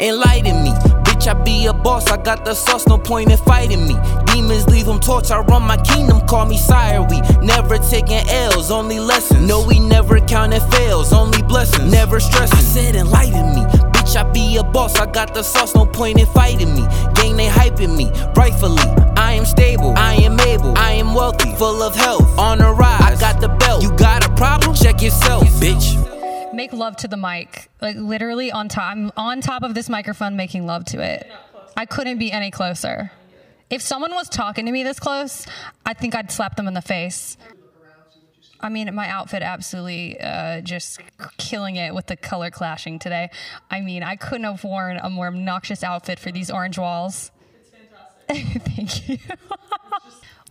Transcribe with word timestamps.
enlighten 0.00 0.62
me. 0.62 0.70
Bitch, 1.04 1.26
I 1.28 1.34
be 1.44 1.66
a 1.66 1.72
boss, 1.72 2.10
I 2.10 2.16
got 2.16 2.44
the 2.44 2.54
sauce, 2.54 2.86
no 2.86 2.98
point 2.98 3.30
in 3.30 3.38
fighting 3.38 3.86
me. 3.86 3.96
Demons 4.26 4.66
leave 4.68 4.86
them 4.86 5.00
torch, 5.00 5.30
I 5.30 5.40
run 5.40 5.62
my 5.62 5.76
kingdom, 5.78 6.26
call 6.26 6.46
me 6.46 6.58
sire. 6.58 7.02
We 7.02 7.20
never 7.40 7.78
taking 7.78 8.28
L's, 8.28 8.70
only 8.70 8.98
lessons. 8.98 9.46
No, 9.46 9.64
we 9.66 9.78
never 9.78 10.20
counting 10.20 10.60
fails, 10.70 11.12
only 11.12 11.42
blessings. 11.42 11.90
Never 11.90 12.20
stressing. 12.20 12.58
I 12.58 12.62
said 12.62 12.96
enlighten 12.96 13.54
me. 13.54 13.62
Bitch, 13.92 14.16
I 14.16 14.30
be 14.32 14.56
a 14.56 14.62
boss, 14.64 14.96
I 14.96 15.06
got 15.06 15.34
the 15.34 15.42
sauce, 15.42 15.74
no 15.74 15.86
point 15.86 16.18
in 16.18 16.26
fighting 16.26 16.74
me. 16.74 16.82
Gang, 17.14 17.36
they 17.36 17.48
hyping 17.48 17.96
me, 17.96 18.10
rightfully. 18.36 18.82
I 19.16 19.32
am 19.32 19.44
stable, 19.44 19.94
I 19.96 20.14
am 20.14 20.38
able, 20.40 20.76
I 20.76 20.92
am 20.92 21.14
wealthy, 21.14 21.54
full 21.56 21.82
of 21.82 21.94
health, 21.94 22.38
on 22.38 22.58
the 22.58 22.70
rise. 22.72 23.00
I 23.00 23.16
got 23.20 23.40
the 23.40 23.48
belt. 23.48 23.82
You 23.82 23.92
got 23.96 24.26
a 24.26 24.32
problem? 24.34 24.74
Check 24.74 25.00
yourself, 25.02 25.44
bitch. 25.60 26.03
Make 26.64 26.72
love 26.72 26.96
to 26.96 27.08
the 27.08 27.18
mic, 27.18 27.68
like 27.82 27.96
literally 27.96 28.50
on 28.50 28.70
top. 28.70 28.90
I'm 28.90 29.12
on 29.18 29.42
top 29.42 29.64
of 29.64 29.74
this 29.74 29.90
microphone, 29.90 30.34
making 30.34 30.64
love 30.64 30.86
to 30.86 31.04
it. 31.04 31.30
I 31.76 31.84
couldn't 31.84 32.16
be 32.16 32.32
any 32.32 32.50
closer. 32.50 33.12
If 33.68 33.82
someone 33.82 34.14
was 34.14 34.30
talking 34.30 34.64
to 34.64 34.72
me 34.72 34.82
this 34.82 34.98
close, 34.98 35.46
I 35.84 35.92
think 35.92 36.14
I'd 36.14 36.32
slap 36.32 36.56
them 36.56 36.66
in 36.66 36.72
the 36.72 36.80
face. 36.80 37.36
I 38.62 38.70
mean, 38.70 38.94
my 38.94 39.10
outfit 39.10 39.42
absolutely 39.42 40.18
uh, 40.18 40.62
just 40.62 41.02
killing 41.36 41.76
it 41.76 41.94
with 41.94 42.06
the 42.06 42.16
color 42.16 42.50
clashing 42.50 42.98
today. 42.98 43.28
I 43.70 43.82
mean, 43.82 44.02
I 44.02 44.16
couldn't 44.16 44.44
have 44.44 44.64
worn 44.64 44.96
a 44.96 45.10
more 45.10 45.26
obnoxious 45.26 45.84
outfit 45.84 46.18
for 46.18 46.32
these 46.32 46.50
orange 46.50 46.78
walls. 46.78 47.30
It's 47.60 47.68
fantastic. 48.30 48.62
Thank 48.74 49.08
you. 49.10 49.18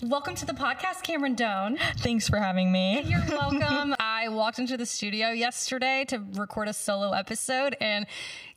Welcome 0.06 0.36
to 0.36 0.46
the 0.46 0.54
podcast, 0.54 1.04
Cameron 1.04 1.34
Doan. 1.34 1.78
Thanks 2.00 2.28
for 2.28 2.36
having 2.36 2.74
me. 2.74 3.04
You're 3.04 3.24
welcome. 3.30 3.96
I 4.00 4.28
walked 4.28 4.60
into 4.60 4.76
the 4.76 4.86
studio 4.86 5.30
yesterday 5.30 6.04
to 6.10 6.22
record 6.34 6.68
a 6.68 6.74
solo 6.74 7.12
episode, 7.12 7.78
and 7.80 8.06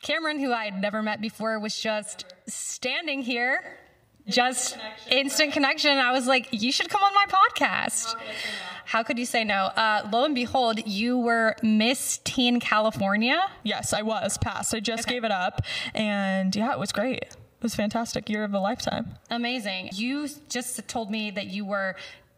Cameron, 0.03 0.41
who 0.41 0.53
I 0.53 0.65
had 0.65 0.81
never 0.81 1.05
met 1.05 1.21
before, 1.21 1.57
was 1.61 1.79
just 1.79 2.25
standing 2.49 3.23
here. 3.23 3.79
Just 4.27 4.73
connection, 4.73 5.13
instant 5.13 5.47
right? 5.47 5.55
connection. 5.55 5.99
I 5.99 6.11
was 6.11 6.27
like, 6.27 6.49
you 6.51 6.73
should 6.73 6.89
come 6.89 7.03
on 7.05 7.15
my 7.15 7.27
podcast. 7.27 8.17
How 8.85 9.05
could 9.05 9.17
you 9.17 9.27
say 9.27 9.45
no? 9.45 9.67
Uh, 9.67 10.09
lo 10.13 10.25
and 10.25 10.35
behold, 10.35 10.85
you 10.85 11.17
were 11.17 11.55
Miss 11.63 12.19
Teen 12.25 12.59
California. 12.59 13.41
Yes, 13.63 13.93
I 13.93 14.03
was 14.03 14.37
passed. 14.37 14.75
I 14.75 14.81
just 14.81 15.05
okay. 15.05 15.15
gave 15.15 15.25
it 15.25 15.31
up, 15.31 15.61
and 15.95 16.57
yeah, 16.57 16.73
it 16.73 16.79
was 16.81 16.91
great. 16.91 17.37
Was 17.63 17.75
fantastic. 17.75 18.29
Year 18.29 18.45
of 18.45 18.55
a 18.55 18.59
lifetime. 18.59 19.15
Amazing. 19.31 19.91
You 19.95 20.29
just 20.49 20.87
told 20.89 21.11
me 21.11 21.31
that 21.31 21.47
you 21.47 21.65
were 21.65 21.97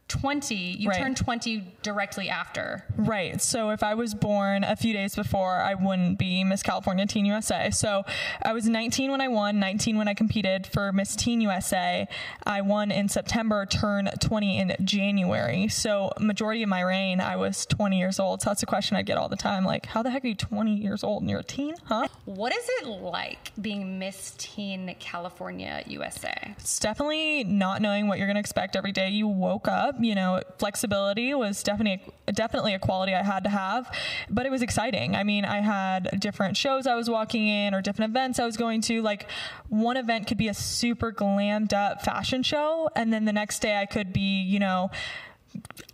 20 0.08 0.54
you 0.54 0.88
right. 0.88 0.98
turned 0.98 1.16
20 1.16 1.74
directly 1.82 2.28
after. 2.28 2.84
Right. 2.96 3.40
So 3.40 3.70
if 3.70 3.82
i 3.82 3.94
was 3.94 4.14
born 4.14 4.64
a 4.64 4.76
few 4.76 4.92
days 4.92 5.14
before 5.14 5.60
i 5.60 5.74
wouldn't 5.74 6.18
be 6.18 6.44
miss 6.44 6.62
california 6.62 7.06
teen 7.06 7.24
usa 7.26 7.70
so 7.70 8.04
i 8.42 8.52
was 8.52 8.68
19 8.68 9.10
when 9.10 9.20
i 9.20 9.28
won 9.28 9.58
19 9.58 9.96
when 9.98 10.08
i 10.08 10.14
competed 10.14 10.66
for 10.66 10.92
miss 10.92 11.14
teen 11.14 11.40
usa 11.40 12.06
i 12.46 12.60
won 12.60 12.90
in 12.90 13.08
september 13.08 13.66
turned 13.66 14.10
20 14.20 14.58
in 14.58 14.76
january. 14.84 15.68
So 15.68 16.12
majority 16.18 16.62
of 16.62 16.68
my 16.68 16.80
reign 16.80 17.20
i 17.20 17.36
was 17.36 17.66
20 17.66 17.98
years 17.98 18.18
old. 18.18 18.42
So 18.42 18.50
that's 18.50 18.62
a 18.62 18.66
question 18.66 18.96
i 18.96 19.02
get 19.02 19.18
all 19.18 19.28
the 19.28 19.36
time 19.36 19.64
like 19.64 19.86
how 19.86 20.02
the 20.02 20.10
heck 20.10 20.24
are 20.24 20.28
you 20.28 20.34
20 20.34 20.74
years 20.74 21.04
old 21.04 21.22
and 21.22 21.30
you're 21.30 21.40
a 21.40 21.44
teen 21.44 21.74
huh? 21.84 22.08
What 22.24 22.52
is 22.54 22.64
it 22.80 22.86
like 22.86 23.52
being 23.60 23.98
miss 23.98 24.34
teen 24.38 24.94
california 24.98 25.82
usa 25.86 26.54
it's 26.58 26.78
definitely 26.78 27.44
not 27.44 27.82
knowing 27.82 28.08
what 28.08 28.18
you're 28.18 28.26
going 28.26 28.36
to 28.36 28.40
expect 28.40 28.76
every 28.76 28.92
day. 28.92 29.10
You 29.10 29.28
woke 29.28 29.68
up 29.68 29.97
you 29.98 30.14
know, 30.14 30.42
flexibility 30.58 31.34
was 31.34 31.62
definitely 31.62 32.02
definitely 32.32 32.74
a 32.74 32.78
quality 32.78 33.14
I 33.14 33.22
had 33.22 33.44
to 33.44 33.50
have, 33.50 33.94
but 34.28 34.46
it 34.46 34.50
was 34.50 34.62
exciting. 34.62 35.16
I 35.16 35.24
mean, 35.24 35.44
I 35.44 35.60
had 35.60 36.20
different 36.20 36.56
shows 36.56 36.86
I 36.86 36.94
was 36.94 37.08
walking 37.08 37.48
in 37.48 37.74
or 37.74 37.80
different 37.80 38.10
events 38.10 38.38
I 38.38 38.44
was 38.44 38.56
going 38.56 38.80
to. 38.82 39.02
Like 39.02 39.28
one 39.68 39.96
event 39.96 40.26
could 40.26 40.38
be 40.38 40.48
a 40.48 40.54
super 40.54 41.12
glammed 41.12 41.72
up 41.72 42.02
fashion 42.02 42.42
show, 42.42 42.88
and 42.94 43.12
then 43.12 43.24
the 43.24 43.32
next 43.32 43.60
day 43.60 43.76
I 43.76 43.86
could 43.86 44.12
be, 44.12 44.42
you 44.42 44.58
know, 44.58 44.90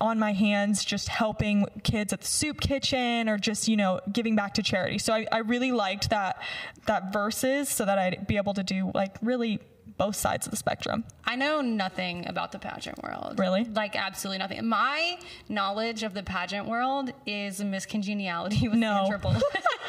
on 0.01 0.19
my 0.19 0.33
hands 0.33 0.85
just 0.85 1.09
helping 1.09 1.67
kids 1.83 2.13
at 2.13 2.21
the 2.21 2.27
soup 2.27 2.61
kitchen 2.61 3.29
or 3.29 3.39
just 3.39 3.69
you 3.69 3.77
know 3.77 4.01
giving 4.13 4.35
back 4.35 4.55
to 4.55 4.63
charity 4.63 4.99
so 4.99 5.13
I, 5.13 5.27
I 5.31 5.39
really 5.39 5.73
liked 5.73 6.11
that 6.11 6.41
that 6.87 7.13
verses 7.13 7.69
so 7.69 7.85
that 7.85 7.99
i'd 7.99 8.27
be 8.27 8.37
able 8.37 8.55
to 8.55 8.63
do 8.63 8.91
like 8.95 9.17
really 9.23 9.61
both 9.97 10.17
sides 10.17 10.47
of 10.47 10.51
the 10.51 10.57
spectrum. 10.57 11.05
I 11.25 11.37
know 11.37 11.61
nothing 11.61 12.27
about 12.29 12.53
the 12.53 12.59
pageant 12.59 13.03
world. 13.03 13.39
Really? 13.39 13.65
Like 13.65 13.97
absolutely 13.97 14.39
nothing. 14.39 14.67
My 14.67 15.19
knowledge 15.49 16.03
of 16.03 16.15
the 16.15 16.23
pageant 16.23 16.67
world 16.67 17.13
is 17.27 17.63
Miss 17.63 17.87
Congeniality 17.87 18.69
with 18.69 18.79
no. 18.79 19.07
Sandra 19.09 19.41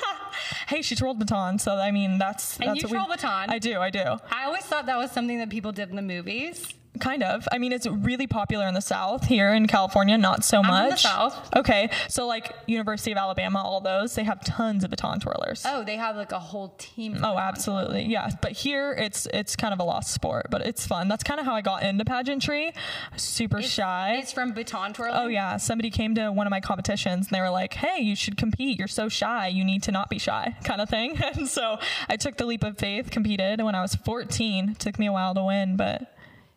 hey, 0.68 0.82
she 0.82 0.96
twirled 0.96 1.20
baton, 1.20 1.60
so 1.60 1.76
I 1.76 1.92
mean 1.92 2.18
that's. 2.18 2.60
And 2.60 2.70
that's 2.70 2.82
you 2.82 2.88
twirl 2.88 3.08
baton. 3.08 3.50
I 3.50 3.60
do, 3.60 3.80
I 3.80 3.90
do. 3.90 4.18
I 4.32 4.46
always 4.46 4.64
thought 4.64 4.86
that 4.86 4.98
was 4.98 5.12
something 5.12 5.40
that 5.40 5.50
people 5.50 5.72
did 5.72 5.90
in 5.90 5.96
the 5.96 6.02
movies. 6.02 6.74
Kind 7.00 7.24
of. 7.24 7.48
I 7.52 7.58
mean, 7.58 7.72
it's 7.72 7.88
really 7.88 8.28
popular 8.28 8.68
in 8.68 8.74
the 8.74 8.82
South. 8.82 9.26
Here 9.26 9.54
in 9.54 9.68
California, 9.68 10.18
not 10.18 10.44
so 10.44 10.60
I'm 10.60 10.68
much. 10.68 10.84
In 10.84 10.90
the 10.92 10.98
South. 10.98 11.56
Okay, 11.56 11.90
so 12.08 12.28
like 12.28 12.54
University 12.68 13.12
of 13.12 13.18
Alabama, 13.18 13.62
all 13.64 13.82
those 13.82 14.16
they 14.16 14.24
have 14.24 14.44
tons 14.44 14.84
of 14.84 14.90
baton 14.90 15.20
twirlers. 15.20 15.64
Oh, 15.66 15.84
they 15.84 15.96
have 15.96 16.16
like 16.16 16.32
a 16.32 16.40
whole 16.40 16.74
team. 16.78 17.20
Oh, 17.24 17.38
absolutely, 17.38 18.06
yeah. 18.06 18.30
But 18.42 18.52
here, 18.52 18.94
it's 18.94 19.28
it's 19.34 19.56
kind 19.56 19.74
of 19.74 19.80
a 19.80 19.84
lost 19.84 20.14
sport, 20.14 20.48
but 20.50 20.66
it's 20.66 20.86
fun. 20.86 21.08
That's 21.08 21.24
kind 21.24 21.40
of 21.40 21.46
how 21.46 21.56
I 21.56 21.62
got 21.62 21.84
into 21.84 22.06
pageantry. 22.06 22.74
Super 23.18 23.60
it's, 23.60 23.70
shy. 23.70 24.18
It's 24.20 24.32
from 24.32 24.54
baton 24.54 24.94
twirling. 24.94 25.18
Oh 25.18 25.28
yeah, 25.28 25.58
somebody 25.58 25.90
came 25.90 26.16
to 26.16 26.30
one 26.30 26.48
of 26.48 26.52
my 26.52 26.62
competitions 26.62 27.28
and 27.28 27.36
they 27.36 27.42
were 27.42 27.50
like, 27.50 27.74
"Hey, 27.74 28.02
you 28.02 28.16
should 28.16 28.38
compete. 28.38 28.78
You're 28.78 28.88
so 28.88 29.10
shy. 29.10 29.48
You 29.48 29.64
need 29.64 29.84
to 29.84 29.92
not 29.92 30.10
be 30.10 30.20
shy," 30.20 30.56
kind 30.64 30.82
of 30.82 30.90
thing. 30.90 31.18
and 31.36 31.48
so 31.48 31.78
I 32.10 32.18
took 32.18 32.38
the 32.38 32.46
leap 32.46 32.64
of 32.64 32.78
faith, 32.78 33.12
competed 33.12 33.62
when 33.62 33.76
I 33.76 33.82
was 33.82 33.96
14. 33.96 34.70
It 34.70 34.80
took 34.80 35.00
me 35.00 35.08
a 35.08 35.12
while 35.12 35.34
to 35.34 35.44
win, 35.44 35.76
but 35.78 36.15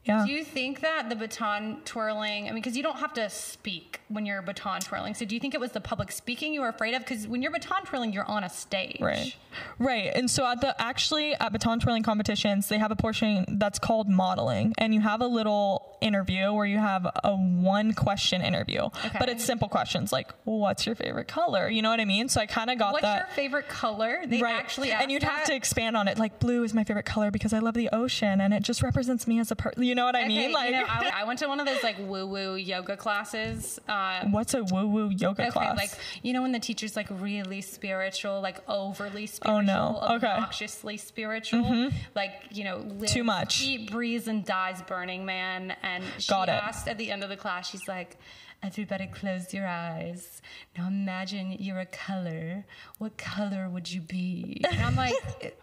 yeah. 0.09 0.25
Do 0.25 0.33
you 0.33 0.43
think 0.43 0.81
that 0.81 1.11
the 1.11 1.17
baton 1.17 1.83
twirling, 1.85 2.45
I 2.45 2.49
mean, 2.49 2.55
because 2.63 2.79
you 2.79 2.83
don't 2.83 2.97
have 2.97 3.13
to 3.15 3.29
speak 3.29 4.01
when 4.09 4.25
you're 4.25 4.41
baton 4.41 4.81
twirling. 4.81 5.13
So 5.13 5.27
do 5.27 5.35
you 5.35 5.41
think 5.41 5.53
it 5.53 5.61
was 5.61 5.73
the 5.73 5.83
public 5.83 6.11
speaking 6.13 6.55
you 6.55 6.63
were 6.63 6.69
afraid 6.69 6.95
of? 6.95 7.01
Because 7.01 7.29
when 7.29 7.43
you're 7.43 7.53
baton 7.53 7.85
twirling, 7.85 8.15
you're 8.15 8.25
on 8.25 8.43
a 8.43 8.49
stage. 8.49 9.01
Right. 9.03 9.37
Right. 9.79 10.11
And 10.15 10.31
so 10.31 10.47
at 10.47 10.63
the 10.63 10.81
actually 10.81 11.35
at 11.35 11.53
baton 11.53 11.79
twirling 11.79 12.03
competitions, 12.03 12.69
they 12.69 12.79
have 12.79 12.91
a 12.91 12.97
portion 12.97 13.59
that's 13.59 13.79
called 13.79 14.09
modeling. 14.09 14.73
And 14.79 14.95
you 14.95 15.01
have 15.03 15.21
a 15.21 15.27
little 15.27 15.99
interview 16.01 16.53
where 16.55 16.65
you 16.65 16.79
have 16.79 17.07
a 17.23 17.37
one 17.37 17.93
question 17.93 18.41
interview. 18.41 18.85
Okay. 18.85 19.19
But 19.19 19.29
it's 19.29 19.45
simple 19.45 19.69
questions 19.69 20.11
like, 20.11 20.33
what's 20.45 20.87
your 20.87 20.95
favorite 20.95 21.29
color? 21.29 21.69
You 21.69 21.83
know 21.83 21.91
what 21.91 22.01
I 22.01 22.07
mean? 22.07 22.31
So 22.31 22.41
I 22.41 22.47
kind 22.47 22.71
of 22.71 22.79
got 22.79 22.95
what's 22.95 23.03
that. 23.03 23.27
What's 23.27 23.37
your 23.37 23.45
favorite 23.45 23.69
color? 23.69 24.23
They 24.25 24.41
right. 24.41 24.55
actually 24.55 24.91
And 24.91 25.13
you'd 25.13 25.21
that? 25.23 25.31
have 25.31 25.45
to 25.49 25.55
expand 25.55 25.99
on 25.99 26.09
it. 26.09 26.19
Like, 26.19 26.39
blue 26.39 26.63
is 26.63 26.73
my 26.73 26.85
favorite 26.85 27.05
color 27.05 27.31
because 27.31 27.53
I 27.53 27.59
love 27.59 27.75
the 27.75 27.91
ocean 27.93 28.41
and 28.41 28.55
it 28.55 28.63
just 28.63 28.83
represents 28.83 29.27
me 29.27 29.39
as 29.39 29.51
a 29.51 29.57
person. 29.57 29.83
You 29.83 29.95
know 29.95 29.98
what 30.05 30.17
I 30.17 30.21
okay, 30.21 30.29
mean? 30.29 30.53
Like, 30.53 30.71
you 30.71 30.77
know, 30.77 30.87
I, 30.89 31.11
I, 31.23 31.25
went 31.25 31.39
to 31.41 31.49
one 31.49 31.61
of 31.61 31.67
those 31.67 31.83
like 31.83 31.97
woo 31.99 32.27
woo 32.27 32.55
yoga 32.55 32.97
classes. 32.97 33.81
Um, 33.89 34.33
What's 34.33 34.55
a 34.55 34.65
woo 34.65 34.87
woo 34.87 35.09
yoga 35.11 35.43
okay, 35.43 35.51
class? 35.51 35.77
Like 35.77 35.91
you 36.23 36.33
know 36.33 36.43
when 36.43 36.53
the 36.53 36.59
teacher's 36.59 36.97
like 36.97 37.07
really 37.11 37.61
spiritual, 37.61 38.41
like 38.41 38.59
overly 38.69 39.27
spiritual, 39.27 39.59
oh 39.59 39.61
no, 39.61 39.99
okay, 40.17 40.27
obnoxiously 40.27 40.97
spiritual, 40.97 41.65
mm-hmm. 41.65 41.97
like 42.15 42.33
you 42.51 42.65
know 42.65 42.79
live, 42.79 43.11
too 43.11 43.25
much, 43.25 43.63
eat, 43.63 43.91
breathes, 43.91 44.29
and 44.29 44.45
dies 44.45 44.83
Burning 44.83 45.25
Man. 45.25 45.77
And 45.83 46.05
she 46.19 46.29
Got 46.29 46.49
it. 46.49 46.53
asked 46.53 46.89
at 46.89 46.99
the 46.99 47.11
end 47.11 47.23
of 47.23 47.29
the 47.29 47.37
class, 47.37 47.71
she's 47.71 47.87
like. 47.89 48.17
Everybody 48.61 49.07
close 49.07 49.55
your 49.55 49.67
eyes. 49.67 50.43
Now 50.77 50.89
imagine 50.89 51.53
you're 51.61 51.79
a 51.79 51.87
color. 51.87 52.67
What 52.99 53.17
color 53.17 53.69
would 53.69 53.91
you 53.91 54.01
be? 54.01 54.61
And 54.69 54.81
I'm 54.83 54.97
like, 54.97 55.15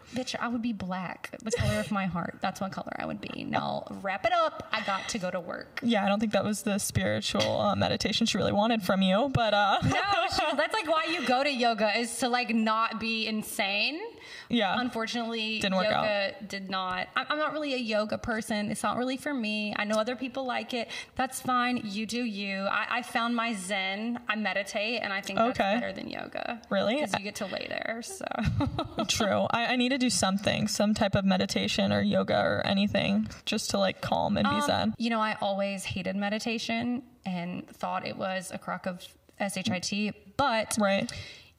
bitch, 0.14 0.34
I 0.40 0.48
would 0.48 0.62
be 0.62 0.72
black. 0.72 1.36
The 1.42 1.50
color 1.50 1.78
of 1.78 1.90
my 1.90 2.06
heart. 2.06 2.38
That's 2.40 2.58
what 2.60 2.72
color 2.72 2.92
I 2.98 3.04
would 3.04 3.20
be. 3.20 3.44
Now 3.44 3.84
wrap 4.00 4.24
it 4.24 4.32
up. 4.32 4.66
I 4.72 4.80
got 4.84 5.10
to 5.10 5.18
go 5.18 5.30
to 5.30 5.38
work. 5.38 5.80
Yeah, 5.82 6.06
I 6.06 6.08
don't 6.08 6.20
think 6.20 6.32
that 6.32 6.44
was 6.44 6.62
the 6.62 6.78
spiritual 6.78 7.60
uh, 7.60 7.76
meditation 7.76 8.26
she 8.26 8.38
really 8.38 8.52
wanted 8.52 8.82
from 8.82 9.02
you, 9.02 9.28
but 9.32 9.52
uh 9.52 9.78
No, 9.84 9.90
she, 10.34 10.42
that's 10.56 10.72
like 10.72 10.88
why 10.88 11.04
you 11.10 11.26
go 11.26 11.44
to 11.44 11.50
yoga 11.52 11.98
is 11.98 12.16
to 12.18 12.28
like 12.30 12.54
not 12.54 12.98
be 12.98 13.26
insane. 13.26 14.00
Yeah. 14.48 14.80
Unfortunately, 14.80 15.60
didn't 15.60 15.76
work 15.76 15.84
yoga 15.84 16.34
out. 16.36 16.48
did 16.48 16.70
not. 16.70 17.08
I'm 17.14 17.38
not 17.38 17.52
really 17.52 17.74
a 17.74 17.78
yoga 17.78 18.16
person. 18.16 18.70
It's 18.70 18.82
not 18.82 18.96
really 18.96 19.16
for 19.16 19.34
me. 19.34 19.74
I 19.76 19.84
know 19.84 19.96
other 19.96 20.16
people 20.16 20.46
like 20.46 20.72
it. 20.72 20.88
That's 21.14 21.40
fine. 21.40 21.80
You 21.84 22.06
do 22.06 22.22
you. 22.24 22.60
I, 22.62 22.85
I 22.88 23.02
found 23.02 23.36
my 23.36 23.54
zen. 23.54 24.20
I 24.28 24.36
meditate, 24.36 25.00
and 25.02 25.12
I 25.12 25.20
think 25.20 25.38
that's 25.38 25.58
okay. 25.58 25.74
better 25.74 25.92
than 25.92 26.08
yoga. 26.08 26.60
Really? 26.70 26.96
Because 26.96 27.12
you 27.14 27.24
get 27.24 27.36
to 27.36 27.46
lay 27.46 27.66
there. 27.68 28.02
So 28.02 28.24
true. 29.08 29.46
I, 29.50 29.66
I, 29.66 29.76
need 29.76 29.90
to 29.90 29.98
do 29.98 30.10
something, 30.10 30.68
some 30.68 30.94
type 30.94 31.14
of 31.14 31.24
meditation 31.24 31.92
or 31.92 32.00
yoga 32.00 32.38
or 32.38 32.62
anything, 32.66 33.28
just 33.44 33.70
to 33.70 33.78
like 33.78 34.00
calm 34.00 34.36
and 34.36 34.48
be 34.48 34.56
um, 34.56 34.62
zen. 34.62 34.94
You 34.98 35.10
know, 35.10 35.20
I 35.20 35.36
always 35.40 35.84
hated 35.84 36.16
meditation 36.16 37.02
and 37.24 37.68
thought 37.68 38.06
it 38.06 38.16
was 38.16 38.50
a 38.52 38.58
crock 38.58 38.86
of 38.86 39.06
shit, 39.82 40.36
but 40.36 40.76
right. 40.80 41.10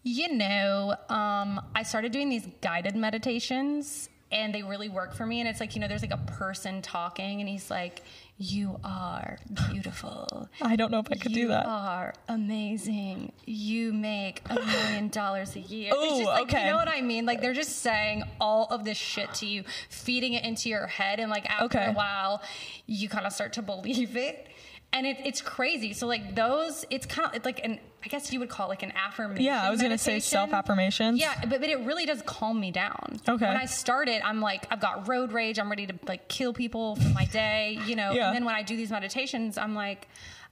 You 0.03 0.33
know, 0.33 0.95
um, 1.09 1.59
I 1.75 1.83
started 1.83 2.13
doing 2.13 2.29
these 2.29 2.47
guided 2.61 2.95
meditations 2.95 4.09
and 4.31 4.53
they 4.53 4.63
really 4.63 4.89
work 4.89 5.13
for 5.13 5.25
me. 5.25 5.39
And 5.39 5.49
it's 5.49 5.59
like, 5.59 5.75
you 5.75 5.81
know, 5.81 5.87
there's 5.87 6.01
like 6.01 6.11
a 6.11 6.31
person 6.31 6.81
talking, 6.81 7.39
and 7.39 7.49
he's 7.49 7.69
like, 7.69 8.03
You 8.39 8.79
are 8.83 9.39
beautiful. 9.71 10.47
I 10.61 10.75
don't 10.75 10.91
know 10.91 10.99
if 10.99 11.07
I 11.11 11.15
could 11.15 11.31
you 11.31 11.43
do 11.43 11.47
that. 11.47 11.65
You 11.65 11.71
are 11.71 12.13
amazing. 12.27 13.31
You 13.45 13.91
make 13.93 14.41
a 14.47 14.55
million 14.55 15.07
dollars 15.21 15.55
a 15.55 15.59
year. 15.59 15.91
just 15.91 16.23
like, 16.23 16.43
okay. 16.43 16.65
you 16.65 16.71
know 16.71 16.77
what 16.77 16.87
I 16.87 17.01
mean? 17.01 17.25
Like, 17.25 17.41
they're 17.41 17.53
just 17.53 17.77
saying 17.77 18.23
all 18.39 18.67
of 18.69 18.83
this 18.85 18.97
shit 18.97 19.33
to 19.35 19.47
you, 19.47 19.63
feeding 19.89 20.33
it 20.33 20.43
into 20.43 20.69
your 20.69 20.85
head. 20.85 21.19
And 21.19 21.31
like, 21.31 21.47
after 21.49 21.65
Okay. 21.79 21.85
a 21.87 21.93
while, 21.93 22.41
you 22.85 23.09
kind 23.09 23.25
of 23.25 23.33
start 23.33 23.53
to 23.53 23.63
believe 23.63 24.15
it. 24.15 24.47
And 24.93 25.05
it, 25.05 25.17
it's 25.25 25.41
crazy. 25.41 25.93
So 25.93 26.07
like 26.07 26.33
those, 26.33 26.85
it's 26.89 27.05
kind 27.05 27.27
of 27.27 27.35
it's 27.35 27.45
like 27.45 27.63
an, 27.63 27.79
I 28.03 28.07
guess 28.07 28.31
you 28.31 28.39
would 28.39 28.49
call 28.49 28.67
it 28.67 28.69
like 28.69 28.83
an 28.83 28.93
affirmation. 28.95 29.43
Yeah, 29.43 29.61
I 29.61 29.69
was 29.69 29.81
gonna 29.81 29.97
say 29.97 30.19
self-affirmations. 30.19 31.19
Yeah, 31.19 31.35
but, 31.41 31.59
but 31.59 31.69
it 31.69 31.79
really 31.81 32.05
does 32.05 32.21
calm 32.25 32.59
me 32.59 32.71
down. 32.71 33.19
Okay. 33.27 33.47
When 33.47 33.57
I 33.57 33.65
started, 33.65 34.21
I'm 34.25 34.39
like, 34.41 34.65
I've 34.71 34.79
got 34.79 35.07
road 35.07 35.33
rage. 35.33 35.59
I'm 35.59 35.69
ready 35.69 35.85
to 35.87 35.93
like 36.07 36.29
kill 36.29 36.53
people 36.53 36.95
for 36.95 37.09
my 37.09 37.25
day, 37.25 37.79
you 37.85 37.95
know. 37.95 38.11
Yeah. 38.13 38.27
And 38.27 38.35
then 38.37 38.45
when 38.45 38.55
I 38.55 38.63
do 38.63 38.77
these 38.77 38.89
meditations, 38.89 39.57
I'm 39.57 39.75
like, 39.75 40.07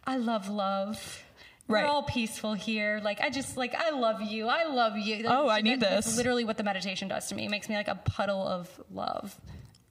I 0.05 0.17
love 0.17 0.49
love. 0.49 1.23
Right. 1.67 1.83
We're 1.83 1.89
all 1.89 2.03
peaceful 2.03 2.53
here. 2.53 3.01
Like 3.03 3.21
I 3.21 3.29
just 3.29 3.57
like 3.57 3.73
I 3.73 3.91
love 3.91 4.21
you. 4.21 4.47
I 4.47 4.65
love 4.65 4.97
you. 4.97 5.23
Like, 5.23 5.33
Oh, 5.33 5.49
I 5.49 5.61
need 5.61 5.79
that's 5.79 6.07
this. 6.07 6.17
Literally, 6.17 6.43
what 6.43 6.57
the 6.57 6.63
meditation 6.63 7.07
does 7.07 7.27
to 7.29 7.35
me. 7.35 7.45
It 7.45 7.49
makes 7.49 7.69
me 7.69 7.75
like 7.75 7.87
a 7.87 7.95
puddle 7.95 8.45
of 8.45 8.69
love. 8.91 9.39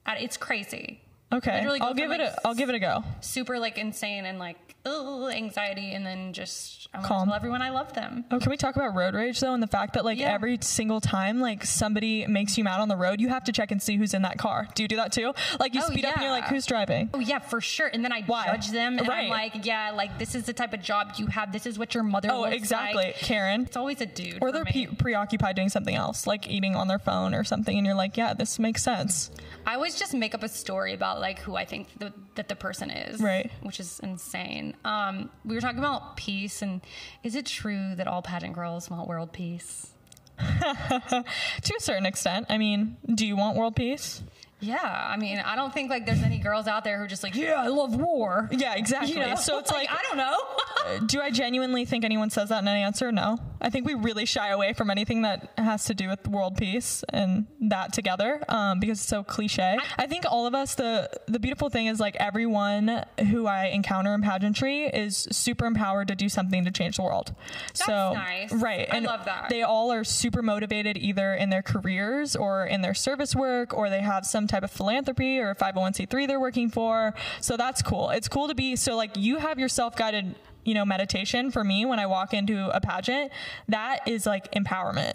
It's 0.07 0.37
crazy. 0.37 1.01
Okay, 1.33 1.65
I'll 1.81 1.93
give 1.93 2.11
it 2.11 2.21
a 2.21 2.35
I'll 2.45 2.53
give 2.53 2.69
it 2.69 2.75
a 2.75 2.79
go. 2.79 3.03
Super 3.21 3.59
like 3.59 3.77
insane 3.77 4.25
and 4.25 4.39
like 4.39 4.74
ugh, 4.85 5.31
anxiety, 5.33 5.91
and 5.93 6.05
then 6.05 6.33
just 6.33 6.87
I 6.93 6.97
want 6.99 7.07
Calm. 7.07 7.19
to 7.19 7.25
tell 7.31 7.35
everyone 7.35 7.61
I 7.61 7.69
love 7.71 7.93
them. 7.93 8.25
Oh, 8.31 8.39
can 8.39 8.49
we 8.49 8.57
talk 8.57 8.75
about 8.75 8.95
road 8.95 9.13
rage 9.15 9.39
though, 9.39 9.53
and 9.53 9.61
the 9.61 9.67
fact 9.67 9.93
that 9.93 10.05
like 10.05 10.17
Yeah. 10.19 10.33
every 10.33 10.57
single 10.61 11.01
time 11.01 11.39
like 11.41 11.65
somebody 11.65 12.25
makes 12.27 12.57
you 12.57 12.63
mad 12.63 12.79
on 12.79 12.87
the 12.87 12.95
road, 12.97 13.19
you 13.19 13.29
have 13.29 13.43
to 13.45 13.51
check 13.51 13.71
and 13.71 13.81
see 13.81 13.97
who's 13.97 14.13
in 14.13 14.21
that 14.21 14.37
car. 14.37 14.67
Do 14.75 14.83
you 14.83 14.87
do 14.87 14.95
that 14.97 15.11
too? 15.11 15.33
Like 15.59 15.73
you 15.73 15.81
Oh, 15.83 15.87
speed 15.89 16.05
up 16.05 16.13
and 16.15 16.23
you're 16.23 16.31
like, 16.31 16.47
who's 16.47 16.65
driving? 16.65 17.09
Oh 17.13 17.19
yeah, 17.19 17.39
for 17.39 17.59
sure. 17.61 17.87
And 17.87 18.03
then 18.03 18.11
I 18.13 18.21
Why? 18.23 18.45
judge 18.45 18.71
them, 18.71 18.97
and 18.97 19.07
Right. 19.07 19.23
I'm 19.25 19.29
like, 19.29 19.65
yeah, 19.65 19.91
like 19.91 20.17
this 20.19 20.35
is 20.35 20.45
the 20.45 20.53
type 20.53 20.73
of 20.73 20.81
job 20.81 21.13
you 21.17 21.27
have. 21.27 21.51
This 21.51 21.65
is 21.65 21.77
what 21.79 21.93
your 21.93 22.03
mother. 22.03 22.29
Oh, 22.31 22.41
looks 22.41 22.55
exactly, 22.55 23.05
like. 23.05 23.15
Karen. 23.15 23.61
It's 23.63 23.77
always 23.77 24.01
a 24.01 24.05
dude. 24.05 24.39
Or 24.41 24.51
they're 24.51 24.65
pe- 24.65 24.85
preoccupied 24.87 25.55
doing 25.55 25.69
something 25.69 25.95
else, 25.95 26.27
like 26.27 26.47
eating 26.49 26.75
on 26.75 26.87
their 26.87 26.99
phone 26.99 27.33
or 27.33 27.43
something, 27.43 27.75
and 27.77 27.85
you're 27.85 27.95
like, 27.95 28.17
yeah, 28.17 28.33
this 28.33 28.59
makes 28.59 28.83
sense. 28.83 29.31
I 29.65 29.73
always 29.75 29.97
just 29.97 30.13
make 30.13 30.35
up 30.35 30.43
a 30.43 30.49
story 30.49 30.93
about 30.93 31.19
like 31.19 31.39
who 31.39 31.55
I 31.55 31.65
think 31.65 31.87
the, 31.97 32.13
that 32.35 32.47
the 32.49 32.55
person 32.55 32.89
is, 32.91 33.19
Right. 33.19 33.51
Which 33.61 33.79
is 33.79 33.99
insane. 34.01 34.74
Um, 34.83 35.29
we 35.43 35.55
were 35.55 35.61
talking 35.61 35.79
about 35.79 36.17
peace, 36.17 36.61
and 36.61 36.81
is 37.23 37.35
it 37.35 37.45
true 37.45 37.95
that 37.95 38.07
all 38.07 38.21
pageant 38.21 38.53
girls 38.53 38.89
want 38.89 39.07
world 39.07 39.31
peace? 39.31 39.91
To 40.39 41.75
a 41.77 41.79
certain 41.79 42.05
extent, 42.05 42.47
I 42.49 42.57
mean, 42.57 42.97
do 43.13 43.25
you 43.25 43.35
want 43.35 43.57
world 43.57 43.75
peace? 43.75 44.21
Yeah, 44.61 45.07
I 45.11 45.17
mean, 45.17 45.39
I 45.39 45.55
don't 45.55 45.73
think 45.73 45.89
like 45.89 46.05
there's 46.05 46.23
any 46.23 46.39
girls 46.39 46.67
out 46.67 46.83
there 46.83 46.97
who 46.97 47.03
are 47.03 47.07
just 47.07 47.23
like, 47.23 47.35
yeah, 47.35 47.55
I 47.55 47.67
love 47.67 47.95
war. 47.95 48.49
Yeah, 48.51 48.75
exactly. 48.75 49.13
You 49.13 49.19
know? 49.19 49.35
So 49.35 49.59
it's 49.59 49.71
like, 49.79 49.89
I 49.91 50.01
don't 50.03 50.17
know. 50.17 51.05
do 51.07 51.21
I 51.21 51.29
genuinely 51.29 51.85
think 51.85 52.05
anyone 52.05 52.29
says 52.29 52.49
that 52.49 52.61
in 52.61 52.67
an 52.67 52.75
answer? 52.75 53.11
No. 53.11 53.39
I 53.61 53.69
think 53.69 53.85
we 53.85 53.95
really 53.95 54.25
shy 54.25 54.49
away 54.49 54.73
from 54.73 54.89
anything 54.89 55.23
that 55.23 55.51
has 55.57 55.85
to 55.85 55.93
do 55.93 56.07
with 56.07 56.27
world 56.27 56.55
peace 56.57 57.03
and 57.09 57.47
that 57.61 57.93
together 57.93 58.43
um, 58.47 58.79
because 58.79 58.99
it's 58.99 59.07
so 59.07 59.23
cliche. 59.23 59.77
I 59.97 60.07
think 60.07 60.25
all 60.29 60.45
of 60.45 60.53
us, 60.53 60.75
the 60.75 61.09
the 61.27 61.39
beautiful 61.39 61.69
thing 61.69 61.87
is 61.87 61.99
like 61.99 62.15
everyone 62.17 63.03
who 63.29 63.47
I 63.47 63.67
encounter 63.67 64.13
in 64.13 64.21
pageantry 64.21 64.85
is 64.85 65.27
super 65.31 65.65
empowered 65.65 66.07
to 66.09 66.15
do 66.15 66.29
something 66.29 66.63
to 66.65 66.71
change 66.71 66.97
the 66.97 67.03
world. 67.03 67.33
so 67.73 68.13
nice. 68.13 68.53
right, 68.53 68.87
I 68.91 68.97
and 68.97 69.05
love 69.05 69.25
that. 69.25 69.49
They 69.49 69.63
all 69.63 69.91
are 69.91 70.03
super 70.03 70.41
motivated 70.41 70.97
either 70.97 71.33
in 71.33 71.49
their 71.49 71.63
careers 71.63 72.35
or 72.35 72.65
in 72.65 72.81
their 72.81 72.93
service 72.93 73.35
work 73.35 73.73
or 73.73 73.89
they 73.89 74.01
have 74.01 74.25
some 74.25 74.44
type 74.47 74.63
of 74.63 74.71
philanthropy 74.71 75.39
or 75.39 75.55
501c3 75.55 76.27
they're 76.27 76.39
working 76.39 76.69
for. 76.69 77.13
So 77.41 77.57
that's 77.57 77.81
cool. 77.81 78.09
It's 78.09 78.27
cool 78.27 78.47
to 78.47 78.55
be 78.55 78.75
so 78.75 78.95
like 78.95 79.17
you 79.17 79.37
have 79.37 79.59
your 79.59 79.69
self-guided, 79.69 80.35
you 80.63 80.73
know, 80.73 80.85
meditation 80.85 81.51
for 81.51 81.63
me 81.63 81.85
when 81.85 81.99
I 81.99 82.05
walk 82.05 82.33
into 82.33 82.69
a 82.75 82.81
pageant, 82.81 83.31
that 83.67 84.07
is 84.07 84.25
like 84.25 84.51
empowerment 84.53 85.13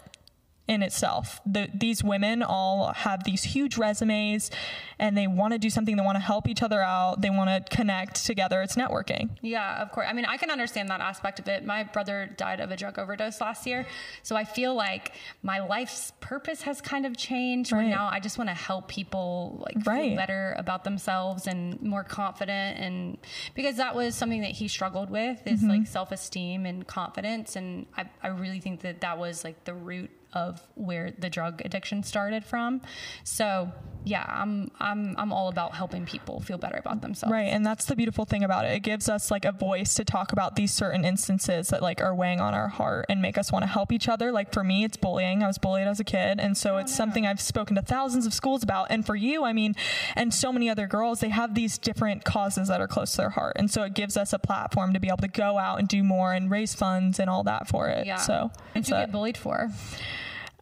in 0.68 0.82
itself. 0.84 1.40
The, 1.44 1.68
these 1.74 2.04
women 2.04 2.44
all 2.44 2.92
have 2.92 3.24
these 3.24 3.42
huge 3.42 3.76
resumes 3.76 4.52
and 5.00 5.18
they 5.18 5.26
want 5.26 5.52
to 5.52 5.58
do 5.58 5.68
something. 5.68 5.96
They 5.96 6.02
want 6.02 6.14
to 6.14 6.22
help 6.22 6.46
each 6.46 6.62
other 6.62 6.80
out. 6.80 7.22
They 7.22 7.30
want 7.30 7.50
to 7.50 7.76
connect 7.76 8.24
together. 8.24 8.62
It's 8.62 8.76
networking. 8.76 9.30
Yeah, 9.40 9.82
of 9.82 9.90
course. 9.90 10.06
I 10.08 10.12
mean, 10.12 10.26
I 10.26 10.36
can 10.36 10.48
understand 10.48 10.88
that 10.90 11.00
aspect 11.00 11.40
of 11.40 11.48
it. 11.48 11.64
My 11.64 11.82
brother 11.82 12.30
died 12.36 12.60
of 12.60 12.70
a 12.70 12.76
drug 12.76 13.00
overdose 13.00 13.40
last 13.40 13.66
year. 13.66 13.84
So 14.22 14.36
I 14.36 14.44
feel 14.44 14.74
like 14.74 15.10
my 15.42 15.58
life's 15.58 16.12
purpose 16.20 16.62
has 16.62 16.80
kind 16.80 17.04
of 17.04 17.16
changed 17.16 17.72
where 17.72 17.80
Right. 17.80 17.88
now 17.90 18.08
I 18.08 18.20
just 18.20 18.38
want 18.38 18.48
to 18.50 18.54
help 18.54 18.86
people 18.86 19.64
like 19.66 19.84
Right. 19.84 20.10
feel 20.10 20.16
better 20.16 20.54
about 20.56 20.84
themselves 20.84 21.48
and 21.48 21.82
more 21.82 22.04
confident 22.04 22.78
and 22.78 23.18
because 23.56 23.76
that 23.78 23.96
was 23.96 24.14
something 24.14 24.42
that 24.42 24.52
he 24.52 24.68
struggled 24.68 25.10
with 25.10 25.44
is 25.46 25.60
Mm-hmm. 25.62 25.68
like 25.70 25.86
self-esteem 25.88 26.64
and 26.64 26.86
confidence 26.86 27.56
and 27.56 27.86
I, 27.96 28.04
I 28.22 28.28
really 28.28 28.60
think 28.60 28.82
that 28.82 29.00
that 29.00 29.18
was 29.18 29.42
like 29.42 29.64
the 29.64 29.74
root 29.74 30.10
of 30.32 30.60
where 30.74 31.12
the 31.18 31.30
drug 31.30 31.62
addiction 31.64 32.02
started 32.02 32.44
from. 32.44 32.80
So 33.24 33.72
yeah, 34.04 34.24
I'm 34.26 34.70
I'm 34.80 35.14
I'm 35.18 35.32
all 35.32 35.48
about 35.48 35.74
helping 35.74 36.06
people 36.06 36.40
feel 36.40 36.56
better 36.56 36.78
about 36.78 37.02
themselves. 37.02 37.32
Right, 37.32 37.48
and 37.48 37.64
that's 37.66 37.84
the 37.84 37.94
beautiful 37.94 38.24
thing 38.24 38.44
about 38.44 38.64
it. 38.64 38.72
It 38.72 38.80
gives 38.80 39.08
us 39.08 39.30
like 39.30 39.44
a 39.44 39.52
voice 39.52 39.94
to 39.94 40.04
talk 40.04 40.32
about 40.32 40.56
these 40.56 40.72
certain 40.72 41.04
instances 41.04 41.68
that 41.68 41.82
like 41.82 42.00
are 42.00 42.14
weighing 42.14 42.40
on 42.40 42.54
our 42.54 42.68
heart 42.68 43.06
and 43.08 43.20
make 43.20 43.36
us 43.36 43.52
want 43.52 43.62
to 43.62 43.66
help 43.66 43.92
each 43.92 44.08
other. 44.08 44.32
Like 44.32 44.52
for 44.52 44.64
me, 44.64 44.84
it's 44.84 44.96
bullying. 44.96 45.42
I 45.42 45.46
was 45.46 45.58
bullied 45.58 45.86
as 45.86 46.00
a 46.00 46.04
kid, 46.04 46.40
and 46.40 46.56
so 46.56 46.76
oh, 46.76 46.78
it's 46.78 46.94
something 46.94 47.26
I've 47.26 47.40
spoken 47.40 47.76
to 47.76 47.82
thousands 47.82 48.26
of 48.26 48.32
schools 48.32 48.62
about. 48.62 48.86
And 48.90 49.04
for 49.04 49.16
you, 49.16 49.44
I 49.44 49.52
mean, 49.52 49.74
and 50.16 50.32
so 50.32 50.52
many 50.52 50.70
other 50.70 50.86
girls, 50.86 51.20
they 51.20 51.28
have 51.28 51.54
these 51.54 51.76
different 51.76 52.24
causes 52.24 52.68
that 52.68 52.80
are 52.80 52.88
close 52.88 53.12
to 53.12 53.18
their 53.18 53.30
heart, 53.30 53.56
and 53.56 53.70
so 53.70 53.82
it 53.82 53.94
gives 53.94 54.16
us 54.16 54.32
a 54.32 54.38
platform 54.38 54.94
to 54.94 55.00
be 55.00 55.08
able 55.08 55.18
to 55.18 55.28
go 55.28 55.58
out 55.58 55.78
and 55.78 55.88
do 55.88 56.02
more 56.02 56.32
and 56.32 56.50
raise 56.50 56.74
funds 56.74 57.18
and 57.18 57.28
all 57.28 57.44
that 57.44 57.68
for 57.68 57.88
it. 57.88 58.06
Yeah. 58.06 58.16
So 58.16 58.50
what 58.72 58.74
did 58.74 58.88
you 58.88 58.94
get 58.94 59.12
bullied 59.12 59.36
for? 59.36 59.70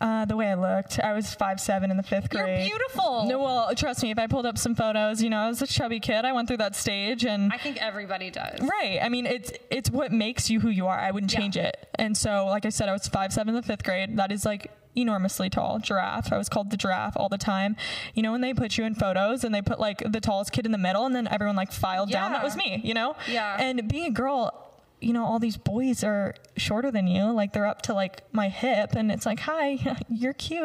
Uh, 0.00 0.24
the 0.24 0.36
way 0.36 0.46
I 0.48 0.54
looked, 0.54 1.00
I 1.00 1.12
was 1.12 1.34
five 1.34 1.60
seven 1.60 1.90
in 1.90 1.96
the 1.96 2.04
fifth 2.04 2.30
grade. 2.30 2.68
You're 2.68 2.78
beautiful. 2.78 3.26
No, 3.26 3.40
well, 3.40 3.74
trust 3.74 4.02
me. 4.02 4.12
If 4.12 4.18
I 4.18 4.28
pulled 4.28 4.46
up 4.46 4.56
some 4.56 4.76
photos, 4.76 5.20
you 5.22 5.28
know, 5.28 5.38
I 5.38 5.48
was 5.48 5.60
a 5.60 5.66
chubby 5.66 5.98
kid. 5.98 6.24
I 6.24 6.32
went 6.32 6.46
through 6.46 6.58
that 6.58 6.76
stage, 6.76 7.24
and 7.24 7.52
I 7.52 7.58
think 7.58 7.78
everybody 7.78 8.30
does. 8.30 8.60
Right. 8.60 9.00
I 9.02 9.08
mean, 9.08 9.26
it's 9.26 9.50
it's 9.70 9.90
what 9.90 10.12
makes 10.12 10.50
you 10.50 10.60
who 10.60 10.68
you 10.68 10.86
are. 10.86 10.98
I 10.98 11.10
wouldn't 11.10 11.32
Yeah. 11.32 11.40
change 11.40 11.56
it. 11.56 11.88
And 11.96 12.16
so, 12.16 12.46
like 12.46 12.64
I 12.64 12.68
said, 12.68 12.88
I 12.88 12.92
was 12.92 13.08
five 13.08 13.32
seven 13.32 13.48
in 13.48 13.54
the 13.56 13.62
fifth 13.66 13.82
grade. 13.82 14.16
That 14.18 14.30
is 14.30 14.44
like 14.44 14.70
enormously 14.94 15.50
tall. 15.50 15.78
Giraffe. 15.80 16.32
I 16.32 16.38
was 16.38 16.48
called 16.48 16.70
the 16.70 16.76
giraffe 16.76 17.16
all 17.16 17.28
the 17.28 17.38
time. 17.38 17.74
You 18.14 18.22
know, 18.22 18.30
when 18.30 18.40
they 18.40 18.54
put 18.54 18.78
you 18.78 18.84
in 18.84 18.94
photos 18.94 19.42
and 19.42 19.52
they 19.54 19.62
put 19.62 19.80
like 19.80 20.02
the 20.10 20.20
tallest 20.20 20.52
kid 20.52 20.64
in 20.64 20.70
the 20.70 20.78
middle, 20.78 21.06
and 21.06 21.14
then 21.14 21.26
everyone 21.26 21.56
like 21.56 21.72
filed 21.72 22.10
down. 22.10 22.30
That 22.30 22.44
was 22.44 22.54
me. 22.56 22.80
You 22.84 22.94
know. 22.94 23.16
Yeah. 23.28 23.56
And 23.60 23.88
being 23.88 24.06
a 24.06 24.10
girl. 24.12 24.64
You 25.00 25.12
know, 25.12 25.24
all 25.24 25.38
these 25.38 25.56
boys 25.56 26.02
are 26.02 26.34
shorter 26.56 26.90
than 26.90 27.06
you. 27.06 27.30
Like 27.30 27.52
they're 27.52 27.66
up 27.66 27.82
to 27.82 27.94
like 27.94 28.22
my 28.32 28.48
hip, 28.48 28.94
and 28.96 29.12
it's 29.12 29.24
like, 29.26 29.40
"Hi, 29.40 29.96
you're 30.08 30.32
cute. 30.32 30.64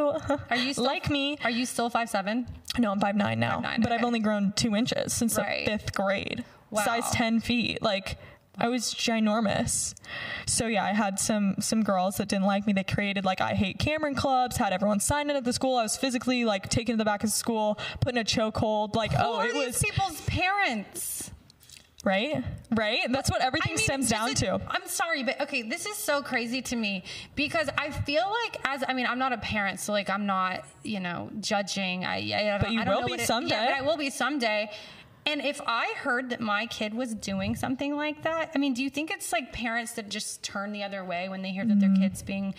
Are 0.50 0.56
you 0.56 0.74
still, 0.74 0.86
like 0.86 1.10
me?" 1.10 1.38
Are 1.44 1.50
you 1.52 1.66
still 1.66 1.90
five 1.90 2.10
seven? 2.10 2.48
No, 2.80 2.92
I'm 2.92 3.00
five 3.00 3.16
nine 3.16 3.40
now, 3.40 3.62
5'9", 3.62 3.84
but 3.84 3.92
I've 3.92 4.04
only 4.04 4.20
grown 4.20 4.52
two 4.56 4.76
inches 4.76 5.14
since 5.14 5.38
Right. 5.38 5.66
the 5.66 5.72
fifth 5.78 5.94
grade. 5.94 6.44
Wow. 6.72 6.84
Size 6.84 7.12
ten 7.12 7.40
feet, 7.40 7.84
like 7.84 8.18
I 8.58 8.68
was 8.68 8.94
ginormous. 8.94 9.94
So 10.48 10.68
yeah, 10.68 10.84
I 10.86 10.94
had 10.94 11.20
some 11.20 11.56
some 11.60 11.84
girls 11.84 12.18
that 12.18 12.28
didn't 12.28 12.46
like 12.46 12.66
me. 12.68 12.74
They 12.74 12.84
created 12.84 13.26
like 13.26 13.42
I 13.42 13.54
hate 13.54 13.80
Cameron 13.80 14.16
clubs, 14.16 14.58
had 14.58 14.74
everyone 14.74 15.00
sign 15.00 15.30
in 15.30 15.36
at 15.36 15.44
the 15.44 15.54
school. 15.54 15.78
I 15.78 15.84
was 15.84 15.98
physically 15.98 16.46
like 16.46 16.70
taken 16.70 16.94
to 16.94 16.98
the 16.98 17.06
back 17.06 17.24
of 17.24 17.30
school, 17.32 17.80
put 18.00 18.14
in 18.14 18.18
a 18.20 18.24
chokehold. 18.24 18.96
Like 18.96 19.12
Who 19.14 19.24
oh, 19.24 19.36
are 19.38 19.46
it 19.48 19.54
these 19.54 19.68
was 19.68 19.78
people's 19.84 20.22
parents? 20.22 21.32
Right, 22.04 22.44
right. 22.72 23.00
That's 23.10 23.30
what 23.32 23.42
everything 23.42 23.78
stems 23.78 24.10
down 24.10 24.30
it- 24.30 24.38
to. 24.38 24.60
I'm 24.68 24.86
sorry, 24.88 25.24
but 25.24 25.40
okay, 25.42 25.62
this 25.62 25.86
is 25.86 25.96
so 25.96 26.22
crazy 26.22 26.62
to 26.64 26.76
me 26.76 27.04
because 27.36 27.70
I 27.78 27.92
feel 27.92 28.26
like 28.44 28.58
as 28.66 28.84
I 28.88 28.94
mean, 28.94 29.06
I'm 29.06 29.20
not 29.20 29.34
a 29.34 29.38
parent, 29.38 29.80
so 29.80 29.92
like 29.94 30.10
I'm 30.10 30.26
not, 30.26 30.66
you 30.84 31.00
know, 31.00 31.30
judging. 31.40 32.06
I, 32.06 32.18
I, 32.32 32.56
I 32.56 32.58
But 32.60 32.72
you 32.72 32.82
I 32.82 32.84
don't 32.84 32.96
will 33.02 33.06
be 33.06 33.12
what 33.12 33.20
it- 33.22 33.26
someday. 33.28 33.56
Yeah, 33.56 33.66
but 33.68 33.74
I 33.78 33.82
will 33.88 33.98
be 33.98 34.10
someday. 34.10 34.70
And 35.26 35.42
if 35.42 35.62
I 35.66 35.94
heard 35.98 36.32
that 36.32 36.42
my 36.42 36.66
kid 36.66 36.94
was 36.94 37.14
doing 37.14 37.56
something 37.56 37.96
like 37.96 38.24
that, 38.24 38.52
I 38.54 38.58
mean, 38.58 38.74
do 38.74 38.84
you 38.84 38.90
think 38.90 39.10
it's 39.10 39.32
like 39.32 39.54
parents 39.54 39.94
that 39.94 40.10
just 40.10 40.44
turn 40.44 40.72
the 40.74 40.84
other 40.84 41.04
way 41.06 41.30
when 41.30 41.42
they 41.42 41.52
hear 41.52 41.66
that 41.66 41.78
Mm-hmm. 41.78 41.94
their 41.96 42.10
kid's 42.10 42.22
being 42.22 42.54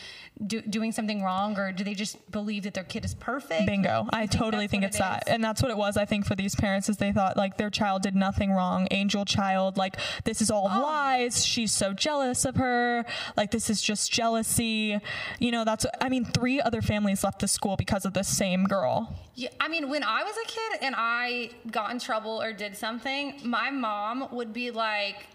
do, 0.46 0.60
doing 0.62 0.90
something 0.90 1.22
wrong, 1.22 1.58
or 1.58 1.72
do 1.72 1.84
they 1.84 1.94
just 1.94 2.30
believe 2.30 2.62
that 2.64 2.74
their 2.74 2.84
kid 2.84 3.04
is 3.04 3.14
perfect? 3.14 3.66
Bingo. 3.66 4.06
I 4.12 4.22
you 4.22 4.28
totally 4.28 4.66
think 4.66 4.82
it's 4.82 4.96
it 4.96 5.00
that. 5.00 5.24
And 5.28 5.44
that's 5.44 5.60
what 5.62 5.70
it 5.70 5.76
was, 5.76 5.96
I 5.96 6.04
think, 6.06 6.26
for 6.26 6.34
these 6.34 6.54
parents 6.54 6.88
is 6.88 6.96
they 6.96 7.12
thought 7.12 7.36
like 7.36 7.58
their 7.58 7.70
child 7.70 8.02
did 8.02 8.16
nothing 8.16 8.50
wrong. 8.50 8.88
Angel 8.90 9.24
child, 9.24 9.76
like 9.76 9.96
this 10.24 10.40
is 10.40 10.50
Oh. 10.50 10.54
all 10.54 10.82
lies. 10.82 11.44
She's 11.44 11.70
so 11.72 11.92
jealous 11.92 12.44
of 12.44 12.56
her. 12.56 13.04
Like 13.36 13.50
this 13.50 13.68
is 13.70 13.82
just 13.82 14.10
jealousy. 14.10 14.98
You 15.38 15.50
know, 15.52 15.64
that's 15.64 15.84
I 16.00 16.08
mean, 16.08 16.24
three 16.24 16.60
other 16.60 16.80
families 16.82 17.22
left 17.24 17.40
the 17.40 17.48
school 17.48 17.76
because 17.76 18.04
of 18.04 18.14
the 18.14 18.24
same 18.24 18.64
girl. 18.64 19.14
Yeah, 19.36 19.48
I 19.60 19.66
mean, 19.68 19.88
when 19.90 20.04
I 20.04 20.22
was 20.22 20.34
a 20.44 20.46
kid 20.46 20.78
and 20.86 20.94
I 20.96 21.50
got 21.70 21.90
in 21.90 21.98
trouble 21.98 22.40
or 22.40 22.52
did 22.56 22.76
something, 22.76 23.40
my 23.44 23.70
mom 23.70 24.28
would 24.32 24.52
be 24.52 24.70
like, 24.70 25.26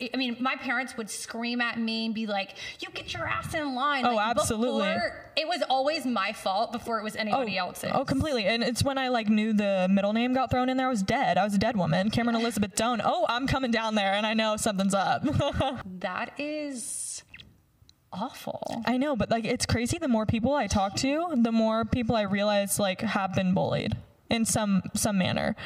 I 0.00 0.16
mean, 0.18 0.36
my 0.40 0.56
parents 0.56 0.96
would 0.98 1.08
scream 1.08 1.62
at 1.62 1.78
me 1.78 2.04
and 2.04 2.14
be 2.14 2.26
like, 2.26 2.56
"You 2.80 2.88
get 2.92 3.14
your 3.14 3.26
ass 3.26 3.54
in 3.54 3.74
line." 3.74 4.04
Oh, 4.04 4.14
Like, 4.14 4.36
absolutely. 4.36 4.94
it 5.36 5.48
was 5.48 5.62
always 5.70 6.04
my 6.04 6.34
fault 6.34 6.70
before 6.70 6.98
it 6.98 7.02
was 7.02 7.16
anybody 7.16 7.58
oh, 7.58 7.68
else's. 7.68 7.92
Oh, 7.94 8.04
completely. 8.04 8.44
And 8.44 8.62
it's 8.62 8.84
when 8.84 8.98
I 8.98 9.08
like 9.08 9.28
knew 9.30 9.54
the 9.54 9.88
middle 9.90 10.12
name 10.12 10.34
got 10.34 10.50
thrown 10.50 10.68
in 10.68 10.76
there. 10.76 10.86
I 10.86 10.90
was 10.90 11.02
dead. 11.02 11.38
I 11.38 11.44
was 11.44 11.54
a 11.54 11.58
dead 11.58 11.78
woman. 11.78 12.10
Cameron 12.10 12.36
Elizabeth 12.36 12.74
Doan. 12.74 13.00
Oh, 13.02 13.24
I'm 13.28 13.46
coming 13.46 13.70
down 13.70 13.94
there, 13.94 14.12
and 14.12 14.26
I 14.26 14.34
know 14.34 14.56
something's 14.58 14.94
up. 14.94 15.24
That 16.00 16.38
is 16.38 17.24
awful. 18.12 18.82
I 18.86 18.96
know, 18.98 19.16
but 19.16 19.30
like 19.30 19.44
it's 19.44 19.66
crazy. 19.66 19.98
The 19.98 20.08
more 20.08 20.26
people 20.26 20.52
I 20.52 20.66
talk 20.66 20.94
to, 20.96 21.28
the 21.34 21.52
more 21.52 21.84
people 21.84 22.16
I 22.16 22.22
realize 22.22 22.78
like 22.78 23.00
have 23.00 23.34
been 23.34 23.54
bullied 23.54 23.96
in 24.30 24.44
some 24.44 24.82
some 24.94 25.18
manner. 25.18 25.56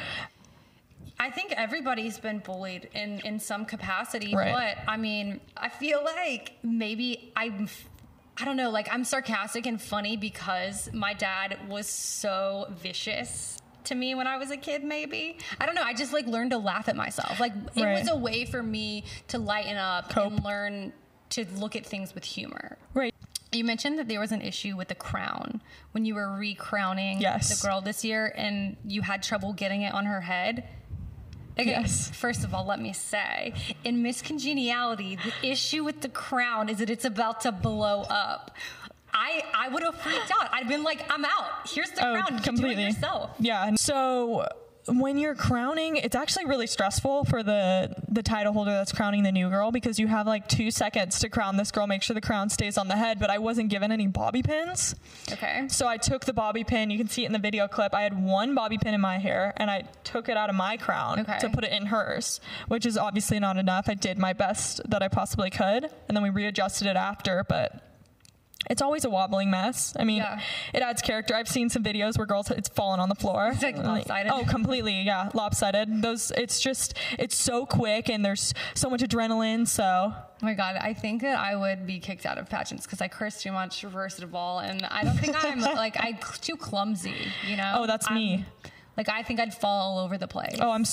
I 1.21 1.29
think 1.29 1.53
everybody's 1.55 2.17
been 2.17 2.39
bullied 2.39 2.89
in 2.93 3.19
in 3.19 3.39
some 3.39 3.63
capacity, 3.65 4.33
Right. 4.35 4.51
but 4.53 4.91
I 4.91 4.97
mean, 4.97 5.39
I 5.55 5.69
feel 5.69 6.03
like 6.03 6.53
maybe 6.63 7.31
I'm 7.35 7.69
I 8.39 8.45
don't 8.45 8.57
know, 8.57 8.71
like 8.71 8.87
I'm 8.91 9.03
sarcastic 9.03 9.67
and 9.67 9.79
funny 9.79 10.17
because 10.17 10.91
my 10.93 11.13
dad 11.13 11.59
was 11.69 11.87
so 11.87 12.65
vicious 12.71 13.59
to 13.83 13.93
me 13.93 14.15
when 14.15 14.25
I 14.25 14.37
was 14.37 14.49
a 14.49 14.57
kid 14.57 14.83
maybe. 14.83 15.37
I 15.59 15.65
don't 15.67 15.75
know, 15.75 15.83
I 15.83 15.93
just 15.93 16.11
like 16.11 16.25
learned 16.25 16.51
to 16.51 16.57
laugh 16.57 16.89
at 16.89 16.95
myself. 16.95 17.39
Like 17.39 17.53
it 17.75 17.83
Right. 17.83 17.99
was 17.99 18.09
a 18.09 18.15
way 18.15 18.45
for 18.45 18.63
me 18.63 19.03
to 19.27 19.37
lighten 19.37 19.77
up 19.77 20.09
Cope. 20.09 20.31
and 20.33 20.43
learn 20.43 20.93
to 21.31 21.45
look 21.55 21.75
at 21.75 21.85
things 21.85 22.15
with 22.15 22.23
humor. 22.23 22.77
Right. 22.95 23.13
You 23.51 23.63
mentioned 23.63 23.99
that 23.99 24.07
there 24.07 24.19
was 24.19 24.31
an 24.31 24.41
issue 24.41 24.75
with 24.75 24.87
the 24.87 24.95
crown 24.95 25.61
when 25.91 26.03
you 26.05 26.15
were 26.15 26.31
recrowning 26.35 27.21
Yes. 27.21 27.61
the 27.61 27.67
girl 27.67 27.79
this 27.81 28.03
year 28.03 28.33
and 28.35 28.75
you 28.85 29.01
had 29.03 29.21
trouble 29.21 29.53
getting 29.53 29.81
it 29.83 29.93
on 29.93 30.05
her 30.05 30.21
head. 30.21 30.67
Okay, 31.59 31.69
Yes. 31.71 32.09
first 32.13 32.43
of 32.43 32.53
all, 32.53 32.65
let 32.65 32.79
me 32.79 32.93
say, 32.93 33.53
in 33.83 34.01
Miss 34.01 34.21
Congeniality, 34.21 35.17
the 35.17 35.33
issue 35.47 35.83
with 35.83 36.01
the 36.01 36.09
crown 36.09 36.69
is 36.69 36.77
that 36.77 36.89
it's 36.89 37.05
about 37.05 37.41
to 37.41 37.51
blow 37.51 38.01
up. 38.09 38.55
I 39.13 39.43
I 39.53 39.67
would 39.67 39.83
have 39.83 39.95
freaked 39.95 40.31
out. 40.31 40.49
I'd 40.53 40.67
been 40.69 40.83
like, 40.83 41.03
I'm 41.11 41.25
out. 41.25 41.67
Here's 41.69 41.91
the 41.91 42.07
Oh, 42.07 42.13
crown. 42.23 42.39
Completely. 42.39 42.83
yourself. 42.85 43.31
Yeah. 43.39 43.75
So 43.75 44.47
when 44.87 45.17
you're 45.17 45.35
crowning, 45.35 45.97
it's 45.97 46.15
actually 46.15 46.45
really 46.45 46.67
stressful 46.67 47.25
for 47.25 47.43
the 47.43 47.95
the 48.09 48.23
title 48.23 48.51
holder 48.53 48.71
that's 48.71 48.91
crowning 48.91 49.23
the 49.23 49.31
new 49.31 49.49
girl 49.49 49.71
because 49.71 49.99
you 49.99 50.07
have 50.07 50.27
like 50.27 50.47
two 50.47 50.71
seconds 50.71 51.19
to 51.19 51.29
crown 51.29 51.57
this 51.57 51.71
girl, 51.71 51.87
make 51.87 52.01
sure 52.03 52.13
the 52.13 52.21
crown 52.21 52.49
stays 52.49 52.77
on 52.77 52.87
the 52.87 52.95
head. 52.95 53.19
But 53.19 53.29
I 53.29 53.37
wasn't 53.37 53.69
given 53.69 53.91
any 53.91 54.07
bobby 54.07 54.43
pins. 54.43 54.95
Okay. 55.31 55.65
So 55.67 55.87
I 55.87 55.97
took 55.97 56.25
the 56.25 56.33
bobby 56.33 56.63
pin. 56.63 56.89
You 56.89 56.97
can 56.97 57.07
see 57.07 57.23
it 57.23 57.27
in 57.27 57.33
the 57.33 57.39
video 57.39 57.67
clip. 57.67 57.93
I 57.93 58.01
had 58.01 58.21
one 58.21 58.55
bobby 58.55 58.77
pin 58.77 58.93
in 58.93 59.01
my 59.01 59.17
hair, 59.17 59.53
and 59.57 59.69
I 59.69 59.83
took 60.03 60.29
it 60.29 60.37
out 60.37 60.49
of 60.49 60.55
my 60.55 60.77
crown 60.77 61.21
Okay. 61.21 61.39
to 61.39 61.49
put 61.49 61.63
it 61.63 61.71
in 61.71 61.87
hers, 61.87 62.39
which 62.67 62.85
is 62.85 62.97
obviously 62.97 63.39
not 63.39 63.57
enough. 63.57 63.87
I 63.87 63.93
did 63.93 64.17
my 64.17 64.33
best 64.33 64.81
that 64.89 65.03
I 65.03 65.07
possibly 65.07 65.49
could, 65.49 65.85
and 66.07 66.15
then 66.17 66.23
we 66.23 66.29
readjusted 66.29 66.87
it 66.87 66.95
after, 66.95 67.45
but. 67.47 67.87
It's 68.71 68.81
always 68.81 69.05
a 69.05 69.09
wobbling 69.09 69.51
mess. 69.51 69.93
I 69.99 70.03
mean, 70.05 70.17
Yeah. 70.19 70.39
it 70.73 70.81
adds 70.81 71.01
character. 71.03 71.35
I've 71.35 71.47
seen 71.47 71.69
some 71.69 71.83
videos 71.83 72.17
where 72.17 72.25
girls 72.25 72.49
it's 72.49 72.69
fallen 72.69 72.99
on 72.99 73.09
the 73.09 73.15
floor. 73.15 73.49
It's 73.53 73.61
like 73.61 73.77
lopsided. 73.77 74.31
Oh, 74.31 74.43
completely. 74.45 75.01
Yeah, 75.03 75.29
lopsided. 75.33 76.01
Those. 76.01 76.31
It's 76.31 76.59
just. 76.59 76.95
It's 77.19 77.35
so 77.35 77.65
quick, 77.65 78.09
and 78.09 78.25
there's 78.25 78.53
so 78.73 78.89
much 78.89 79.01
adrenaline. 79.01 79.67
So 79.67 80.13
Oh 80.15 80.15
my 80.41 80.53
god, 80.55 80.77
I 80.81 80.93
think 80.93 81.21
that 81.21 81.37
I 81.37 81.55
would 81.55 81.85
be 81.85 81.99
kicked 81.99 82.25
out 82.25 82.37
of 82.39 82.49
pageants 82.49 82.85
because 82.87 83.01
I 83.01 83.07
curse 83.07 83.41
too 83.43 83.51
much, 83.51 83.83
first 83.85 84.23
of 84.23 84.33
all, 84.33 84.59
and 84.59 84.83
I 84.89 85.03
don't 85.03 85.17
think 85.17 85.35
I'm 85.43 85.59
like 85.85 85.97
I'm 85.99 86.17
too 86.41 86.55
clumsy. 86.55 87.13
You 87.47 87.57
know? 87.57 87.73
Oh, 87.79 87.85
that's 87.87 88.07
I'm- 88.07 88.15
me. 88.15 88.45
Like 88.97 89.09
I 89.09 89.21
think 89.23 89.39
I'd 89.39 89.53
fall 89.53 89.79
all 89.97 89.99
over 90.05 90.17
the 90.17 90.27
place. 90.27 90.57
oh, 90.59 90.71
I'm. 90.71 90.85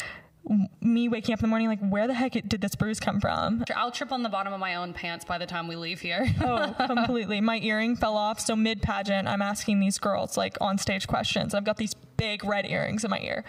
Me 0.80 1.08
waking 1.08 1.32
up 1.34 1.40
in 1.40 1.42
the 1.42 1.48
morning 1.48 1.68
like, 1.68 1.80
where 1.80 2.06
the 2.06 2.14
heck 2.14 2.32
did 2.32 2.60
this 2.60 2.74
bruise 2.74 2.98
come 2.98 3.20
from? 3.20 3.64
I'll 3.76 3.90
trip 3.90 4.12
on 4.12 4.22
the 4.22 4.28
bottom 4.30 4.52
of 4.52 4.60
my 4.60 4.76
own 4.76 4.94
pants 4.94 5.24
by 5.24 5.36
the 5.36 5.44
time 5.46 5.68
we 5.68 5.76
leave 5.76 6.00
here. 6.00 6.26
Oh, 6.40 6.74
completely. 6.86 7.40
My 7.40 7.58
earring 7.58 7.96
fell 7.96 8.16
off. 8.16 8.40
So 8.40 8.56
mid 8.56 8.80
pageant, 8.80 9.28
I'm 9.28 9.42
asking 9.42 9.80
these 9.80 9.98
girls 9.98 10.36
like 10.36 10.56
on 10.60 10.78
stage 10.78 11.06
questions. 11.06 11.52
I've 11.54 11.64
got 11.64 11.76
these 11.76 11.92
big 12.16 12.44
red 12.44 12.64
earrings 12.66 13.04
in 13.04 13.10
my 13.10 13.18
ear. 13.20 13.44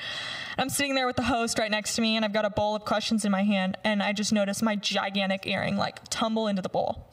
I'm 0.58 0.70
sitting 0.70 0.96
there 0.96 1.08
with 1.08 1.15
the 1.15 1.24
host 1.24 1.58
right 1.58 1.72
next 1.72 1.96
to 1.96 2.01
me, 2.01 2.15
and 2.18 2.25
I've 2.25 2.34
got 2.34 2.44
a 2.46 2.50
bowl 2.50 2.75
of 2.75 2.84
questions 2.84 3.24
in 3.24 3.32
my 3.32 3.44
hand, 3.44 3.77
and 3.86 4.03
I 4.03 4.12
just 4.12 4.34
noticed 4.34 4.62
my 4.62 4.75
gigantic 4.75 5.48
earring 5.48 5.77
like 5.77 6.00
tumble 6.10 6.48
into 6.48 6.62
the 6.62 6.70
bowl. 6.70 7.08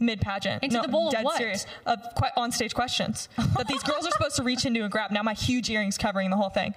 Mid 0.00 0.20
pageant, 0.20 0.62
Into 0.62 0.80
the 0.80 0.88
bowl 0.88 1.06
of 1.08 1.12
dead 1.14 1.24
what? 1.24 1.36
serious 1.36 1.66
of 1.86 1.98
que- 2.16 2.30
on 2.36 2.50
stage 2.52 2.74
questions 2.74 3.28
that 3.56 3.68
these 3.68 3.82
girls 3.82 4.06
are 4.06 4.10
supposed 4.10 4.36
to 4.36 4.42
reach 4.42 4.64
into 4.66 4.82
and 4.82 4.90
grab. 4.90 5.10
Now 5.12 5.22
my 5.22 5.34
huge 5.34 5.70
earrings 5.70 5.96
covering 5.98 6.30
the 6.30 6.36
whole 6.36 6.48
thing, 6.50 6.74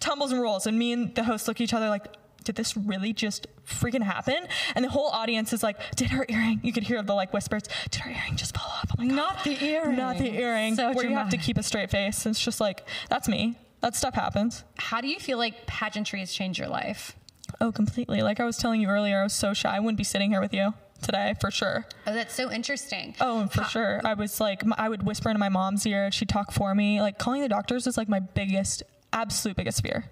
tumbles 0.00 0.32
and 0.32 0.40
rolls, 0.40 0.66
and 0.66 0.78
me 0.78 0.92
and 0.92 1.14
the 1.14 1.24
host 1.24 1.48
look 1.48 1.58
at 1.58 1.60
each 1.62 1.74
other 1.74 1.88
like, 1.88 2.06
did 2.44 2.56
this 2.56 2.76
really 2.76 3.12
just 3.14 3.46
freaking 3.66 4.02
happen? 4.02 4.36
And 4.74 4.84
the 4.84 4.90
whole 4.90 5.08
audience 5.08 5.52
is 5.54 5.62
like, 5.62 5.78
did 5.96 6.10
her 6.10 6.26
earring? 6.28 6.60
You 6.62 6.72
could 6.72 6.82
hear 6.82 7.02
the 7.02 7.14
like 7.14 7.32
whispers, 7.32 7.62
did 7.90 8.02
her 8.02 8.10
earring 8.10 8.36
just 8.36 8.54
fall 8.56 8.66
off? 8.70 8.90
I'm 8.98 9.06
like, 9.08 9.16
Not 9.16 9.44
the 9.44 9.64
earring. 9.64 9.96
not 9.96 10.18
the 10.18 10.30
earring. 10.30 10.74
So 10.76 10.92
where 10.92 11.08
you 11.08 11.14
have 11.16 11.30
to 11.30 11.38
keep 11.38 11.56
a 11.56 11.62
straight 11.62 11.90
face. 11.90 12.26
It's 12.26 12.42
just 12.44 12.60
like 12.60 12.86
that's 13.08 13.28
me. 13.28 13.56
That 13.80 13.94
stuff 13.96 14.14
happens. 14.14 14.64
How 14.76 15.00
do 15.00 15.08
you 15.08 15.18
feel 15.18 15.38
like 15.38 15.66
pageantry 15.66 16.20
has 16.20 16.32
changed 16.32 16.58
your 16.58 16.68
life? 16.68 17.16
Oh, 17.60 17.70
completely. 17.72 18.20
Like 18.22 18.40
I 18.40 18.44
was 18.44 18.56
telling 18.58 18.80
you 18.80 18.88
earlier, 18.88 19.20
I 19.20 19.22
was 19.24 19.32
so 19.34 19.54
shy. 19.54 19.74
I 19.74 19.80
wouldn't 19.80 19.98
be 19.98 20.04
sitting 20.04 20.30
here 20.30 20.40
with 20.40 20.52
you 20.52 20.74
today 21.02 21.34
for 21.40 21.50
sure. 21.50 21.86
Oh, 22.06 22.14
that's 22.14 22.34
so 22.34 22.50
interesting. 22.50 23.14
Oh, 23.20 23.46
for 23.46 23.64
sure. 23.64 24.00
I 24.04 24.14
was 24.14 24.40
like, 24.40 24.62
I 24.78 24.88
would 24.88 25.02
whisper 25.02 25.28
into 25.30 25.38
my 25.38 25.50
mom's 25.50 25.86
ear. 25.86 26.10
She'd 26.10 26.28
talk 26.30 26.50
for 26.52 26.74
me. 26.74 27.00
Like 27.00 27.18
calling 27.18 27.42
the 27.42 27.48
doctors 27.48 27.86
is 27.86 27.96
like 27.96 28.08
my 28.08 28.20
biggest, 28.20 28.82
absolute 29.14 29.56
biggest 29.56 29.82
fear. 29.82 30.04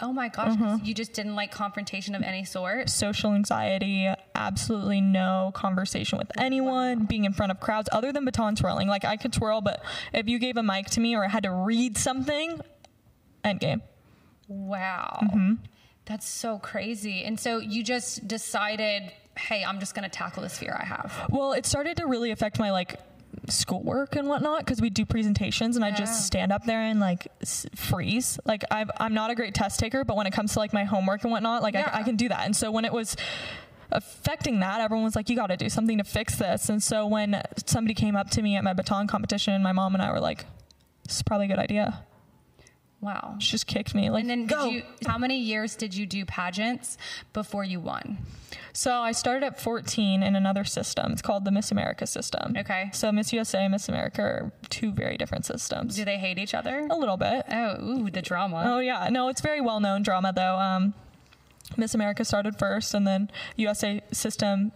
Oh 0.00 0.12
my 0.12 0.28
gosh, 0.28 0.56
Mm-hmm. 0.58 0.84
you 0.84 0.92
just 0.92 1.14
didn't 1.14 1.36
like 1.36 1.50
confrontation 1.52 2.14
of 2.14 2.22
any 2.22 2.44
sort. 2.44 2.90
Social 2.90 3.32
anxiety, 3.32 4.06
absolutely 4.34 5.00
no 5.00 5.52
conversation 5.54 6.18
with 6.18 6.30
anyone, 6.38 7.06
being 7.06 7.24
in 7.24 7.32
front 7.32 7.50
of 7.50 7.60
crowds 7.60 7.88
other 7.92 8.12
than 8.12 8.24
baton 8.26 8.56
twirling. 8.56 8.88
Like 8.88 9.06
I 9.06 9.16
could 9.16 9.32
twirl, 9.32 9.62
but 9.62 9.82
if 10.12 10.28
you 10.28 10.38
gave 10.38 10.58
a 10.58 10.62
mic 10.62 10.86
to 10.88 11.00
me 11.00 11.14
or 11.16 11.24
I 11.24 11.28
had 11.28 11.44
to 11.44 11.50
read 11.50 11.96
something, 11.96 12.60
end 13.42 13.60
game. 13.60 13.80
Wow. 14.48 15.20
Mm-hmm. 15.22 15.54
That's 16.04 16.28
so 16.28 16.58
crazy. 16.58 17.24
And 17.24 17.40
so 17.40 17.58
you 17.58 17.82
just 17.82 18.28
decided, 18.28 19.10
hey, 19.38 19.64
I'm 19.64 19.80
just 19.80 19.94
going 19.94 20.04
to 20.04 20.10
tackle 20.14 20.42
this 20.42 20.58
fear 20.58 20.76
I 20.78 20.84
have. 20.84 21.26
Well, 21.30 21.52
it 21.52 21.64
started 21.66 21.96
to 21.96 22.06
really 22.06 22.30
affect 22.32 22.58
my 22.58 22.70
like 22.70 23.00
schoolwork 23.48 24.16
and 24.16 24.28
whatnot 24.28 24.60
because 24.60 24.80
we 24.80 24.90
do 24.90 25.04
presentations 25.04 25.76
and 25.76 25.84
I 25.84 25.90
just 25.90 26.26
stand 26.26 26.52
up 26.52 26.64
there 26.64 26.80
and 26.80 27.00
like 27.00 27.28
s- 27.42 27.66
freeze. 27.74 28.38
Like 28.44 28.64
I've, 28.70 28.90
I'm 28.98 29.14
not 29.14 29.30
a 29.30 29.34
great 29.34 29.54
test 29.54 29.78
taker, 29.80 30.04
but 30.04 30.16
when 30.16 30.26
it 30.26 30.32
comes 30.32 30.52
to 30.54 30.58
like 30.58 30.72
my 30.72 30.84
homework 30.84 31.22
and 31.22 31.30
whatnot, 31.32 31.62
like 31.62 31.74
Yeah. 31.74 31.90
I, 31.92 32.00
I 32.00 32.02
can 32.02 32.16
do 32.16 32.28
that. 32.28 32.44
And 32.46 32.54
so 32.56 32.70
when 32.70 32.84
it 32.84 32.92
was 32.92 33.16
affecting 33.92 34.60
that, 34.60 34.80
everyone 34.80 35.04
was 35.04 35.14
like, 35.16 35.28
"You 35.28 35.36
got 35.36 35.46
to 35.48 35.56
do 35.56 35.68
something 35.68 35.98
to 35.98 36.04
fix 36.04 36.36
this." 36.36 36.68
And 36.68 36.82
so 36.82 37.06
when 37.06 37.40
somebody 37.66 37.94
came 37.94 38.16
up 38.16 38.30
to 38.30 38.42
me 38.42 38.56
at 38.56 38.64
my 38.64 38.72
baton 38.72 39.06
competition, 39.06 39.62
my 39.62 39.72
mom 39.72 39.94
and 39.94 40.02
I 40.02 40.10
were 40.10 40.20
like, 40.20 40.44
"This 41.06 41.16
is 41.16 41.22
probably 41.22 41.46
a 41.46 41.48
good 41.48 41.58
idea." 41.60 42.04
Wow. 43.00 43.36
She 43.38 43.52
just 43.52 43.66
kicked 43.66 43.94
me 43.94 44.10
like, 44.10 44.22
And 44.22 44.30
then 44.30 44.46
"Go." 44.46 44.66
you, 44.66 44.82
how 45.06 45.18
many 45.18 45.38
years 45.38 45.76
did 45.76 45.94
you 45.94 46.06
do 46.06 46.24
pageants 46.24 46.96
before 47.32 47.62
you 47.62 47.78
won? 47.78 48.18
So 48.72 49.00
I 49.00 49.12
started 49.12 49.44
at 49.44 49.60
14 49.60 50.22
in 50.22 50.34
another 50.36 50.64
system. 50.64 51.12
It's 51.12 51.22
called 51.22 51.44
the 51.44 51.50
Miss 51.50 51.70
America 51.70 52.06
system. 52.06 52.54
Okay. 52.56 52.90
So 52.92 53.12
Miss 53.12 53.32
USA 53.32 53.60
and 53.64 53.72
Miss 53.72 53.88
America 53.88 54.22
are 54.22 54.52
two 54.70 54.92
very 54.92 55.16
different 55.16 55.44
systems. 55.46 55.96
Do 55.96 56.04
they 56.04 56.16
hate 56.16 56.38
each 56.38 56.54
other? 56.54 56.86
A 56.90 56.96
little 56.96 57.16
bit. 57.16 57.44
Oh, 57.50 57.82
ooh, 57.82 58.10
the 58.10 58.22
drama. 58.22 58.64
Oh 58.66 58.78
yeah, 58.80 59.08
no, 59.10 59.28
it's 59.28 59.40
very 59.40 59.60
well 59.60 59.80
known 59.80 60.02
drama 60.02 60.32
though. 60.34 60.56
Um, 60.58 60.94
Miss 61.76 61.94
America 61.94 62.24
started 62.24 62.58
first, 62.58 62.94
and 62.94 63.06
then 63.06 63.30
USA 63.56 64.00
system, 64.12 64.72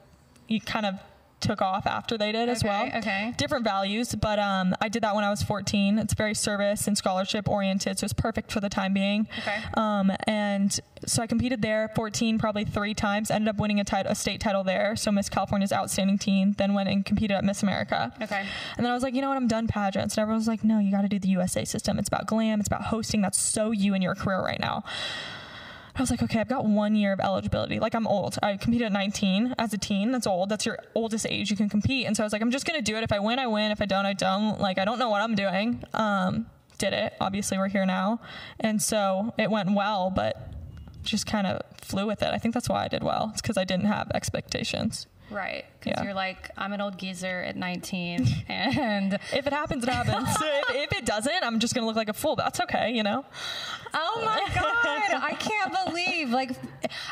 you 0.48 0.60
kind 0.60 0.84
of 0.86 0.94
took 1.40 1.62
off 1.62 1.86
after 1.86 2.16
they 2.18 2.32
did 2.32 2.48
as 2.48 2.62
well. 2.62 2.86
okay. 2.94 3.34
Different 3.36 3.64
values, 3.64 4.14
but 4.14 4.38
um, 4.38 4.74
I 4.80 4.88
did 4.88 5.02
that 5.02 5.14
when 5.14 5.24
I 5.24 5.30
was 5.30 5.42
14. 5.42 5.98
It's 5.98 6.14
very 6.14 6.34
service 6.34 6.86
and 6.86 6.96
scholarship 6.96 7.48
oriented, 7.48 7.98
so 7.98 8.04
it's 8.04 8.12
perfect 8.12 8.52
for 8.52 8.60
the 8.60 8.68
time 8.68 8.92
being. 8.92 9.26
Okay. 9.38 9.58
Um, 9.74 10.12
and 10.26 10.78
so 11.06 11.22
I 11.22 11.26
competed 11.26 11.62
there 11.62 11.90
14, 11.96 12.38
probably 12.38 12.64
three 12.64 12.94
times. 12.94 13.30
Ended 13.30 13.48
up 13.48 13.56
winning 13.56 13.80
a, 13.80 13.84
title, 13.84 14.12
a 14.12 14.14
state 14.14 14.40
title 14.40 14.64
there. 14.64 14.96
So 14.96 15.10
Miss 15.10 15.28
California's 15.28 15.72
outstanding 15.72 16.18
teen. 16.18 16.54
Then 16.58 16.74
went 16.74 16.88
and 16.88 17.04
competed 17.04 17.36
at 17.36 17.44
Miss 17.44 17.62
America. 17.62 18.12
Okay. 18.20 18.44
And 18.76 18.84
then 18.84 18.90
I 18.90 18.94
was 18.94 19.02
like, 19.02 19.14
you 19.14 19.22
know 19.22 19.28
what? 19.28 19.36
I'm 19.36 19.48
done 19.48 19.66
pageants. 19.66 20.16
And 20.16 20.22
everyone 20.22 20.38
was 20.38 20.48
like, 20.48 20.62
no, 20.64 20.78
you 20.78 20.90
got 20.90 21.02
to 21.02 21.08
do 21.08 21.18
the 21.18 21.28
USA 21.28 21.64
system. 21.64 21.98
It's 21.98 22.08
about 22.08 22.26
glam. 22.26 22.60
It's 22.60 22.66
about 22.68 22.82
hosting. 22.82 23.22
That's 23.22 23.38
so 23.38 23.70
you 23.70 23.94
in 23.94 24.02
your 24.02 24.14
career 24.14 24.40
right 24.40 24.60
now. 24.60 24.84
I 25.96 26.00
was 26.00 26.10
like, 26.10 26.22
okay, 26.22 26.40
I've 26.40 26.48
got 26.48 26.64
one 26.64 26.94
year 26.94 27.12
of 27.12 27.20
eligibility. 27.20 27.78
Like 27.80 27.94
I'm 27.94 28.06
old. 28.06 28.38
I 28.42 28.56
competed 28.56 28.86
at 28.86 28.92
19 28.92 29.54
as 29.58 29.72
a 29.72 29.78
teen. 29.78 30.12
That's 30.12 30.26
old. 30.26 30.48
That's 30.48 30.66
your 30.66 30.78
oldest 30.94 31.26
age 31.28 31.50
you 31.50 31.56
can 31.56 31.68
compete. 31.68 32.06
And 32.06 32.16
so 32.16 32.22
I 32.22 32.26
was 32.26 32.32
like, 32.32 32.42
I'm 32.42 32.50
just 32.50 32.66
gonna 32.66 32.82
do 32.82 32.96
it. 32.96 33.02
If 33.02 33.12
I 33.12 33.18
win, 33.18 33.38
I 33.38 33.46
win. 33.46 33.70
If 33.70 33.82
I 33.82 33.86
don't, 33.86 34.06
I 34.06 34.12
don't. 34.12 34.60
Like 34.60 34.78
I 34.78 34.84
don't 34.84 34.98
know 34.98 35.10
what 35.10 35.20
I'm 35.22 35.34
doing. 35.34 35.82
Um, 35.94 36.46
did 36.78 36.92
it. 36.92 37.12
Obviously, 37.20 37.58
we're 37.58 37.68
here 37.68 37.84
now, 37.84 38.20
and 38.58 38.80
so 38.80 39.34
it 39.38 39.50
went 39.50 39.74
well, 39.74 40.10
but 40.10 40.50
just 41.02 41.26
kind 41.26 41.46
of 41.46 41.62
flew 41.76 42.06
with 42.06 42.22
it. 42.22 42.28
I 42.32 42.38
think 42.38 42.54
that's 42.54 42.68
why 42.68 42.84
I 42.84 42.88
did 42.88 43.02
well. 43.02 43.30
It's 43.32 43.42
because 43.42 43.56
I 43.56 43.64
didn't 43.64 43.86
have 43.86 44.10
expectations. 44.14 45.06
Right. 45.30 45.64
Because 45.80 45.98
Yeah. 45.98 46.04
you're 46.04 46.14
like, 46.14 46.50
I'm 46.56 46.72
an 46.72 46.80
old 46.80 46.98
geezer 46.98 47.42
at 47.42 47.56
19, 47.56 48.26
and 48.48 49.14
If 49.32 49.46
it 49.46 49.52
happens, 49.52 49.82
it 49.84 49.90
happens. 49.90 50.28
if, 50.40 50.92
if 50.92 50.92
it 50.98 51.06
doesn't, 51.06 51.42
I'm 51.42 51.58
just 51.58 51.74
gonna 51.74 51.86
look 51.86 51.96
like 51.96 52.08
a 52.08 52.12
fool. 52.14 52.36
But 52.36 52.44
that's 52.44 52.60
okay, 52.60 52.92
you 52.92 53.02
know. 53.02 53.24
oh 53.94 54.22
my 54.24 54.54
god, 54.54 55.20
I 55.22 55.34
can't 55.38 55.74
believe 55.86 56.30
like 56.30 56.52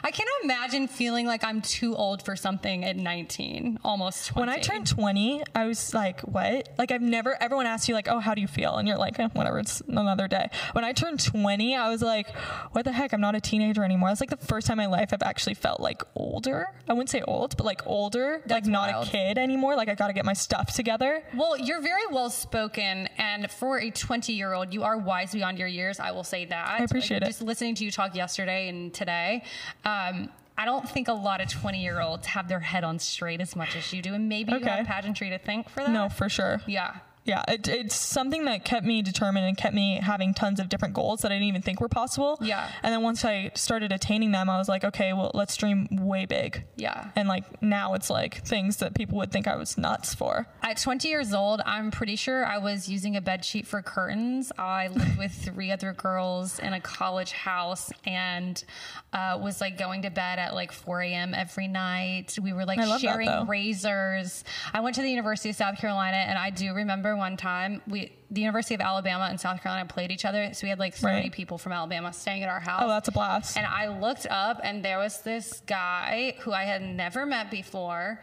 I 0.04 0.10
can't 0.10 0.28
imagine 0.44 0.86
feeling 0.88 1.26
like 1.26 1.42
I'm 1.44 1.60
too 1.60 1.94
old 1.96 2.22
for 2.24 2.36
something 2.36 2.84
at 2.84 2.96
19, 2.96 3.78
almost 3.84 4.28
20. 4.28 4.40
When 4.40 4.48
I 4.48 4.60
turned 4.60 4.86
20, 4.86 5.42
I 5.54 5.66
was 5.66 5.92
like, 5.94 6.20
what? 6.22 6.68
Like, 6.78 6.90
I've 6.90 7.02
never, 7.02 7.36
everyone 7.40 7.66
asks 7.66 7.88
you, 7.88 7.94
like, 7.94 8.08
oh, 8.08 8.18
how 8.18 8.34
do 8.34 8.40
you 8.40 8.46
feel? 8.46 8.76
And 8.76 8.86
you're 8.88 8.96
like, 8.96 9.18
eh, 9.18 9.28
whatever, 9.32 9.58
it's 9.58 9.80
another 9.88 10.28
day. 10.28 10.50
When 10.72 10.84
I 10.84 10.92
turned 10.92 11.22
20, 11.24 11.74
I 11.76 11.88
was 11.90 12.02
like, 12.02 12.34
what 12.72 12.84
the 12.84 12.92
heck? 12.92 13.12
I'm 13.12 13.20
not 13.20 13.34
a 13.34 13.40
teenager 13.40 13.84
anymore. 13.84 14.08
That's 14.10 14.20
like 14.20 14.30
the 14.30 14.36
first 14.36 14.66
time 14.66 14.80
in 14.80 14.90
my 14.90 14.98
life 14.98 15.10
I've 15.12 15.22
actually 15.22 15.54
felt 15.54 15.80
like 15.80 16.02
older. 16.14 16.66
I 16.88 16.92
wouldn't 16.92 17.10
say 17.10 17.22
old, 17.22 17.56
but 17.56 17.66
like 17.66 17.86
older, 17.86 18.42
like 18.64 18.72
not 18.72 18.90
wild. 18.90 19.08
a 19.08 19.10
kid 19.10 19.38
anymore. 19.38 19.76
Like, 19.76 19.88
I 19.88 19.94
got 19.94 20.08
to 20.08 20.12
get 20.12 20.24
my 20.24 20.32
stuff 20.32 20.74
together. 20.74 21.22
Well, 21.34 21.58
you're 21.58 21.80
very 21.80 22.06
well 22.10 22.30
spoken, 22.30 23.08
and 23.18 23.50
for 23.50 23.78
a 23.78 23.90
20 23.90 24.32
year 24.32 24.52
old, 24.52 24.72
you 24.72 24.82
are 24.82 24.98
wise 24.98 25.32
beyond 25.32 25.58
your 25.58 25.68
years. 25.68 26.00
I 26.00 26.10
will 26.10 26.24
say 26.24 26.44
that. 26.46 26.68
I 26.68 26.84
appreciate 26.84 27.22
it. 27.22 27.26
Just 27.26 27.42
listening 27.42 27.74
to 27.76 27.84
you 27.84 27.90
talk 27.90 28.14
yesterday 28.14 28.68
and 28.68 28.92
today, 28.92 29.44
um, 29.84 30.28
I 30.56 30.64
don't 30.64 30.88
think 30.88 31.06
a 31.06 31.12
lot 31.12 31.40
of 31.40 31.48
20 31.48 31.80
year 31.80 32.00
olds 32.00 32.26
have 32.26 32.48
their 32.48 32.60
head 32.60 32.82
on 32.82 32.98
straight 32.98 33.40
as 33.40 33.54
much 33.54 33.76
as 33.76 33.92
you 33.92 34.02
do, 34.02 34.14
and 34.14 34.28
maybe 34.28 34.52
you 34.52 34.60
have 34.60 34.86
pageantry 34.86 35.30
to 35.30 35.38
thank 35.38 35.68
for 35.68 35.80
that. 35.80 35.90
No, 35.90 36.08
for 36.08 36.28
sure. 36.28 36.60
Yeah. 36.66 36.96
Yeah, 37.28 37.42
it, 37.46 37.68
it's 37.68 37.94
something 37.94 38.46
that 38.46 38.64
kept 38.64 38.86
me 38.86 39.02
determined 39.02 39.44
and 39.44 39.54
kept 39.54 39.74
me 39.74 40.00
having 40.02 40.32
tons 40.32 40.58
of 40.58 40.70
different 40.70 40.94
goals 40.94 41.20
that 41.20 41.30
I 41.30 41.34
didn't 41.34 41.48
even 41.48 41.60
think 41.60 41.78
were 41.78 41.88
possible. 41.88 42.38
Yeah. 42.40 42.70
And 42.82 42.90
then 42.90 43.02
once 43.02 43.22
I 43.22 43.50
started 43.54 43.92
attaining 43.92 44.32
them, 44.32 44.48
I 44.48 44.56
was 44.56 44.66
like, 44.66 44.82
okay, 44.82 45.12
well, 45.12 45.30
let's 45.34 45.54
dream 45.54 45.88
way 45.92 46.24
big. 46.24 46.64
Yeah. 46.76 47.10
And 47.14 47.28
like 47.28 47.60
now 47.62 47.92
it's 47.92 48.08
like 48.08 48.46
things 48.46 48.78
that 48.78 48.94
people 48.94 49.18
would 49.18 49.30
think 49.30 49.46
I 49.46 49.56
was 49.56 49.76
nuts 49.76 50.14
for. 50.14 50.46
At 50.62 50.78
20 50.78 51.06
years 51.06 51.34
old, 51.34 51.60
I'm 51.66 51.90
pretty 51.90 52.16
sure 52.16 52.46
I 52.46 52.56
was 52.56 52.88
using 52.88 53.14
a 53.14 53.20
bed 53.20 53.44
sheet 53.44 53.66
for 53.66 53.82
curtains. 53.82 54.50
I 54.56 54.88
lived 54.88 55.18
with 55.18 55.32
three 55.44 55.70
other 55.70 55.92
girls 55.92 56.58
in 56.58 56.72
a 56.72 56.80
college 56.80 57.32
house 57.32 57.90
and 58.06 58.64
uh, 59.12 59.38
was 59.38 59.60
like 59.60 59.76
going 59.76 60.00
to 60.02 60.10
bed 60.10 60.38
at 60.38 60.54
like 60.54 60.72
4 60.72 61.02
a.m. 61.02 61.34
every 61.34 61.68
night. 61.68 62.38
We 62.42 62.54
were 62.54 62.64
like 62.64 62.78
love 62.78 62.88
that, 62.88 63.00
sharing 63.00 63.46
razors. 63.46 64.44
I 64.72 64.80
went 64.80 64.96
to 64.96 65.02
the 65.02 65.10
University 65.10 65.50
of 65.50 65.56
South 65.56 65.76
Carolina 65.76 66.16
and 66.16 66.38
I 66.38 66.48
do 66.48 66.72
remember 66.72 67.17
one 67.18 67.36
time 67.36 67.82
we, 67.86 68.12
the 68.30 68.40
University 68.40 68.74
of 68.74 68.80
Alabama 68.80 69.26
and 69.30 69.38
South 69.40 69.62
Carolina 69.62 69.86
played 69.88 70.10
each 70.10 70.24
other. 70.24 70.50
So 70.54 70.64
we 70.64 70.68
had 70.70 70.78
like 70.78 70.94
30 70.94 71.14
Right. 71.14 71.32
people 71.32 71.58
from 71.58 71.72
Alabama 71.72 72.12
staying 72.12 72.42
at 72.42 72.48
our 72.48 72.60
house. 72.60 72.82
Oh, 72.84 72.88
that's 72.88 73.08
a 73.08 73.12
blast. 73.12 73.56
And 73.56 73.66
I 73.66 73.88
looked 73.88 74.26
up, 74.30 74.60
and 74.62 74.84
there 74.84 74.98
was 74.98 75.20
this 75.22 75.60
guy 75.66 76.34
who 76.40 76.52
I 76.52 76.64
had 76.64 76.82
never 76.82 77.26
met 77.26 77.50
before 77.50 78.22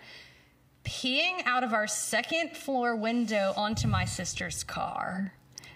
peeing 0.84 1.42
out 1.46 1.64
of 1.64 1.74
our 1.74 1.88
second 1.88 2.56
floor 2.56 2.96
window 2.96 3.54
onto 3.58 3.88
my 3.88 4.06
sister's 4.06 4.64
car. 4.64 5.34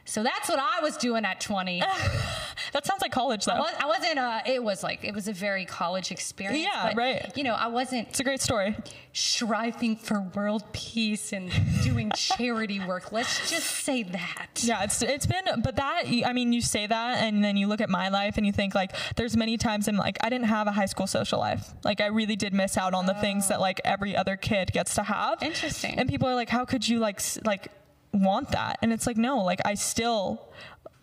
So 0.10 0.24
that's 0.24 0.50
what 0.50 0.58
I 0.58 0.82
was 0.82 0.98
doing 0.98 1.24
at 1.24 1.40
20. 1.40 1.80
that 2.74 2.84
sounds 2.86 3.02
like 3.02 3.12
college 3.12 3.46
though. 3.46 3.54
I, 3.54 3.60
was, 3.60 3.74
I 3.80 3.86
wasn't, 3.86 4.18
uh, 4.18 4.40
it 4.48 4.64
was 4.64 4.82
like, 4.82 5.04
it 5.04 5.14
was 5.14 5.28
a 5.28 5.34
very 5.34 5.66
college 5.66 6.12
experience. 6.12 6.64
Yeah, 6.64 6.88
but, 6.88 6.98
right. 6.98 7.32
You 7.38 7.44
know, 7.44 7.54
I 7.54 7.68
wasn't 7.68 8.08
It's 8.08 8.20
a 8.20 8.24
great 8.24 8.42
story. 8.42 8.76
striving 9.14 9.96
for 9.96 10.22
world 10.34 10.64
peace 10.74 11.32
and 11.32 11.52
doing 11.84 12.12
charity 12.16 12.80
work. 12.80 13.12
Let's 13.12 13.52
just 13.52 13.68
say 13.68 14.02
that. 14.02 14.48
Yeah, 14.64 14.84
it's 14.84 15.02
it's 15.04 15.28
been, 15.28 15.62
but 15.64 15.76
that 15.76 16.04
I 16.26 16.34
mean, 16.34 16.54
you 16.54 16.62
say 16.62 16.88
that, 16.88 17.24
and 17.24 17.44
then 17.44 17.56
you 17.56 17.68
look 17.68 17.82
at 17.82 17.90
my 17.90 18.10
life, 18.10 18.38
and 18.38 18.46
you 18.46 18.52
think 18.52 18.74
like, 18.74 18.96
there's 19.16 19.38
many 19.38 19.58
times 19.58 19.88
I'm 19.88 19.96
like, 19.96 20.18
I 20.22 20.30
didn't 20.30 20.48
have 20.48 20.68
a 20.68 20.72
high 20.72 20.86
school 20.88 21.08
social 21.08 21.40
life. 21.40 21.74
Like, 21.84 22.02
I 22.02 22.08
really 22.08 22.36
did 22.36 22.54
miss 22.54 22.78
out 22.78 22.94
on 22.94 23.06
the 23.06 23.14
things 23.16 23.48
that 23.50 23.60
like 23.60 23.80
every 23.86 24.16
other 24.16 24.36
kid 24.36 24.72
gets 24.72 24.96
to 24.96 25.04
have. 25.04 25.42
Interesting. 25.44 26.00
And 26.00 26.10
people 26.10 26.28
are 26.28 26.36
like, 26.36 26.50
how 26.50 26.66
could 26.66 26.88
you 26.88 27.00
like 27.00 27.22
like 27.46 27.68
want 28.14 28.52
that? 28.52 28.80
And 28.82 28.92
it's 28.94 29.06
like, 29.08 29.18
no, 29.18 29.40
like 29.44 29.60
I 29.66 29.74
still 29.76 30.52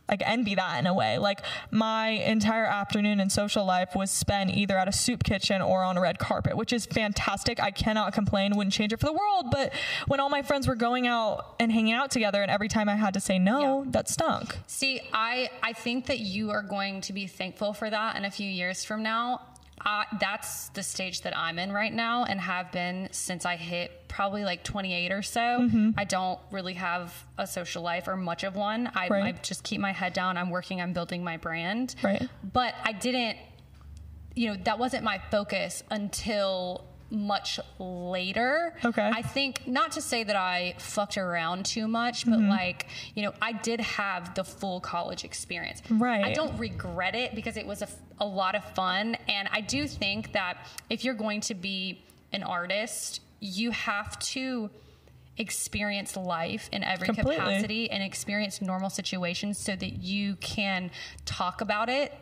like 0.09 0.23
envy 0.25 0.55
that 0.55 0.79
in 0.79 0.87
a 0.87 0.95
way. 0.95 1.19
Like 1.19 1.41
my 1.73 2.11
entire 2.11 2.65
afternoon 2.65 3.19
and 3.19 3.31
social 3.33 3.65
life 3.65 3.97
was 3.97 4.09
spent 4.09 4.51
either 4.57 4.79
at 4.79 4.87
a 4.87 4.93
soup 4.93 5.25
kitchen 5.25 5.61
or 5.61 5.83
on 5.83 5.97
a 5.97 6.01
red 6.01 6.21
carpet, 6.21 6.57
which 6.57 6.73
is 6.73 6.87
fantastic. 6.87 7.61
I 7.61 7.73
cannot 7.73 8.13
complain, 8.13 8.57
wouldn't 8.57 8.73
change 8.73 8.93
it 8.93 9.01
for 9.01 9.07
the 9.07 9.13
world. 9.13 9.47
But 9.51 9.73
when 10.07 10.21
all 10.21 10.29
my 10.29 10.43
friends 10.43 10.69
were 10.69 10.77
going 10.77 11.09
out 11.09 11.57
and 11.59 11.73
hanging 11.73 11.93
out 11.93 12.13
together, 12.13 12.41
and 12.41 12.53
every 12.53 12.69
time 12.69 12.89
I 12.89 12.95
had 12.95 13.15
to 13.15 13.21
say 13.21 13.41
no, 13.41 13.83
Yeah. 13.85 13.91
that 13.91 14.09
stunk. 14.09 14.57
See, 14.69 15.01
I 15.13 15.51
I 15.61 15.73
think 15.73 16.07
that 16.07 16.21
you 16.21 16.51
are 16.51 16.63
going 16.63 17.01
to 17.01 17.13
be 17.13 17.27
thankful 17.27 17.73
for 17.73 17.91
that 17.91 18.15
in 18.15 18.25
a 18.25 18.31
few 18.31 18.49
years 18.49 18.85
from 18.85 19.03
now. 19.03 19.41
Uh, 19.85 20.05
that's 20.19 20.71
the 20.71 20.83
stage 20.83 21.21
that 21.23 21.37
I'm 21.37 21.59
in 21.59 21.71
right 21.71 21.93
now 21.93 22.25
and 22.25 22.41
have 22.41 22.73
been 22.73 23.09
since 23.13 23.45
I 23.45 23.57
hit 23.57 24.09
probably 24.09 24.45
like 24.45 24.65
28 24.65 25.13
or 25.13 25.23
so. 25.23 25.41
Mm-hmm. 25.41 25.91
I 25.97 26.05
don't 26.05 26.41
really 26.51 26.75
have 26.75 27.13
a 27.37 27.47
social 27.47 27.83
life 27.83 28.09
or 28.09 28.17
much 28.17 28.43
of 28.43 28.57
one. 28.57 28.91
I, 28.95 29.09
Right. 29.09 29.35
I 29.35 29.39
just 29.43 29.63
keep 29.65 29.81
my 29.81 29.93
head 29.93 30.13
down. 30.13 30.39
I'm 30.39 30.51
working 30.51 30.81
on 30.81 30.93
building 30.93 31.23
my 31.23 31.37
brand. 31.37 31.95
Right. 32.03 32.27
But 32.53 32.75
I 32.85 32.93
didn't, 32.93 33.37
you 34.35 34.49
know, 34.49 34.57
that 34.65 34.79
wasn't 34.79 35.05
my 35.05 35.21
focus 35.31 35.83
until 35.91 36.87
much 37.11 37.61
later. 37.79 38.75
Okay. 38.85 39.09
I 39.15 39.23
think 39.23 39.67
not 39.67 39.93
to 39.93 40.01
say 40.03 40.25
that 40.25 40.37
I 40.37 40.75
fucked 40.79 41.17
around 41.19 41.65
too 41.67 41.87
much, 41.89 42.25
but 42.25 42.39
Mm-hmm. 42.39 42.49
like, 42.51 42.87
you 43.15 43.23
know, 43.23 43.33
I 43.41 43.53
did 43.53 43.81
have 43.81 44.35
the 44.35 44.45
full 44.45 44.81
college 44.81 45.25
experience. 45.25 45.83
Right. 45.89 46.25
I 46.25 46.33
don't 46.33 46.59
regret 46.59 47.15
it 47.15 47.35
because 47.35 47.57
it 47.57 47.67
was 47.67 47.83
a, 47.83 47.89
a 48.19 48.27
lot 48.27 48.55
of 48.55 48.65
fun. 48.75 49.17
And 49.29 49.49
I 49.53 49.61
do 49.61 49.87
think 49.87 50.33
that 50.33 50.59
if 50.91 51.05
you're 51.05 51.15
going 51.15 51.41
to 51.43 51.55
be 51.55 52.05
an 52.33 52.43
artist, 52.43 53.21
you 53.41 53.71
have 53.71 54.19
to 54.19 54.71
experience 55.39 56.17
life 56.17 56.69
in 56.73 56.83
every 56.83 57.07
Completely. 57.07 57.37
capacity 57.37 57.91
and 57.91 58.03
experience 58.03 58.61
normal 58.63 58.91
situations 58.91 59.59
so 59.59 59.77
that 59.77 60.03
you 60.03 60.37
can 60.37 60.91
talk 61.25 61.61
about 61.61 61.89
it 61.89 62.13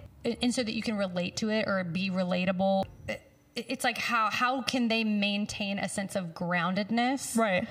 and 0.43 0.53
so 0.55 0.63
that 0.63 0.75
you 0.75 0.83
can 0.83 0.97
relate 0.97 1.37
to 1.37 1.49
it 1.51 1.67
or 1.69 1.85
be 1.85 2.11
relatable. 2.11 2.85
It- 3.57 3.67
It's 3.69 3.85
like 3.85 3.99
how 3.99 4.31
how 4.31 4.63
can 4.63 4.89
they 4.89 5.05
maintain 5.05 5.79
a 5.79 5.89
sense 5.89 6.17
of 6.17 6.27
groundedness? 6.35 7.37
Right. 7.37 7.69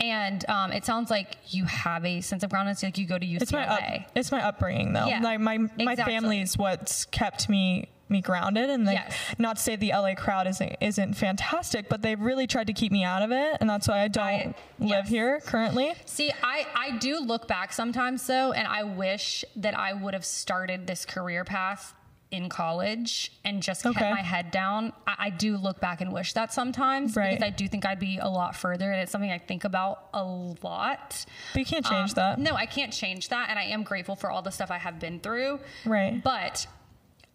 And 0.00 0.48
um, 0.48 0.70
it 0.72 0.84
sounds 0.84 1.10
like 1.10 1.36
you 1.48 1.64
have 1.64 2.04
a 2.04 2.20
sense 2.20 2.44
of 2.44 2.50
groundedness. 2.50 2.84
Like 2.84 2.98
you 2.98 3.06
go 3.06 3.18
to 3.18 3.26
UCLA. 3.26 3.42
It's 3.42 3.52
my 3.52 3.66
up, 3.66 3.80
it's 4.14 4.32
my 4.32 4.42
upbringing 4.46 4.92
though. 4.92 5.06
Yeah, 5.06 5.20
like 5.20 5.40
my 5.40 5.58
my 5.58 5.68
exactly. 5.92 6.04
family 6.14 6.40
is 6.40 6.56
what's 6.56 7.04
kept 7.06 7.48
me 7.48 7.88
me 8.10 8.22
grounded 8.22 8.70
and 8.70 8.86
like 8.86 8.94
Yes. 9.06 9.14
not 9.38 9.56
to 9.56 9.62
say 9.62 9.76
the 9.76 9.90
LA 9.92 10.14
crowd 10.14 10.46
isn't 10.46 10.76
isn't 10.80 11.12
fantastic, 11.14 11.88
but 11.90 12.00
they've 12.00 12.18
really 12.20 12.46
tried 12.46 12.68
to 12.68 12.72
keep 12.72 12.90
me 12.92 13.04
out 13.04 13.22
of 13.22 13.32
it 13.32 13.58
and 13.60 13.68
that's 13.68 13.86
why 13.88 14.00
I 14.00 14.08
don't 14.08 14.24
I- 14.24 14.54
live 14.78 14.90
yes. 15.04 15.08
here 15.10 15.40
currently. 15.40 15.92
See, 16.06 16.32
I, 16.42 16.66
I 16.74 16.96
do 16.98 17.18
look 17.20 17.46
back 17.48 17.72
sometimes 17.74 18.26
though, 18.26 18.52
and 18.52 18.66
I 18.68 18.84
wish 18.84 19.44
that 19.56 19.76
I 19.76 19.92
would 19.92 20.14
have 20.14 20.24
started 20.24 20.86
this 20.86 21.04
career 21.04 21.44
path 21.44 21.92
in 22.30 22.48
college 22.50 23.32
and 23.44 23.62
just 23.62 23.82
kept 23.82 23.96
Okay. 23.96 24.10
my 24.10 24.20
head 24.20 24.50
down. 24.50 24.92
I, 25.06 25.14
I 25.18 25.30
do 25.30 25.56
look 25.56 25.80
back 25.80 26.00
and 26.02 26.12
wish 26.12 26.34
that 26.34 26.52
sometimes 26.52 27.16
Right. 27.16 27.30
because 27.30 27.46
I 27.46 27.50
do 27.50 27.66
think 27.68 27.86
I'd 27.86 27.98
be 27.98 28.18
a 28.18 28.28
lot 28.28 28.54
further, 28.54 28.92
and 28.92 29.00
it's 29.00 29.10
something 29.10 29.30
I 29.30 29.38
think 29.38 29.64
about 29.64 30.08
a 30.12 30.22
lot. 30.22 31.24
But 31.54 31.58
you 31.60 31.64
can't 31.64 31.86
change 31.86 32.10
Um, 32.10 32.14
that. 32.16 32.38
No, 32.38 32.54
I 32.54 32.66
can't 32.66 32.92
change 32.92 33.30
that, 33.30 33.48
and 33.48 33.58
I 33.58 33.64
am 33.64 33.82
grateful 33.82 34.14
for 34.14 34.30
all 34.30 34.42
the 34.42 34.50
stuff 34.50 34.70
I 34.70 34.78
have 34.78 34.98
been 35.00 35.20
through. 35.20 35.60
Right. 35.86 36.22
But 36.22 36.66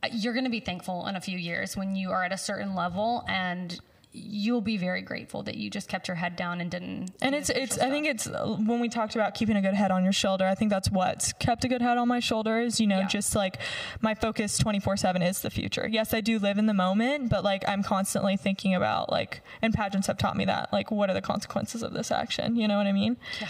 uh, 0.03 0.09
you're 0.11 0.33
going 0.33 0.45
to 0.45 0.51
be 0.51 0.59
thankful 0.59 1.07
in 1.07 1.15
a 1.15 1.21
few 1.21 1.37
years 1.39 1.75
when 1.75 1.95
you 1.95 2.11
are 2.11 2.23
at 2.23 2.31
a 2.31 2.37
certain 2.37 2.75
level, 2.75 3.25
and 3.27 3.79
you'll 4.15 4.61
be 4.61 4.77
very 4.77 5.01
grateful 5.01 5.41
that 5.41 5.55
you 5.55 5.69
just 5.71 5.89
kept 5.89 6.07
your 6.07 6.15
head 6.15 6.35
down 6.35 6.61
and 6.61 6.69
didn't. 6.69 7.09
And 7.21 7.33
it's 7.33 7.49
it's 7.49 7.75
social 7.75 7.87
I 7.87 7.91
think 7.91 8.05
it's 8.05 8.27
when 8.27 8.79
we 8.79 8.87
talked 8.87 9.15
about 9.15 9.33
keeping 9.33 9.55
a 9.55 9.61
good 9.61 9.73
head 9.73 9.89
on 9.89 10.03
your 10.03 10.13
shoulder, 10.13 10.45
I 10.45 10.53
think 10.53 10.69
that's 10.69 10.91
what's 10.91 11.33
kept 11.33 11.65
a 11.65 11.67
good 11.67 11.81
head 11.81 11.97
on 11.97 12.07
my 12.07 12.19
shoulders, 12.19 12.79
you 12.79 12.85
know, 12.85 12.99
Yeah. 12.99 13.07
just 13.07 13.35
like 13.35 13.57
my 14.01 14.13
focus 14.13 14.59
24/7 14.59 15.23
is 15.23 15.41
the 15.41 15.49
future. 15.49 15.87
Yes, 15.87 16.13
I 16.13 16.21
do 16.21 16.37
live 16.37 16.59
in 16.59 16.67
the 16.67 16.73
moment, 16.75 17.29
but 17.29 17.43
like 17.43 17.67
I'm 17.67 17.81
constantly 17.81 18.37
thinking 18.37 18.75
about 18.75 19.11
like 19.11 19.41
and 19.63 19.73
pageants 19.73 20.05
have 20.07 20.17
taught 20.19 20.37
me 20.37 20.45
that, 20.45 20.71
like 20.71 20.91
what 20.91 21.09
are 21.09 21.13
the 21.15 21.21
consequences 21.21 21.81
of 21.81 21.93
this 21.93 22.11
action, 22.11 22.55
you 22.55 22.67
know 22.67 22.77
what 22.77 22.85
I 22.85 22.91
mean? 22.91 23.17
Yeah. 23.41 23.47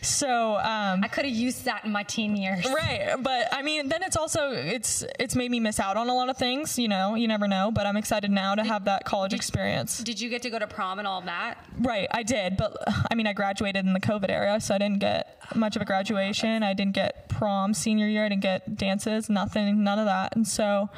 So, 0.00 0.56
um 0.56 1.04
I 1.04 1.08
could 1.08 1.26
have 1.26 1.34
used 1.34 1.64
that 1.66 1.84
in 1.84 1.92
my 1.92 2.04
teen 2.04 2.36
years. 2.36 2.64
Right, 2.64 3.14
but 3.20 3.52
I 3.52 3.60
mean, 3.62 3.88
then 3.88 4.02
it's 4.02 4.16
also 4.16 4.50
it's 4.52 5.04
it's 5.20 5.36
made 5.36 5.50
me 5.50 5.60
miss 5.60 5.78
out 5.78 5.96
on 5.98 6.08
a 6.08 6.14
lot 6.14 6.30
of 6.30 6.38
things. 6.38 6.78
You 6.78 6.88
know, 6.88 7.14
you 7.16 7.28
never 7.28 7.46
know. 7.46 7.70
But 7.70 7.86
I'm 7.86 7.96
excited 7.96 8.30
now 8.30 8.54
to 8.54 8.64
have 8.64 8.84
that 8.86 9.04
college 9.04 9.34
experience. 9.34 10.02
Did 10.06 10.20
you 10.20 10.30
get 10.30 10.42
to 10.42 10.50
go 10.50 10.58
to 10.60 10.68
prom 10.68 11.00
and 11.00 11.08
all 11.08 11.20
that? 11.22 11.66
Right, 11.80 12.06
I 12.12 12.22
did, 12.22 12.56
but 12.56 12.76
I 13.10 13.16
mean, 13.16 13.26
I 13.26 13.32
graduated 13.32 13.84
in 13.84 13.92
the 13.92 13.98
COVID 13.98 14.30
era, 14.30 14.60
so 14.60 14.72
I 14.72 14.78
didn't 14.78 15.00
get 15.00 15.42
much 15.56 15.74
of 15.74 15.82
a 15.82 15.84
graduation. 15.84 16.62
I 16.62 16.74
didn't 16.74 16.94
get 16.94 17.28
prom 17.28 17.74
senior 17.74 18.06
year. 18.06 18.24
I 18.24 18.28
didn't 18.28 18.42
get 18.42 18.76
dances, 18.76 19.28
nothing, 19.28 19.82
none 19.82 19.98
of 19.98 20.04
that, 20.06 20.36
and 20.36 20.46
so 20.46 20.90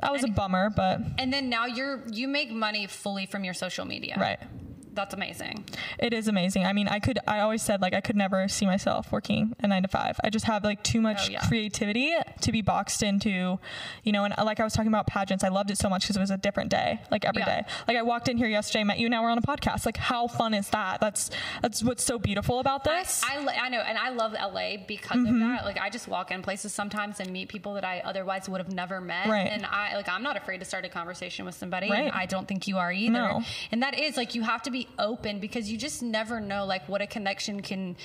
that 0.00 0.10
was 0.10 0.24
a 0.24 0.28
bummer. 0.28 0.70
But 0.70 1.02
And 1.18 1.30
then 1.30 1.50
now 1.50 1.66
you're 1.66 2.02
you 2.10 2.28
make 2.28 2.50
money 2.50 2.86
fully 2.86 3.26
from 3.26 3.44
your 3.44 3.52
social 3.52 3.84
media. 3.84 4.16
right, 4.18 4.40
that's 5.00 5.14
amazing. 5.14 5.64
It 5.98 6.12
is 6.12 6.28
amazing. 6.28 6.64
I 6.64 6.72
mean, 6.72 6.88
I 6.88 6.98
could. 7.00 7.18
I 7.26 7.40
always 7.40 7.62
said 7.62 7.80
like 7.80 7.94
I 7.94 8.00
could 8.00 8.16
never 8.16 8.48
see 8.48 8.66
myself 8.66 9.10
working 9.12 9.54
a 9.60 9.66
nine 9.68 9.82
to 9.82 9.88
five. 9.88 10.18
I 10.22 10.30
just 10.30 10.44
have 10.46 10.64
like 10.64 10.82
too 10.82 11.00
much 11.00 11.28
Oh, 11.28 11.32
yeah. 11.32 11.46
creativity 11.48 12.12
to 12.42 12.52
be 12.52 12.62
boxed 12.62 13.02
into, 13.02 13.58
you 14.04 14.12
know. 14.12 14.24
And 14.24 14.34
uh, 14.38 14.44
like 14.44 14.60
I 14.60 14.64
was 14.64 14.72
talking 14.72 14.88
about 14.88 15.06
pageants, 15.06 15.44
I 15.44 15.48
loved 15.48 15.70
it 15.70 15.78
so 15.78 15.88
much 15.88 16.02
because 16.02 16.16
it 16.16 16.20
was 16.20 16.30
a 16.30 16.36
different 16.36 16.70
day, 16.70 17.00
like 17.10 17.24
every 17.24 17.42
day. 17.42 17.62
Yeah. 17.66 17.74
Like 17.88 17.96
I 17.96 18.02
walked 18.02 18.28
in 18.28 18.36
here 18.36 18.48
yesterday, 18.48 18.84
met 18.84 18.98
you, 18.98 19.06
and 19.06 19.12
now 19.12 19.22
we're 19.22 19.30
on 19.30 19.38
a 19.38 19.42
podcast. 19.42 19.86
Like 19.86 19.96
how 19.96 20.26
fun 20.26 20.54
is 20.54 20.68
that? 20.70 21.00
That's 21.00 21.30
that's 21.62 21.82
what's 21.82 22.04
so 22.04 22.18
beautiful 22.18 22.60
about 22.60 22.84
this. 22.84 23.22
I, 23.28 23.38
li- 23.44 23.58
I 23.60 23.68
know, 23.68 23.80
and 23.80 23.98
I 23.98 24.10
love 24.10 24.32
LA 24.32 24.76
because 24.86 25.18
Mm-hmm. 25.20 25.34
of 25.34 25.40
that. 25.40 25.64
Like, 25.64 25.78
I 25.78 25.90
just 25.90 26.08
walk 26.08 26.30
in 26.30 26.40
places 26.40 26.72
sometimes 26.72 27.20
and 27.20 27.30
meet 27.30 27.48
people 27.48 27.74
that 27.74 27.84
I 27.84 28.00
otherwise 28.04 28.48
would 28.48 28.58
have 28.60 28.72
never 28.72 29.00
met. 29.00 29.26
Right. 29.28 29.48
And 29.50 29.66
I 29.66 29.94
like, 29.96 30.08
I'm 30.08 30.22
not 30.22 30.36
afraid 30.36 30.58
to 30.58 30.64
start 30.64 30.84
a 30.84 30.88
conversation 30.88 31.44
with 31.44 31.54
somebody. 31.54 31.90
Right. 31.90 32.04
And 32.06 32.12
I 32.12 32.26
don't 32.26 32.46
think 32.48 32.66
you 32.68 32.78
are 32.78 32.92
either. 32.92 33.12
No. 33.12 33.42
And 33.72 33.82
that 33.82 33.98
is 33.98 34.16
like, 34.16 34.34
you 34.34 34.42
have 34.42 34.62
to 34.62 34.70
be 34.70 34.88
open 34.98 35.38
because 35.40 35.70
you 35.70 35.78
just 35.78 36.02
never 36.02 36.40
know 36.40 36.64
like 36.64 36.88
what 36.88 37.02
a 37.02 37.06
connection 37.06 37.60
can. 37.62 37.96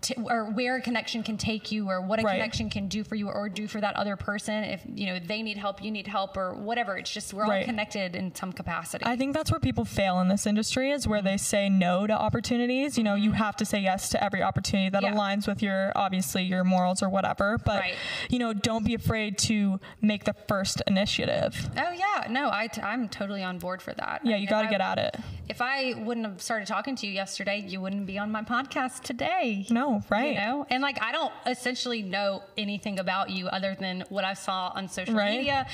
T- 0.00 0.14
or 0.24 0.44
where 0.52 0.76
a 0.76 0.80
connection 0.80 1.22
can 1.22 1.36
take 1.36 1.70
you, 1.72 1.88
or 1.90 2.00
what 2.00 2.18
a 2.18 2.22
Right. 2.22 2.34
connection 2.34 2.70
can 2.70 2.88
do 2.88 3.04
for 3.04 3.16
you, 3.16 3.28
or 3.28 3.48
do 3.48 3.66
for 3.66 3.80
that 3.80 3.96
other 3.96 4.16
person. 4.16 4.64
If 4.64 4.82
you 4.86 5.06
know 5.06 5.18
they 5.18 5.42
need 5.42 5.58
help, 5.58 5.82
you 5.82 5.90
need 5.90 6.06
help, 6.06 6.36
or 6.36 6.54
whatever. 6.54 6.96
It's 6.96 7.12
just 7.12 7.34
we're 7.34 7.44
all 7.44 7.64
connected 7.64 8.16
in 8.16 8.34
some 8.34 8.52
capacity. 8.52 9.04
I 9.06 9.16
think 9.16 9.34
that's 9.34 9.50
where 9.50 9.60
people 9.60 9.84
fail 9.84 10.20
in 10.20 10.28
this 10.28 10.46
industry 10.46 10.90
is 10.90 11.06
where 11.06 11.20
they 11.22 11.34
mm-hmm. 11.34 11.38
say 11.38 11.68
no 11.68 12.06
to 12.06 12.12
opportunities. 12.12 12.96
You 12.96 13.04
know, 13.04 13.14
you 13.14 13.30
mm-hmm. 13.30 13.38
have 13.38 13.56
to 13.56 13.64
say 13.64 13.80
yes 13.80 14.08
to 14.10 14.22
every 14.22 14.42
opportunity 14.42 14.90
that 14.90 15.02
Yeah. 15.02 15.12
aligns 15.12 15.46
with 15.46 15.62
your 15.62 15.92
obviously 15.96 16.44
your 16.44 16.64
morals 16.64 17.02
or 17.02 17.08
whatever. 17.08 17.58
But 17.58 17.80
Right. 17.80 17.94
you 18.30 18.38
know, 18.38 18.52
don't 18.52 18.84
be 18.84 18.94
afraid 18.94 19.38
to 19.38 19.80
make 20.00 20.24
the 20.24 20.34
first 20.48 20.82
initiative. 20.86 21.70
oh 21.76 21.90
yeah, 21.90 22.26
no, 22.30 22.50
I 22.52 22.68
t- 22.68 22.80
I'm 22.80 23.08
totally 23.08 23.42
on 23.42 23.58
board 23.58 23.82
for 23.82 23.92
that. 23.94 24.20
Yeah, 24.24 24.36
you 24.36 24.46
got 24.46 24.62
to 24.62 24.68
get 24.68 24.80
at 24.80 24.98
it. 24.98 25.16
If 25.48 25.60
I 25.60 25.94
wouldn't 25.98 26.26
have 26.26 26.40
started 26.40 26.66
talking 26.66 26.96
to 26.96 27.06
you 27.06 27.12
yesterday, 27.12 27.62
you 27.66 27.80
wouldn't 27.80 28.06
be 28.06 28.18
on 28.18 28.30
my 28.32 28.42
podcast 28.42 29.02
today. 29.02 29.63
No, 29.70 30.02
right. 30.10 30.28
You 30.34 30.40
know, 30.40 30.66
and 30.70 30.82
like 30.82 31.02
I 31.02 31.12
don't 31.12 31.32
essentially 31.46 32.02
know 32.02 32.42
anything 32.58 32.98
about 32.98 33.30
you 33.30 33.48
other 33.48 33.76
than 33.78 34.04
what 34.08 34.24
I 34.24 34.34
saw 34.34 34.72
on 34.74 34.88
social 34.88 35.14
Right. 35.14 35.36
media 35.38 35.66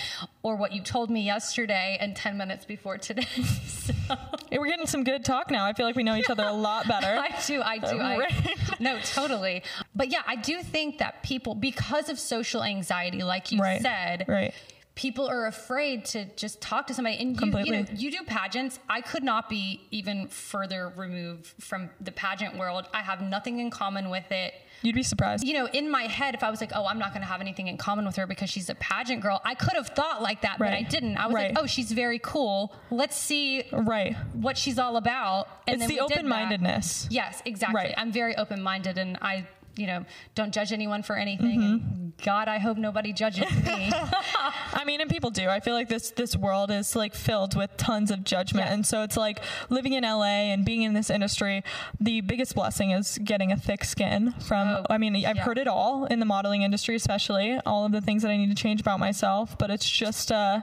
or 0.42 0.56
what 0.56 0.72
you 0.72 0.82
told 0.82 1.10
me 1.10 1.20
yesterday 1.22 1.96
and 2.00 2.14
10 2.16 2.36
minutes 2.36 2.64
before 2.64 2.98
today. 2.98 3.22
so 3.66 3.92
Hey, 4.50 4.58
we're 4.58 4.66
getting 4.66 4.86
some 4.86 5.04
good 5.04 5.24
talk 5.24 5.50
now. 5.50 5.64
I 5.64 5.72
feel 5.72 5.86
like 5.86 5.96
we 5.96 6.02
know 6.02 6.16
each 6.16 6.30
other 6.30 6.44
a 6.44 6.52
lot 6.52 6.88
better. 6.88 7.06
I 7.20 7.34
do, 7.46 7.62
I 7.62 7.78
do. 7.78 7.98
I, 7.98 8.18
Right. 8.18 8.56
no, 8.80 8.98
totally. 9.00 9.62
But 9.94 10.10
yeah, 10.10 10.22
I 10.26 10.36
do 10.36 10.62
think 10.62 10.98
that 10.98 11.22
people, 11.22 11.54
because 11.54 12.08
of 12.08 12.18
social 12.18 12.62
anxiety, 12.62 13.22
like 13.22 13.52
you 13.52 13.60
Right, 13.60 13.80
said, 13.80 14.24
right. 14.28 14.52
People 15.00 15.26
are 15.26 15.46
afraid 15.46 16.04
to 16.04 16.26
just 16.36 16.60
talk 16.60 16.86
to 16.86 16.92
somebody. 16.92 17.16
And 17.16 17.40
you, 17.40 17.58
you 17.64 17.72
know, 17.72 17.86
you 17.96 18.10
do 18.10 18.18
pageants. 18.26 18.78
I 18.86 19.00
could 19.00 19.24
not 19.24 19.48
be 19.48 19.80
even 19.90 20.28
further 20.28 20.92
removed 20.94 21.46
from 21.58 21.88
the 22.02 22.12
pageant 22.12 22.58
world. 22.58 22.86
I 22.92 23.00
have 23.00 23.22
nothing 23.22 23.60
in 23.60 23.70
common 23.70 24.10
with 24.10 24.30
it. 24.30 24.52
You'd 24.82 24.94
be 24.94 25.02
surprised. 25.02 25.42
You 25.42 25.54
know, 25.54 25.66
in 25.68 25.90
my 25.90 26.02
head, 26.02 26.34
if 26.34 26.42
I 26.42 26.50
was 26.50 26.60
like, 26.60 26.72
oh, 26.74 26.84
I'm 26.84 26.98
not 26.98 27.12
going 27.12 27.22
to 27.22 27.26
have 27.26 27.40
anything 27.40 27.68
in 27.68 27.78
common 27.78 28.04
with 28.04 28.16
her 28.16 28.26
because 28.26 28.50
she's 28.50 28.68
a 28.68 28.74
pageant 28.74 29.22
girl, 29.22 29.40
I 29.42 29.54
could 29.54 29.72
have 29.72 29.88
thought 29.88 30.20
like 30.20 30.42
that, 30.42 30.58
but 30.58 30.68
I 30.68 30.82
didn't. 30.82 31.16
I 31.16 31.26
was 31.26 31.34
Right. 31.34 31.54
like, 31.54 31.62
oh, 31.62 31.66
she's 31.66 31.92
very 31.92 32.18
cool. 32.18 32.74
Let's 32.90 33.16
see 33.16 33.64
right. 33.72 34.14
what 34.34 34.58
she's 34.58 34.78
all 34.78 34.98
about. 34.98 35.48
And 35.66 35.76
It's 35.76 35.80
then 35.80 35.88
the 35.88 35.94
we 35.94 36.08
did 36.08 36.10
that. 36.10 36.18
open 36.18 36.28
mindedness. 36.28 37.08
Yes, 37.10 37.40
exactly. 37.46 37.76
Right. 37.76 37.94
I'm 37.96 38.12
very 38.12 38.36
open 38.36 38.60
minded 38.62 38.98
and 38.98 39.16
I, 39.22 39.46
you 39.76 39.86
know, 39.86 40.04
don't 40.34 40.52
judge 40.52 40.72
anyone 40.72 41.02
for 41.02 41.16
anything. 41.16 41.60
Mm-hmm. 41.60 41.99
God, 42.22 42.48
I 42.48 42.58
hope 42.58 42.76
nobody 42.76 43.12
judges 43.12 43.50
me. 43.64 43.90
I 44.72 44.84
mean, 44.86 45.00
and 45.00 45.10
people 45.10 45.30
do. 45.30 45.48
I 45.48 45.60
feel 45.60 45.74
like 45.74 45.88
this 45.88 46.10
this 46.12 46.36
world 46.36 46.70
is 46.70 46.94
like 46.96 47.14
filled 47.14 47.56
with 47.56 47.76
tons 47.76 48.10
of 48.10 48.24
judgment, 48.24 48.66
Yeah. 48.66 48.72
and 48.74 48.86
so 48.86 49.02
it's 49.02 49.16
like 49.16 49.40
living 49.68 49.92
in 49.94 50.04
LA 50.04 50.52
and 50.52 50.64
being 50.64 50.82
in 50.82 50.94
this 50.94 51.10
industry. 51.10 51.62
The 52.00 52.20
biggest 52.20 52.54
blessing 52.54 52.90
is 52.92 53.18
getting 53.22 53.52
a 53.52 53.56
thick 53.56 53.84
skin. 53.84 54.32
From 54.40 54.68
Oh, 54.68 54.86
I 54.90 54.98
mean, 54.98 55.16
I've 55.16 55.36
yeah. 55.36 55.42
heard 55.42 55.58
it 55.58 55.66
all 55.68 56.04
in 56.06 56.18
the 56.20 56.26
modeling 56.26 56.62
industry, 56.62 56.94
especially 56.96 57.58
all 57.66 57.84
of 57.84 57.92
the 57.92 58.00
things 58.00 58.22
that 58.22 58.30
I 58.30 58.36
need 58.36 58.48
to 58.54 58.60
change 58.62 58.80
about 58.80 59.00
myself. 59.00 59.56
But 59.58 59.70
it's 59.70 59.88
just, 59.88 60.30
uh, 60.30 60.60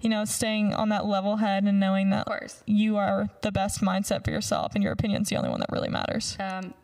you 0.00 0.08
know, 0.08 0.24
staying 0.24 0.74
on 0.74 0.88
that 0.90 1.04
level 1.06 1.36
head 1.36 1.64
and 1.64 1.78
knowing 1.80 2.10
that 2.10 2.26
you 2.66 2.96
are 2.96 3.28
the 3.42 3.52
best 3.52 3.80
mindset 3.82 4.24
for 4.24 4.30
yourself, 4.30 4.74
and 4.74 4.82
your 4.82 4.92
opinion's 4.92 5.28
the 5.28 5.36
only 5.36 5.50
one 5.50 5.60
that 5.60 5.68
really 5.70 5.88
matters. 5.90 6.36
um, 6.40 6.74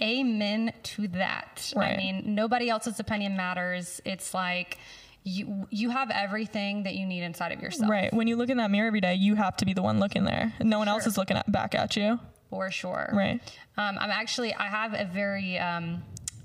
amen 0.00 0.72
to 0.82 1.08
that. 1.08 1.72
I 1.76 1.96
mean, 1.96 2.34
nobody 2.34 2.68
else's 2.68 3.00
opinion 3.00 3.36
matters. 3.36 4.00
It's 4.04 4.34
like 4.34 4.78
you 5.24 5.66
you 5.70 5.90
have 5.90 6.10
everything 6.10 6.82
that 6.82 6.94
you 6.94 7.06
need 7.06 7.22
inside 7.22 7.52
of 7.52 7.60
yourself. 7.60 7.90
Right. 7.90 8.12
When 8.12 8.28
you 8.28 8.36
look 8.36 8.50
in 8.50 8.58
that 8.58 8.70
mirror 8.70 8.86
every 8.86 9.00
day, 9.00 9.14
you 9.14 9.34
have 9.36 9.56
to 9.58 9.64
be 9.64 9.72
the 9.72 9.82
one 9.82 9.98
looking 9.98 10.24
there. 10.24 10.52
No 10.60 10.78
one 10.78 10.88
else 10.88 11.06
is 11.06 11.16
looking 11.16 11.36
at, 11.36 11.50
back 11.50 11.74
at 11.74 11.96
you. 11.96 12.20
For 12.50 12.70
sure. 12.70 13.10
Right. 13.12 13.40
Um, 13.76 13.96
I'm 13.98 14.10
actually, 14.10 14.54
I 14.54 14.66
have 14.68 14.94
a 14.94 15.04
very 15.04 15.58
um, 15.58 16.02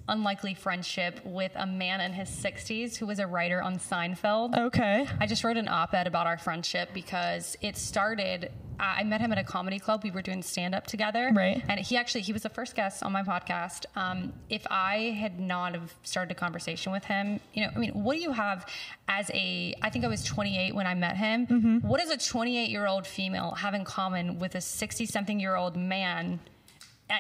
unlikely 0.10 0.54
friendship 0.54 1.20
with 1.24 1.52
a 1.56 1.66
man 1.66 2.02
in 2.02 2.14
his 2.14 2.30
60s 2.30 2.98
who 2.98 3.06
was 3.06 3.20
a 3.20 3.28
writer 3.28 3.62
on 3.62 3.78
Seinfeld. 3.78 4.58
Okay. 4.58 5.08
I 5.20 5.26
just 5.26 5.44
wrote 5.44 5.58
an 5.58 5.68
op 5.68 5.94
ed 5.94 6.08
about 6.08 6.28
our 6.28 6.38
friendship 6.38 6.90
because 6.94 7.56
it 7.62 7.78
started. 7.78 8.52
I 8.82 9.04
met 9.04 9.20
him 9.20 9.32
at 9.34 9.38
a 9.38 9.44
comedy 9.44 9.78
club. 9.78 10.04
We 10.04 10.12
were 10.12 10.22
doing 10.22 10.42
stand 10.42 10.74
up 10.74 10.88
together. 10.88 11.32
Right. 11.34 11.62
And 11.68 11.80
he 11.80 11.98
actually, 11.98 12.22
he 12.22 12.32
was 12.32 12.44
the 12.44 12.50
first 12.50 12.76
guest 12.76 13.04
on 13.04 13.12
my 13.12 13.24
podcast. 13.24 13.86
Um, 13.96 14.32
if 14.50 14.66
I 14.70 15.18
had 15.20 15.38
not 15.40 15.74
have 15.74 15.94
started 16.04 16.32
a 16.32 16.40
conversation 16.40 16.94
with 16.94 17.04
him, 17.04 17.42
you 17.54 17.64
know, 17.64 17.72
I 17.76 17.78
mean, 17.78 17.92
what 17.92 18.16
do 18.16 18.22
you 18.22 18.32
have 18.32 18.66
as 19.10 19.30
a, 19.34 19.74
I 19.82 19.90
think 19.90 20.06
I 20.06 20.08
was 20.08 20.24
28 20.24 20.74
when 20.74 20.88
I 20.88 20.94
met 20.94 21.18
him. 21.18 21.48
Mm-hmm. 21.48 21.88
What 21.88 22.00
does 22.00 22.10
a 22.10 22.18
28 22.18 22.70
year 22.70 22.88
old 22.88 23.06
female 23.06 23.52
have 23.52 23.74
in 23.74 23.84
common 23.84 24.40
with 24.40 24.56
a 24.56 24.62
60 24.62 25.06
something 25.06 25.42
year 25.42 25.56
old 25.56 25.76
man? 25.76 26.40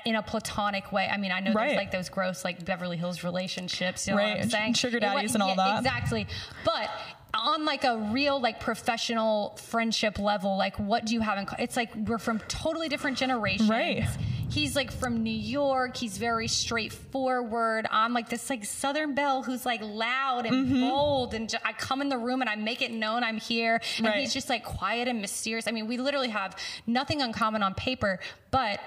In 0.05 0.15
a 0.15 0.21
platonic 0.21 0.91
way. 0.91 1.09
I 1.11 1.17
mean, 1.17 1.31
I 1.31 1.39
know 1.39 1.51
Right. 1.53 1.69
there's 1.69 1.77
like 1.77 1.91
those 1.91 2.09
gross, 2.09 2.45
like 2.45 2.63
Beverly 2.63 2.95
Hills 2.97 3.23
relationships. 3.23 4.07
You 4.07 4.13
know 4.13 4.19
Right. 4.19 4.35
what 4.37 4.43
I'm 4.43 4.49
saying? 4.49 4.73
Sugar 4.75 4.99
daddies 4.99 5.33
and 5.33 5.41
all 5.41 5.49
yeah, 5.49 5.55
that. 5.55 5.77
Exactly. 5.79 6.27
But 6.63 6.91
on 7.33 7.65
like 7.65 7.83
a 7.83 7.97
real 8.11 8.39
like 8.39 8.59
professional 8.59 9.55
friendship 9.57 10.19
level, 10.19 10.57
like 10.57 10.75
what 10.77 11.05
do 11.05 11.13
you 11.15 11.21
have 11.21 11.37
in 11.39 11.45
co- 11.47 11.55
it's 11.57 11.75
like 11.75 11.93
we're 11.95 12.17
from 12.19 12.39
totally 12.47 12.87
different 12.87 13.17
generations. 13.17 13.67
Right. 13.69 14.05
He's 14.51 14.75
like 14.75 14.91
from 14.91 15.21
New 15.23 15.29
York. 15.31 15.95
He's 15.97 16.17
very 16.17 16.47
straightforward. 16.47 17.87
I'm 17.91 18.13
like 18.13 18.29
this 18.29 18.49
like 18.49 18.65
Southern 18.65 19.13
belle 19.15 19.43
who's 19.43 19.65
like 19.65 19.81
loud 19.81 20.45
and 20.45 20.67
Mm-hmm. 20.67 20.81
bold, 20.89 21.33
and 21.33 21.53
I 21.63 21.73
come 21.73 22.01
in 22.01 22.09
the 22.09 22.17
room 22.17 22.41
and 22.41 22.49
I 22.49 22.55
make 22.55 22.81
it 22.81 22.91
known 22.91 23.23
I'm 23.23 23.37
here, 23.37 23.79
and 23.97 24.07
Right. 24.07 24.17
he's 24.19 24.33
just 24.33 24.49
like 24.49 24.63
quiet 24.63 25.07
and 25.07 25.21
mysterious. 25.21 25.67
I 25.67 25.71
mean, 25.71 25.87
we 25.87 25.97
literally 25.97 26.29
have 26.29 26.55
nothing 26.85 27.21
uncommon 27.21 27.63
on 27.63 27.73
paper, 27.75 28.19
but 28.51 28.79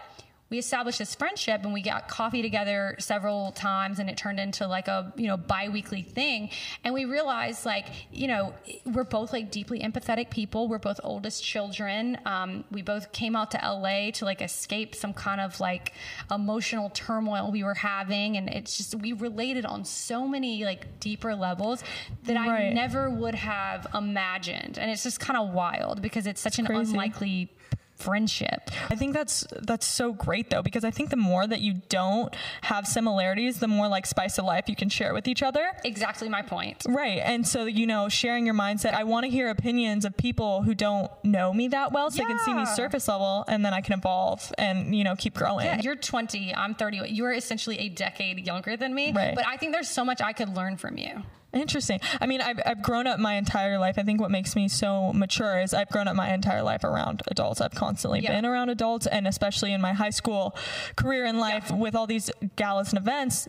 we 0.53 0.59
established 0.59 0.99
this 0.99 1.15
friendship 1.15 1.63
and 1.65 1.73
we 1.73 1.81
got 1.81 2.09
coffee 2.09 2.43
together 2.43 2.95
several 2.99 3.53
times 3.53 3.99
and 3.99 4.11
it 4.11 4.19
turned 4.19 4.39
into 4.39 4.67
like 4.69 4.87
a 4.87 5.11
you 5.17 5.27
know 5.27 5.39
bi-weekly 5.39 6.03
thing. 6.03 6.51
And 6.85 6.93
we 6.93 7.07
realized 7.07 7.65
like 7.65 7.87
you 8.13 8.29
know 8.29 8.53
we're 8.85 9.05
both 9.05 9.33
like 9.33 9.51
deeply 9.51 9.81
empathetic 9.81 10.29
people. 10.29 10.69
We're 10.69 10.79
both 10.79 11.01
oldest 11.03 11.43
children. 11.43 12.19
Um, 12.27 12.65
we 12.71 12.83
both 12.83 13.13
came 13.13 13.35
out 13.35 13.53
to 13.53 13.61
la 13.63 14.11
to 14.11 14.25
like 14.27 14.43
escape 14.43 14.95
some 14.95 15.15
kind 15.15 15.41
of 15.41 15.59
like 15.59 15.95
emotional 16.31 16.91
turmoil 16.91 17.51
we 17.51 17.65
were 17.65 17.73
having. 17.73 18.37
And 18.37 18.51
it's 18.51 18.77
just 18.77 18.95
we 18.95 19.15
related 19.15 19.65
on 19.65 19.87
so 19.87 20.29
many 20.29 20.67
like 20.67 21.01
deeper 21.01 21.35
levels 21.35 21.83
that 22.25 22.37
i 22.37 22.69
never 22.69 23.09
would 23.09 23.37
have 23.37 23.87
imagined. 23.95 24.77
And 24.79 24.91
it's 24.91 25.03
just 25.03 25.19
kind 25.19 25.39
of 25.39 25.55
wild 25.55 26.03
because 26.03 26.27
it's 26.27 26.43
such 26.43 26.59
an 26.59 26.67
crazy. 26.67 26.91
unlikely 26.91 27.49
friendship 27.97 28.71
I 28.91 28.97
think 28.97 29.13
that's 29.13 29.47
that's 29.63 29.87
so 29.87 30.13
great 30.13 30.51
though 30.51 30.63
because 30.63 30.85
I 30.85 30.91
think 30.91 31.11
the 31.11 31.17
more 31.17 31.47
that 31.47 31.61
you 31.61 31.75
don't 31.89 32.35
have 32.63 32.87
similarities, 32.87 33.59
the 33.59 33.69
more 33.69 33.89
like 33.89 34.07
spice 34.07 34.39
of 34.39 34.45
life 34.45 34.69
you 34.69 34.77
can 34.77 34.89
share 34.89 35.15
with 35.15 35.29
each 35.29 35.43
other. 35.43 35.71
exactly 35.85 36.29
my 36.29 36.43
point 36.43 36.83
Right. 36.89 37.21
And 37.25 37.47
so, 37.47 37.65
you 37.65 37.87
know, 37.87 38.09
sharing 38.09 38.47
your 38.47 38.55
mindset, 38.55 38.95
I 38.95 39.05
want 39.05 39.25
to 39.25 39.31
hear 39.31 39.49
opinions 39.49 40.05
of 40.05 40.17
people 40.17 40.63
who 40.63 40.75
don't 40.75 41.11
know 41.25 41.53
me 41.53 41.69
that 41.69 41.93
well 41.93 42.11
so 42.11 42.23
they 42.23 42.29
can 42.29 42.39
see 42.41 42.53
me 42.53 42.67
surface 42.67 43.09
level 43.09 43.45
and 43.49 43.65
then 43.65 43.73
I 43.73 43.81
can 43.81 43.99
evolve 43.99 44.53
and, 44.59 44.95
you 44.95 45.05
know, 45.05 45.17
keep 45.17 45.35
growing. 45.35 45.67
Yeah, 45.67 45.81
you're 45.81 45.97
20, 45.97 46.55
I'm 46.55 46.75
30. 46.75 47.03
You're 47.09 47.33
essentially 47.33 47.79
a 47.79 47.89
decade 47.89 48.47
younger 48.47 48.77
than 48.77 48.95
me. 48.95 49.13
Right. 49.13 49.35
But 49.35 49.47
I 49.47 49.57
think 49.57 49.73
there's 49.73 49.89
so 49.89 50.05
much 50.05 50.21
I 50.21 50.33
could 50.33 50.55
learn 50.55 50.77
from 50.77 50.97
you. 50.99 51.23
Interesting. 51.53 52.01
I 52.21 52.27
mean, 52.27 52.41
I've, 52.41 52.61
I've 52.65 52.83
grown 52.83 53.07
up 53.07 53.19
my 53.19 53.35
entire 53.35 53.79
life. 53.79 53.99
I 53.99 54.03
think 54.03 54.21
what 54.21 54.31
makes 54.31 54.57
me 54.57 54.69
so 54.69 55.13
mature 55.13 55.61
is 55.61 55.75
I've 55.75 55.91
grown 55.91 56.09
up 56.09 56.17
my 56.17 56.33
entire 56.33 56.63
life 56.63 56.83
around 56.83 57.23
adults. 57.29 57.61
I've 57.61 57.75
constantly 57.75 58.21
Yeah. 58.21 58.33
been 58.33 58.47
around 58.47 58.71
adults, 58.71 59.07
and 59.07 59.29
especially 59.29 59.73
in 59.73 59.81
my 59.81 59.93
high 59.93 60.11
school 60.11 60.57
career 60.97 61.27
in 61.27 61.39
life 61.39 61.67
Yeah. 61.69 61.77
with 61.77 61.95
all 61.95 62.07
these 62.07 62.31
galas 62.57 62.89
and 62.91 62.99
events, 62.99 63.49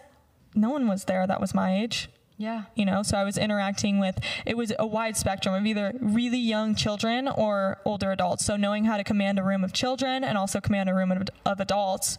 no 0.54 0.70
one 0.70 0.88
was 0.88 1.06
there 1.06 1.26
that 1.26 1.40
was 1.42 1.54
my 1.54 1.76
age. 1.82 2.10
Yeah. 2.36 2.64
you 2.76 2.84
know 2.84 3.04
so 3.04 3.16
i 3.18 3.24
was 3.24 3.38
interacting 3.38 4.00
with 4.00 4.18
it 4.46 4.58
was 4.58 4.74
a 4.80 4.88
wide 4.88 5.16
spectrum 5.16 5.54
of 5.54 5.66
either 5.66 5.94
really 6.02 6.40
young 6.40 6.74
children 6.76 7.28
or 7.28 7.78
older 7.86 8.12
adults 8.12 8.44
so 8.44 8.58
knowing 8.58 8.86
how 8.86 8.98
to 8.98 9.04
command 9.04 9.38
a 9.40 9.44
room 9.44 9.64
of 9.64 9.72
children 9.72 10.24
and 10.24 10.36
also 10.38 10.60
command 10.60 10.90
a 10.90 10.94
room 10.96 11.12
of, 11.12 11.30
of 11.46 11.60
adults 11.62 12.18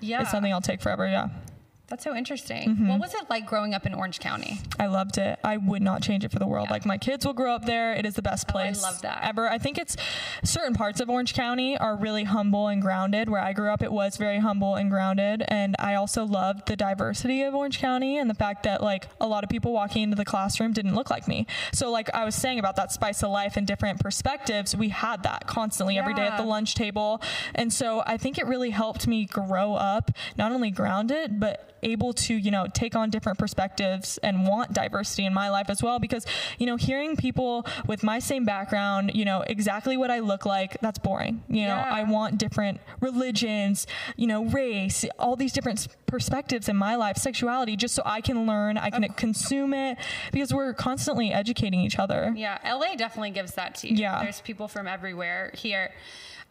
Yeah. 0.00 0.22
is 0.22 0.30
something 0.30 0.52
i'll 0.52 0.62
take 0.62 0.80
forever 0.80 1.06
yeah 1.06 1.28
That's 1.92 2.04
so 2.04 2.16
interesting. 2.16 2.70
Mm-hmm. 2.70 2.88
What 2.88 3.00
was 3.00 3.12
it 3.12 3.28
like 3.28 3.44
growing 3.44 3.74
up 3.74 3.84
in 3.84 3.92
Orange 3.92 4.18
County? 4.18 4.58
I 4.80 4.86
loved 4.86 5.18
it. 5.18 5.38
I 5.44 5.58
would 5.58 5.82
not 5.82 6.00
change 6.00 6.24
it 6.24 6.32
for 6.32 6.38
the 6.38 6.46
world. 6.46 6.70
Like 6.70 6.86
my 6.86 6.96
kids 6.96 7.26
will 7.26 7.34
grow 7.34 7.54
up 7.54 7.66
there. 7.66 7.92
It 7.92 8.06
is 8.06 8.14
the 8.14 8.22
best 8.22 8.46
Oh, 8.54 8.58
I 8.58 8.70
love 8.70 9.02
that. 9.02 9.22
ever. 9.22 9.46
I 9.46 9.58
think 9.58 9.76
it's 9.76 9.94
certain 10.42 10.72
parts 10.72 11.00
of 11.02 11.10
Orange 11.10 11.34
County 11.34 11.76
are 11.76 11.94
really 11.94 12.24
humble 12.24 12.68
and 12.68 12.80
grounded. 12.80 13.28
Where 13.28 13.42
I 13.42 13.52
grew 13.52 13.68
up, 13.68 13.82
it 13.82 13.92
was 13.92 14.16
very 14.16 14.38
humble 14.38 14.74
and 14.74 14.88
grounded. 14.88 15.44
And 15.48 15.76
I 15.78 15.94
also 15.94 16.24
loved 16.24 16.66
the 16.66 16.76
diversity 16.76 17.42
of 17.42 17.54
Orange 17.54 17.78
County 17.78 18.16
and 18.16 18.30
the 18.30 18.34
fact 18.34 18.62
that 18.62 18.82
like 18.82 19.08
a 19.20 19.26
lot 19.26 19.44
of 19.44 19.50
people 19.50 19.74
walking 19.74 20.02
into 20.02 20.16
the 20.16 20.24
classroom 20.24 20.72
didn't 20.72 20.94
look 20.94 21.10
like 21.10 21.28
me. 21.28 21.46
So 21.74 21.90
like 21.90 22.08
I 22.14 22.24
was 22.24 22.34
saying 22.34 22.58
about 22.58 22.76
that 22.76 22.90
spice 22.90 23.22
of 23.22 23.30
life 23.30 23.58
and 23.58 23.66
different 23.66 24.00
perspectives, 24.00 24.74
we 24.74 24.88
had 24.88 25.24
that 25.24 25.46
constantly 25.46 25.98
every 25.98 26.14
day 26.14 26.26
at 26.26 26.38
the 26.38 26.42
lunch 26.42 26.74
table. 26.74 27.20
And 27.54 27.70
so 27.70 28.02
I 28.06 28.16
think 28.16 28.38
it 28.38 28.46
really 28.46 28.70
helped 28.70 29.06
me 29.06 29.26
grow 29.26 29.74
up, 29.74 30.10
not 30.38 30.52
only 30.52 30.70
grounded, 30.70 31.38
but 31.38 31.68
able 31.82 32.12
to, 32.12 32.34
you 32.34 32.50
know, 32.50 32.66
take 32.72 32.94
on 32.94 33.10
different 33.10 33.38
perspectives 33.38 34.18
and 34.18 34.46
want 34.46 34.72
diversity 34.72 35.24
in 35.26 35.34
my 35.34 35.48
life 35.50 35.68
as 35.68 35.82
well. 35.82 35.98
Because, 35.98 36.26
you 36.58 36.66
know, 36.66 36.76
hearing 36.76 37.16
people 37.16 37.66
with 37.86 38.02
my 38.02 38.18
same 38.18 38.44
background, 38.44 39.12
you 39.14 39.24
know, 39.24 39.42
exactly 39.46 39.96
what 39.96 40.10
I 40.10 40.20
look 40.20 40.46
like, 40.46 40.80
that's 40.80 40.98
boring. 40.98 41.42
You 41.48 41.62
know, 41.62 41.76
Yeah. 41.76 41.90
I 41.92 42.04
want 42.04 42.38
different 42.38 42.80
religions, 43.00 43.86
you 44.16 44.26
know, 44.26 44.44
race, 44.44 45.04
all 45.18 45.36
these 45.36 45.52
different 45.52 45.88
perspectives 46.06 46.68
in 46.68 46.76
my 46.76 46.94
life, 46.96 47.16
sexuality, 47.16 47.76
just 47.76 47.94
so 47.94 48.02
I 48.04 48.20
can 48.20 48.46
learn, 48.46 48.76
I 48.78 48.90
can 48.90 49.02
consume 49.14 49.74
it 49.74 49.98
because 50.32 50.52
we're 50.52 50.74
constantly 50.74 51.32
educating 51.32 51.80
each 51.80 51.98
other. 51.98 52.32
Yeah, 52.36 52.58
LA 52.64 52.96
definitely 52.96 53.30
gives 53.30 53.54
that 53.54 53.74
to 53.76 53.88
you. 53.88 53.96
Yeah. 53.96 54.22
There's 54.22 54.40
people 54.40 54.68
from 54.68 54.86
everywhere 54.86 55.52
here. 55.56 55.92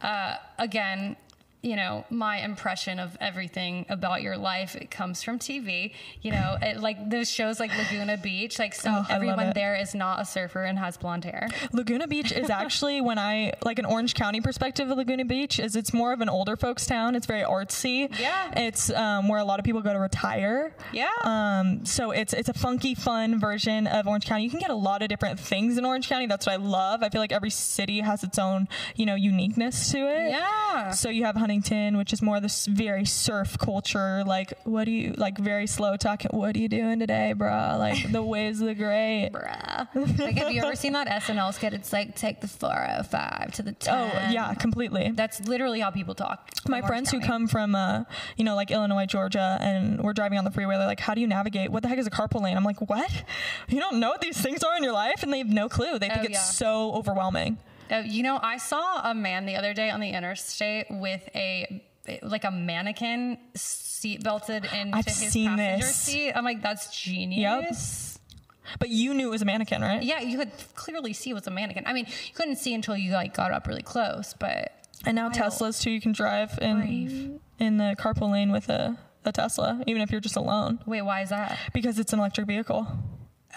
Uh, 0.02 0.36
again, 0.58 1.16
you 1.62 1.76
know, 1.76 2.06
my 2.10 2.38
impression 2.44 3.00
of 3.00 3.16
everything 3.22 3.86
about 3.90 4.22
your 4.22 4.38
life, 4.38 4.76
it 4.76 4.90
comes 4.90 5.22
from 5.22 5.38
TV. 5.38 5.94
You 6.22 6.32
know, 6.32 6.58
it, 6.62 6.80
like 6.80 7.10
those 7.10 7.30
shows 7.30 7.60
like 7.60 7.72
Laguna 7.78 8.18
Beach, 8.18 8.58
like 8.60 8.74
so 8.74 8.90
Oh, 8.92 9.06
everyone 9.10 9.52
there 9.56 9.76
is 9.76 9.94
not 9.96 10.22
a 10.22 10.26
surfer 10.26 10.64
and 10.64 10.78
has 10.80 10.98
blonde 10.98 11.24
hair. 11.26 11.48
Laguna 11.72 12.08
Beach 12.08 12.32
is 12.32 12.50
actually 12.62 13.00
when 13.02 13.18
I 13.20 13.54
like 13.64 13.80
an 13.80 13.86
Orange 13.86 14.16
County 14.16 14.42
perspective 14.42 14.90
of 14.90 14.98
Laguna 14.98 15.26
Beach 15.26 15.60
is 15.60 15.76
it's 15.76 15.94
more 15.94 16.14
of 16.14 16.22
an 16.22 16.30
older 16.30 16.56
folks 16.56 16.86
town. 16.86 17.16
It's 17.16 17.26
very 17.26 17.42
artsy. 17.44 18.18
Yeah. 18.20 18.52
It's 18.60 18.90
um, 18.90 19.28
where 19.28 19.40
a 19.40 19.46
lot 19.46 19.60
of 19.60 19.66
people 19.66 19.82
go 19.82 19.94
to 19.94 20.00
retire. 20.00 20.76
Yeah. 20.92 21.10
Um, 21.24 21.86
so 21.86 22.12
it's 22.12 22.34
it's 22.34 22.50
a 22.50 22.54
funky, 22.54 22.96
fun 22.96 23.40
version 23.40 23.88
of 23.88 24.08
Orange 24.08 24.26
County. 24.26 24.44
You 24.44 24.50
can 24.50 24.60
get 24.60 24.72
a 24.72 24.76
lot 24.76 25.02
of 25.02 25.10
different 25.10 25.40
things 25.40 25.78
in 25.78 25.86
Orange 25.86 26.10
County. 26.10 26.26
That's 26.26 26.46
what 26.48 26.54
I 26.54 26.58
love. 26.58 27.04
I 27.04 27.10
feel 27.10 27.22
like 27.22 27.32
every 27.32 27.50
city 27.50 28.00
has 28.00 28.24
its 28.24 28.40
own 28.40 28.68
you 28.96 29.06
know 29.06 29.16
uniqueness 29.16 29.92
to 29.92 29.98
it. 30.00 30.32
Yeah. 30.32 30.92
So 30.92 31.10
you 31.10 31.26
have 31.26 31.36
Huntington, 31.56 31.98
which 31.98 32.14
is 32.14 32.22
more 32.22 32.40
this 32.40 32.66
very 32.66 33.04
surf 33.06 33.58
culture. 33.58 34.24
Like, 34.26 34.54
what 34.64 34.86
do 34.86 34.92
you 34.92 35.14
like? 35.18 35.38
Very 35.38 35.68
slow 35.68 35.98
talking. 35.98 36.32
What 36.32 36.56
are 36.56 36.60
you 36.60 36.70
doing 36.70 37.00
today, 37.00 37.34
bruh? 37.36 37.78
Like 37.78 38.10
the 38.12 38.22
waves 38.36 38.62
are 38.64 38.74
great. 38.74 39.32
Bruh. 39.34 40.20
Like, 40.20 40.36
have 40.38 40.52
you 40.54 40.64
ever 40.64 40.76
seen 40.76 40.94
that 40.94 41.08
SNL 41.08 41.54
skit? 41.54 41.74
It's 41.74 41.92
like, 41.92 42.16
take 42.16 42.40
the 42.40 42.48
405 42.48 43.52
to 43.54 43.64
the 43.64 43.74
10. 43.74 43.94
Oh 43.94 44.32
yeah, 44.32 44.54
completely. 44.54 45.12
That's 45.14 45.42
literally 45.48 45.82
how 45.82 45.92
people 45.92 46.16
talk. 46.16 46.50
my 46.70 46.82
friends 46.82 47.12
who 47.12 47.20
come 47.20 47.48
from 47.48 47.76
uh, 47.76 48.04
you 48.38 48.44
know 48.46 48.56
like 48.56 48.70
illinois 48.72 49.06
georgia 49.06 49.58
and 49.62 50.00
we're 50.02 50.14
driving 50.14 50.38
on 50.38 50.46
the 50.46 50.52
freeway 50.52 50.78
they're 50.78 50.86
like 50.88 51.00
how 51.00 51.14
do 51.14 51.20
you 51.22 51.28
navigate 51.28 51.72
what 51.72 51.82
the 51.84 51.90
heck 51.90 51.98
is 51.98 52.06
a 52.08 52.12
carpool 52.12 52.42
lane 52.42 52.56
i'm 52.56 52.64
like 52.64 52.80
what 52.90 53.24
you 53.68 53.80
don't 53.80 54.00
know 54.00 54.10
what 54.10 54.22
these 54.22 54.40
things 54.40 54.64
are 54.64 54.76
in 54.78 54.84
your 54.84 54.94
life 54.94 55.24
and 55.24 55.34
they 55.34 55.40
have 55.40 55.50
no 55.50 55.68
clue 55.68 55.98
they 56.00 56.08
think 56.08 56.20
Oh, 56.22 56.24
it's 56.26 56.34
yeah. 56.34 56.40
so 56.40 56.94
overwhelming 56.94 57.58
Oh, 57.92 58.00
you 58.00 58.24
know, 58.24 58.40
I 58.42 58.58
saw 58.58 59.10
a 59.10 59.14
man 59.14 59.46
the 59.46 59.56
other 59.58 59.74
day 59.74 59.90
on 59.90 60.00
the 60.00 60.10
interstate 60.10 60.88
with 60.90 61.28
a 61.36 61.84
like 62.24 62.44
a 62.46 62.52
mannequin 62.52 63.38
seat 63.54 64.24
belted 64.24 64.66
into 64.74 64.98
I've 64.98 65.06
his 65.06 65.16
seen 65.18 65.50
passenger 65.58 65.86
this. 65.86 65.96
seat. 65.96 66.32
I'm 66.34 66.44
like, 66.44 66.62
that's 66.64 67.00
genius. 67.00 68.18
Yep. 68.64 68.80
but 68.80 68.90
you 68.90 69.14
knew 69.14 69.28
it 69.28 69.32
was 69.32 69.42
a 69.44 69.46
mannequin 69.46 69.82
right 69.82 70.02
Yeah, 70.02 70.20
you 70.22 70.38
could 70.40 70.52
clearly 70.76 71.14
see 71.14 71.30
it 71.30 71.34
was 71.34 71.46
a 71.48 71.52
mannequin. 71.52 71.84
I 71.86 71.94
mean, 71.94 72.06
you 72.08 72.34
couldn't 72.34 72.56
see 72.58 72.74
until 72.74 72.96
you 72.98 73.12
like 73.12 73.36
got 73.36 73.52
up 73.52 73.68
really 73.68 73.84
close, 73.84 74.34
but 74.40 74.72
and 75.06 75.16
now 75.16 75.26
Wild. 75.26 75.36
teslas 75.36 75.82
too 75.82 75.92
you 75.92 76.02
can 76.02 76.12
drive 76.12 76.58
in 76.62 76.80
Brave. 76.80 77.40
in 77.60 77.78
the 77.78 77.96
carpool 78.00 78.32
lane 78.32 78.52
with 78.52 78.70
a, 78.70 78.98
a 79.26 79.32
tesla 79.32 79.82
even 79.88 80.02
if 80.02 80.12
you're 80.12 80.22
just 80.22 80.36
alone 80.36 80.80
wait, 80.86 81.02
why 81.02 81.22
is 81.22 81.30
that? 81.30 81.58
because 81.74 81.98
it's 82.00 82.14
an 82.14 82.20
electric 82.20 82.46
vehicle 82.48 82.86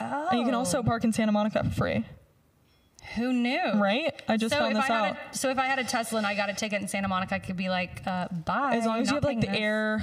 Oh, 0.00 0.28
and 0.30 0.38
you 0.40 0.44
can 0.46 0.54
also 0.54 0.78
oh. 0.78 0.82
park 0.82 1.04
in 1.04 1.12
santa 1.12 1.32
monica 1.32 1.62
for 1.64 1.70
free 1.70 2.04
who 3.14 3.32
knew? 3.32 3.72
right 3.74 4.22
i 4.28 4.36
just 4.36 4.52
so 4.54 4.60
found 4.60 4.76
this 4.76 4.88
out 4.90 5.16
a, 5.32 5.36
so 5.36 5.50
if 5.50 5.58
I 5.58 5.66
had 5.66 5.78
a 5.78 5.84
Tesla 5.84 6.18
and 6.18 6.26
I 6.26 6.34
got 6.34 6.50
a 6.50 6.54
ticket 6.54 6.80
in 6.82 6.88
Santa 6.88 7.08
Monica, 7.08 7.34
I 7.34 7.38
could 7.38 7.56
be 7.56 7.68
like, 7.68 8.02
uh, 8.06 8.28
bye. 8.28 8.76
as 8.76 8.86
long 8.86 9.00
as 9.00 9.08
you 9.08 9.14
have 9.16 9.24
like 9.24 9.40
the 9.40 9.46
this. 9.46 9.56
air 9.56 10.02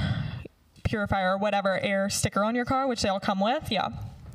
purifier 0.84 1.34
or 1.34 1.38
whatever 1.38 1.80
air 1.80 2.10
sticker 2.10 2.44
on 2.44 2.56
your 2.56 2.66
car 2.66 2.88
which 2.88 3.02
they 3.02 3.10
all 3.10 3.20
come 3.20 3.40
with 3.40 3.72
yeah 3.72 3.90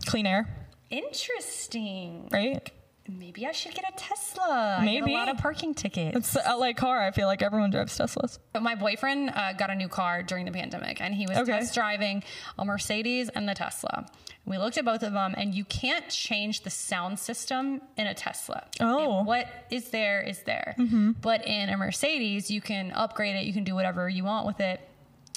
clean 0.07 0.27
air 0.27 0.49
Interesting. 0.91 2.29
right 2.33 2.71
Maybe 3.09 3.47
I 3.47 3.53
should 3.53 3.75
get 3.75 3.85
a 3.89 3.93
Tesla. 3.97 4.81
Maybe. 4.83 5.13
a 5.13 5.15
lot 5.15 5.29
of 5.29 5.39
parking 5.39 5.75
tickets. 5.75 6.17
It's 6.17 6.33
the 6.33 6.43
LA 6.49 6.73
car. 6.73 7.01
I 7.01 7.11
feel 7.11 7.27
like 7.27 7.43
everyone 7.43 7.71
drives 7.71 7.97
Teslas. 7.99 8.39
But 8.53 8.63
my 8.63 8.75
boyfriend 8.75 9.31
uh, 9.35 9.53
got 9.53 9.71
a 9.71 9.75
new 9.75 9.89
car 9.89 10.23
during 10.23 10.45
the 10.45 10.53
pandemic, 10.53 11.01
and 11.01 11.15
he 11.15 11.27
was 11.27 11.37
Okay. 11.39 11.53
test 11.53 11.75
driving 11.75 12.23
a 12.59 12.65
Mercedes 12.65 13.29
and 13.29 13.49
the 13.49 13.55
Tesla. 13.55 14.07
We 14.45 14.59
looked 14.59 14.79
at 14.79 14.85
both 14.85 15.03
of 15.03 15.13
them, 15.13 15.35
and 15.37 15.55
you 15.55 15.65
can't 15.65 16.09
change 16.09 16.63
the 16.63 16.71
sound 16.71 17.19
system 17.19 17.81
in 17.97 18.07
a 18.07 18.15
Tesla. 18.15 18.65
Oh. 18.81 19.23
what 19.25 19.49
is 19.71 19.91
there 19.91 20.21
is 20.23 20.43
there. 20.45 20.77
But 21.21 21.47
in 21.47 21.69
a 21.69 21.77
Mercedes, 21.77 22.51
you 22.51 22.61
can 22.61 22.93
upgrade 22.93 23.37
it. 23.37 23.45
You 23.45 23.53
can 23.53 23.65
do 23.65 23.75
whatever 23.75 24.09
you 24.09 24.25
want 24.25 24.47
with 24.47 24.61
it. 24.61 24.81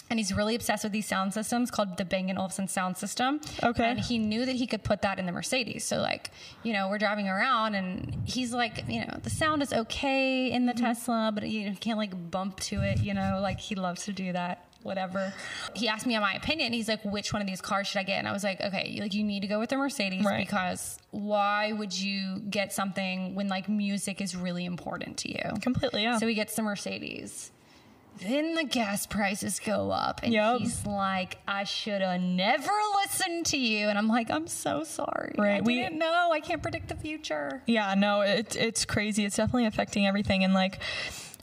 And 0.09 0.19
he's 0.19 0.35
really 0.35 0.55
obsessed 0.55 0.83
with 0.83 0.91
these 0.91 1.05
sound 1.05 1.33
systems 1.33 1.69
called 1.69 1.97
the 1.97 2.05
Bang 2.05 2.35
& 2.37 2.37
Olufsen 2.37 2.67
sound 2.67 2.97
system. 2.97 3.39
Okay. 3.61 3.83
And 3.83 3.99
he 3.99 4.17
knew 4.17 4.45
that 4.45 4.55
he 4.55 4.65
could 4.65 4.83
put 4.83 5.03
that 5.03 5.19
in 5.19 5.25
the 5.25 5.31
Mercedes. 5.31 5.83
So 5.83 5.97
like, 5.97 6.31
you 6.63 6.73
know, 6.73 6.89
we're 6.89 6.97
driving 6.97 7.27
around 7.27 7.75
and 7.75 8.17
he's 8.25 8.53
like, 8.53 8.83
you 8.87 9.01
know, 9.01 9.19
the 9.21 9.29
sound 9.29 9.61
is 9.61 9.71
okay 9.71 10.51
in 10.51 10.65
the 10.65 10.73
mm-hmm. 10.73 10.85
Tesla, 10.85 11.31
but 11.33 11.47
you 11.47 11.75
can't 11.75 11.99
like 11.99 12.31
bump 12.31 12.59
to 12.61 12.81
it, 12.81 12.99
you 13.01 13.13
know, 13.13 13.39
like 13.41 13.59
he 13.59 13.75
loves 13.75 14.05
to 14.05 14.11
do 14.11 14.33
that. 14.33 14.65
Whatever. 14.81 15.33
He 15.75 15.89
asked 15.89 16.07
me 16.07 16.15
on 16.15 16.21
my 16.21 16.33
opinion. 16.33 16.71
He's 16.71 16.87
like, 16.87 17.03
which 17.03 17.33
one 17.33 17.41
of 17.41 17.47
these 17.49 17.59
cars 17.59 17.85
should 17.85 17.99
I 17.99 18.03
get? 18.03 18.17
And 18.17 18.27
I 18.29 18.31
was 18.31 18.45
like, 18.45 18.61
okay, 18.61 18.97
like 19.01 19.13
you 19.13 19.25
need 19.25 19.41
to 19.41 19.47
go 19.47 19.59
with 19.59 19.69
the 19.69 19.75
Mercedes 19.75 20.23
Right. 20.23 20.47
because 20.47 20.97
why 21.11 21.73
would 21.73 21.93
you 21.93 22.39
get 22.49 22.71
something 22.71 23.35
when 23.35 23.49
like 23.49 23.67
music 23.67 24.21
is 24.21 24.37
really 24.37 24.63
important 24.63 25.17
to 25.17 25.29
you? 25.29 25.59
Completely, 25.61 26.03
yeah. 26.03 26.17
So 26.17 26.27
he 26.27 26.33
gets 26.33 26.55
the 26.55 26.61
Mercedes. 26.61 27.51
Then 28.21 28.55
the 28.55 28.65
gas 28.65 29.05
prices 29.07 29.59
go 29.59 29.91
up, 29.91 30.19
and 30.23 30.33
Yep. 30.33 30.59
he's 30.59 30.85
like, 30.85 31.37
"I 31.47 31.63
should 31.63 32.01
have 32.01 32.19
never 32.19 32.71
listened 33.03 33.45
to 33.47 33.57
you." 33.57 33.87
And 33.87 33.97
I'm 33.97 34.07
like, 34.09 34.29
"I'm 34.29 34.47
so 34.47 34.83
sorry. 34.83 35.35
I 35.39 35.61
we- 35.61 35.75
didn't 35.75 35.99
know. 35.99 36.29
I 36.31 36.39
can't 36.41 36.61
predict 36.61 36.89
the 36.89 36.95
future." 36.95 37.61
yeah, 37.65 37.93
no, 37.95 38.21
it, 38.21 38.55
it's 38.57 38.83
crazy. 38.85 39.23
It's 39.25 39.37
definitely 39.37 39.67
affecting 39.67 40.05
everything. 40.05 40.43
And 40.43 40.53
like, 40.53 40.79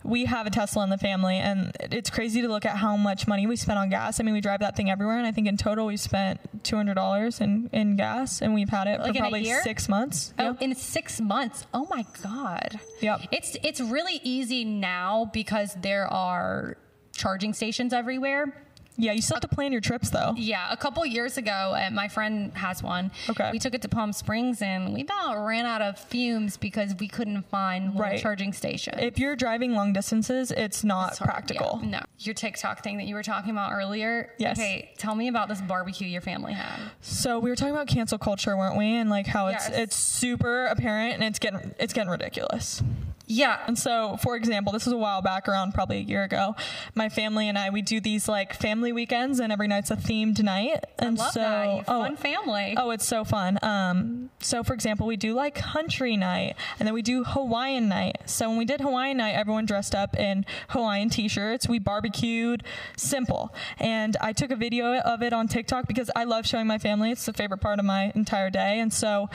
we 0.05 0.25
have 0.27 0.47
a 0.47 0.51
Tesla 0.51 0.85
in 0.85 0.91
the 0.91 0.99
family, 0.99 1.37
and 1.37 1.73
it's 1.81 2.11
crazy 2.11 2.41
to 2.43 2.49
look 2.49 2.65
at 2.65 2.77
how 2.77 2.97
much 2.97 3.27
money 3.27 3.47
we 3.47 3.57
spent 3.57 3.79
on 3.79 3.89
gas. 3.91 4.21
I 4.21 4.23
mean, 4.23 4.35
we 4.35 4.41
drive 4.41 4.61
that 4.61 4.77
thing 4.77 4.91
everywhere, 4.91 5.19
and 5.19 5.27
I 5.27 5.33
think 5.33 5.49
in 5.49 5.57
total 5.57 5.87
we 5.87 5.97
spent 5.97 6.39
two 6.63 6.77
hundred 6.77 6.95
dollars 6.95 7.41
in 7.41 7.69
in 7.73 7.97
gas, 7.97 8.41
and 8.43 8.55
we've 8.55 8.69
had 8.69 8.87
it 8.87 9.01
Like 9.01 9.15
for 9.15 9.21
probably 9.21 9.45
six 9.63 9.89
months. 9.89 10.33
Oh, 10.39 10.45
Yep. 10.45 10.63
in 10.63 10.75
six 10.75 11.21
months. 11.21 11.67
Oh 11.75 11.87
my 11.91 12.05
god. 12.23 12.79
Yep. 13.01 13.21
It's 13.33 13.57
it's 13.63 13.81
really 13.81 14.21
easy 14.23 14.65
now 14.65 15.31
because 15.33 15.75
there 15.81 16.07
are 16.07 16.77
charging 17.13 17.53
stations 17.55 17.93
everywhere. 17.93 18.66
Yeah, 18.97 19.13
you 19.13 19.23
still 19.23 19.37
have 19.37 19.43
to 19.43 19.55
plan 19.55 19.73
your 19.73 19.81
trips 19.81 20.11
though. 20.11 20.35
Yeah, 20.37 20.67
a 20.71 20.77
couple 20.77 21.05
years 21.05 21.37
ago, 21.37 21.53
uh, 21.77 21.91
my 21.93 22.09
friend 22.09 22.53
has 22.57 22.83
one. 22.83 23.11
Okay. 23.29 23.51
We 23.53 23.59
took 23.59 23.75
it 23.75 23.83
to 23.83 23.89
Palm 23.89 24.13
Springs 24.13 24.63
and 24.63 24.95
we 24.95 25.03
about 25.03 25.45
ran 25.45 25.67
out 25.67 25.83
of 25.83 25.99
fumes 25.99 26.57
because 26.57 26.95
we 26.99 27.09
couldn't 27.09 27.43
find 27.51 27.87
little 27.89 28.01
Right. 28.03 28.21
charging 28.21 28.53
stations. 28.53 28.97
If 29.01 29.19
you're 29.19 29.37
driving 29.37 29.75
long 29.75 29.93
distances, 29.93 30.51
it's 30.51 30.83
not 30.85 31.11
It's 31.13 31.19
practical. 31.21 31.81
yeah. 31.83 31.89
No. 31.89 32.01
Your 32.21 32.35
TikTok 32.35 32.83
thing 32.83 32.97
that 32.99 33.07
you 33.07 33.15
were 33.15 33.23
talking 33.23 33.51
about 33.51 33.73
earlier. 33.73 34.31
Yes. 34.39 34.59
Okay, 34.59 34.91
tell 34.99 35.15
me 35.15 35.29
about 35.29 35.49
this 35.49 35.61
barbecue 35.61 36.07
your 36.09 36.21
family 36.23 36.53
had. 36.55 36.79
So 37.01 37.39
we 37.39 37.51
were 37.51 37.57
talking 37.57 37.75
about 37.75 37.89
cancel 37.89 38.19
culture, 38.19 38.57
weren't 38.57 38.77
we? 38.77 38.97
And 38.97 39.11
like 39.11 39.27
how 39.27 39.49
it's 39.49 39.69
Yes. 39.69 39.79
it's 39.79 39.97
super 39.97 40.67
apparent 40.67 41.15
and 41.15 41.25
it's 41.25 41.39
getting 41.39 41.75
it's 41.79 41.93
getting 41.93 42.11
ridiculous. 42.11 42.83
Yeah. 43.27 43.59
And 43.67 43.79
so, 43.79 44.17
for 44.23 44.37
example, 44.37 44.73
this 44.73 44.87
was 44.87 44.93
a 44.93 44.99
while 44.99 45.21
back, 45.21 45.49
around 45.49 45.75
probably 45.75 45.99
a 45.99 46.03
year 46.03 46.23
ago. 46.23 46.55
My 46.95 47.09
family 47.09 47.49
and 47.49 47.59
I, 47.59 47.71
we 47.71 47.83
do 47.83 48.01
these 48.01 48.29
like 48.29 48.55
family 48.55 48.93
weekends, 48.93 49.41
and 49.41 49.53
every 49.53 49.67
night's 49.67 49.91
a 49.91 49.97
themed 49.97 50.43
night. 50.43 50.85
And 50.99 51.19
Love 51.19 51.33
so, 51.33 51.41
that. 51.41 51.85
Oh, 51.89 52.03
fun 52.03 52.17
family. 52.17 52.75
oh, 52.77 52.91
it's 52.91 53.07
so 53.07 53.25
fun. 53.25 53.59
Um, 53.63 54.31
so 54.41 54.63
for 54.63 54.75
example, 54.75 55.07
we 55.07 55.17
do 55.17 55.35
like 55.35 55.55
country 55.57 56.17
night, 56.17 56.55
and 56.79 56.87
then 56.87 56.95
we 56.95 57.03
do 57.03 57.25
Hawaiian 57.25 57.89
night. 57.89 58.19
So 58.27 58.49
when 58.49 58.59
we 58.59 58.65
did 58.65 58.81
Hawaiian 58.81 59.17
night, 59.17 59.35
everyone 59.35 59.67
dressed 59.67 59.95
up 59.95 60.17
in 60.17 60.47
Hawaiian 60.69 61.11
t-shirts. 61.11 61.69
We 61.69 61.79
barbecued, 61.81 62.63
simple. 62.97 63.53
And 63.79 64.17
I 64.21 64.33
took 64.33 64.51
a 64.51 64.57
video 64.57 64.99
of 64.99 65.23
it 65.23 65.33
on 65.33 65.49
TikTok 65.49 65.89
because 65.89 66.11
I 66.15 66.25
love 66.25 66.47
showing 66.47 66.67
my 66.67 66.79
family. 66.79 67.11
It's 67.11 67.27
the 67.27 67.33
favorite 67.33 67.59
part 67.59 67.79
of 67.79 67.85
my 67.85 68.13
entire 68.15 68.51
day. 68.51 68.79
And 68.79 68.93
so 68.93 69.29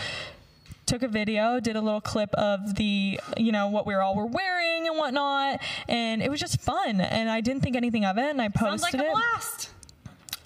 took 0.91 1.03
a 1.03 1.07
video, 1.07 1.61
did 1.61 1.77
a 1.77 1.81
little 1.81 2.01
clip 2.01 2.33
of 2.33 2.75
the, 2.75 3.17
you 3.37 3.51
know, 3.53 3.67
what 3.67 3.87
we 3.87 3.95
all 3.95 4.13
were 4.13 4.25
wearing 4.25 4.87
and 4.89 4.97
whatnot, 4.97 5.61
and 5.87 6.21
it 6.21 6.29
was 6.29 6.37
just 6.39 6.59
fun. 6.59 6.99
And 6.99 7.29
I 7.29 7.39
didn't 7.39 7.63
think 7.63 7.77
anything 7.77 8.03
of 8.03 8.17
it, 8.17 8.29
and 8.29 8.41
I 8.41 8.49
posted 8.49 8.81
Sounds 8.81 8.83
like 8.83 8.93
a 8.95 9.05
it. 9.05 9.11
blast. 9.11 9.69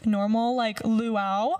Normal 0.05 0.55
like 0.55 0.83
luau 0.83 1.55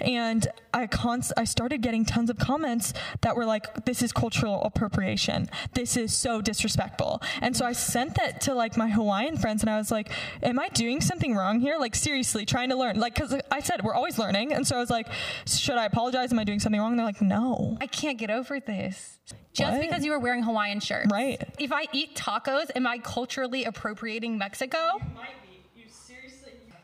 and 0.00 0.46
I 0.74 0.86
const- 0.86 1.32
I 1.36 1.44
started 1.44 1.82
getting 1.82 2.04
tons 2.04 2.30
of 2.30 2.38
comments 2.38 2.94
that 3.20 3.36
were 3.36 3.44
like 3.44 3.84
this 3.84 4.02
is 4.02 4.12
cultural 4.12 4.62
appropriation 4.62 5.48
this 5.74 5.96
is 5.96 6.14
so 6.14 6.40
disrespectful 6.40 7.22
and 7.40 7.56
so 7.56 7.64
I 7.66 7.72
sent 7.72 8.14
that 8.16 8.40
to 8.42 8.54
like 8.54 8.76
my 8.76 8.88
Hawaiian 8.88 9.36
friends 9.36 9.62
and 9.62 9.70
I 9.70 9.76
was 9.76 9.90
like 9.90 10.10
am 10.42 10.58
I 10.58 10.68
doing 10.70 11.00
something 11.00 11.34
wrong 11.34 11.60
here 11.60 11.76
like 11.78 11.94
seriously 11.94 12.44
trying 12.46 12.70
to 12.70 12.76
learn 12.76 12.98
like 12.98 13.14
cuz 13.14 13.34
I 13.50 13.60
said 13.60 13.82
we're 13.84 13.94
always 13.94 14.18
learning 14.18 14.52
and 14.52 14.66
so 14.66 14.76
I 14.76 14.80
was 14.80 14.90
like 14.90 15.08
should 15.46 15.76
I 15.76 15.84
apologize 15.86 16.32
am 16.32 16.38
I 16.38 16.44
doing 16.44 16.60
something 16.60 16.80
wrong 16.80 16.92
and 16.92 16.98
they're 16.98 17.06
like 17.06 17.20
no 17.20 17.76
I 17.80 17.86
can't 17.86 18.18
get 18.18 18.30
over 18.30 18.60
this. 18.60 19.18
Just 19.52 19.72
What? 19.72 19.80
because 19.82 20.04
you 20.04 20.12
were 20.12 20.18
wearing 20.18 20.42
Hawaiian 20.42 20.80
shirts. 20.80 21.08
Right. 21.12 21.42
If 21.58 21.72
I 21.72 21.86
eat 21.92 22.14
tacos, 22.16 22.70
am 22.74 22.86
I 22.86 22.98
culturally 22.98 23.64
appropriating 23.64 24.38
Mexico? 24.38 24.78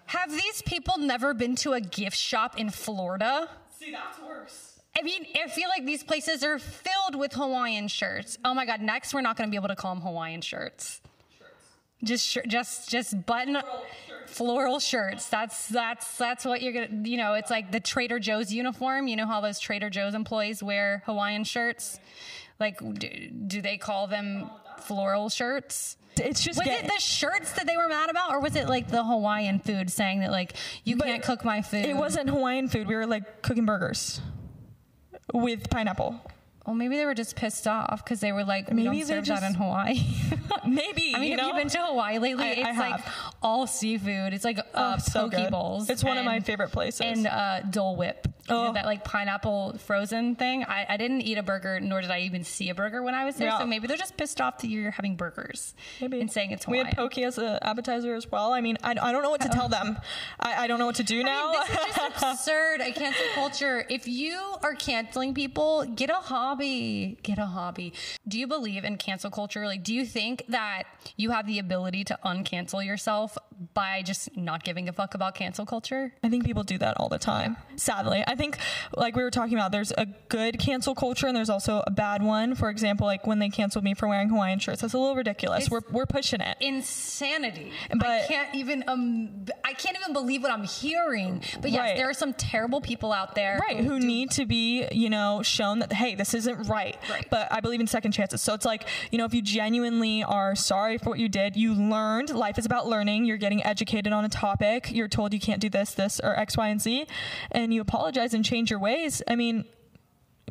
Have 0.09 0.31
these 0.31 0.63
people 0.63 0.99
never 0.99 1.35
been 1.35 1.55
to 1.57 1.73
a 1.73 1.81
gift 1.81 2.17
shop 2.17 2.59
in 2.59 2.71
Florida? 2.71 3.49
see 3.79 3.93
that's 3.93 4.19
worse 4.19 4.69
I 4.99 5.03
mean, 5.03 5.27
I 5.41 5.49
feel 5.49 5.69
like 5.69 5.85
these 5.85 6.03
places 6.03 6.43
are 6.43 6.59
filled 6.59 7.15
with 7.15 7.33
Hawaiian 7.33 7.87
shirts. 7.87 8.37
Oh 8.45 8.53
my 8.53 8.67
God! 8.67 8.81
Next, 8.81 9.15
we're 9.15 9.21
not 9.21 9.37
going 9.37 9.49
to 9.49 9.51
be 9.51 9.57
able 9.57 9.69
to 9.69 9.77
call 9.77 9.95
them 9.95 10.03
Hawaiian 10.03 10.41
shirts. 10.41 11.01
Just, 12.03 12.27
shir- 12.27 12.43
just, 12.49 12.89
just 12.89 13.27
button 13.27 13.59
floral 14.27 14.81
shirts. 14.81 15.29
That's 15.29 15.69
that's 15.69 16.17
that's 16.17 16.45
what 16.45 16.63
you're 16.63 16.73
gonna. 16.73 17.09
You 17.09 17.17
know, 17.17 17.35
it's 17.35 17.51
like 17.51 17.71
the 17.71 17.81
Trader 17.81 18.19
Joe's 18.19 18.53
uniform. 18.53 19.07
You 19.07 19.17
know 19.17 19.27
how 19.27 19.41
those 19.41 19.61
Trader 19.61 19.91
Joe's 19.91 20.15
employees 20.15 20.63
wear 20.63 21.03
Hawaiian 21.07 21.45
shirts? 21.45 22.01
Like, 22.59 22.81
do, 22.95 23.09
do 23.47 23.63
they 23.63 23.77
call 23.77 24.09
them 24.09 24.51
floral 24.81 25.29
shirts? 25.29 25.97
It's 26.21 26.43
just 26.43 26.59
Was 26.59 26.67
get- 26.67 26.85
it 26.85 26.91
the 26.93 27.01
shirts 27.01 27.53
that 27.53 27.67
they 27.67 27.77
were 27.77 27.89
mad 27.89 28.11
about, 28.11 28.31
or 28.33 28.41
was 28.41 28.57
it 28.57 28.69
like 28.69 28.89
the 28.89 29.05
Hawaiian 29.05 29.59
food 29.61 29.91
saying 29.91 30.21
that 30.21 30.31
like 30.31 30.55
you 30.85 30.97
can't 30.97 31.23
cook 31.23 31.45
my 31.45 31.63
food? 31.63 31.85
It 31.85 31.97
wasn't 31.97 32.29
Hawaiian 32.31 32.69
food. 32.69 32.87
We 32.87 32.95
were 32.97 33.07
like 33.07 33.43
cooking 33.43 33.67
burgers 33.67 34.21
with 35.33 35.69
pineapple. 35.71 36.21
Well, 36.67 36.75
maybe 36.75 36.97
they 36.97 37.07
were 37.07 37.15
just 37.15 37.35
pissed 37.35 37.67
off 37.67 38.05
because 38.05 38.21
they 38.21 38.31
were 38.31 38.45
like, 38.45 38.69
we 38.69 38.75
Maybe 38.75 38.85
don't 38.99 39.09
they're 39.09 39.25
serve 39.25 39.41
that 39.41 39.43
in 39.43 39.55
Hawaii. 39.55 40.05
Maybe. 40.67 41.15
I 41.17 41.21
mean, 41.21 41.31
you 41.33 41.39
have 41.39 41.41
know? 41.41 41.49
you 41.49 41.55
been 41.55 41.69
to 41.71 41.79
Hawaii 41.79 42.19
lately? 42.19 42.45
I- 42.45 42.49
it's 42.51 42.79
I 42.79 42.91
like 42.91 43.01
all 43.43 43.67
seafood. 43.67 44.35
It's 44.35 44.45
like 44.45 44.59
uh, 44.59 44.63
Oh, 44.75 44.99
so 44.99 45.21
poke 45.23 45.31
good. 45.31 45.51
bowls. 45.51 45.89
It's 45.89 46.05
one 46.05 46.19
of 46.19 46.27
my 46.27 46.41
favorite 46.41 46.71
places. 46.71 47.01
And 47.01 47.27
uh, 47.27 47.61
Dole 47.63 47.97
Whip. 47.97 48.28
You 48.49 48.55
know, 48.55 48.69
Oh. 48.69 48.73
that 48.73 48.87
like 48.87 49.05
pineapple 49.05 49.77
frozen 49.79 50.35
thing. 50.35 50.65
I, 50.65 50.87
I 50.89 50.97
didn't 50.97 51.23
eat 51.23 51.39
a 51.39 51.43
burger, 51.43 51.81
nor 51.81 52.01
did 52.01 52.11
I 52.11 52.21
even 52.21 52.45
see 52.45 52.71
a 52.71 52.75
burger 52.75 53.03
when 53.03 53.15
I 53.15 53.25
was 53.25 53.37
there. 53.37 53.49
Yeah. 53.49 53.59
So 53.59 53.67
maybe 53.67 53.87
they're 53.87 53.97
just 53.97 54.17
pissed 54.17 54.41
off 54.41 54.59
that 54.59 54.69
you're 54.69 54.91
having 54.91 55.17
burgers 55.17 55.75
Maybe. 56.01 56.21
and 56.21 56.31
saying 56.31 56.51
it's 56.53 56.65
Hawaiian. 56.65 56.85
we 56.85 56.89
had 56.89 56.97
poke 56.97 57.19
as 57.19 57.39
an 57.39 57.59
appetizer 57.63 58.15
as 58.15 58.31
well. 58.31 58.53
I 58.53 58.61
mean, 58.61 58.79
I, 58.83 58.91
I 59.01 59.13
don't 59.13 59.23
know 59.23 59.31
what 59.31 59.41
to 59.43 59.49
tell 59.49 59.69
them. 59.69 59.99
I, 60.41 60.65
I 60.65 60.67
don't 60.67 60.79
know 60.79 60.87
what 60.87 60.97
to 60.97 61.05
do 61.05 61.23
now. 61.23 61.51
I 61.51 61.53
mean, 61.53 61.63
this 61.69 61.89
is 61.89 61.95
just 61.97 62.23
absurd. 62.23 62.81
A 62.81 62.93
cancel 62.93 63.25
culture. 63.35 63.85
If 63.89 64.09
you 64.09 64.39
are 64.63 64.75
canceling 64.75 65.35
people, 65.35 65.85
get 65.85 66.11
a 66.11 66.15
hobby. 66.15 67.19
Get 67.23 67.39
a 67.39 67.47
hobby. 67.47 67.93
Do 68.27 68.39
you 68.39 68.47
believe 68.47 68.85
in 68.85 68.97
cancel 68.97 69.31
culture? 69.31 69.67
Like, 69.67 69.83
do 69.85 69.95
you 69.95 70.05
think 70.07 70.45
that 70.49 70.85
you 71.17 71.31
have 71.31 71.47
the 71.47 71.59
ability 71.59 72.05
to 72.05 72.19
uncancel 72.25 72.85
yourself 72.85 73.37
by 73.75 74.03
just 74.03 74.37
not 74.37 74.63
giving 74.65 74.89
a 74.89 74.93
fuck 74.93 75.15
about 75.15 75.35
cancel 75.35 75.67
culture? 75.67 76.13
I 76.23 76.29
think 76.29 76.45
people 76.45 76.63
do 76.63 76.79
that 76.79 76.97
all 76.99 77.09
the 77.09 77.19
time. 77.19 77.57
Sadly, 77.77 78.23
I 78.27 78.35
think 78.35 78.59
like 78.97 79.17
we 79.17 79.23
were 79.23 79.31
talking 79.31 79.55
about, 79.55 79.73
there's 79.73 79.93
a 79.99 80.07
good 80.29 80.59
cancel 80.59 80.95
culture 80.95 81.27
and 81.27 81.37
there's 81.37 81.51
also 81.51 81.83
a 81.87 81.91
bad 81.91 82.23
one. 82.23 82.55
For 82.55 82.71
example, 82.71 83.07
like 83.07 83.27
when 83.27 83.39
they 83.39 83.49
canceled 83.49 83.85
me 83.85 83.95
for 83.95 84.07
wearing 84.09 84.29
Hawaiian 84.29 84.59
shirts, 84.59 84.81
that's 84.83 84.95
a 84.95 84.99
little 84.99 85.17
ridiculous. 85.17 85.67
It's- 85.67 85.71
we're 85.71 85.81
we're 85.93 86.07
pushing 86.07 86.41
it. 86.41 86.57
Insanity. 86.61 87.73
But 87.91 88.07
I 88.07 88.27
can't 88.27 88.55
even 88.55 88.85
um 88.87 89.47
I 89.65 89.73
can't 89.73 89.97
even 89.99 90.13
believe 90.13 90.43
what 90.43 90.53
I'm 90.53 90.65
hearing. 90.65 91.43
But 91.61 91.71
yes, 91.71 91.81
Right. 91.81 91.97
there 91.97 92.09
are 92.09 92.15
some 92.15 92.33
terrible 92.35 92.81
people 92.81 93.13
out 93.13 93.35
there 93.35 93.59
Right, 93.69 93.79
who 93.79 93.99
do- 93.99 94.07
need 94.07 94.31
to 94.33 94.47
be, 94.47 94.87
you 94.93 95.11
know, 95.11 95.43
shown 95.43 95.79
that 95.81 95.93
hey, 95.93 96.15
this 96.15 96.35
isn't 96.35 96.69
right. 96.69 96.97
Right. 97.11 97.27
But 97.31 97.49
I 97.51 97.61
believe 97.61 97.81
in 97.81 97.87
second 97.87 98.13
chances. 98.13 98.41
So 98.43 98.55
it's 98.55 98.65
like, 98.67 98.85
you 99.11 99.19
know, 99.19 99.25
if 99.25 99.35
you 99.35 99.43
genuinely 99.43 100.23
are 100.23 100.55
sorry 100.55 100.99
for 100.99 101.11
what 101.11 101.19
you 101.19 101.29
did, 101.29 101.57
you 101.57 101.75
learned. 101.75 102.31
Life 102.31 102.59
is 102.59 102.67
about 102.67 102.87
learning. 102.87 103.25
You're 103.25 103.37
getting 103.39 103.48
educated 103.65 104.13
on 104.13 104.25
a 104.25 104.29
topic. 104.29 104.91
You're 104.93 105.09
told 105.09 105.33
you 105.33 105.41
can't 105.41 105.61
do 105.61 105.69
this, 105.69 105.95
this, 105.95 106.21
or 106.23 106.39
X, 106.39 106.57
Y, 106.57 106.69
and 106.69 106.81
Z, 106.81 107.07
and 107.51 107.73
you 107.73 107.81
apologize 107.81 108.35
and 108.35 108.45
change 108.45 108.71
your 108.71 108.79
ways. 108.79 109.23
I 109.29 109.37
mean, 109.37 109.65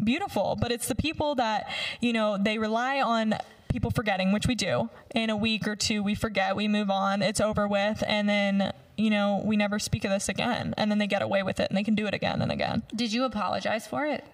beautiful. 0.03 0.57
But 0.59 0.71
it's 0.71 0.87
the 0.87 0.95
people 0.95 1.35
that, 1.35 1.69
you 2.01 2.13
know, 2.13 2.37
they 2.37 2.57
rely 2.57 3.01
on 3.01 3.35
people 3.69 3.91
forgetting, 3.91 4.31
which 4.31 4.47
we 4.47 4.55
do. 4.55 4.89
In 5.13 5.29
a 5.29 5.37
week 5.37 5.67
or 5.67 5.75
two, 5.75 6.03
we 6.03 6.15
forget, 6.15 6.55
we 6.55 6.67
move 6.67 6.89
on, 6.89 7.21
it's 7.21 7.41
over 7.41 7.67
with, 7.67 8.03
and 8.07 8.27
then. 8.27 8.73
You 8.99 9.11
know, 9.11 9.43
we 9.45 9.57
never 9.57 9.77
speak 9.77 10.05
of 10.05 10.09
this 10.09 10.27
again. 10.27 10.73
And 10.75 10.89
then 10.89 10.97
they 10.97 11.05
get 11.05 11.21
away 11.21 11.43
with 11.43 11.59
it 11.59 11.69
and 11.69 11.77
they 11.77 11.83
can 11.83 11.93
do 11.93 12.07
it 12.07 12.15
again 12.15 12.41
and 12.41 12.51
again. 12.51 12.81
Did 12.95 13.13
you 13.13 13.25
apologize 13.25 13.85
for 13.85 14.07
it? 14.07 14.25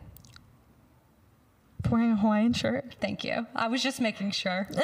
Wearing 1.90 2.12
a 2.12 2.16
Hawaiian 2.18 2.54
shirt. 2.54 2.96
Thank 3.02 3.24
you. 3.24 3.46
I 3.56 3.68
was 3.68 3.82
just 3.84 4.00
making 4.02 4.32
sure. 4.32 4.68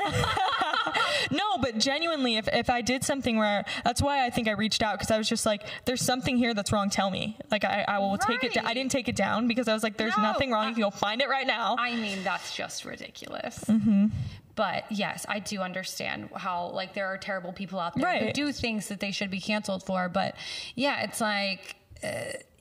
No, 1.31 1.57
but 1.61 1.77
genuinely, 1.77 2.37
if, 2.37 2.47
if 2.47 2.69
I 2.69 2.81
did 2.81 3.03
something 3.03 3.37
where 3.37 3.65
that's 3.83 4.01
why 4.01 4.25
I 4.25 4.29
think 4.29 4.47
I 4.47 4.51
reached 4.51 4.81
out 4.81 4.97
because 4.97 5.11
I 5.11 5.17
was 5.17 5.27
just 5.29 5.45
like, 5.45 5.63
there's 5.85 6.01
something 6.01 6.37
here 6.37 6.53
that's 6.53 6.71
wrong. 6.71 6.89
Tell 6.89 7.11
me. 7.11 7.37
Like 7.51 7.63
I, 7.65 7.85
I 7.87 7.99
will 7.99 8.17
take 8.17 8.43
it. 8.43 8.53
da- 8.53 8.63
I 8.65 8.73
didn't 8.73 8.91
take 8.91 9.07
it 9.09 9.15
down 9.15 9.47
because 9.47 9.67
I 9.67 9.73
was 9.73 9.83
like, 9.83 9.97
there's 9.97 10.15
No, 10.17 10.23
nothing 10.23 10.51
wrong. 10.51 10.65
I- 10.65 10.69
you 10.69 10.73
can 10.75 10.81
go 10.83 10.89
find 10.89 11.21
it 11.21 11.29
right 11.29 11.45
now. 11.45 11.75
I 11.77 11.93
mean, 11.95 12.23
that's 12.23 12.55
just 12.55 12.85
ridiculous. 12.85 13.63
Mm-hmm. 13.65 14.07
But 14.55 14.85
yes, 14.89 15.25
I 15.29 15.39
do 15.39 15.59
understand 15.59 16.29
how 16.35 16.67
like 16.69 16.93
there 16.93 17.07
are 17.07 17.17
terrible 17.17 17.53
people 17.53 17.79
out 17.79 17.95
there 17.95 18.17
who 18.19 18.25
Right. 18.27 18.33
do 18.33 18.51
things 18.51 18.87
that 18.87 18.99
they 18.99 19.11
should 19.11 19.29
be 19.29 19.39
canceled 19.41 19.83
for. 19.83 20.09
But 20.09 20.35
yeah, 20.75 21.01
it's 21.03 21.21
like 21.21 21.75
uh, 22.03 22.07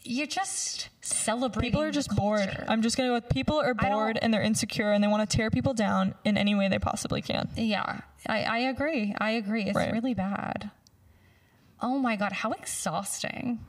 you're 0.05 0.27
just 0.27 0.89
celebrating. 1.01 1.71
people 1.71 1.83
are 1.83 1.91
just 1.91 2.15
bored. 2.17 2.65
I'm 2.69 2.83
just 2.83 2.97
gonna 2.97 3.09
go 3.11 3.15
with 3.15 3.29
people 3.29 3.61
are 3.61 3.75
bored 3.75 4.19
and 4.21 4.33
they're 4.33 4.43
insecure 4.43 4.93
and 4.93 5.03
they 5.03 5.09
want 5.09 5.29
to 5.29 5.37
tear 5.37 5.51
people 5.51 5.75
down 5.75 6.15
in 6.25 6.37
any 6.39 6.55
way 6.55 6.69
they 6.69 6.79
possibly 6.79 7.23
can. 7.23 7.49
yeah, 7.57 8.01
I, 8.27 8.43
I 8.45 8.59
agree. 8.59 9.15
I 9.19 9.31
agree. 9.33 9.65
It's 9.65 9.77
Right. 9.77 9.93
really 9.93 10.15
bad. 10.15 10.71
Oh 11.81 11.99
my 11.99 12.17
god, 12.17 12.33
how 12.33 12.53
exhausting! 12.53 13.61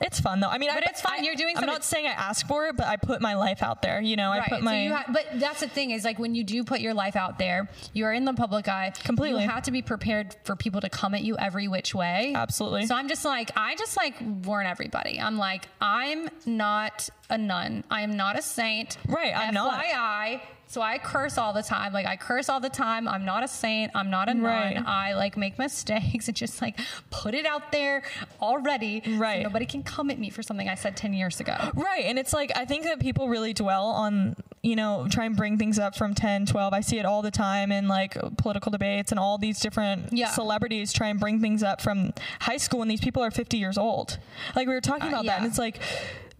It's 0.00 0.18
fun 0.20 0.40
though. 0.40 0.48
I 0.48 0.58
mean, 0.58 0.70
But 0.74 0.86
I, 0.86 0.90
it's 0.90 1.00
fun. 1.00 1.12
I- 1.18 1.22
You're 1.22 1.34
doing 1.34 1.56
I'm 1.56 1.60
something- 1.62 1.72
not 1.74 1.84
saying 1.84 2.06
I 2.06 2.10
ask 2.12 2.46
for 2.46 2.66
it, 2.68 2.76
but 2.76 2.86
I 2.86 2.96
put 2.96 3.20
my 3.20 3.34
life 3.34 3.62
out 3.62 3.82
there. 3.82 4.00
You 4.00 4.16
know, 4.16 4.30
I 4.30 4.40
put 4.40 4.58
so 4.60 4.64
my. 4.64 4.82
you 4.82 4.94
ha- 4.94 5.04
but 5.12 5.26
that's 5.34 5.60
the 5.60 5.68
thing 5.68 5.90
is 5.90 6.04
like 6.04 6.18
when 6.18 6.34
you 6.34 6.42
do 6.44 6.64
put 6.64 6.80
your 6.80 6.94
life 6.94 7.16
out 7.16 7.38
there, 7.38 7.68
you 7.92 8.04
are 8.06 8.12
in 8.12 8.24
the 8.24 8.32
public 8.32 8.66
eye. 8.68 8.92
Completely. 9.04 9.42
You 9.42 9.48
have 9.48 9.64
to 9.64 9.70
be 9.70 9.82
prepared 9.82 10.34
for 10.44 10.56
people 10.56 10.80
to 10.80 10.88
come 10.88 11.14
at 11.14 11.22
you 11.22 11.36
every 11.36 11.68
which 11.68 11.94
way. 11.94 12.32
Absolutely. 12.34 12.86
So 12.86 12.94
I'm 12.94 13.08
just 13.08 13.24
like 13.24 13.50
I 13.56 13.76
just 13.76 13.96
like 13.96 14.14
warn 14.44 14.66
everybody. 14.66 15.20
I'm 15.20 15.36
like 15.38 15.68
I'm 15.80 16.28
not 16.46 17.08
a 17.30 17.38
nun. 17.38 17.84
I 17.90 18.02
am 18.02 18.16
not 18.16 18.38
a 18.38 18.42
saint. 18.42 18.98
Right, 19.08 19.32
I'm 19.34 19.54
not. 19.54 19.82
FYI. 19.84 20.40
So 20.66 20.80
I 20.82 20.98
curse 20.98 21.36
all 21.36 21.52
the 21.52 21.64
time. 21.64 21.92
Like 21.92 22.06
I 22.06 22.14
curse 22.16 22.48
all 22.48 22.60
the 22.60 22.68
time. 22.68 23.08
I'm 23.08 23.24
not 23.24 23.42
a 23.42 23.48
saint. 23.48 23.90
I'm 23.92 24.08
not 24.08 24.28
a 24.28 24.34
nun. 24.34 24.44
Right. 24.44 24.76
I 24.86 25.14
like 25.14 25.36
make 25.36 25.58
mistakes 25.58 26.28
and 26.28 26.36
just 26.44 26.62
like 26.62 26.78
put 27.10 27.34
it 27.34 27.44
out 27.44 27.72
there 27.72 28.04
already. 28.40 29.02
so 29.04 29.10
Right. 29.16 29.42
nobody 29.42 29.66
can 29.66 29.82
come 29.82 30.10
at 30.10 30.18
me 30.20 30.30
for 30.30 30.44
something 30.44 30.68
I 30.68 30.76
said 30.76 30.96
10 30.96 31.12
years 31.12 31.40
ago. 31.40 31.56
Right. 31.74 32.04
And 32.04 32.20
it's 32.20 32.32
like, 32.32 32.52
I 32.56 32.66
think 32.66 32.84
that 32.84 33.00
people 33.00 33.28
really 33.28 33.52
dwell 33.52 33.86
on, 33.86 34.36
you 34.62 34.76
know, 34.76 35.08
try 35.10 35.24
and 35.24 35.36
bring 35.36 35.58
things 35.58 35.76
up 35.80 35.96
from 35.96 36.14
10, 36.14 36.46
12. 36.46 36.72
I 36.72 36.82
see 36.82 37.00
it 37.00 37.04
all 37.04 37.20
the 37.22 37.32
time 37.32 37.72
in 37.72 37.88
like 37.88 38.16
political 38.36 38.70
debates 38.70 39.10
and 39.10 39.18
all 39.18 39.38
these 39.38 39.58
different 39.58 40.12
Yeah. 40.12 40.28
celebrities 40.30 40.92
try 40.92 41.08
and 41.08 41.18
bring 41.18 41.40
things 41.40 41.64
up 41.64 41.80
from 41.80 42.12
high 42.42 42.58
school 42.58 42.78
when 42.78 42.86
these 42.88 43.00
people 43.00 43.24
are 43.24 43.32
50 43.32 43.56
years 43.56 43.76
old. 43.76 44.18
Like 44.54 44.68
we 44.68 44.74
were 44.74 44.80
talking 44.80 45.06
Uh, 45.08 45.18
about 45.18 45.24
that. 45.26 45.38
And 45.38 45.46
it's 45.48 45.58
like, 45.58 45.80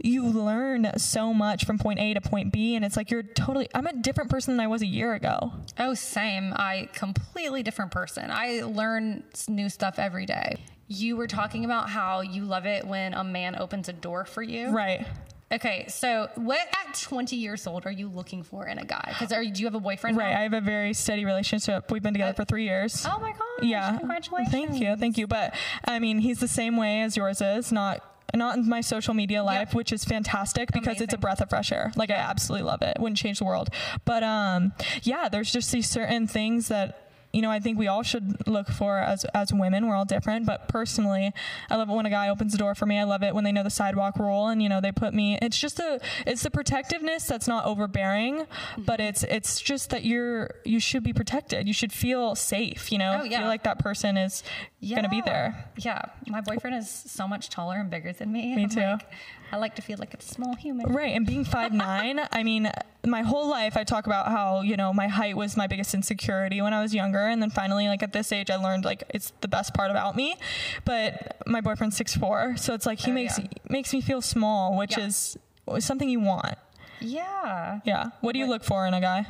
you 0.03 0.27
learn 0.27 0.91
so 0.97 1.33
much 1.35 1.65
from 1.65 1.79
point 1.79 1.99
A 2.01 2.15
to 2.15 2.21
point 2.21 2.53
B. 2.53 2.75
And 2.77 2.85
it's 2.85 2.97
like, 2.97 3.11
you're 3.11 3.23
totally, 3.23 3.69
I'm 3.75 3.87
a 3.87 3.93
different 3.93 4.31
person 4.31 4.57
than 4.57 4.65
I 4.65 4.67
was 4.67 4.83
a 4.83 4.87
year 4.87 5.15
ago. 5.15 5.53
Oh, 5.79 5.95
same. 5.95 6.53
I 6.57 6.89
completely 6.93 7.63
different 7.63 7.91
person. 7.91 8.31
I 8.31 8.63
learn 8.63 9.25
new 9.49 9.69
stuff 9.69 9.99
every 9.99 10.27
day. 10.27 10.57
You 10.89 11.17
were 11.17 11.27
talking 11.29 11.65
about 11.65 11.89
how 11.89 12.21
you 12.21 12.45
love 12.45 12.67
it 12.67 12.87
when 12.87 13.15
a 13.15 13.23
man 13.23 13.57
opens 13.57 13.89
a 13.89 13.93
door 13.93 14.25
for 14.25 14.43
you. 14.43 14.71
Right. 14.71 15.07
Okay, 15.53 15.87
so 15.89 16.29
what 16.37 16.61
at 16.61 16.95
20 16.95 17.35
years 17.35 17.67
old 17.67 17.85
are 17.85 17.91
you 17.91 18.09
looking 18.09 18.45
for 18.45 18.69
in 18.69 18.79
a 18.79 18.85
guy? 18.85 19.05
Because 19.09 19.33
are 19.33 19.43
you, 19.43 19.51
do 19.53 19.61
you 19.63 19.67
have 19.67 19.75
a 19.75 19.81
boyfriend? 19.81 20.17
Right. 20.17 20.31
now? 20.31 20.39
I 20.39 20.43
have 20.43 20.53
a 20.53 20.61
very 20.61 20.95
steady 20.95 21.25
relationship. 21.25 21.91
We've 21.91 22.03
been 22.03 22.15
together 22.15 22.31
uh, 22.31 22.35
for 22.35 22.45
three 22.45 22.65
years. 22.65 23.05
oh 23.05 23.19
my 23.19 23.33
god! 23.33 23.41
yeah 23.63 23.99
congratulations. 23.99 24.53
thank 24.53 24.81
you 24.81 24.97
thank 24.97 25.19
you 25.19 25.27
but 25.27 25.55
i 25.85 25.99
mean 25.99 26.19
he's 26.19 26.41
the 26.41 26.49
same 26.49 26.77
way 26.79 27.03
as 27.03 27.17
yours 27.17 27.43
is 27.43 27.71
not 27.71 28.03
not 28.35 28.57
in 28.57 28.69
my 28.69 28.81
social 28.81 29.15
media 29.15 29.43
life 29.43 29.69
Yep. 29.69 29.75
which 29.75 29.93
is 29.93 30.05
fantastic 30.05 30.71
because 30.73 31.01
it's 31.01 31.15
a 31.15 31.19
breath 31.19 31.41
of 31.41 31.49
fresh 31.51 31.73
air. 31.73 31.93
Like 31.97 32.11
i 32.11 32.15
absolutely 32.15 32.67
love 32.67 32.83
it 32.83 32.97
wouldn't 33.01 33.19
change 33.19 33.39
the 33.39 33.45
world. 33.45 33.69
But 34.05 34.23
um 34.23 34.73
yeah 35.03 35.29
there's 35.29 35.53
just 35.53 35.73
these 35.73 35.89
certain 35.89 36.27
things 36.27 36.69
that 36.69 37.10
you 37.33 37.43
know, 37.43 37.51
I 37.51 37.61
think 37.61 37.79
we 37.79 37.87
all 37.87 38.03
should 38.03 38.47
look 38.49 38.69
for 38.69 38.99
as 38.99 39.25
as 39.35 39.53
women. 39.53 39.87
We're 39.87 39.95
all 39.95 40.05
different, 40.05 40.47
but 40.47 40.69
personally, 40.69 41.33
I 41.69 41.77
love 41.77 41.89
it 41.89 41.93
when 41.93 42.07
a 42.07 42.11
guy 42.11 42.29
opens 42.29 42.53
the 42.53 42.59
door 42.59 42.75
for 42.75 42.87
me. 42.87 42.99
I 42.99 43.05
love 43.05 43.23
it 43.23 43.35
when 43.35 43.45
they 43.45 43.53
know 43.53 43.63
the 43.63 43.71
sidewalk 43.71 44.19
rule 44.19 44.49
and 44.49 44.63
you 44.63 44.69
know 44.69 44.81
they 44.81 44.93
put 44.93 45.15
me. 45.15 45.39
It's 45.41 45.59
just 45.59 45.79
a 45.79 46.01
it's 46.27 46.43
the 46.43 46.51
protectiveness 46.51 47.27
that's 47.27 47.47
not 47.47 47.65
overbearing, 47.67 48.39
mm-hmm. 48.39 48.83
but 48.83 49.01
it's 49.01 49.23
it's 49.25 49.61
just 49.61 49.91
that 49.91 50.05
you're 50.05 50.51
you 50.65 50.81
should 50.81 51.03
be 51.05 51.13
protected. 51.13 51.69
You 51.69 51.75
should 51.75 51.93
feel 51.93 52.35
safe. 52.35 52.91
You 52.91 52.99
know, 52.99 53.21
Oh, 53.21 53.25
yeah. 53.25 53.41
feel 53.41 53.49
like 53.49 53.63
that 53.65 53.79
person 53.79 54.17
is 54.17 54.43
gonna 54.89 55.09
be 55.09 55.21
there. 55.21 55.71
Yeah, 55.79 56.03
my 56.27 56.41
boyfriend 56.41 56.77
is 56.77 56.91
so 56.91 57.29
much 57.29 57.49
taller 57.49 57.77
and 57.77 57.91
bigger 57.91 58.13
than 58.13 58.33
me. 58.33 58.55
Me 58.57 58.65
I'm 58.65 58.69
too. 58.69 58.81
like, 58.81 59.07
I 59.53 59.57
like 59.57 59.75
to 59.77 59.83
feel 59.83 59.99
like 59.99 60.15
a 60.15 60.21
small 60.23 60.55
human. 60.55 60.93
Right, 60.93 61.15
and 61.15 61.27
being 61.27 61.45
five 61.45 61.73
nine, 61.73 62.21
I 62.33 62.43
mean, 62.43 62.71
my 63.07 63.23
whole 63.23 63.49
life 63.49 63.77
I 63.77 63.85
talk 63.85 64.07
about 64.07 64.29
how 64.29 64.61
you 64.63 64.77
know 64.77 64.93
my 64.93 65.09
height 65.09 65.37
was 65.37 65.57
my 65.57 65.67
biggest 65.67 65.93
insecurity 65.95 66.61
when 66.63 66.73
I 66.73 66.81
was 66.83 66.95
younger, 66.95 67.27
and 67.27 67.43
then 67.43 67.51
finally, 67.51 67.89
like 67.89 68.03
at 68.03 68.13
this 68.13 68.31
age, 68.33 68.51
I 68.51 68.57
learned 68.57 68.85
like 68.85 69.03
it's 69.11 69.33
the 69.41 69.49
best 69.49 69.75
part 69.75 69.91
about 69.91 70.15
me. 70.17 70.37
But 70.85 71.37
my 71.47 71.61
boyfriend's 71.61 71.97
six 71.97 72.15
four, 72.17 72.57
so 72.57 72.75
it's 72.75 72.87
like 72.87 73.01
he 73.01 73.11
Oh, 73.11 73.15
makes 73.15 73.39
yeah. 73.39 73.47
makes 73.69 73.93
me 73.93 74.01
feel 74.01 74.21
small, 74.21 74.77
which 74.79 74.97
Yeah. 74.97 75.07
is 75.07 75.37
something 75.81 76.09
you 76.09 76.21
want. 76.21 76.57
Yeah. 77.01 77.81
Yeah. 77.85 78.11
What 78.21 78.33
do 78.35 78.39
you 78.39 78.47
look 78.47 78.63
for 78.63 78.87
in 78.87 78.95
a 78.95 79.01
guy? 79.01 79.27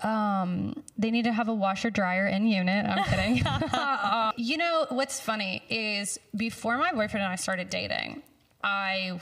Um, 0.00 0.82
they 0.98 1.10
need 1.12 1.24
to 1.24 1.32
have 1.32 1.48
a 1.48 1.54
washer 1.54 1.88
dryer 1.90 2.26
in 2.26 2.46
unit. 2.46 2.84
I'm 2.86 3.04
kidding. 3.04 3.42
Uh, 3.72 4.30
you 4.36 4.56
know 4.56 4.86
what's 4.90 5.18
funny 5.20 5.62
is 5.68 6.18
before 6.36 6.76
my 6.76 6.90
boyfriend 6.92 7.24
and 7.24 7.32
I 7.32 7.36
started 7.36 7.70
dating, 7.70 8.22
I 8.62 9.20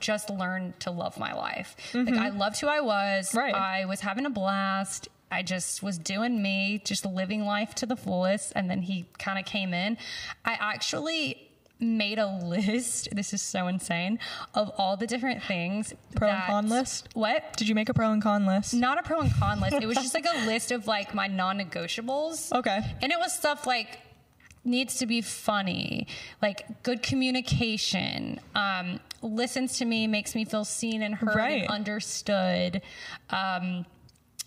just 0.00 0.30
learned 0.30 0.78
to 0.80 0.90
love 0.90 1.18
my 1.18 1.32
life. 1.32 1.76
Like 1.94 2.06
mm-hmm. 2.06 2.18
I 2.18 2.28
loved 2.30 2.60
who 2.60 2.66
I 2.66 2.80
was. 2.80 3.34
Right. 3.34 3.54
I 3.54 3.86
was 3.86 4.00
having 4.00 4.26
a 4.26 4.30
blast. 4.30 5.08
I 5.30 5.42
just 5.42 5.82
was 5.82 5.98
doing 5.98 6.40
me, 6.42 6.80
just 6.84 7.04
living 7.04 7.44
life 7.44 7.74
to 7.76 7.86
the 7.86 7.96
fullest. 7.96 8.52
And 8.54 8.70
then 8.70 8.82
he 8.82 9.06
kind 9.18 9.38
of 9.38 9.44
came 9.44 9.74
in. 9.74 9.96
I 10.44 10.56
actually 10.60 11.46
made 11.78 12.18
a 12.18 12.26
list. 12.26 13.08
This 13.16 13.32
is 13.32 13.40
so 13.42 13.66
insane 13.66 14.18
of 14.54 14.70
all 14.76 14.96
the 14.96 15.06
different 15.06 15.42
things. 15.42 15.94
Pro 16.14 16.28
and 16.28 16.42
con 16.44 16.68
list? 16.68 17.08
What? 17.14 17.56
Did 17.56 17.68
you 17.68 17.74
make 17.74 17.88
a 17.88 17.94
pro 17.94 18.12
and 18.12 18.22
con 18.22 18.46
list? 18.46 18.74
not 18.74 18.98
a 18.98 19.02
pro 19.02 19.20
and 19.20 19.32
con 19.32 19.60
list. 19.60 19.76
It 19.80 19.86
was 19.86 19.96
just 20.06 20.14
like 20.14 20.26
a 20.26 20.46
list 20.46 20.70
of 20.70 20.86
like 20.86 21.14
my 21.14 21.26
non-negotiables. 21.26 22.52
Okay. 22.52 22.80
And 23.00 23.10
it 23.10 23.18
was 23.18 23.32
stuff 23.32 23.66
like 23.66 24.00
needs 24.66 24.96
to 24.98 25.06
be 25.06 25.20
funny, 25.20 26.06
like 26.42 26.82
good 26.82 27.02
communication, 27.02 28.40
um, 28.54 29.00
listens 29.22 29.78
to 29.78 29.84
me, 29.84 30.06
makes 30.06 30.34
me 30.34 30.44
feel 30.44 30.64
seen 30.64 31.02
and 31.02 31.14
heard 31.14 31.34
Right. 31.36 31.62
and 31.62 31.70
understood. 31.70 32.82
Um, 33.30 33.86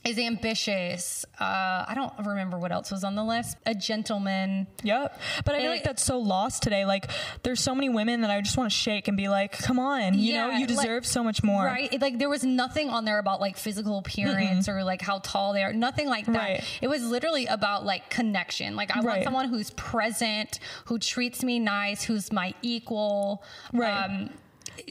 is 0.06 0.18
ambitious. 0.18 1.26
Uh, 1.40 1.44
I 1.88 1.92
don't 1.94 2.14
remember 2.26 2.58
what 2.58 2.72
else 2.72 2.90
was 2.90 3.04
on 3.04 3.16
the 3.16 3.24
list. 3.24 3.58
A 3.66 3.76
gentleman. 3.76 4.66
Yep. 4.84 5.20
But 5.44 5.56
I 5.56 5.60
feel 5.60 5.68
It- 5.72 5.76
like 5.76 5.84
that's 5.84 6.04
so 6.04 6.20
lost 6.20 6.64
today. 6.64 6.86
Like 6.86 7.10
there's 7.44 7.60
so 7.60 7.76
many 7.76 7.90
women 7.90 8.22
that 8.22 8.32
I 8.32 8.40
just 8.42 8.56
want 8.58 8.72
to 8.72 8.76
shake 8.76 9.08
and 9.10 9.18
be 9.18 9.28
like, 9.28 9.52
come 9.58 9.78
on, 9.78 10.18
you 10.18 10.34
know, 10.34 10.50
Yeah, 10.50 10.58
you 10.60 10.68
like- 10.68 10.78
deserve 10.78 11.06
so 11.06 11.24
much 11.24 11.44
more. 11.44 11.66
Right? 11.66 11.92
It- 11.94 12.02
Like 12.02 12.18
there 12.18 12.30
was 12.30 12.44
nothing 12.46 12.90
on 12.90 13.04
there 13.06 13.20
about 13.20 13.42
like 13.42 13.58
physical 13.58 13.98
appearance 13.98 14.70
or 14.70 14.84
like 14.86 15.02
how 15.02 15.20
tall 15.20 15.52
they 15.54 15.64
are. 15.64 15.74
Nothing 15.74 16.08
like 16.08 16.26
that. 16.28 16.34
Right. 16.34 16.64
It 16.82 16.88
was 16.88 17.04
literally 17.04 17.46
about 17.48 17.86
like 17.86 18.10
connection. 18.10 18.76
Like 18.78 18.96
I 18.96 19.02
want 19.02 19.24
someone 19.24 19.50
who's 19.50 19.72
present, 19.72 20.60
who 20.86 20.98
treats 20.98 21.44
me 21.44 21.60
nice, 21.60 22.04
who's 22.04 22.32
my 22.32 22.54
equal. 22.62 23.44
Right. 23.74 24.06
Um, 24.06 24.30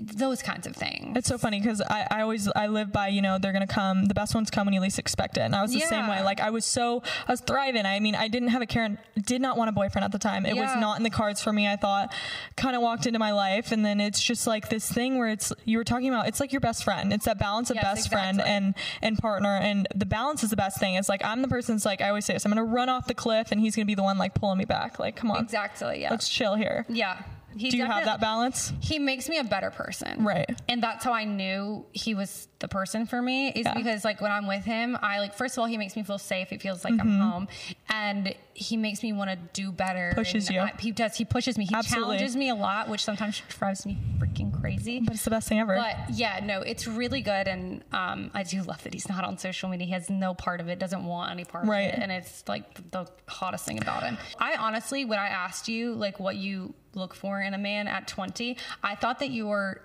those 0.00 0.42
kinds 0.42 0.66
of 0.66 0.74
things. 0.76 1.16
It's 1.16 1.28
so 1.28 1.38
funny 1.38 1.60
because 1.60 1.80
I, 1.80 2.06
I 2.10 2.20
always 2.22 2.48
I 2.48 2.66
live 2.66 2.92
by 2.92 3.08
you 3.08 3.22
know 3.22 3.38
they're 3.38 3.52
gonna 3.52 3.66
come 3.66 4.06
the 4.06 4.14
best 4.14 4.34
ones 4.34 4.50
come 4.50 4.66
when 4.66 4.74
you 4.74 4.80
least 4.80 4.98
expect 4.98 5.36
it. 5.36 5.40
And 5.42 5.54
I 5.54 5.62
was 5.62 5.72
the 5.72 5.80
same 5.80 6.06
way. 6.08 6.22
Like 6.22 6.40
I 6.40 6.50
was 6.50 6.64
so 6.64 7.02
I 7.26 7.32
was 7.32 7.40
thriving. 7.40 7.86
I 7.86 8.00
mean 8.00 8.14
I 8.14 8.28
didn't 8.28 8.48
have 8.48 8.62
a 8.62 8.66
Karen 8.66 8.98
did 9.24 9.40
not 9.40 9.56
want 9.56 9.68
a 9.68 9.72
boyfriend 9.72 10.04
at 10.04 10.12
the 10.12 10.18
time. 10.18 10.46
It 10.46 10.56
was 10.56 10.74
not 10.76 10.96
in 10.98 11.02
the 11.02 11.10
cards 11.10 11.42
for 11.42 11.52
me 11.52 11.68
I 11.68 11.76
thought. 11.76 12.12
Kind 12.56 12.76
of 12.76 12.82
walked 12.82 13.06
into 13.06 13.18
my 13.18 13.32
life 13.32 13.72
and 13.72 13.84
then 13.84 14.00
it's 14.00 14.22
just 14.22 14.46
like 14.46 14.68
this 14.68 14.90
thing 14.90 15.18
where 15.18 15.28
it's 15.28 15.52
you 15.64 15.78
were 15.78 15.84
talking 15.84 16.08
about 16.08 16.28
it's 16.28 16.40
like 16.40 16.52
your 16.52 16.60
best 16.60 16.84
friend. 16.84 17.12
It's 17.12 17.24
that 17.26 17.38
balance 17.38 17.70
of 17.70 17.76
Yes, 17.76 17.84
best 17.84 18.10
friend 18.10 18.40
and 18.40 18.74
and 19.02 19.18
partner. 19.18 19.56
And 19.60 19.86
the 19.94 20.06
balance 20.06 20.42
is 20.42 20.50
the 20.50 20.56
best 20.56 20.78
thing. 20.78 20.94
It's 20.94 21.08
like 21.08 21.24
I'm 21.24 21.42
the 21.42 21.48
person 21.48 21.76
that's 21.76 21.84
like 21.84 22.00
I 22.00 22.08
always 22.08 22.24
say 22.24 22.34
this 22.34 22.44
I'm 22.44 22.50
gonna 22.50 22.64
run 22.64 22.88
off 22.88 23.06
the 23.06 23.14
cliff 23.14 23.52
and 23.52 23.60
he's 23.60 23.74
gonna 23.76 23.86
be 23.86 23.94
the 23.94 24.02
one 24.02 24.18
like 24.18 24.34
pulling 24.34 24.58
me 24.58 24.64
back. 24.64 24.98
Like 24.98 25.16
come 25.16 25.30
on. 25.30 25.42
Exactly. 25.42 26.00
Yeah. 26.00 26.10
let's 26.10 26.28
chill 26.28 26.54
here. 26.54 26.84
Yeah. 26.88 27.22
He 27.58 27.70
do 27.70 27.76
you 27.78 27.84
have 27.86 28.04
that 28.04 28.20
balance 28.20 28.72
he 28.80 28.98
makes 28.98 29.28
me 29.28 29.38
a 29.38 29.44
better 29.44 29.70
person. 29.70 30.24
Right. 30.24 30.48
And 30.68 30.82
that's 30.82 31.04
how 31.04 31.12
I 31.12 31.24
knew 31.24 31.84
he 31.92 32.14
was 32.14 32.48
the 32.60 32.68
person 32.68 33.06
for 33.06 33.20
me 33.22 33.48
is 33.50 33.64
Yeah. 33.66 33.74
because 33.74 34.04
like 34.04 34.20
when 34.20 34.32
I'm 34.32 34.46
with 34.46 34.64
him, 34.64 34.96
I 35.00 35.20
like 35.20 35.34
first 35.34 35.54
of 35.56 35.60
all 35.60 35.66
he 35.66 35.76
makes 35.78 35.94
me 35.96 36.02
feel 36.02 36.18
safe. 36.18 36.52
It 36.52 36.60
feels 36.62 36.84
like 36.84 36.94
I'm 36.94 36.98
Mm-hmm. 37.08 37.20
home. 37.20 37.48
And 37.90 38.34
he 38.54 38.76
makes 38.76 39.02
me 39.02 39.12
want 39.12 39.30
to 39.30 39.36
do 39.52 39.70
better. 39.70 40.12
Pushes 40.14 40.50
you. 40.50 40.60
I- 40.60 40.72
he 40.78 40.90
does. 40.90 41.16
He 41.16 41.24
pushes 41.24 41.56
me. 41.56 41.64
He 41.66 41.74
Absolutely. 41.74 42.16
challenges 42.16 42.36
me 42.36 42.48
a 42.48 42.54
lot, 42.56 42.88
which 42.88 43.04
sometimes 43.04 43.40
drives 43.48 43.86
me 43.86 43.96
freaking 44.18 44.52
crazy. 44.60 45.00
but 45.00 45.14
it's 45.14 45.24
the 45.24 45.30
best 45.30 45.48
thing 45.48 45.60
ever 45.60 45.76
But 45.76 45.96
yeah, 46.14 46.40
no, 46.42 46.62
it's 46.62 46.86
really 46.88 47.20
good, 47.22 47.46
and 47.46 47.84
um, 47.92 48.30
I 48.34 48.42
do 48.42 48.62
love 48.62 48.82
that 48.82 48.92
he's 48.94 49.08
not 49.08 49.24
on 49.24 49.38
social 49.38 49.68
media. 49.68 49.86
He 49.86 49.92
has 49.92 50.10
no 50.10 50.34
part 50.34 50.60
of 50.60 50.68
it, 50.68 50.78
doesn't 50.80 51.04
want 51.04 51.30
any 51.30 51.44
part 51.44 51.66
Right. 51.66 51.88
of 51.92 51.94
it, 51.94 52.02
and 52.02 52.10
it's 52.10 52.42
like 52.48 52.90
the 52.90 53.06
hottest 53.28 53.64
thing 53.66 53.80
about 53.80 54.02
him. 54.02 54.18
I 54.40 54.54
honestly, 54.56 55.04
when 55.04 55.18
I 55.20 55.28
asked 55.28 55.68
you 55.68 55.94
like 55.94 56.18
what 56.18 56.34
you 56.36 56.74
look 56.98 57.14
for 57.14 57.40
in 57.40 57.54
a 57.54 57.58
man 57.58 57.88
at 57.88 58.06
20, 58.08 58.56
I 58.82 58.94
thought 58.94 59.18
that 59.20 59.30
your 59.30 59.80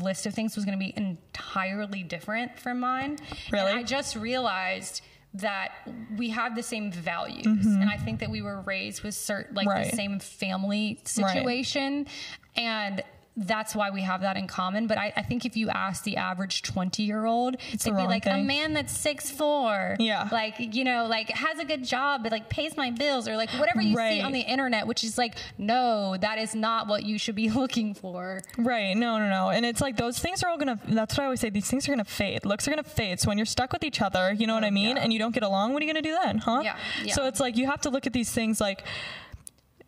list 0.00 0.26
of 0.26 0.34
things 0.34 0.56
was 0.56 0.64
going 0.64 0.78
to 0.78 0.84
be 0.84 0.92
entirely 0.96 2.02
different 2.02 2.58
from 2.58 2.80
mine. 2.80 3.18
Really? 3.52 3.70
And 3.70 3.78
I 3.80 3.82
just 3.82 4.16
realized 4.16 5.00
that 5.34 5.72
we 6.16 6.30
have 6.30 6.54
the 6.54 6.62
same 6.62 6.92
values 6.92 7.66
and 7.66 7.90
i 7.90 7.96
think 7.96 8.20
that 8.20 8.30
we 8.30 8.40
were 8.40 8.60
raised 8.60 9.02
with 9.02 9.16
certain 9.16 9.52
like 9.56 9.66
Mm-hmm. 9.66 9.78
Right. 9.78 9.90
the 9.90 9.96
same 9.96 10.20
family 10.20 10.98
Right. 11.00 11.08
situation 11.08 12.06
and 12.54 13.02
that's 13.36 13.74
why 13.74 13.90
we 13.90 14.02
have 14.02 14.20
that 14.20 14.36
in 14.36 14.46
common. 14.46 14.86
But 14.86 14.96
I, 14.98 15.12
I 15.16 15.22
think 15.22 15.44
if 15.44 15.56
you 15.56 15.68
ask 15.68 16.04
the 16.04 16.16
average 16.16 16.62
20 16.62 17.02
year 17.02 17.24
old, 17.24 17.56
the 17.72 17.76
they'd 17.78 17.90
be 17.90 17.96
wrong 17.96 18.06
like, 18.06 18.26
a 18.26 18.38
man 18.42 18.74
that's 18.74 18.96
six 18.96 19.30
four, 19.30 19.96
Yeah. 19.98 20.28
like, 20.30 20.54
you 20.58 20.84
know, 20.84 21.06
like 21.06 21.30
has 21.30 21.58
a 21.58 21.64
good 21.64 21.84
job, 21.84 22.22
but 22.22 22.30
like 22.30 22.48
pays 22.48 22.76
my 22.76 22.90
bills 22.90 23.26
or 23.26 23.36
like 23.36 23.50
whatever 23.50 23.80
you 23.82 23.96
Right. 23.96 24.14
see 24.14 24.20
on 24.20 24.32
the 24.32 24.40
internet, 24.40 24.86
which 24.86 25.02
is 25.02 25.18
like, 25.18 25.34
no, 25.58 26.16
that 26.16 26.38
is 26.38 26.54
not 26.54 26.86
what 26.86 27.02
you 27.04 27.18
should 27.18 27.34
be 27.34 27.50
looking 27.60 27.94
for. 27.94 28.40
Right. 28.56 28.96
No, 28.96 29.18
no, 29.18 29.28
no. 29.28 29.50
And 29.50 29.66
it's 29.66 29.80
like 29.80 29.96
those 29.96 30.18
things 30.18 30.42
are 30.44 30.50
all 30.50 30.58
gonna. 30.58 30.78
That's 30.86 31.16
what 31.16 31.22
I 31.22 31.26
always 31.26 31.40
say. 31.40 31.50
These 31.50 31.68
things 31.68 31.88
are 31.88 31.92
gonna 31.92 32.04
fade. 32.04 32.44
Looks 32.44 32.68
are 32.68 32.70
gonna 32.70 32.84
fade. 32.84 33.18
So 33.20 33.28
when 33.28 33.38
you're 33.38 33.46
stuck 33.46 33.72
with 33.72 33.82
each 33.82 34.00
other, 34.00 34.32
you 34.32 34.46
know 34.46 34.54
what 34.54 34.64
I 34.64 34.70
mean, 34.70 34.96
yeah. 34.96 35.02
and 35.02 35.12
you 35.12 35.18
don't 35.18 35.34
get 35.34 35.42
along, 35.42 35.72
what 35.72 35.82
are 35.82 35.86
you 35.86 35.92
gonna 35.92 36.02
do 36.02 36.16
then, 36.24 36.38
huh? 36.38 36.60
Yeah, 36.64 36.76
yeah. 37.02 37.14
So 37.14 37.26
it's 37.26 37.40
like 37.40 37.56
you 37.56 37.66
have 37.66 37.80
to 37.82 37.90
look 37.90 38.06
at 38.06 38.12
these 38.12 38.30
things 38.30 38.60
like. 38.60 38.84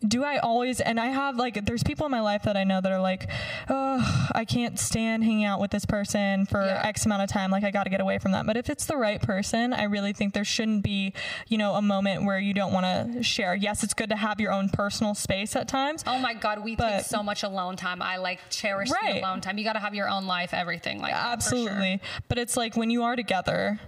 Do 0.07 0.23
I 0.23 0.37
always 0.37 0.79
and 0.79 0.99
I 0.99 1.07
have 1.07 1.37
like 1.37 1.65
there's 1.65 1.81
people 1.81 2.05
in 2.05 2.11
my 2.11 2.21
life 2.21 2.43
that 2.43 2.55
I 2.55 2.63
know 2.63 2.79
that 2.81 2.91
are 2.91 3.01
like, 3.01 3.29
oh, 3.67 4.27
I 4.35 4.45
can't 4.45 4.79
stand 4.79 5.23
hanging 5.23 5.43
out 5.43 5.59
with 5.59 5.71
this 5.71 5.85
person 5.87 6.45
for 6.45 6.63
Yeah. 6.63 6.81
X 6.85 7.05
amount 7.07 7.23
of 7.23 7.29
time. 7.29 7.49
Like 7.49 7.63
I 7.63 7.71
got 7.71 7.85
to 7.85 7.89
get 7.89 7.99
away 7.99 8.19
from 8.19 8.33
that. 8.33 8.45
But 8.45 8.57
if 8.57 8.69
it's 8.69 8.85
the 8.85 8.95
right 8.95 9.19
person, 9.19 9.73
I 9.73 9.83
really 9.85 10.13
think 10.13 10.35
there 10.35 10.45
shouldn't 10.45 10.83
be, 10.83 11.13
you 11.47 11.57
know, 11.57 11.73
a 11.73 11.81
moment 11.81 12.25
where 12.25 12.37
you 12.37 12.53
don't 12.53 12.71
want 12.73 12.85
to 13.15 13.23
share. 13.23 13.55
Yes, 13.55 13.83
it's 13.83 13.95
good 13.95 14.09
to 14.09 14.15
have 14.15 14.39
your 14.39 14.51
own 14.51 14.69
personal 14.69 15.15
space 15.15 15.55
at 15.55 15.67
times. 15.67 16.03
Oh 16.05 16.19
my 16.19 16.35
God, 16.35 16.63
we 16.63 16.75
But- 16.75 16.97
take 16.97 17.05
so 17.05 17.23
much 17.23 17.41
alone 17.41 17.75
time. 17.75 18.01
I 18.03 18.17
like 18.17 18.39
cherish 18.51 18.91
Right. 18.91 19.15
the 19.15 19.19
alone 19.21 19.41
time. 19.41 19.57
You 19.57 19.63
got 19.63 19.73
to 19.73 19.79
have 19.79 19.95
your 19.95 20.09
own 20.09 20.27
life, 20.27 20.53
everything 20.53 21.01
like 21.01 21.11
that, 21.13 21.41
for 21.43 21.49
sure. 21.49 21.57
absolutely 21.69 22.01
but 22.29 22.37
it's 22.37 22.55
like 22.55 22.77
when 22.77 22.89
you 22.89 23.03
are 23.03 23.15
together 23.15 23.79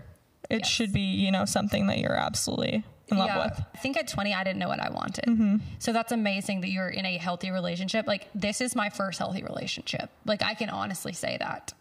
it 0.49 0.59
Yes. 0.61 0.67
should 0.69 0.91
be 0.91 1.01
you 1.01 1.31
know 1.31 1.45
something 1.45 1.85
that 1.87 1.99
you're 1.99 2.15
absolutely 2.15 2.83
in 3.11 3.17
love 3.17 3.27
with 3.27 3.53
Mm-hmm. 3.53 3.61
I 3.75 3.77
think 3.79 3.97
at 3.97 4.07
20, 4.07 4.33
I 4.33 4.43
didn't 4.43 4.59
know 4.59 4.67
what 4.67 4.79
I 4.79 4.89
wanted. 4.89 5.61
So 5.79 5.93
that's 5.93 6.11
amazing 6.11 6.61
that 6.61 6.69
you're 6.69 6.89
in 6.89 7.05
a 7.05 7.17
healthy 7.17 7.51
relationship. 7.51 8.07
Like, 8.07 8.27
this 8.35 8.61
is 8.61 8.75
my 8.75 8.89
first 8.89 9.19
healthy 9.19 9.43
relationship. 9.43 10.09
Like, 10.25 10.43
I 10.43 10.53
can 10.53 10.69
honestly 10.69 11.13
say 11.13 11.37
that. 11.39 11.73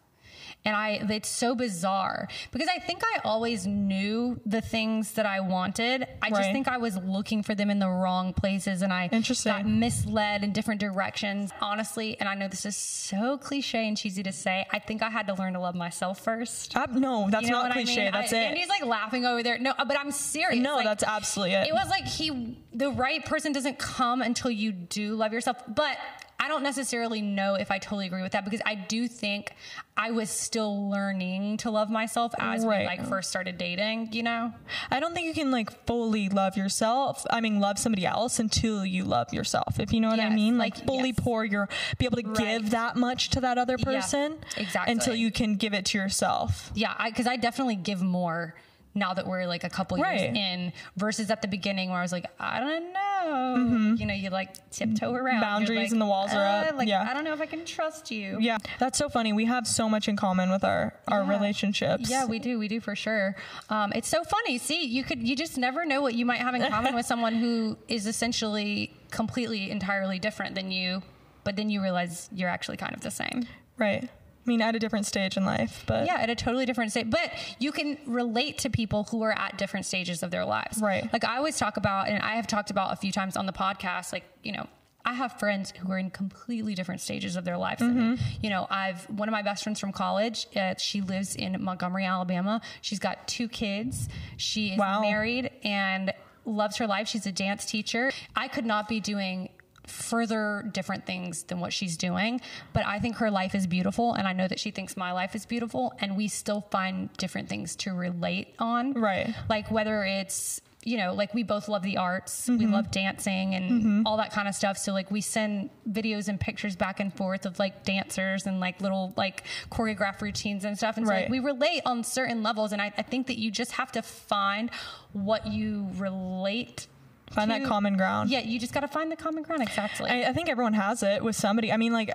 And 0.65 0.77
I, 0.77 1.01
it's 1.09 1.31
so 1.31 1.55
bizarre 1.55 2.29
because 2.51 2.69
I 2.69 2.79
think 2.79 3.03
I 3.03 3.21
always 3.25 3.67
knew 3.67 4.39
the 4.45 4.61
things 4.61 5.13
that 5.13 5.25
I 5.25 5.41
wanted. 5.41 6.07
I 6.21 6.29
just 6.29 6.41
Right. 6.43 6.53
think 6.53 6.69
I 6.69 6.77
was 6.77 6.97
looking 6.99 7.43
for 7.43 7.55
them 7.55 7.71
in 7.71 7.79
the 7.79 7.89
wrong 7.89 8.35
places 8.35 8.83
and 8.83 8.93
I 8.93 9.09
got 9.45 9.65
misled 9.67 10.45
in 10.45 10.53
different 10.53 10.81
directions. 10.81 11.53
Honestly, 11.63 12.19
and 12.21 12.29
I 12.29 12.35
know 12.35 12.49
this 12.49 12.67
is 12.67 12.77
so 12.77 13.39
cliche 13.39 13.89
and 13.89 13.97
cheesy 13.97 14.23
to 14.25 14.33
say, 14.33 14.67
I 14.71 14.79
think 14.79 15.03
I 15.03 15.09
had 15.09 15.27
to 15.29 15.35
learn 15.35 15.55
to 15.55 15.61
love 15.61 15.75
myself 15.75 16.21
first. 16.21 16.77
Uh, 16.77 16.87
no 16.93 17.29
that's 17.31 17.47
You 17.47 17.53
know 17.53 17.63
not 17.63 17.73
cliche 17.73 18.03
I 18.03 18.05
mean? 18.05 18.13
that's 18.13 18.33
I, 18.35 18.37
it 18.39 18.59
he's 18.59 18.69
like 18.69 18.85
laughing 18.85 19.25
over 19.25 19.43
there. 19.43 19.59
No, 19.59 19.73
but 19.79 19.99
I'm 19.99 20.11
serious. 20.11 20.63
no 20.63 20.75
Like, 20.77 20.85
that's 20.85 21.05
absolutely 21.05 21.55
it 21.55 21.69
it 21.69 21.73
was 21.73 21.89
like 21.89 22.07
he 22.07 22.59
the 22.75 22.91
right 22.91 23.25
person 23.25 23.53
doesn't 23.53 23.79
come 23.79 24.21
until 24.21 24.51
you 24.51 24.73
do 24.73 25.15
love 25.15 25.33
yourself 25.33 25.57
but 25.69 25.97
i 26.41 26.49
don't 26.49 26.63
necessarily 26.63 27.21
know 27.23 27.55
if 27.55 27.71
i 27.71 27.79
totally 27.79 28.07
agree 28.07 28.23
with 28.23 28.33
that 28.33 28.45
because 28.45 28.61
i 28.67 28.75
do 28.75 29.09
think 29.09 29.53
i 29.97 30.11
was 30.11 30.31
still 30.31 30.89
learning 30.91 31.57
to 31.57 31.71
love 31.71 31.91
myself 31.91 32.33
as 32.39 32.65
Right. 32.65 32.81
we 32.81 32.87
like 32.87 33.07
first 33.09 33.31
started 33.31 33.59
dating 33.59 34.13
you 34.13 34.23
know 34.23 34.53
i 34.91 35.01
don't 35.01 35.15
think 35.15 35.27
you 35.27 35.35
can 35.35 35.51
like 35.51 35.87
fully 35.87 36.29
love 36.29 36.57
yourself 36.57 37.25
i 37.31 37.41
mean 37.41 37.61
love 37.61 37.79
somebody 37.79 38.07
else 38.07 38.39
until 38.39 38.85
you 38.85 39.05
love 39.05 39.33
yourself 39.33 39.81
if 39.81 39.93
you 39.93 40.01
know 40.01 40.09
what 40.09 40.21
i 40.21 40.29
mean 40.31 40.57
like 40.59 40.77
like, 40.77 40.87
fully 40.87 41.09
yes. 41.17 41.19
pour 41.21 41.45
your 41.45 41.69
be 41.99 42.05
able 42.05 42.17
to 42.19 42.29
Right. 42.29 42.37
give 42.37 42.71
that 42.71 42.95
much 42.97 43.31
to 43.31 43.41
that 43.41 43.57
other 43.59 43.79
person 43.79 44.39
exactly. 44.57 44.93
until 44.93 45.15
you 45.15 45.31
can 45.31 45.55
give 45.57 45.73
it 45.75 45.87
to 45.87 45.99
yourself 45.99 46.71
yeah 46.75 46.95
because 47.07 47.27
I, 47.27 47.37
definitely 47.37 47.77
give 47.77 48.03
more 48.03 48.55
now 48.99 49.15
that 49.15 49.27
we're 49.27 49.47
like 49.47 49.65
a 49.65 49.71
couple 49.71 49.97
Right. 49.99 50.21
years 50.21 50.37
in 50.37 50.73
versus 50.97 51.31
at 51.31 51.41
the 51.43 51.49
beginning 51.49 51.91
where 51.91 51.99
i 51.99 52.03
was 52.03 52.13
like 52.13 52.27
i 52.39 52.59
don't 52.61 52.93
know 52.93 53.95
you 53.99 54.07
know 54.07 54.15
you 54.15 54.31
like 54.31 54.71
tiptoe 54.71 55.13
around 55.15 55.29
Mm-hmm. 55.29 55.41
Boundaries 55.41 55.79
like, 55.79 55.91
and 55.93 56.01
the 56.01 56.07
walls 56.07 56.33
are 56.33 56.43
"Uh, 56.45 56.69
up." 56.71 56.77
like 56.77 56.89
Yeah. 56.89 57.07
i 57.09 57.15
don't 57.15 57.25
know 57.25 57.33
if 57.33 57.41
i 57.41 57.47
can 57.47 57.65
trust 57.65 58.11
you 58.11 58.39
yeah 58.41 58.59
that's 58.79 58.99
so 58.99 59.09
funny 59.09 59.33
we 59.33 59.45
have 59.47 59.67
so 59.67 59.89
much 59.89 60.09
in 60.09 60.17
common 60.17 60.51
with 60.51 60.65
our 60.65 60.95
our 61.09 61.23
Yeah. 61.23 61.31
relationships 61.31 62.11
Yeah, 62.11 62.25
we 62.27 62.39
do. 62.39 62.59
We 62.59 62.69
do 62.69 62.81
for 62.81 62.95
sure. 62.97 63.37
Um, 63.71 63.93
it's 63.95 64.09
so 64.09 64.23
funny. 64.25 64.59
See, 64.59 64.85
you 64.87 65.05
could 65.05 65.23
you 65.27 65.35
just 65.37 65.57
never 65.59 65.85
know 65.85 66.01
what 66.03 66.15
you 66.15 66.25
might 66.27 66.41
have 66.41 66.55
in 66.55 66.63
common 66.71 66.95
with 66.95 67.07
someone 67.07 67.35
who 67.35 67.77
is 67.89 68.07
essentially 68.07 68.93
completely 69.11 69.71
entirely 69.71 70.19
different 70.19 70.55
than 70.55 70.71
you, 70.71 71.03
but 71.45 71.57
then 71.57 71.71
you 71.71 71.83
realize 71.83 72.29
you're 72.33 72.49
actually 72.49 72.77
kind 72.77 72.95
of 72.95 73.01
the 73.03 73.11
same. 73.11 73.47
Right. 73.77 74.09
Mean, 74.49 74.63
at 74.63 74.75
a 74.75 74.79
different 74.79 75.07
stage 75.07 75.37
in 75.37 75.45
life, 75.45 75.85
but 75.87 76.07
Yeah, 76.07 76.17
at 76.17 76.31
a 76.31 76.35
totally 76.35 76.65
different 76.67 76.91
stage. 76.91 77.11
But 77.11 77.31
you 77.61 77.71
can 77.71 77.99
relate 78.07 78.59
to 78.59 78.71
people 78.71 79.05
who 79.05 79.23
are 79.23 79.39
at 79.39 79.59
different 79.59 79.87
stages 79.87 80.23
of 80.23 80.31
their 80.31 80.45
lives. 80.45 80.79
Right. 80.81 81.09
Like 81.13 81.25
I 81.25 81.37
always 81.37 81.59
talk 81.59 81.77
about, 81.77 82.09
and 82.09 82.21
I 82.23 82.37
have 82.37 82.47
talked 82.47 82.71
about 82.71 82.93
a 82.93 82.97
few 82.97 83.13
times 83.13 83.37
on 83.37 83.47
the 83.47 83.53
podcast, 83.53 84.13
like, 84.13 84.25
you 84.43 84.53
know, 84.53 84.67
I 85.05 85.13
have 85.15 85.39
friends 85.39 85.73
who 85.79 85.91
are 85.93 85.99
in 85.99 86.11
completely 86.11 86.75
different 86.75 87.01
stages 87.01 87.37
of 87.37 87.45
their 87.45 87.57
lives 87.57 87.81
than 87.81 87.95
me. 87.95 88.17
Mm-hmm. 88.17 88.25
You 88.43 88.51
know, 88.51 88.67
I've 88.69 89.05
one 89.11 89.29
of 89.29 89.33
my 89.33 89.43
best 89.43 89.63
friends 89.63 89.79
from 89.81 89.93
college. 89.93 90.47
Uh, 90.57 90.75
she 90.77 91.01
lives 91.01 91.35
in 91.37 91.63
Montgomery, 91.63 92.05
Alabama. 92.05 92.61
She's 92.83 92.99
got 92.99 93.27
two 93.29 93.49
kids. 93.49 94.09
She 94.37 94.71
is 94.73 94.79
Wow. 94.79 95.01
married 95.01 95.51
and 95.63 96.13
loves 96.45 96.77
her 96.79 96.87
life. 96.87 97.09
She's 97.09 97.27
a 97.27 97.33
dance 97.33 97.65
teacher. 97.65 98.11
I 98.35 98.49
could 98.49 98.67
not 98.67 98.89
be 98.89 99.01
doing 99.01 99.51
further 99.91 100.69
different 100.73 101.07
things 101.07 101.43
than 101.45 101.61
what 101.61 101.73
she's 101.73 101.97
doing 101.97 102.41
but 102.73 102.85
i 102.87 102.99
think 102.99 103.17
her 103.17 103.31
life 103.31 103.55
is 103.55 103.67
beautiful 103.67 104.15
and 104.15 104.27
i 104.29 104.33
know 104.33 104.47
that 104.49 104.59
she 104.61 104.71
thinks 104.71 104.97
my 104.97 105.13
life 105.13 105.35
is 105.35 105.47
beautiful 105.47 105.93
and 106.01 106.17
we 106.17 106.29
still 106.29 106.61
find 106.71 107.13
different 107.17 107.49
things 107.49 107.77
to 107.77 107.93
relate 107.93 108.55
on 108.59 108.93
Right. 108.95 109.35
like 109.49 109.71
whether 109.71 110.05
it's 110.05 110.61
you 110.85 110.97
know 110.97 111.13
like 111.13 111.35
we 111.35 111.43
both 111.43 111.69
love 111.69 111.83
the 111.83 111.97
arts 111.97 112.49
we 112.49 112.55
Mm-hmm. 112.59 112.73
love 112.73 112.91
dancing 112.93 113.55
and 113.55 114.07
all 114.07 114.17
that 114.19 114.33
kind 114.33 114.47
of 114.47 114.55
stuff 114.55 114.79
so 114.79 114.93
like 114.93 115.11
we 115.11 115.21
send 115.21 115.71
videos 115.91 116.29
and 116.29 116.39
pictures 116.39 116.77
back 116.77 117.01
and 117.01 117.13
forth 117.13 117.45
of 117.47 117.59
like 117.59 117.83
dancers 117.85 118.47
and 118.47 118.61
like 118.61 118.81
little 118.81 119.13
like 119.17 119.43
choreographed 119.73 120.21
routines 120.23 120.65
and 120.65 120.77
stuff 120.79 120.97
and 120.97 121.07
so 121.07 121.13
like, 121.13 121.29
we 121.29 121.41
relate 121.41 121.83
on 121.85 122.05
certain 122.05 122.43
levels 122.45 122.73
and 122.73 122.81
I, 122.81 122.93
I 122.97 123.03
think 123.03 123.27
that 123.27 123.39
you 123.39 123.51
just 123.51 123.73
have 123.73 123.91
to 123.93 124.03
find 124.03 124.71
what 125.13 125.47
you 125.49 125.89
relate 125.97 126.87
find 127.31 127.51
that 127.51 127.65
common 127.65 127.97
ground. 127.97 128.31
yeah 128.31 128.41
you 128.41 128.59
just 128.59 128.73
got 128.73 128.81
to 128.81 128.89
find 128.89 129.11
the 129.11 129.17
common 129.17 129.43
ground 129.43 129.63
exactly 129.63 130.09
I, 130.11 130.31
I 130.31 130.33
think 130.33 130.49
everyone 130.49 130.75
has 130.75 131.03
it 131.03 131.23
with 131.23 131.37
somebody. 131.37 131.73
I 131.73 131.77
mean, 131.77 131.93
like, 131.93 132.11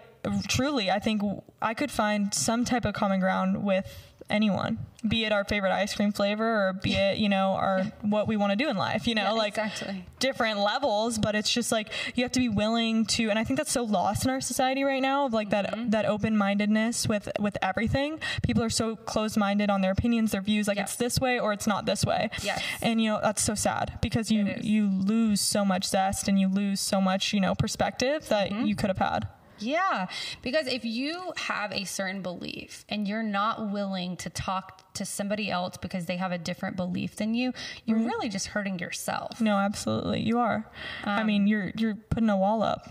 truly, 0.48 0.90
I 0.92 1.00
think 1.00 1.22
I 1.62 1.74
could 1.74 1.92
find 1.92 2.34
some 2.34 2.66
type 2.66 2.86
of 2.86 2.94
common 2.94 3.20
ground 3.20 3.64
with 3.64 3.86
anyone, 4.30 4.80
be 5.06 5.26
it 5.26 5.34
our 5.34 5.44
favorite 5.44 5.72
ice 5.74 5.94
cream 5.94 6.14
flavor 6.14 6.46
or 6.70 6.74
be 6.74 6.94
it, 6.94 7.18
you 7.18 7.28
know, 7.28 7.50
our 7.60 7.84
what 8.02 8.26
we 8.26 8.38
want 8.38 8.52
to 8.52 8.56
do 8.56 8.70
in 8.70 8.78
life, 8.78 9.06
you 9.06 9.14
know, 9.14 9.24
Yeah, 9.24 9.32
like 9.32 9.58
exactly. 9.58 10.06
different 10.20 10.60
levels, 10.60 11.18
but 11.20 11.36
it's 11.36 11.52
just 11.52 11.74
like 11.74 11.90
you 12.16 12.24
have 12.24 12.32
to 12.32 12.40
be 12.40 12.48
willing 12.48 13.06
to 13.08 13.30
and 13.30 13.38
I 13.38 13.44
think 13.44 13.58
that's 13.58 13.72
so 13.72 13.84
lost 13.84 14.24
in 14.24 14.32
our 14.32 14.40
society 14.40 14.84
right 14.86 15.02
now 15.02 15.26
of 15.26 15.34
like 15.34 15.50
Mm-hmm. 15.50 15.90
that 15.90 15.92
that 15.92 16.06
open-mindedness 16.06 17.08
with 17.10 17.28
with 17.38 17.58
everything. 17.62 18.20
People 18.44 18.64
are 18.64 18.70
so 18.70 18.96
closed-minded 18.96 19.70
on 19.70 19.82
their 19.82 19.92
opinions, 19.92 20.32
their 20.32 20.42
views, 20.42 20.70
like 20.70 20.78
Yeah. 20.78 20.84
it's 20.84 20.96
this 20.96 21.20
way 21.20 21.38
or 21.38 21.52
it's 21.52 21.68
not 21.68 21.86
this 21.86 22.06
way. 22.06 22.30
Yes. 22.42 22.64
And 22.82 23.02
you 23.02 23.10
know, 23.12 23.20
that's 23.22 23.42
so 23.44 23.56
sad 23.56 24.00
because 24.02 24.32
you 24.32 24.54
you 24.62 24.90
lose 24.90 25.42
so 25.42 25.66
much 25.66 25.86
zest 25.86 26.30
and 26.30 26.40
you 26.40 26.48
lose 26.48 26.80
so 26.80 27.02
much, 27.02 27.34
you 27.34 27.42
know, 27.42 27.56
perspective 27.56 28.30
that 28.30 28.52
Mm-hmm. 28.52 28.66
you 28.68 28.76
could 28.78 28.90
have 28.90 28.98
had. 29.00 29.28
Yeah, 29.64 30.08
because 30.42 30.68
if 30.68 30.86
you 30.86 31.34
have 31.38 31.72
a 31.72 31.84
certain 31.86 32.22
belief 32.22 32.86
and 32.90 33.08
you're 33.08 33.24
not 33.24 33.72
willing 33.72 34.18
to 34.18 34.30
talk 34.30 34.94
to 34.94 35.06
somebody 35.06 35.50
else 35.50 35.78
because 35.78 36.06
they 36.06 36.18
have 36.18 36.32
a 36.32 36.38
different 36.38 36.76
belief 36.76 37.16
than 37.16 37.34
you, 37.34 37.54
you're 37.86 37.98
really 38.00 38.30
just 38.30 38.48
hurting 38.48 38.80
yourself. 38.80 39.40
No, 39.42 39.56
absolutely. 39.58 40.22
You 40.22 40.40
are. 40.40 40.70
I 41.04 41.22
Um, 41.22 41.28
mean, 41.28 41.48
you're 41.48 41.72
you're 41.78 41.96
putting 41.96 42.30
a 42.30 42.38
wall 42.38 42.62
up 42.64 42.90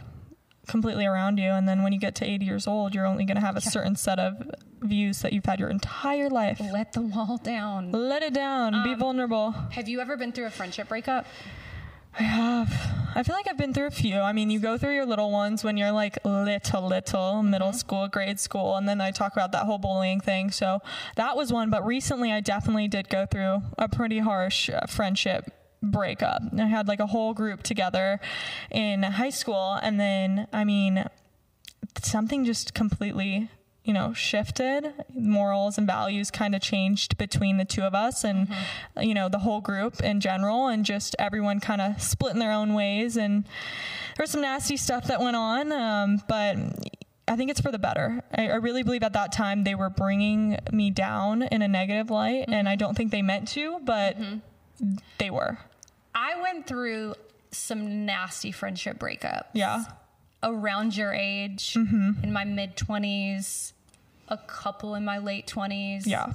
completely 0.68 1.04
around 1.04 1.38
you 1.38 1.50
and 1.50 1.66
then 1.68 1.82
when 1.82 1.92
you 1.92 1.98
get 1.98 2.14
to 2.14 2.24
80 2.24 2.44
years 2.44 2.66
old, 2.68 2.94
you're 2.94 3.06
only 3.06 3.24
going 3.24 3.34
to 3.36 3.40
have 3.44 3.56
a 3.56 3.60
certain 3.60 3.96
set 3.96 4.18
of 4.20 4.34
views 4.80 5.20
that 5.22 5.32
you've 5.32 5.44
had 5.44 5.58
your 5.60 5.68
entire 5.68 6.30
life. 6.30 6.60
Let 6.72 6.92
the 6.92 7.02
wall 7.02 7.36
down. 7.38 7.90
Let 7.92 8.22
it 8.22 8.32
down. 8.32 8.74
Um, 8.74 8.82
be 8.84 8.94
vulnerable. 8.94 9.50
Have 9.72 9.88
you 9.88 10.00
ever 10.00 10.16
been 10.16 10.32
through 10.32 10.46
a 10.46 10.50
friendship 10.50 10.88
breakup? 10.88 11.26
I 12.18 12.22
have. 12.22 12.72
I 13.14 13.22
feel 13.22 13.34
like 13.34 13.48
I've 13.48 13.58
been 13.58 13.72
through 13.74 13.86
a 13.86 13.90
few. 13.90 14.18
I 14.20 14.32
mean, 14.32 14.50
you 14.50 14.58
go 14.58 14.76
through 14.78 14.94
your 14.94 15.06
little 15.06 15.30
ones 15.30 15.64
when 15.64 15.76
you're 15.76 15.92
like 15.92 16.18
little, 16.24 16.86
little, 16.86 17.42
middle 17.42 17.68
Mm-hmm. 17.68 17.76
school, 17.76 18.08
grade 18.08 18.40
school, 18.40 18.76
and 18.76 18.88
then 18.88 19.00
I 19.00 19.10
talk 19.10 19.32
about 19.32 19.52
that 19.52 19.64
whole 19.64 19.78
bullying 19.78 20.20
thing. 20.20 20.50
So 20.50 20.80
that 21.16 21.36
was 21.36 21.52
one. 21.52 21.70
But 21.70 21.84
recently, 21.86 22.32
I 22.32 22.40
definitely 22.40 22.88
did 22.88 23.08
go 23.08 23.26
through 23.26 23.62
a 23.78 23.88
pretty 23.88 24.18
harsh 24.18 24.68
uh, 24.70 24.86
friendship 24.86 25.50
breakup. 25.82 26.42
I 26.58 26.66
had 26.66 26.86
like 26.88 27.00
a 27.00 27.06
whole 27.06 27.34
group 27.34 27.62
together 27.62 28.20
in 28.70 29.02
high 29.02 29.30
school, 29.30 29.78
and 29.82 29.98
then 29.98 30.48
I 30.52 30.64
mean, 30.64 31.04
something 32.02 32.44
just 32.44 32.74
completely 32.74 33.48
you 33.84 33.92
know 33.92 34.12
shifted 34.12 34.92
morals 35.14 35.76
and 35.76 35.86
values 35.86 36.30
kind 36.30 36.54
of 36.54 36.60
changed 36.60 37.16
between 37.18 37.56
the 37.56 37.64
two 37.64 37.82
of 37.82 37.94
us 37.94 38.24
and 38.24 38.48
mm-hmm. 38.48 39.02
you 39.02 39.14
know 39.14 39.28
the 39.28 39.40
whole 39.40 39.60
group 39.60 40.00
in 40.00 40.20
general 40.20 40.68
and 40.68 40.84
just 40.84 41.16
everyone 41.18 41.60
kind 41.60 41.80
of 41.80 42.00
split 42.00 42.32
in 42.32 42.38
their 42.38 42.52
own 42.52 42.74
ways 42.74 43.16
and 43.16 43.44
there 44.16 44.24
was 44.24 44.30
some 44.30 44.42
nasty 44.42 44.76
stuff 44.76 45.06
that 45.06 45.20
went 45.20 45.36
on 45.36 45.72
um, 45.72 46.22
but 46.28 46.56
I 47.28 47.36
think 47.36 47.50
it's 47.50 47.60
for 47.60 47.70
the 47.70 47.78
better. 47.78 48.22
I, 48.36 48.48
I 48.48 48.54
really 48.56 48.82
believe 48.82 49.02
at 49.04 49.12
that 49.12 49.32
time 49.32 49.64
they 49.64 49.74
were 49.74 49.88
bringing 49.88 50.58
me 50.72 50.90
down 50.90 51.42
in 51.42 51.62
a 51.62 51.68
negative 51.68 52.10
light, 52.10 52.46
and 52.48 52.68
I 52.68 52.72
mm-hmm. 52.72 52.78
don't 52.78 52.96
think 52.96 53.10
they 53.10 53.22
meant 53.22 53.48
to, 53.48 53.78
but 53.84 54.20
mm-hmm. 54.20 54.96
they 55.18 55.30
were. 55.30 55.56
I 56.14 56.40
went 56.42 56.66
through 56.66 57.14
some 57.52 58.04
nasty 58.04 58.50
friendship 58.50 58.98
breakups. 58.98 59.44
Yeah. 59.54 59.84
Around 60.42 60.96
your 60.96 61.12
age, 61.12 61.76
in 61.76 62.32
my 62.32 62.44
mid 62.44 62.76
20s, 62.76 63.72
a 64.28 64.36
couple 64.38 64.94
in 64.96 65.04
my 65.04 65.18
late 65.18 65.46
20s. 65.46 66.04
Yeah. 66.06 66.32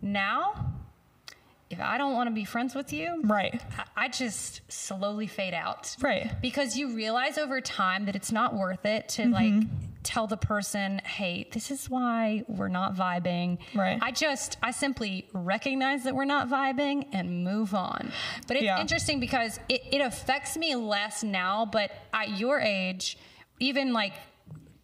Now, 0.00 0.74
if 1.68 1.80
I 1.80 1.98
don't 1.98 2.14
want 2.14 2.28
to 2.28 2.34
be 2.34 2.44
friends 2.44 2.74
with 2.74 2.92
you, 2.92 3.20
Right. 3.24 3.60
I- 3.78 4.04
I 4.04 4.08
just 4.08 4.60
slowly 4.70 5.26
fade 5.26 5.54
out. 5.54 5.94
Right. 6.00 6.30
Because 6.40 6.76
you 6.76 6.94
realize 6.94 7.38
over 7.38 7.60
time 7.60 8.06
that 8.06 8.14
it's 8.16 8.32
not 8.32 8.54
worth 8.54 8.86
it 8.86 9.08
to 9.10 9.22
Mm-hmm. 9.22 9.32
like 9.32 9.68
tell 10.02 10.26
the 10.26 10.36
person, 10.36 11.00
hey, 11.04 11.46
this 11.52 11.70
is 11.70 11.90
why 11.90 12.42
we're 12.48 12.68
not 12.68 12.94
vibing. 12.94 13.58
Right. 13.74 13.98
I 14.00 14.10
just, 14.12 14.56
I 14.62 14.70
simply 14.70 15.28
recognize 15.34 16.04
that 16.04 16.14
we're 16.14 16.24
not 16.24 16.48
vibing 16.48 17.06
and 17.12 17.44
move 17.44 17.74
on. 17.74 18.10
But 18.46 18.56
it's 18.56 18.64
Yeah. 18.64 18.80
interesting 18.80 19.20
because 19.20 19.58
it, 19.68 19.82
it 19.92 20.00
affects 20.00 20.56
me 20.56 20.74
less 20.76 21.22
now, 21.22 21.66
but 21.66 21.90
at 22.14 22.38
your 22.38 22.58
age, 22.60 23.18
even 23.60 23.92
like 23.92 24.14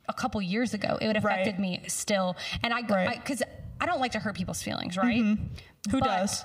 a 0.08 0.12
couple 0.12 0.40
years 0.40 0.72
ago, 0.74 0.98
it 1.00 1.06
would 1.06 1.16
affected 1.16 1.52
Right. 1.54 1.58
me 1.60 1.80
still. 1.88 2.36
And 2.62 2.72
I, 2.72 2.82
Right. 2.82 3.16
because 3.18 3.42
I, 3.80 3.86
don't 3.86 4.00
like 4.00 4.12
to 4.12 4.20
hurt 4.20 4.36
people's 4.36 4.62
feelings, 4.62 4.96
right? 4.96 5.20
Mm-hmm. 5.20 5.90
Who 5.90 6.00
But 6.00 6.06
does? 6.06 6.44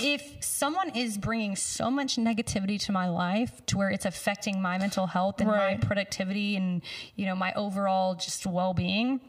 If 0.00 0.42
someone 0.42 0.88
is 0.96 1.18
bringing 1.18 1.54
so 1.56 1.90
much 1.90 2.16
negativity 2.16 2.80
to 2.86 2.92
my 2.92 3.08
life 3.08 3.64
to 3.66 3.76
where 3.76 3.90
it's 3.90 4.06
affecting 4.06 4.62
my 4.62 4.78
mental 4.78 5.06
health 5.06 5.40
and 5.40 5.50
Right. 5.50 5.78
my 5.78 5.86
productivity 5.86 6.56
and 6.56 6.80
you 7.16 7.26
know 7.26 7.34
my 7.36 7.52
overall 7.52 8.14
just 8.14 8.46
well-being, 8.46 9.20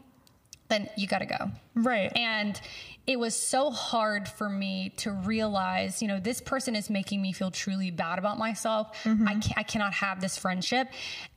then 0.68 0.88
you 0.96 1.06
got 1.06 1.18
to 1.18 1.26
go. 1.26 1.50
Right. 1.74 2.10
And 2.16 2.58
it 3.06 3.18
was 3.18 3.36
so 3.36 3.70
hard 3.70 4.28
for 4.28 4.48
me 4.48 4.92
to 4.96 5.12
realize, 5.12 6.02
you 6.02 6.08
know, 6.08 6.18
this 6.18 6.40
person 6.40 6.74
is 6.74 6.90
making 6.90 7.22
me 7.22 7.32
feel 7.32 7.50
truly 7.50 7.90
bad 7.90 8.18
about 8.18 8.36
myself. 8.36 8.96
Mm-hmm. 9.04 9.28
I, 9.28 9.40
I 9.58 9.62
cannot 9.62 9.94
have 9.94 10.20
this 10.20 10.36
friendship. 10.36 10.88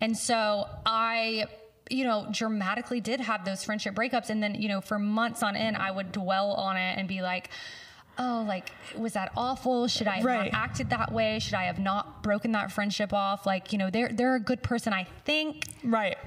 And 0.02 0.18
so 0.18 0.66
I, 0.86 1.46
you 1.90 2.06
know, 2.06 2.28
dramatically 2.32 3.02
did 3.02 3.20
have 3.20 3.46
those 3.46 3.64
friendship 3.64 3.94
breakups. 3.94 4.30
And 4.32 4.42
then, 4.42 4.56
you 4.56 4.68
know, 4.68 4.82
for 4.82 4.98
months 4.98 5.44
on 5.44 5.56
end, 5.56 5.78
I 5.78 5.92
would 5.92 6.12
dwell 6.12 6.54
on 6.54 6.76
it 6.76 6.98
and 6.98 7.08
be 7.08 7.22
like, 7.22 7.50
oh, 8.18 8.44
like, 8.48 8.72
was 8.98 9.14
that 9.14 9.32
awful? 9.38 9.88
Should 9.88 10.08
I 10.08 10.16
have 10.18 10.26
Right. 10.26 10.52
not 10.52 10.60
acted 10.62 10.90
that 10.90 11.12
way? 11.12 11.40
Should 11.40 11.54
I 11.54 11.64
have 11.66 11.80
not 11.80 12.24
broken 12.24 12.52
that 12.54 12.72
friendship 12.72 13.14
off? 13.14 13.46
Like, 13.46 13.72
you 13.72 13.78
know, 13.78 13.90
they're, 13.90 14.10
they're 14.12 14.36
a 14.36 14.40
good 14.42 14.62
person, 14.64 14.92
I 14.92 15.06
think 15.24 15.66
right. 15.84 16.18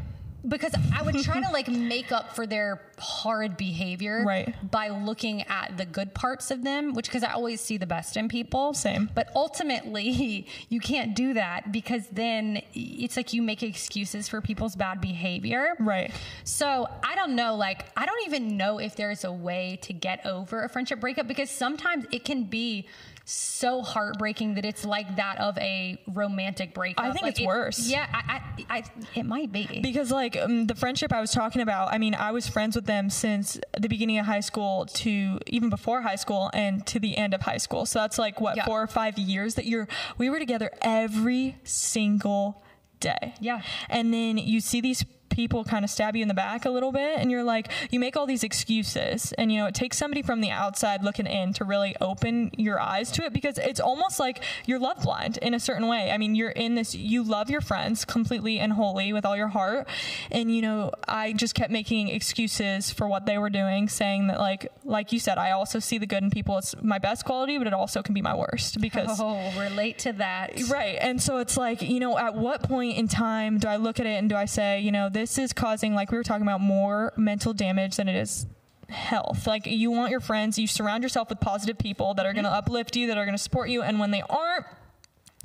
Because 0.47 0.74
I 0.95 1.03
would 1.03 1.18
try 1.22 1.40
to 1.40 1.51
like 1.51 1.68
make 1.68 2.11
up 2.12 2.34
for 2.34 2.47
their 2.47 2.80
horrid 2.99 3.57
behavior 3.57 4.24
Right. 4.26 4.55
by 4.70 4.88
looking 4.88 5.43
at 5.43 5.76
the 5.76 5.84
good 5.86 6.14
parts 6.14 6.51
of 6.51 6.64
them, 6.64 6.95
which 6.95 7.07
because 7.07 7.22
I 7.22 7.32
always 7.32 7.61
see 7.61 7.76
the 7.76 7.86
best 7.86 8.16
in 8.16 8.28
people. 8.28 8.74
Same. 8.74 9.11
But 9.14 9.30
ultimately, 9.36 10.47
you 10.68 10.80
can't 10.80 11.14
do 11.14 11.34
that 11.34 11.70
because 11.72 12.07
then 12.09 12.61
it's 12.74 13.16
like 13.16 13.32
you 13.32 13.43
make 13.43 13.62
excuses 13.62 14.28
for 14.28 14.40
people's 14.40 14.76
bad 14.76 15.01
behavior. 15.01 15.74
Right. 15.78 16.11
So 16.45 16.88
I 17.03 17.14
don't 17.14 17.34
know, 17.36 17.55
like, 17.55 17.86
I 17.97 18.07
don't 18.07 18.26
even 18.26 18.57
know 18.57 18.78
if 18.78 18.97
there's 18.97 19.24
a 19.24 19.32
way 19.32 19.78
to 19.82 19.93
get 19.93 20.24
over 20.26 20.64
a 20.64 20.68
friendship 20.68 21.01
breakup 21.01 21.28
because 21.28 21.51
sometimes 21.51 22.05
it 22.11 22.24
can 22.24 22.45
be 22.45 22.86
so 23.25 23.83
heartbreaking 23.83 24.55
that 24.55 24.64
it's 24.64 24.85
like 24.85 25.16
that 25.16 25.39
of 25.39 25.57
a 25.59 25.99
romantic 26.09 26.75
breakup. 26.75 27.05
I 27.05 27.11
think 27.12 27.23
Like, 27.23 27.31
it's 27.33 27.41
it- 27.41 27.47
worse. 27.47 27.89
Yeah, 27.89 28.07
I, 28.12 28.41
I, 28.68 28.79
I, 28.79 28.83
it 29.14 29.25
might 29.25 29.53
be. 29.53 29.81
Because 29.83 30.11
like 30.11 30.37
um, 30.37 30.66
the 30.66 30.75
friendship 30.75 31.12
I 31.12 31.20
was 31.20 31.31
talking 31.31 31.62
about, 31.62 31.93
I 31.93 31.99
mean, 31.99 32.14
I 32.14 32.33
was 32.33 32.49
friends 32.49 32.75
with 32.77 32.87
them 32.87 33.11
since 33.11 33.59
the 33.79 33.89
beginning 33.89 34.18
of 34.18 34.27
high 34.27 34.41
school 34.41 34.87
to 34.87 35.39
even 35.47 35.70
before 35.70 36.03
high 36.03 36.16
school 36.16 36.51
and 36.53 36.85
to 36.89 36.99
the 36.99 37.16
end 37.16 37.33
of 37.35 37.43
high 37.43 37.59
school. 37.59 37.87
So 37.87 38.01
that's 38.01 38.18
like 38.18 38.41
what 38.41 38.57
Yeah. 38.57 38.64
four 38.64 38.83
or 38.83 38.87
five 38.89 39.18
years 39.18 39.55
that 39.55 39.66
you're 39.66 39.87
we 40.18 40.29
were 40.29 40.39
together 40.39 40.70
every 40.83 41.57
single 41.64 42.62
day. 43.01 43.35
Yeah. 43.41 43.62
And 43.89 44.12
then 44.12 44.39
you 44.39 44.61
see 44.61 44.81
these 44.81 45.05
people 45.33 45.64
kind 45.64 45.85
of 45.85 45.91
stab 45.91 46.14
you 46.14 46.22
in 46.22 46.28
the 46.28 46.35
back 46.35 46.64
a 46.64 46.70
little 46.70 46.93
bit 46.93 47.18
and 47.18 47.30
you're 47.30 47.43
like 47.43 47.68
you 47.91 47.99
make 47.99 48.16
all 48.16 48.26
these 48.26 48.45
excuses 48.45 49.33
and 49.39 49.51
you 49.51 49.59
know 49.59 49.66
it 49.66 49.74
takes 49.74 49.97
somebody 49.97 50.22
from 50.22 50.41
the 50.41 50.51
outside 50.51 51.03
looking 51.03 51.26
in 51.26 51.53
to 51.53 51.64
really 51.64 51.97
open 52.01 52.51
your 52.57 52.78
eyes 52.80 53.11
to 53.11 53.24
it 53.24 53.33
because 53.33 53.59
it's 53.59 53.80
almost 53.80 54.20
like 54.20 54.43
you're 54.66 54.78
love 54.78 55.03
blind 55.03 55.39
in 55.39 55.55
a 55.55 55.61
certain 55.61 55.89
way 55.89 56.11
i 56.11 56.18
mean 56.18 56.35
you're 56.35 56.51
in 56.51 56.74
this 56.74 56.95
you 56.95 57.22
love 57.22 57.51
your 57.51 57.61
friends 57.61 58.05
completely 58.05 58.59
and 58.59 58.74
wholly 58.74 59.12
with 59.12 59.24
all 59.24 59.37
your 59.37 59.49
heart 59.49 59.89
and 60.30 60.55
you 60.55 60.62
know 60.62 60.91
i 61.09 61.33
just 61.33 61.55
kept 61.55 61.70
making 61.70 62.09
excuses 62.09 62.91
for 62.91 63.09
what 63.09 63.26
they 63.26 63.39
were 63.39 63.51
doing 63.51 63.89
saying 63.89 64.26
that 64.26 64.39
like 64.39 64.70
like 64.85 65.12
you 65.12 65.18
said 65.18 65.39
i 65.39 65.51
also 65.51 65.78
see 65.78 65.99
the 65.99 66.07
good 66.07 66.22
in 66.22 66.30
people 66.30 66.59
it's 66.59 66.74
my 66.83 66.99
best 66.99 67.24
quality 67.24 67.57
but 67.57 67.66
it 67.66 67.72
also 67.72 68.03
can 68.03 68.12
be 68.12 68.22
my 68.22 68.35
worst 68.35 68.80
because 68.80 69.18
Oh, 69.24 69.53
relate 69.57 70.01
to 70.01 70.12
that. 70.14 70.68
Right. 70.68 70.99
And 71.01 71.22
so 71.22 71.39
it's 71.39 71.57
like, 71.57 71.80
you 71.80 72.01
know, 72.01 72.18
at 72.18 72.35
what 72.35 72.64
point 72.64 72.97
in 72.97 73.07
time 73.07 73.59
do 73.59 73.68
I 73.68 73.76
look 73.76 74.01
at 74.01 74.07
it 74.07 74.18
and 74.18 74.28
do 74.28 74.35
I 74.35 74.47
say, 74.47 74.80
you 74.80 74.91
know, 74.91 75.09
this 75.09 75.22
is 75.39 75.53
causing, 75.53 75.95
like 75.95 76.11
we 76.11 76.16
were 76.16 76.25
talking 76.25 76.43
about, 76.43 76.61
more 76.61 77.12
mental 77.16 77.53
damage 77.53 77.97
than 77.97 78.09
it 78.09 78.16
is 78.16 78.47
health. 78.89 79.47
Like 79.47 79.66
you 79.66 79.91
want 79.91 80.11
your 80.11 80.20
friends, 80.20 80.59
you 80.59 80.66
surround 80.66 81.03
yourself 81.03 81.29
with 81.29 81.41
positive 81.41 81.79
people 81.79 82.14
that 82.14 82.27
are 82.27 82.33
going 82.33 82.45
to 82.45 82.51
mm-hmm. 82.51 82.59
uplift 82.59 82.97
you, 82.97 83.07
that 83.09 83.18
are 83.18 83.25
going 83.25 83.37
to 83.37 83.43
support 83.43 83.68
you. 83.70 83.83
And 83.83 83.99
when 83.99 84.11
they 84.11 84.23
aren't, 84.29 84.66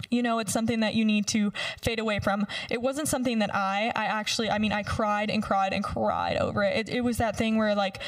you 0.09 0.21
know 0.21 0.39
it's 0.39 0.53
something 0.53 0.81
that 0.81 0.95
you 0.95 1.03
need 1.03 1.27
to 1.27 1.51
fade 1.81 1.99
away 1.99 2.19
from 2.19 2.45
it 2.69 2.81
wasn't 2.81 3.07
something 3.07 3.39
that 3.39 3.53
i 3.53 3.91
i 3.95 4.05
actually 4.05 4.49
i 4.49 4.57
mean 4.57 4.71
i 4.71 4.83
cried 4.83 5.29
and 5.29 5.43
cried 5.43 5.73
and 5.73 5.83
cried 5.83 6.37
over 6.37 6.63
it. 6.63 6.87
it 6.87 6.95
it 6.97 7.01
was 7.01 7.17
that 7.17 7.37
thing 7.37 7.57
where 7.57 7.75
like 7.75 7.99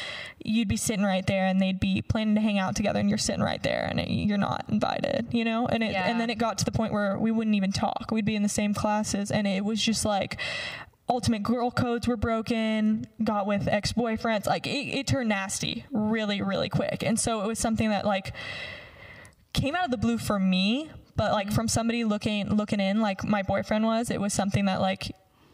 you'd 0.43 0.67
be 0.67 0.77
sitting 0.77 1.03
right 1.03 1.25
there 1.27 1.45
and 1.45 1.59
they'd 1.61 1.79
be 1.79 2.01
planning 2.01 2.35
to 2.35 2.41
hang 2.41 2.57
out 2.57 2.75
together 2.75 2.99
and 2.99 3.09
you're 3.09 3.17
sitting 3.17 3.41
right 3.41 3.63
there 3.63 3.87
and 3.89 3.99
it, 3.99 4.09
you're 4.09 4.37
not 4.37 4.65
invited 4.69 5.27
you 5.31 5.43
know 5.43 5.67
and 5.67 5.83
it 5.83 5.91
Yeah. 5.91 6.09
and 6.09 6.19
then 6.19 6.29
it 6.29 6.37
got 6.37 6.57
to 6.59 6.65
the 6.65 6.71
point 6.71 6.93
where 6.93 7.17
we 7.17 7.31
wouldn't 7.31 7.55
even 7.55 7.71
talk 7.71 8.11
we'd 8.11 8.25
be 8.25 8.35
in 8.35 8.43
the 8.43 8.49
same 8.49 8.73
classes 8.73 9.31
and 9.31 9.47
it 9.47 9.65
was 9.65 9.81
just 9.81 10.05
like 10.05 10.37
ultimate 11.09 11.43
girl 11.43 11.71
codes 11.71 12.07
were 12.07 12.17
broken 12.17 13.07
got 13.23 13.47
with 13.47 13.67
ex-boyfriends 13.67 14.45
like 14.45 14.67
it, 14.67 14.99
it 14.99 15.07
turned 15.07 15.29
nasty 15.29 15.85
really 15.91 16.41
really 16.41 16.69
quick. 16.69 17.03
And 17.03 17.19
so 17.19 17.41
it 17.41 17.47
was 17.47 17.59
something 17.59 17.89
that 17.89 18.05
like 18.05 18.33
came 19.53 19.75
out 19.75 19.85
of 19.85 19.91
the 19.91 19.97
blue 19.97 20.17
for 20.17 20.39
me, 20.39 20.89
but 21.15 21.31
like 21.31 21.47
mm-hmm. 21.47 21.55
from 21.55 21.67
somebody 21.67 22.03
looking 22.03 22.55
looking 22.55 22.79
in, 22.79 23.01
like 23.01 23.23
my 23.23 23.41
boyfriend 23.41 23.85
was, 23.85 24.09
it 24.11 24.21
was 24.21 24.33
something 24.33 24.65
that 24.65 24.81
like 24.81 25.11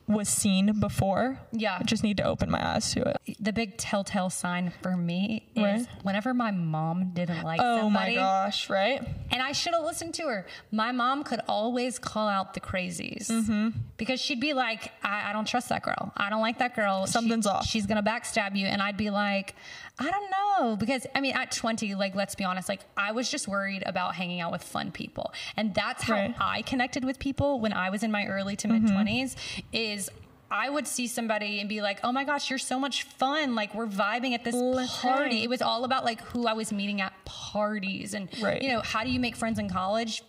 was 0.08 0.30
seen 0.30 0.80
before. 0.80 1.39
Yeah. 1.51 1.78
I 1.80 1.84
just 1.84 2.03
need 2.03 2.18
to 2.18 2.24
open 2.24 2.51
my 2.51 2.76
eyes 2.76 2.93
to 2.93 3.01
it. 3.01 3.38
The 3.39 3.51
big 3.51 3.78
telltale 3.78 4.30
sign 4.30 4.72
for 4.84 4.95
me 4.95 5.47
is 5.56 5.88
whenever 6.03 6.34
my 6.34 6.51
mom 6.51 7.12
didn't 7.14 7.43
like 7.43 7.60
Oh 7.60 7.89
my 7.89 8.06
somebody, 8.12 8.16
gosh, 8.16 8.70
right? 8.70 9.01
and 9.32 9.41
I 9.41 9.51
should 9.51 9.74
have 9.74 9.84
listened 9.84 10.14
to 10.16 10.24
her. 10.28 10.45
My 10.72 10.91
mom 10.91 11.24
could 11.24 11.41
always 11.47 11.97
call 11.97 12.28
out 12.28 12.53
the 12.53 12.60
crazies 12.60 13.28
Mm-hmm. 13.30 13.70
because 13.97 14.22
she'd 14.22 14.39
be 14.39 14.53
like, 14.53 14.91
I, 15.03 15.32
I 15.32 15.34
don't 15.34 15.47
trust 15.47 15.70
that 15.70 15.82
girl. 15.82 16.14
I 16.16 16.30
don't 16.30 16.41
like 16.41 16.60
that 16.60 16.76
girl. 16.76 17.06
She- 17.08 17.12
Something's 17.12 17.47
off." 17.47 17.66
She's 17.66 17.88
going 17.88 18.03
to 18.03 18.08
backstab 18.08 18.56
you. 18.56 18.68
And 18.68 18.82
I'd 18.84 18.97
be 18.97 19.10
like, 19.10 19.56
I 19.99 20.11
don't 20.11 20.29
know. 20.31 20.75
Because, 20.75 21.05
I 21.15 21.21
mean, 21.21 21.33
at 21.35 21.51
20, 21.51 21.95
like, 21.95 22.15
let's 22.15 22.35
be 22.35 22.43
honest, 22.43 22.67
like, 22.69 22.81
I 22.97 23.11
was 23.11 23.29
just 23.29 23.47
worried 23.47 23.83
about 23.85 24.15
hanging 24.15 24.41
out 24.41 24.51
with 24.51 24.63
fun 24.63 24.91
people. 24.91 25.33
And 25.55 25.73
that's 25.73 26.03
how 26.03 26.15
Right. 26.15 26.35
I 26.39 26.61
connected 26.63 27.05
with 27.05 27.17
people 27.19 27.59
when 27.59 27.71
I 27.73 27.89
was 27.89 28.03
in 28.03 28.11
my 28.11 28.25
early 28.25 28.55
to 28.57 28.67
mid 28.67 28.83
20s 28.83 29.35
is. 29.71 30.09
I 30.51 30.69
would 30.69 30.87
see 30.87 31.07
somebody 31.07 31.59
and 31.59 31.67
be 31.67 31.81
like, 31.81 31.99
"Oh 32.03 32.11
my 32.11 32.23
gosh, 32.23 32.51
you're 32.51 32.59
so 32.59 32.79
much 32.79 33.01
fun! 33.01 33.55
Like 33.55 33.73
we're 33.73 33.87
vibing 33.87 34.35
at 34.35 34.43
this 34.43 34.55
party." 35.01 35.41
It 35.41 35.49
was 35.49 35.59
all 35.59 35.83
about 35.85 36.05
like 36.05 36.21
who 36.21 36.45
I 36.45 36.53
was 36.53 36.71
meeting 36.71 37.01
at 37.01 37.13
parties, 37.25 38.13
and 38.13 38.29
Right. 38.39 38.61
you 38.61 38.69
know, 38.69 38.81
how 38.81 39.03
do 39.03 39.09
you 39.09 39.19
make 39.19 39.35
friends 39.35 39.57
in 39.57 39.67
college? 39.69 40.21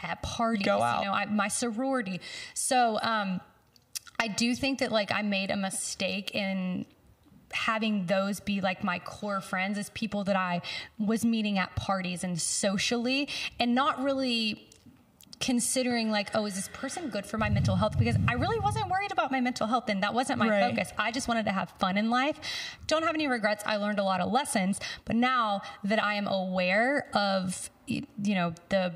At 0.00 0.20
parties, 0.22 0.66
Go 0.66 0.82
out. 0.82 1.00
you 1.02 1.06
know, 1.06 1.12
I, 1.14 1.26
my 1.26 1.46
sorority. 1.46 2.20
So, 2.54 2.98
um, 3.00 3.40
I 4.18 4.26
do 4.26 4.56
think 4.56 4.80
that 4.80 4.90
like 4.90 5.12
I 5.12 5.22
made 5.22 5.52
a 5.52 5.56
mistake 5.56 6.34
in 6.34 6.84
having 7.54 8.06
those 8.06 8.40
be 8.40 8.60
like 8.60 8.82
my 8.84 8.98
core 8.98 9.40
friends 9.40 9.78
as 9.78 9.90
people 9.90 10.24
that 10.24 10.36
I 10.36 10.60
was 10.98 11.24
meeting 11.24 11.58
at 11.58 11.74
parties 11.76 12.24
and 12.24 12.40
socially 12.40 13.28
and 13.58 13.74
not 13.74 14.02
really 14.02 14.68
considering 15.40 16.10
like 16.10 16.30
oh 16.34 16.46
is 16.46 16.54
this 16.54 16.68
person 16.72 17.10
good 17.10 17.26
for 17.26 17.38
my 17.38 17.48
mental 17.50 17.76
health? 17.76 17.98
Because 17.98 18.16
I 18.28 18.34
really 18.34 18.58
wasn't 18.60 18.88
worried 18.88 19.12
about 19.12 19.30
my 19.32 19.40
mental 19.40 19.66
health 19.66 19.88
and 19.88 20.02
that 20.02 20.14
wasn't 20.14 20.38
my 20.38 20.48
Right. 20.48 20.70
focus. 20.70 20.92
I 20.96 21.10
just 21.10 21.28
wanted 21.28 21.44
to 21.46 21.52
have 21.52 21.70
fun 21.78 21.96
in 21.98 22.08
life. 22.10 22.38
Don't 22.86 23.02
have 23.02 23.14
any 23.14 23.26
regrets. 23.26 23.62
I 23.66 23.76
learned 23.76 23.98
a 23.98 24.04
lot 24.04 24.20
of 24.20 24.30
lessons. 24.32 24.80
But 25.04 25.16
now 25.16 25.62
that 25.82 26.02
I 26.02 26.14
am 26.14 26.26
aware 26.26 27.08
of 27.14 27.70
you 27.86 28.34
know 28.34 28.54
the 28.70 28.94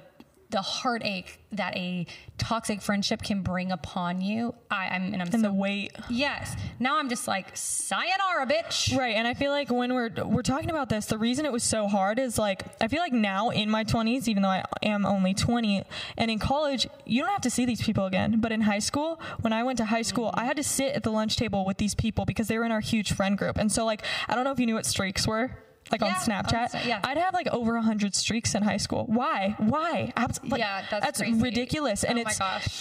the 0.51 0.63
heartache 0.63 1.41
that 1.53 1.77
a 1.77 2.07
toxic 2.39 2.81
friendship 2.81 3.23
can 3.23 3.43
bring 3.43 3.71
upon 3.71 4.21
you 4.21 4.55
I, 4.71 4.89
I'm 4.89 5.13
and 5.13 5.17
I'm 5.17 5.29
And 5.29 5.33
so 5.33 5.43
the 5.43 5.53
weight. 5.53 5.93
Yes. 6.09 6.57
Now 6.79 6.99
I'm 6.99 7.09
just 7.09 7.27
like, 7.27 7.49
sayonara, 7.55 8.47
bitch. 8.47 8.97
Right, 8.97 9.15
and 9.15 9.27
I 9.27 9.35
feel 9.35 9.51
like 9.51 9.71
when 9.71 9.95
we're 9.95 10.11
we're 10.25 10.43
talking 10.43 10.71
about 10.71 10.89
this, 10.89 11.07
the 11.07 11.19
reason 11.19 11.45
it 11.45 11.53
was 11.53 11.63
so 11.63 11.89
hard 11.89 12.19
is 12.19 12.39
like 12.39 12.63
I 12.81 12.89
feel 12.89 13.01
like 13.01 13.13
now 13.13 13.51
in 13.51 13.71
my 13.71 13.85
20s, 13.85 14.29
even 14.29 14.43
though 14.43 14.49
I 14.49 14.65
am 14.83 15.05
only 15.05 15.35
20, 15.35 15.85
and 16.17 16.31
in 16.31 16.39
college, 16.39 16.87
you 17.05 17.23
don't 17.23 17.31
have 17.31 17.43
to 17.43 17.51
see 17.51 17.65
these 17.65 17.83
people 17.83 18.07
again. 18.07 18.41
But 18.41 18.53
in 18.53 18.63
high 18.63 18.79
school, 18.79 19.21
when 19.41 19.53
I 19.53 19.63
went 19.63 19.79
to 19.79 19.87
high 19.87 20.03
school, 20.03 20.31
I 20.35 20.45
had 20.45 20.57
to 20.57 20.65
sit 20.65 20.95
at 20.95 21.03
the 21.03 21.11
lunch 21.11 21.37
table 21.37 21.65
with 21.65 21.79
these 21.79 21.95
people 21.95 22.25
because 22.25 22.49
they 22.49 22.59
were 22.59 22.65
in 22.65 22.73
our 22.73 22.81
huge 22.81 23.13
friend 23.13 23.37
group. 23.37 23.57
And 23.57 23.71
so 23.71 23.85
like 23.85 24.03
I 24.29 24.35
don't 24.35 24.45
know 24.45 24.53
if 24.53 24.61
you 24.61 24.67
knew 24.67 24.75
what 24.75 24.87
streaks 24.87 25.27
were. 25.27 25.51
Like 25.91 26.03
on 26.03 26.11
Snapchat, 26.13 26.75
on 26.75 26.89
yeah. 26.89 27.01
I'd 27.05 27.17
have 27.19 27.35
like 27.35 27.47
over 27.49 27.77
a 27.77 27.83
hundred 27.83 28.15
streaks 28.15 28.55
in 28.55 28.63
high 28.63 28.77
school. 28.77 29.05
Why? 29.07 29.55
Why? 29.59 30.13
Abs- 30.17 30.41
like, 30.45 30.59
Yeah, 30.61 30.85
that's 30.91 31.21
crazy. 31.21 31.41
ridiculous. 31.41 32.05
And 32.05 32.19
Oh 32.19 32.23
it's 32.23 32.41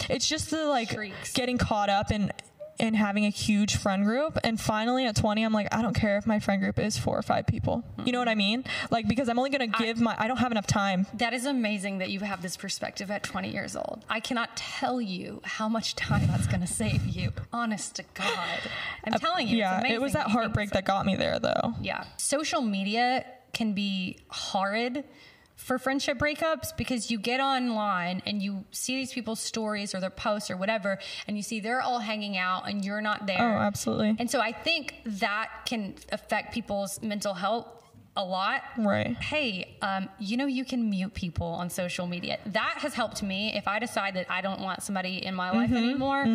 it's 0.10 0.28
just 0.28 0.50
the 0.52 0.66
like 0.66 0.90
Streaks. 0.90 1.34
getting 1.34 1.58
caught 1.58 1.90
up 1.90 2.12
in 2.12 2.32
in 2.80 2.94
having 2.94 3.26
a 3.26 3.30
huge 3.30 3.76
friend 3.76 4.06
group 4.06 4.38
and 4.44 4.60
finally 4.60 5.06
at 5.06 5.16
20 5.16 5.44
i'm 5.44 5.54
like 5.54 5.68
i 5.74 5.82
don't 5.82 5.96
care 5.96 6.18
if 6.18 6.28
my 6.28 6.40
friend 6.40 6.62
group 6.62 6.80
is 6.80 6.98
four 6.98 7.18
or 7.18 7.22
five 7.22 7.46
people 7.48 7.84
you 8.06 8.12
know 8.12 8.20
what 8.20 8.28
i 8.28 8.32
mm-hmm. 8.32 8.38
mean 8.38 8.64
like 8.92 9.08
because 9.08 9.30
i'm 9.30 9.38
only 9.38 9.50
going 9.50 9.72
to 9.72 9.78
give 9.80 10.00
my 10.00 10.16
i 10.18 10.28
don't 10.28 10.38
have 10.38 10.52
enough 10.52 10.68
time 10.68 11.06
That 11.16 11.34
is 11.34 11.46
amazing 11.46 12.00
that 12.00 12.10
you 12.10 12.20
have 12.22 12.42
this 12.42 12.58
perspective 12.58 13.12
at 13.12 13.24
20 13.24 13.52
years 13.52 13.76
old. 13.76 14.06
I 14.10 14.20
cannot 14.20 14.56
tell 14.56 15.02
you 15.02 15.42
how 15.44 15.68
much 15.70 15.96
time 15.96 16.28
that's 16.28 16.48
going 16.48 16.62
to 16.62 16.68
save 16.68 17.06
you. 17.06 17.32
Honest 17.52 17.96
to 17.96 18.04
God. 18.14 18.60
I'm 19.04 19.14
uh, 19.14 19.18
telling 19.18 19.48
you. 19.48 19.56
it's 19.56 19.60
yeah 19.60 19.86
it 19.86 20.02
was 20.02 20.14
that 20.14 20.28
heartbreak 20.28 20.72
that 20.72 20.86
got 20.86 21.06
me 21.06 21.16
there 21.16 21.40
though 21.40 21.74
Yeah. 21.82 22.06
Social 22.18 22.62
media 22.62 23.26
can 23.54 23.74
be 23.74 24.20
horrid 24.30 25.04
for 25.58 25.78
friendship 25.78 26.18
breakups 26.18 26.76
because 26.78 27.12
you 27.12 27.20
get 27.20 27.42
online 27.42 28.22
and 28.26 28.42
you 28.42 28.64
see 28.72 28.96
these 28.96 29.12
people's 29.12 29.40
stories 29.40 29.94
or 29.94 30.00
their 30.00 30.10
posts 30.10 30.50
or 30.50 30.56
whatever, 30.56 30.98
and 31.28 31.36
you 31.36 31.44
see 31.44 31.60
they're 31.60 31.82
all 31.82 32.00
hanging 32.00 32.38
out 32.38 32.70
and 32.70 32.86
you're 32.86 33.02
not 33.02 33.26
there. 33.26 33.38
oh 33.42 33.58
absolutely 33.60 34.16
And 34.20 34.30
so 34.32 34.40
I 34.40 34.52
think 34.54 35.02
that 35.06 35.50
can 35.66 35.96
affect 36.12 36.54
people's 36.54 37.02
mental 37.02 37.34
health 37.34 37.77
a 38.18 38.26
lot. 38.26 38.64
Right. 38.78 39.16
Hey, 39.18 39.78
um, 39.82 40.10
you 40.20 40.36
know, 40.36 40.48
you 40.48 40.66
can 40.66 40.90
mute 40.90 41.14
people 41.14 41.48
on 41.48 41.70
social 41.70 42.08
media. 42.08 42.40
That 42.48 42.76
has 42.80 42.94
helped 42.94 43.22
me. 43.24 43.56
If 43.56 43.68
I 43.68 43.80
decide 43.80 44.16
that 44.16 44.26
I 44.30 44.42
don't 44.42 44.60
want 44.60 44.84
somebody 44.84 45.24
in 45.26 45.34
my 45.36 45.48
Mm-hmm. 45.52 45.58
life 45.58 45.72
anymore, 45.72 46.26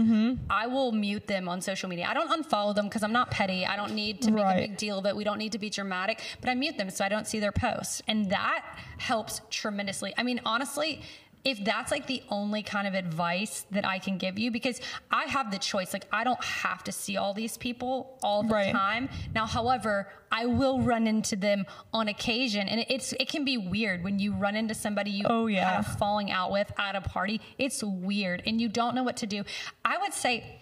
I 0.49 0.67
will 0.69 0.93
mute 0.93 1.27
them 1.27 1.49
on 1.49 1.61
social 1.61 1.89
media. 1.91 2.07
I 2.09 2.15
don't 2.15 2.31
unfollow 2.31 2.75
them 2.75 2.87
because 2.87 3.03
I'm 3.03 3.13
not 3.13 3.31
petty. 3.31 3.67
I 3.67 3.77
don't 3.77 3.95
need 3.95 4.23
to 4.23 4.31
make 4.31 4.45
Right. 4.45 4.57
a 4.59 4.69
big 4.69 4.77
deal 4.79 4.99
of 4.99 5.05
it. 5.07 5.15
We 5.15 5.25
don't 5.25 5.39
need 5.39 5.53
to 5.53 5.59
be 5.59 5.69
dramatic, 5.69 6.21
but 6.41 6.49
I 6.49 6.55
mute 6.55 6.79
them 6.79 6.89
so 6.89 7.05
I 7.05 7.09
don't 7.11 7.27
see 7.27 7.41
their 7.41 7.53
posts. 7.53 8.01
And 8.09 8.31
that 8.31 8.65
helps 8.99 9.41
tremendously. 9.51 10.15
I 10.17 10.23
mean, 10.23 10.41
honestly, 10.47 11.03
if 11.45 11.65
that's 11.65 11.91
like 11.91 12.07
the 12.07 12.23
only 12.29 12.63
kind 12.63 12.87
of 12.87 12.95
advice 12.95 13.67
that 13.73 13.85
I 13.85 13.99
can 13.99 14.17
give 14.17 14.39
you, 14.39 14.51
because 14.53 14.81
I 15.11 15.25
have 15.25 15.51
the 15.51 15.59
choice, 15.59 15.93
like 15.93 16.07
I 16.13 16.23
don't 16.25 16.43
have 16.45 16.85
to 16.85 16.93
see 16.93 17.17
all 17.17 17.35
these 17.35 17.57
people 17.57 18.17
all 18.23 18.43
the 18.45 18.55
Right. 18.55 18.73
time. 18.73 19.09
Now, 19.35 19.47
however, 19.47 20.09
I 20.31 20.47
will 20.47 20.81
run 20.81 21.07
into 21.07 21.35
them 21.37 21.67
on 21.93 22.09
occasion, 22.09 22.69
and 22.69 22.85
it's 22.89 23.13
it 23.15 23.29
can 23.29 23.45
be 23.45 23.57
weird 23.59 24.03
when 24.05 24.19
you 24.19 24.33
run 24.35 24.55
into 24.57 24.75
somebody 24.75 25.11
you 25.11 25.25
Oh, 25.29 25.47
yeah. 25.47 25.65
kind 25.75 25.87
of 25.87 25.99
falling 25.99 26.31
out 26.31 26.53
with 26.53 26.73
at 26.79 26.95
a 26.97 27.01
party. 27.01 27.41
It's 27.59 27.83
weird, 27.83 28.43
and 28.47 28.61
you 28.61 28.69
don't 28.69 28.95
know 28.95 29.03
what 29.03 29.17
to 29.19 29.27
do. 29.27 29.45
I 29.85 29.99
would 29.99 30.15
say, 30.15 30.61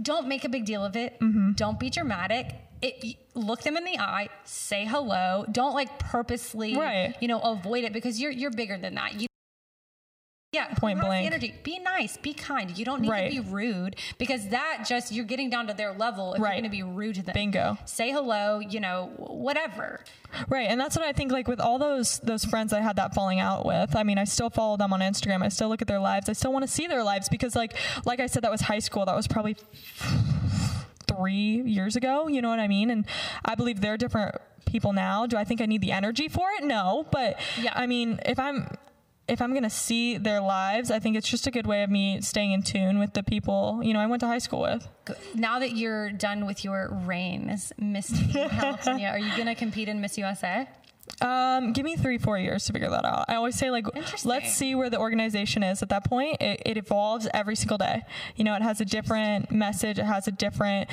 don't 0.00 0.26
make 0.28 0.44
a 0.44 0.48
big 0.48 0.64
deal 0.64 0.84
of 0.84 0.96
it. 0.96 1.18
Mm-hmm. 1.20 1.52
Don't 1.52 1.78
be 1.78 1.90
dramatic. 1.90 2.54
It, 2.80 3.16
look 3.34 3.62
them 3.62 3.76
in 3.76 3.84
the 3.84 3.98
eye, 3.98 4.28
say 4.44 4.84
hello. 4.84 5.44
Don't 5.50 5.74
like 5.74 5.98
purposely, 5.98 6.76
Right. 6.76 7.14
you 7.20 7.26
know, 7.28 7.40
avoid 7.40 7.84
it 7.84 7.92
because 7.92 8.20
you're 8.20 8.30
you're 8.30 8.50
bigger 8.52 8.78
than 8.78 8.94
that. 8.94 9.20
You 9.20 9.27
yeah, 10.52 10.72
Point 10.74 10.98
blank. 11.00 11.26
energy. 11.26 11.54
Be 11.62 11.78
nice, 11.78 12.16
be 12.16 12.32
kind. 12.32 12.76
You 12.78 12.84
don't 12.86 13.02
need 13.02 13.10
Right. 13.10 13.30
to 13.30 13.42
be 13.42 13.48
rude 13.50 13.96
because 14.16 14.48
that 14.48 14.84
just 14.88 15.12
you're 15.12 15.26
getting 15.26 15.50
down 15.50 15.66
to 15.66 15.74
their 15.74 15.92
level 15.92 16.32
if 16.32 16.40
Right. 16.40 16.52
you're 16.54 16.62
going 16.62 16.70
to 16.70 16.76
be 16.76 16.82
rude 16.82 17.16
to 17.16 17.22
them. 17.22 17.34
Bingo. 17.34 17.76
Say 17.84 18.10
hello, 18.12 18.58
you 18.58 18.80
know, 18.80 19.12
whatever. 19.16 20.00
Right, 20.48 20.66
and 20.70 20.80
that's 20.80 20.96
what 20.96 21.04
I 21.04 21.12
think. 21.12 21.32
Like 21.32 21.48
with 21.48 21.60
all 21.60 21.78
those 21.78 22.18
those 22.20 22.46
friends 22.46 22.72
I 22.72 22.80
had 22.80 22.96
that 22.96 23.14
falling 23.14 23.40
out 23.40 23.66
with, 23.66 23.94
I 23.94 24.02
mean, 24.04 24.16
I 24.18 24.24
still 24.24 24.48
follow 24.48 24.76
them 24.78 24.92
on 24.92 25.00
Instagram. 25.00 25.42
I 25.42 25.48
still 25.50 25.68
look 25.68 25.82
at 25.82 25.88
their 25.88 26.00
lives. 26.00 26.28
I 26.30 26.32
still 26.32 26.52
want 26.52 26.62
to 26.64 26.70
see 26.70 26.86
their 26.86 27.02
lives 27.02 27.28
because, 27.28 27.54
like, 27.54 27.74
like 28.06 28.18
I 28.20 28.26
said, 28.26 28.42
that 28.42 28.50
was 28.50 28.62
high 28.62 28.78
school. 28.78 29.04
That 29.04 29.16
was 29.16 29.26
probably 29.26 29.56
three 31.06 31.62
years 31.62 31.96
ago. 31.96 32.28
You 32.28 32.42
know 32.42 32.48
what 32.48 32.58
I 32.60 32.68
mean? 32.68 32.90
And 32.90 33.04
I 33.44 33.54
believe 33.54 33.80
they're 33.80 33.96
different 33.96 34.34
people 34.66 34.92
now. 34.92 35.26
Do 35.26 35.36
I 35.36 35.44
think 35.44 35.60
I 35.60 35.66
need 35.66 35.80
the 35.80 35.92
energy 35.92 36.28
for 36.28 36.48
it? 36.58 36.64
No, 36.64 37.06
but 37.10 37.38
Yeah. 37.60 37.72
I 37.74 37.86
mean, 37.86 38.20
if 38.26 38.38
I'm 38.38 38.68
if 39.28 39.42
I'm 39.42 39.54
gonna 39.54 39.70
see 39.70 40.16
their 40.18 40.40
lives, 40.40 40.90
I 40.90 40.98
think 40.98 41.16
it's 41.16 41.28
just 41.28 41.46
a 41.46 41.50
good 41.50 41.66
way 41.66 41.82
of 41.82 41.90
me 41.90 42.20
staying 42.20 42.52
in 42.52 42.62
tune 42.62 42.98
with 42.98 43.12
the 43.12 43.22
people 43.22 43.80
you 43.82 43.92
know 43.92 44.00
I 44.00 44.06
went 44.06 44.20
to 44.20 44.26
high 44.26 44.38
school 44.38 44.62
with. 44.62 44.88
Now 45.34 45.58
that 45.58 45.76
you're 45.76 46.10
done 46.10 46.46
with 46.46 46.64
your 46.64 46.88
reign 47.04 47.48
as 47.50 47.72
Miss 47.78 48.10
California, 48.32 49.08
are 49.08 49.18
you 49.18 49.36
gonna 49.36 49.54
compete 49.54 49.88
in 49.88 50.00
Miss 50.00 50.18
USA? 50.18 50.68
Um, 51.20 51.72
give 51.72 51.84
me 51.84 51.96
three, 51.96 52.18
four 52.18 52.38
years 52.38 52.64
to 52.66 52.72
figure 52.72 52.90
that 52.90 53.04
out. 53.04 53.24
I 53.28 53.34
always 53.34 53.56
say 53.56 53.70
like, 53.70 53.86
let's 54.24 54.52
see 54.52 54.74
where 54.74 54.90
the 54.90 54.98
organization 54.98 55.62
is 55.62 55.82
at 55.82 55.88
that 55.88 56.04
point. 56.04 56.40
It, 56.40 56.62
it 56.64 56.76
evolves 56.76 57.28
every 57.34 57.56
single 57.56 57.78
day. 57.78 58.02
You 58.36 58.44
know, 58.44 58.54
it 58.54 58.62
has 58.62 58.80
a 58.80 58.84
different 58.84 59.50
message. 59.50 59.98
It 59.98 60.04
has 60.04 60.28
a 60.28 60.32
different, 60.32 60.90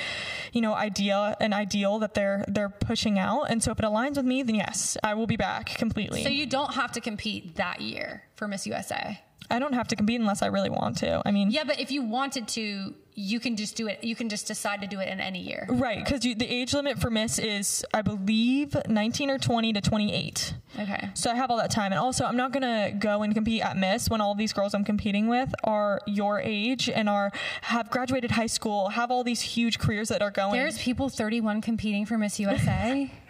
you 0.52 0.62
know, 0.62 0.74
idea, 0.74 1.36
an 1.40 1.54
ideal 1.54 2.00
that 2.00 2.14
they're 2.14 2.44
they're 2.48 2.70
pushing 2.70 3.20
out. 3.20 3.44
And 3.50 3.62
so 3.62 3.72
if 3.72 3.80
it 3.80 3.86
aligns 3.86 4.18
with 4.18 4.26
me, 4.26 4.44
then 4.44 4.56
yes, 4.56 4.98
I 5.04 5.14
will 5.14 5.28
be 5.28 5.38
back 5.38 5.68
completely. 5.76 6.24
So 6.24 6.30
you 6.30 6.46
don't 6.46 6.74
have 6.74 6.92
to 6.94 7.02
compete 7.02 7.56
that 7.56 7.82
year 7.82 8.24
for 8.36 8.48
Miss 8.48 8.66
USA. 8.68 9.22
I 9.50 9.60
don't 9.60 9.74
have 9.74 9.88
to 9.90 9.96
compete 9.96 10.20
unless 10.20 10.42
I 10.42 10.48
really 10.48 10.70
want 10.72 10.98
to. 10.98 11.22
I 11.26 11.32
mean, 11.32 11.52
Yeah, 11.52 11.64
but 11.66 11.80
if 11.80 11.92
you 11.92 12.02
wanted 12.02 12.48
to, 12.50 12.96
you 13.14 13.40
can 13.40 13.56
just 13.56 13.78
do 13.78 13.88
it. 13.88 14.04
You 14.04 14.16
can 14.16 14.28
just 14.28 14.48
decide 14.48 14.82
to 14.82 14.88
do 14.88 15.00
it 15.00 15.08
in 15.08 15.20
any 15.20 15.40
year. 15.40 15.68
right? 15.70 16.04
Because 16.04 16.22
the 16.22 16.48
age 16.48 16.74
limit 16.74 16.98
for 17.00 17.10
Miss 17.12 17.38
is, 17.38 17.86
I 17.94 18.02
believe, 18.02 18.76
19 18.90 19.30
or 19.30 19.38
20 19.38 19.74
to 19.74 19.82
28. 19.82 20.54
Okay. 20.80 21.10
So 21.14 21.30
I 21.32 21.36
have 21.36 21.52
all 21.52 21.58
that 21.58 21.70
time. 21.72 21.92
And 21.92 22.00
also, 22.00 22.26
I'm 22.26 22.36
not 22.36 22.52
going 22.52 22.64
to 22.64 22.98
go 22.98 23.22
and 23.22 23.34
compete 23.36 23.62
at 23.62 23.78
Miss 23.78 24.10
when 24.10 24.20
all 24.20 24.34
these 24.36 24.52
girls 24.52 24.74
I'm 24.74 24.84
competing 24.84 25.28
with 25.28 25.54
are 25.64 26.02
your 26.08 26.40
age 26.42 26.90
and 26.90 27.08
are 27.08 27.32
have 27.62 27.90
graduated 27.92 28.32
high 28.32 28.48
school, 28.48 28.90
have 28.90 29.12
all 29.12 29.24
these 29.24 29.42
huge 29.42 29.78
careers 29.80 30.10
that 30.10 30.22
are 30.24 30.32
going. 30.32 30.54
There's 30.54 30.80
people 30.80 31.08
31 31.08 31.62
competing 31.62 32.06
for 32.06 32.18
Miss 32.18 32.40
USA. 32.40 33.12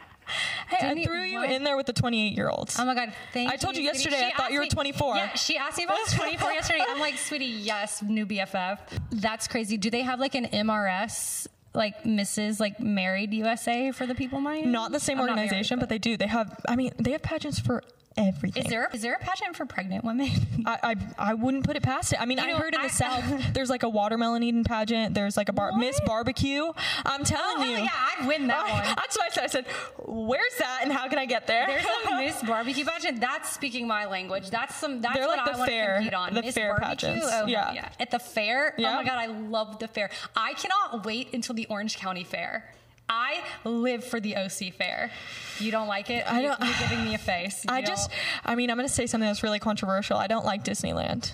hey, 0.69 0.77
I 0.77 0.81
didn't 0.89 0.97
you- 0.99 1.05
threw 1.05 1.21
you 1.23 1.39
what? 1.39 1.51
in 1.51 1.63
there 1.63 1.77
with 1.77 1.85
the 1.85 1.93
28 1.93 2.33
year 2.35 2.49
olds. 2.49 2.77
Oh 2.79 2.85
my 2.85 2.95
god, 2.95 3.13
thank 3.33 3.47
you. 3.49 3.53
I 3.53 3.57
told 3.57 3.75
you 3.77 3.83
sweetie. 3.83 3.97
yesterday 4.09 4.31
I 4.33 4.37
thought 4.37 4.51
you 4.51 4.59
were 4.59 4.63
asked 4.65 4.71
me- 4.71 4.91
24. 4.91 5.15
Yeah, 5.15 5.33
she 5.35 5.57
asked 5.57 5.77
me 5.77 5.83
if 5.83 5.89
I 5.89 5.93
was 5.93 6.13
24 6.13 6.51
yesterday. 6.59 6.83
I'm 6.87 6.99
like, 6.99 7.17
sweetie, 7.17 7.45
yes, 7.45 8.01
new 8.01 8.25
BFF. 8.25 8.79
That's 9.11 9.47
crazy. 9.47 9.77
Do 9.77 9.89
they 9.89 10.01
have 10.01 10.19
like 10.19 10.35
an 10.35 10.45
MRS, 10.47 11.47
like 11.73 12.03
Mrs. 12.03 12.59
like 12.59 12.79
Married 12.79 13.33
USA 13.33 13.91
for 13.91 14.05
the 14.05 14.15
people 14.15 14.39
my 14.39 14.57
age? 14.57 14.65
not 14.65 14.91
the 14.91 14.99
same 14.99 15.19
I'm 15.19 15.25
not 15.27 15.35
married, 15.35 15.47
organization, 15.49 15.79
but 15.79 15.89
they 15.89 15.97
do. 15.99 16.17
They 16.17 16.27
have, 16.27 16.59
I 16.67 16.75
mean, 16.75 16.91
they 16.97 17.11
have 17.11 17.21
pageants 17.21 17.59
for 17.59 17.83
everything. 18.17 18.63
Is 18.63 18.69
there 18.69 18.89
is 18.93 19.01
there 19.01 19.13
a 19.13 19.19
pageant 19.19 19.55
for 19.55 19.65
pregnant 19.65 20.03
women? 20.03 20.29
I, 20.65 20.77
I 20.83 20.95
I 21.31 21.33
wouldn't 21.33 21.65
put 21.65 21.75
it 21.75 21.83
past 21.83 22.13
it. 22.13 22.21
I 22.21 22.25
mean, 22.25 22.39
I 22.39 22.47
know, 22.47 22.57
heard 22.57 22.73
in 22.73 22.79
I- 22.81 22.87
the 22.87 22.93
South 22.93 23.23
there's 23.53 23.69
like 23.69 23.83
a 23.83 23.89
watermelon 23.89 24.43
eating 24.43 24.63
pageant. 24.63 25.13
There's 25.13 25.37
like 25.37 25.49
a 25.49 25.53
bar- 25.53 25.73
Miss 25.77 25.99
Barbecue. 26.05 26.71
I'm 27.05 27.23
telling 27.23 27.57
Oh, 27.59 27.63
you. 27.71 27.77
yeah, 27.77 27.89
I'd 28.19 28.27
win 28.27 28.47
that 28.47 28.69
one. 28.71 28.83
That's 28.95 29.17
what 29.17 29.25
I 29.25 29.29
said. 29.29 29.43
I 29.43 29.47
said, 29.47 29.65
"Where's 30.05 30.55
that 30.59 30.79
and 30.83 30.91
how 30.91 31.07
can 31.07 31.19
I 31.19 31.25
get 31.25 31.47
there?" 31.47 31.67
There's 31.67 31.85
a 32.09 32.15
Miss 32.17 32.41
Barbecue 32.43 32.85
pageant. 32.85 33.19
That's 33.21 33.51
speaking 33.51 33.87
my 33.87 34.05
language. 34.05 34.49
That's 34.49 34.75
some. 34.75 35.01
That's 35.01 35.15
They're 35.17 35.27
what 35.27 35.37
like 35.37 35.53
I 35.53 35.57
want 35.57 35.69
fair- 35.69 35.87
to 35.87 35.93
compete 35.99 36.13
on. 36.13 36.33
the 36.33 36.41
Miss 36.41 36.55
fair 36.55 36.77
Barbecue. 36.79 37.09
pageants. 37.09 37.27
Oh 37.31 37.45
Yeah. 37.47 37.71
yeah. 37.71 37.73
yeah. 37.73 37.89
At 37.99 38.11
the 38.11 38.19
fair. 38.19 38.73
Oh 38.77 38.81
my 38.81 39.03
god, 39.03 39.17
I 39.17 39.25
love 39.27 39.79
the 39.79 39.87
fair. 39.87 40.09
I 40.35 40.53
cannot 40.53 41.05
wait 41.05 41.33
until 41.33 41.55
the 41.55 41.65
Orange 41.67 41.97
County 41.97 42.23
Fair. 42.23 42.71
I 43.07 43.43
live 43.63 44.03
for 44.03 44.19
the 44.19 44.35
OC 44.35 44.73
Fair. 44.73 45.11
You 45.59 45.71
don't 45.71 45.87
like 45.87 46.09
it? 46.09 46.29
I 46.29 46.41
don't- 46.41 46.59
You're 46.59 46.73
giving 46.89 47.05
me 47.05 47.13
a 47.13 47.17
face. 47.19 47.63
You 47.69 47.73
I 47.73 47.81
don't- 47.81 47.87
just, 47.89 48.09
I 48.43 48.55
mean, 48.55 48.69
I'm 48.71 48.77
going 48.77 48.87
to 48.87 48.93
say 48.93 49.05
something 49.05 49.27
that's 49.27 49.43
really 49.43 49.59
controversial. 49.59 50.17
I 50.17 50.27
don't 50.27 50.45
like 50.45 50.63
Disneyland. 50.63 51.31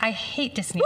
I 0.00 0.10
hate 0.10 0.56
Disneyland. 0.56 0.80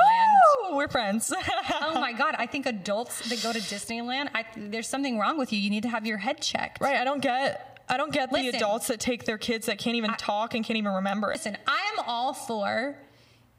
Woo! 0.68 0.76
We're 0.76 0.88
friends. 0.88 1.32
oh 1.82 1.98
my 2.00 2.12
god, 2.12 2.34
I 2.38 2.46
think 2.46 2.66
adults 2.66 3.26
that 3.30 3.42
go 3.42 3.50
to 3.52 3.58
Disneyland, 3.60 4.28
I, 4.34 4.44
there's 4.56 4.88
something 4.88 5.18
wrong 5.18 5.38
with 5.38 5.54
you. 5.54 5.58
You 5.58 5.70
need 5.70 5.84
to 5.84 5.88
have 5.88 6.06
your 6.06 6.18
head 6.18 6.42
checked. 6.42 6.82
right? 6.82 6.96
I 6.96 7.04
don't 7.04 7.22
get, 7.22 7.80
I 7.88 7.96
don't 7.96 8.12
get 8.12 8.30
the 8.30 8.48
adults 8.48 8.88
that 8.88 9.00
take 9.00 9.24
their 9.24 9.38
kids 9.38 9.66
that 9.66 9.78
can't 9.78 9.96
even 9.96 10.10
talk 10.14 10.54
and 10.54 10.62
can't 10.64 10.76
even 10.76 10.92
remember 10.92 11.30
it. 11.30 11.36
Listen, 11.36 11.56
I 11.66 11.92
am 11.96 12.04
all 12.06 12.34
for. 12.34 12.94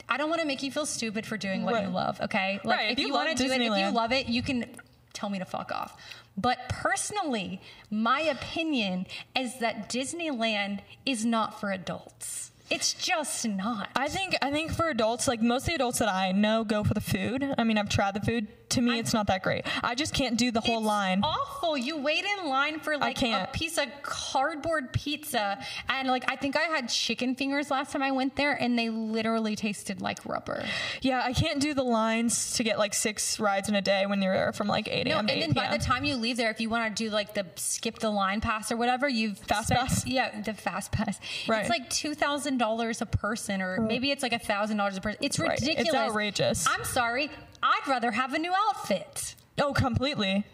I 0.09 0.17
don't 0.17 0.30
want 0.30 0.41
to 0.41 0.47
make 0.47 0.61
you 0.61 0.71
feel 0.71 0.86
stupid 0.86 1.25
for 1.25 1.38
doing 1.38 1.63
what 1.63 1.82
you 1.82 1.89
love. 1.89 2.21
Okay, 2.21 2.59
like 2.63 2.78
Right, 2.78 2.86
if, 2.88 2.91
if 2.93 2.99
you 2.99 3.07
you, 3.07 3.13
want 3.13 3.36
to 3.36 3.43
do 3.43 3.51
it, 3.51 3.59
if 3.59 3.78
you 3.78 3.89
love 3.91 4.11
it, 4.11 4.28
you 4.28 4.41
can 4.43 4.65
tell 5.13 5.30
me 5.30 5.39
to 5.39 5.45
fuck 5.45 5.71
off. 5.71 5.99
But 6.38 6.69
personally, 6.69 7.61
my 7.89 8.21
opinion 8.21 9.07
is 9.35 9.59
that 9.59 9.89
Disneyland 9.89 10.81
is 11.05 11.25
not 11.25 11.59
for 11.59 11.71
adults. 11.71 12.51
It's 12.70 12.93
just 12.93 13.47
not. 13.47 13.89
I 13.95 14.07
think 14.09 14.36
I 14.41 14.51
think 14.51 14.72
for 14.74 14.89
adults, 14.89 15.28
like 15.28 15.41
most 15.41 15.63
of 15.63 15.68
the 15.68 15.76
adults 15.76 15.99
that 15.99 16.09
I 16.09 16.32
know 16.34 16.63
go 16.63 16.84
for 16.84 16.93
the 16.93 17.01
food. 17.01 17.45
I 17.57 17.63
mean, 17.63 17.78
I've 17.78 17.89
tried 17.89 18.13
the 18.13 18.22
food. 18.22 18.47
To 18.72 18.82
me, 18.82 18.99
it's 18.99 19.13
not 19.13 19.28
that 19.28 19.43
great. 19.43 19.65
I 19.82 19.95
just 19.95 20.13
can't 20.13 20.38
do 20.38 20.51
the 20.51 20.59
whole 20.59 20.80
It's 20.80 20.86
line. 20.88 21.22
Awful. 21.24 21.78
You 21.78 21.97
wait 21.99 22.26
in 22.26 22.49
line 22.49 22.82
for 22.82 22.97
like 22.97 23.24
a 23.24 23.47
piece 23.53 23.78
of 23.78 23.86
cardboard 24.03 24.91
pizza, 24.91 25.57
and 25.88 26.09
like 26.09 26.30
I 26.30 26.36
think 26.36 26.57
I 26.57 26.63
had 26.63 26.89
chicken 26.89 27.36
fingers 27.36 27.72
last 27.72 27.93
time 27.93 28.03
I 28.03 28.11
went 28.11 28.36
there, 28.36 28.51
and 28.51 28.78
they 28.78 28.89
literally 28.89 29.55
tasted 29.55 30.01
like 30.01 30.26
rubber. 30.26 30.65
Yeah, 31.01 31.22
I 31.24 31.32
can't 31.32 31.61
do 31.61 31.74
the 31.74 31.84
lines 31.84 32.55
to 32.57 32.63
get 32.65 32.78
like 32.78 32.93
six 32.93 33.39
rides 33.39 33.70
in 33.70 33.76
a 33.76 33.82
day 33.82 34.05
when 34.05 34.22
you're 34.22 34.34
there 34.36 34.51
from 34.51 34.68
like 34.68 34.89
8 34.89 35.07
a.m. 35.07 35.07
No, 35.07 35.20
and 35.20 35.30
8 35.30 35.39
then 35.39 35.51
by 35.53 35.76
the 35.78 35.82
time 35.82 36.03
you 36.03 36.18
leave 36.18 36.36
there, 36.36 36.51
if 36.51 36.59
you 36.59 36.70
want 36.70 36.93
to 36.93 37.03
do 37.05 37.09
like 37.09 37.34
the 37.36 37.45
skip 37.55 37.99
the 37.99 38.09
line 38.09 38.41
pass 38.41 38.70
or 38.70 38.76
whatever, 38.76 39.07
you've 39.07 39.38
Fast 39.38 39.68
spent- 39.68 39.80
pass? 39.80 40.05
Yeah, 40.05 40.41
the 40.41 40.53
fast 40.53 40.91
pass. 40.91 41.18
Right. 41.47 41.61
It's 41.61 41.70
like 41.70 41.89
two 41.89 42.13
thousand 42.13 42.57
dollars 42.58 43.01
a 43.01 43.05
person, 43.05 43.62
or 43.62 43.80
mm. 43.80 43.88
maybe 43.88 44.12
it's 44.12 44.24
like 44.24 44.34
a 44.34 44.39
thousand 44.39 44.78
dollars 44.78 44.97
a 44.97 45.01
person. 45.01 45.20
It's 45.22 45.39
Right. 45.39 45.51
It's 45.53 45.68
ridiculous. 45.68 45.95
outrageous. 45.95 46.68
I'm 46.68 46.84
sorry. 46.84 47.30
I'd 47.62 47.88
rather 47.88 48.12
have 48.12 48.34
a 48.34 48.39
new 48.39 48.53
outfit. 48.70 49.36
Oh, 49.60 49.74
completely. 49.74 50.45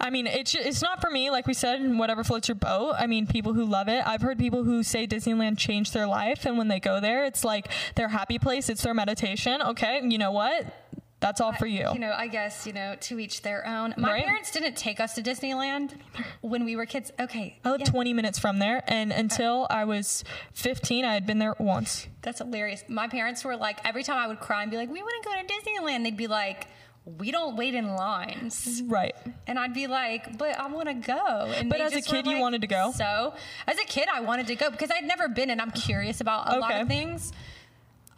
I 0.00 0.10
mean, 0.10 0.26
it's 0.26 0.54
it's 0.54 0.82
not 0.82 1.00
for 1.00 1.10
me. 1.10 1.30
Like 1.30 1.46
we 1.46 1.54
said, 1.54 1.80
whatever 1.98 2.22
floats 2.24 2.48
your 2.48 2.54
boat. 2.54 2.94
I 2.98 3.06
mean, 3.06 3.26
people 3.26 3.52
who 3.52 3.64
love 3.64 3.88
it. 3.88 4.06
I've 4.06 4.22
heard 4.22 4.38
people 4.38 4.64
who 4.64 4.82
say 4.82 5.06
Disneyland 5.06 5.58
changed 5.58 5.92
their 5.92 6.06
life, 6.06 6.46
and 6.46 6.56
when 6.56 6.68
they 6.68 6.80
go 6.80 7.00
there, 7.00 7.24
it's 7.24 7.44
like 7.44 7.68
their 7.96 8.08
happy 8.08 8.38
place. 8.38 8.68
It's 8.68 8.82
their 8.82 8.94
meditation. 8.94 9.60
Okay, 9.62 10.00
you 10.04 10.18
know 10.18 10.30
what? 10.30 10.66
That's 11.22 11.40
all 11.40 11.52
for 11.52 11.66
you. 11.66 11.88
You 11.92 11.98
know, 12.00 12.12
I 12.14 12.26
guess, 12.26 12.66
you 12.66 12.72
know, 12.72 12.96
to 13.02 13.18
each 13.20 13.42
their 13.42 13.64
own. 13.66 13.94
My 13.96 14.12
Right. 14.12 14.24
parents 14.24 14.50
didn't 14.50 14.76
take 14.76 14.98
us 15.00 15.14
to 15.14 15.22
Disneyland 15.22 15.92
when 16.42 16.64
we 16.64 16.74
were 16.76 16.84
kids. 16.84 17.12
Okay. 17.18 17.58
I 17.64 17.70
live 17.70 17.80
yeah, 17.80 17.86
20 17.86 18.12
minutes 18.12 18.38
from 18.40 18.58
there, 18.58 18.82
and 18.88 19.12
until 19.12 19.66
I 19.70 19.84
was 19.84 20.24
15, 20.54 21.04
I 21.04 21.14
had 21.14 21.24
been 21.24 21.38
there 21.38 21.54
once. 21.58 22.08
That's 22.22 22.38
hilarious. 22.38 22.84
My 22.88 23.06
parents 23.08 23.44
were 23.44 23.56
like, 23.56 23.78
every 23.84 24.02
time 24.02 24.18
I 24.18 24.26
would 24.26 24.40
cry 24.40 24.62
and 24.62 24.70
be 24.70 24.76
like, 24.76 24.90
we 24.90 25.00
want 25.00 25.22
to 25.22 25.28
go 25.30 25.34
to 25.40 25.46
Disneyland, 25.46 26.02
they'd 26.02 26.16
be 26.16 26.26
like, 26.26 26.66
we 27.04 27.30
don't 27.30 27.56
wait 27.56 27.74
in 27.74 27.94
lines. 27.94 28.82
Right. 28.86 29.14
And 29.46 29.58
I'd 29.58 29.74
be 29.74 29.86
like, 29.86 30.36
but 30.38 30.58
I 30.58 30.66
want 30.68 30.88
to 30.88 30.94
go. 30.94 31.52
And 31.56 31.68
But 31.70 31.80
as 31.80 31.94
a 31.94 32.02
kid, 32.02 32.26
you 32.26 32.38
wanted 32.38 32.60
to 32.62 32.66
go? 32.68 32.92
So, 32.96 33.34
as 33.66 33.78
a 33.78 33.84
kid, 33.84 34.08
I 34.12 34.20
wanted 34.20 34.48
to 34.48 34.54
go 34.56 34.70
because 34.70 34.90
I'd 34.90 35.04
never 35.04 35.28
been 35.28 35.50
and 35.50 35.60
I'm 35.60 35.70
curious 35.70 36.20
about 36.20 36.52
a 36.52 36.58
lot 36.58 36.72
of 36.80 36.88
things. 36.88 37.32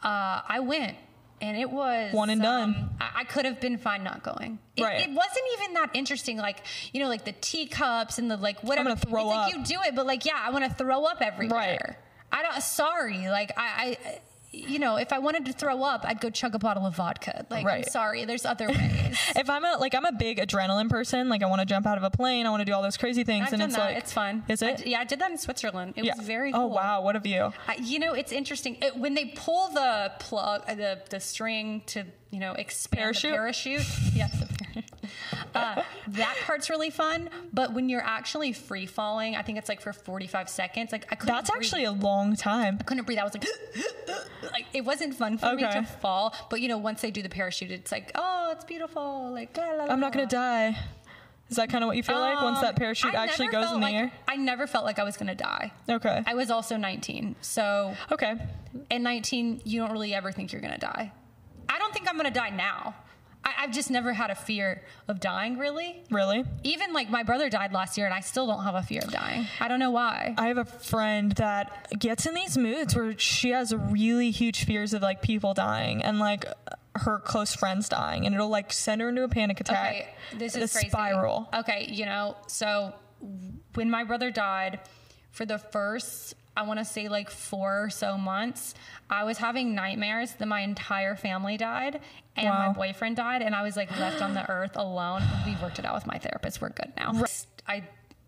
Uh, 0.03 0.41
I 0.49 0.61
went 0.61 0.97
and 1.41 1.57
it 1.57 1.71
was 1.71 2.13
One 2.13 2.31
and 2.31 2.41
done. 2.41 2.63
um, 2.75 2.91
I, 3.01 3.21
I 3.21 3.25
could 3.25 3.45
have 3.45 3.61
been 3.61 3.77
fine 3.79 4.03
not 4.05 4.23
going. 4.23 4.59
It, 4.77 4.83
Right. 4.83 5.01
it 5.01 5.11
wasn't 5.11 5.45
even 5.59 5.75
that 5.75 5.91
interesting. 5.95 6.37
Like, 6.39 6.63
you 6.93 7.01
know, 7.01 7.09
like 7.09 7.25
the 7.25 7.33
teacups 7.41 8.19
and 8.19 8.31
the 8.31 8.37
like 8.37 8.63
whatever. 8.63 8.91
gonna 8.91 9.01
throw 9.01 9.21
it's 9.31 9.37
like 9.37 9.55
you 9.55 9.65
do 9.65 9.81
it, 9.87 9.95
but 9.95 10.07
like, 10.07 10.25
yeah, 10.25 10.39
I 10.41 10.51
want 10.51 10.65
to 10.65 10.71
throw 10.75 11.05
up 11.05 11.19
everywhere. 11.21 11.59
Right. 11.89 11.97
I 12.33 12.43
don't, 12.43 12.63
sorry. 12.63 13.29
Like, 13.29 13.53
I, 13.57 13.97
I, 14.05 14.19
you 14.55 14.79
know, 14.79 14.97
if 14.97 15.13
I 15.13 15.19
wanted 15.19 15.47
to 15.47 15.53
throw 15.53 15.83
up, 15.83 16.05
I'd 16.05 16.21
go 16.21 16.31
chug 16.31 16.55
a 16.55 16.59
bottle 16.59 16.87
of 16.87 16.97
vodka. 16.97 17.47
Like, 17.51 17.67
I'm 17.67 17.85
sorry. 17.85 18.25
There's 18.25 18.45
other 18.45 18.69
ways. 18.69 19.19
If 19.37 19.51
I'm 19.51 19.65
a 19.65 19.77
like 19.79 19.95
I'm 19.95 20.05
a 20.05 20.13
big 20.13 20.39
adrenaline 20.39 20.89
person, 20.89 21.29
like 21.29 21.43
I 21.43 21.47
want 21.47 21.61
to 21.61 21.67
jump 21.67 21.87
out 21.87 21.99
of 21.99 22.05
a 22.05 22.11
plane, 22.11 22.47
I 22.47 22.51
want 22.51 22.61
to 22.61 22.65
do 22.65 22.73
all 22.73 22.83
those 22.83 22.97
crazy 22.97 23.25
things, 23.25 23.49
I've 23.49 23.55
and 23.55 23.61
done 23.61 23.69
it's 23.71 23.77
that. 23.77 23.85
like 23.85 23.97
it's 23.97 24.13
fun. 24.13 24.45
Is 24.49 24.63
it? 24.63 24.79
d- 24.79 24.91
yeah, 24.91 25.01
I 25.01 25.05
did 25.05 25.19
that 25.21 25.31
in 25.31 25.39
Switzerland. 25.39 25.95
It 25.97 26.05
yeah. 26.05 26.17
was 26.17 26.27
very 26.27 26.53
cool. 26.53 26.63
Oh 26.63 26.67
wow, 26.67 27.03
what 27.03 27.17
a 27.17 27.21
view! 27.21 27.53
I, 27.69 27.77
you 27.77 27.99
know, 27.99 28.13
it's 28.13 28.33
interesting 28.33 28.77
it, 28.81 28.97
when 28.97 29.15
they 29.15 29.27
pull 29.35 29.69
the 29.69 30.13
plug, 30.19 30.63
uh, 30.69 30.75
the 30.75 31.01
the 31.11 31.21
string 31.21 31.83
to 31.87 32.05
you 32.31 32.41
know 32.41 32.53
expand 32.53 33.03
Parachute? 33.03 33.31
the 33.33 33.37
parachute. 33.37 33.87
yes, 34.15 34.33
the 34.33 34.47
parachute. 34.47 34.64
Uh, 35.55 35.83
that 36.09 36.37
part's 36.45 36.69
really 36.69 36.91
fun. 36.91 37.31
But 37.53 37.73
when 37.73 37.89
you're 37.89 38.03
actually 38.03 38.53
free 38.53 38.87
falling, 38.87 39.37
I 39.37 39.43
think 39.43 39.57
it's 39.57 39.69
like 39.69 39.81
for 39.81 39.93
45 39.93 40.49
seconds. 40.49 40.91
Like 40.91 41.07
I 41.13 41.15
couldn't. 41.15 41.33
That's 41.33 41.49
breathe. 41.49 41.63
actually 41.63 41.85
a 41.85 41.93
long 41.93 42.35
time. 42.35 42.79
I 42.81 42.83
couldn't 42.83 43.05
breathe. 43.05 43.19
I 43.19 43.25
was 43.25 43.35
like, 43.35 43.47
like 44.53 44.67
it 44.73 44.81
wasn't 44.85 45.15
fun 45.15 45.39
for 45.39 45.55
me 45.55 45.63
to 45.63 45.85
fall. 46.01 46.35
But 46.51 46.61
you 46.61 46.67
know, 46.67 46.79
once 46.79 47.03
they 47.03 47.13
do 47.13 47.23
the 47.23 47.29
parachute, 47.29 47.71
it's 47.71 47.93
like, 47.93 48.11
oh, 48.17 48.51
it's 48.51 48.65
beautiful. 48.65 49.31
Like 49.33 49.57
la, 49.57 49.65
la, 49.65 49.85
la, 49.85 49.93
I'm 49.93 50.01
not 50.01 50.13
gonna 50.13 50.27
die. 50.27 50.77
Is 51.51 51.57
that 51.57 51.69
kind 51.71 51.85
of 51.85 51.89
what 51.89 51.97
you 51.97 52.03
feel 52.03 52.19
like 52.19 52.43
once 52.43 52.61
that 52.61 52.71
Um, 52.71 52.75
parachute 52.75 53.15
I 53.15 53.23
actually 53.25 53.49
goes 53.49 53.71
in 53.71 53.75
the 53.81 53.87
like- 53.87 53.95
air? 53.95 54.13
I 54.27 54.35
never 54.37 54.67
felt 54.67 54.85
like 54.85 54.99
I 54.99 55.05
was 55.05 55.17
gonna 55.17 55.37
die. 55.37 55.73
Okay. 55.89 56.23
I 56.27 56.35
was 56.35 56.51
also 56.51 56.77
19, 56.77 57.37
so 57.43 57.95
okay. 58.11 58.35
at 58.91 59.01
19, 59.01 59.61
you 59.65 59.81
don't 59.81 59.93
really 59.93 60.15
ever 60.15 60.33
think 60.33 60.53
you're 60.53 60.63
gonna 60.63 60.79
die. 60.79 61.13
I 61.69 61.79
don't 61.79 61.93
think 61.95 62.09
I'm 62.09 62.17
gonna 62.17 62.31
die 62.33 62.51
now. 62.51 62.95
I've 63.65 63.73
just 63.73 63.91
never 63.91 64.13
had 64.13 64.31
a 64.31 64.35
fear 64.35 64.83
of 65.09 65.21
dying, 65.21 65.57
really. 65.57 66.03
Really? 66.11 66.45
Even 66.65 66.93
like 66.93 67.09
my 67.09 67.23
brother 67.23 67.49
died 67.49 67.73
last 67.73 67.97
year, 67.97 68.05
and 68.05 68.15
I 68.15 68.21
still 68.21 68.47
don't 68.47 68.63
have 68.63 68.75
a 68.75 68.83
fear 68.83 69.01
of 69.03 69.11
dying. 69.11 69.47
I 69.59 69.69
don't 69.69 69.79
know 69.79 69.91
why. 69.91 70.35
I 70.37 70.49
have 70.49 70.59
a 70.59 70.67
friend 70.67 71.33
that 71.33 71.89
gets 71.99 72.27
in 72.27 72.35
these 72.35 72.59
moods 72.59 72.95
where 72.95 73.19
she 73.19 73.51
has 73.51 73.75
really 73.75 74.31
huge 74.31 74.65
fears 74.67 74.93
of 74.93 75.01
like 75.01 75.23
people 75.23 75.55
dying 75.55 76.05
and 76.05 76.19
like 76.19 76.45
her 76.97 77.19
close 77.21 77.55
friends 77.55 77.89
dying, 77.89 78.27
and 78.27 78.35
it'll 78.35 78.51
like 78.51 78.71
send 78.71 79.01
her 79.01 79.09
into 79.09 79.25
a 79.25 79.29
panic 79.29 79.61
attack. 79.61 79.93
Okay, 79.93 80.09
this 80.37 80.57
is 80.57 80.71
crazy. 80.71 80.91
spiral. 80.91 81.49
Okay, 81.55 81.89
you 81.91 82.05
know, 82.05 82.37
so 82.47 82.93
when 83.75 83.89
my 83.89 84.05
brother 84.05 84.31
died, 84.31 84.79
for 85.31 85.47
the 85.47 85.59
first 85.59 86.35
I 86.57 86.63
want 86.63 86.79
to 86.79 86.85
say 86.85 87.09
like 87.09 87.31
four 87.31 87.85
or 87.85 87.91
so 87.91 88.17
months, 88.17 88.75
I 89.11 89.25
was 89.25 89.39
having 89.39 89.75
nightmares 89.75 90.33
that 90.35 90.47
my 90.47 90.61
entire 90.61 91.17
family 91.17 91.57
died 91.57 92.01
and 92.37 92.49
Wow. 92.49 92.69
my 92.69 92.73
boyfriend 92.73 93.17
died, 93.17 93.43
and 93.43 93.55
I 93.55 93.63
was 93.63 93.77
like 93.77 93.91
left 93.99 94.21
on 94.23 94.35
the 94.35 94.49
earth 94.51 94.77
alone. 94.77 95.23
We 95.47 95.57
worked 95.63 95.79
it 95.79 95.85
out 95.85 95.95
with 95.95 96.07
my 96.07 96.19
therapist. 96.19 96.61
We're 96.61 96.71
good 96.71 96.93
now. 96.97 97.13
I 97.69 97.83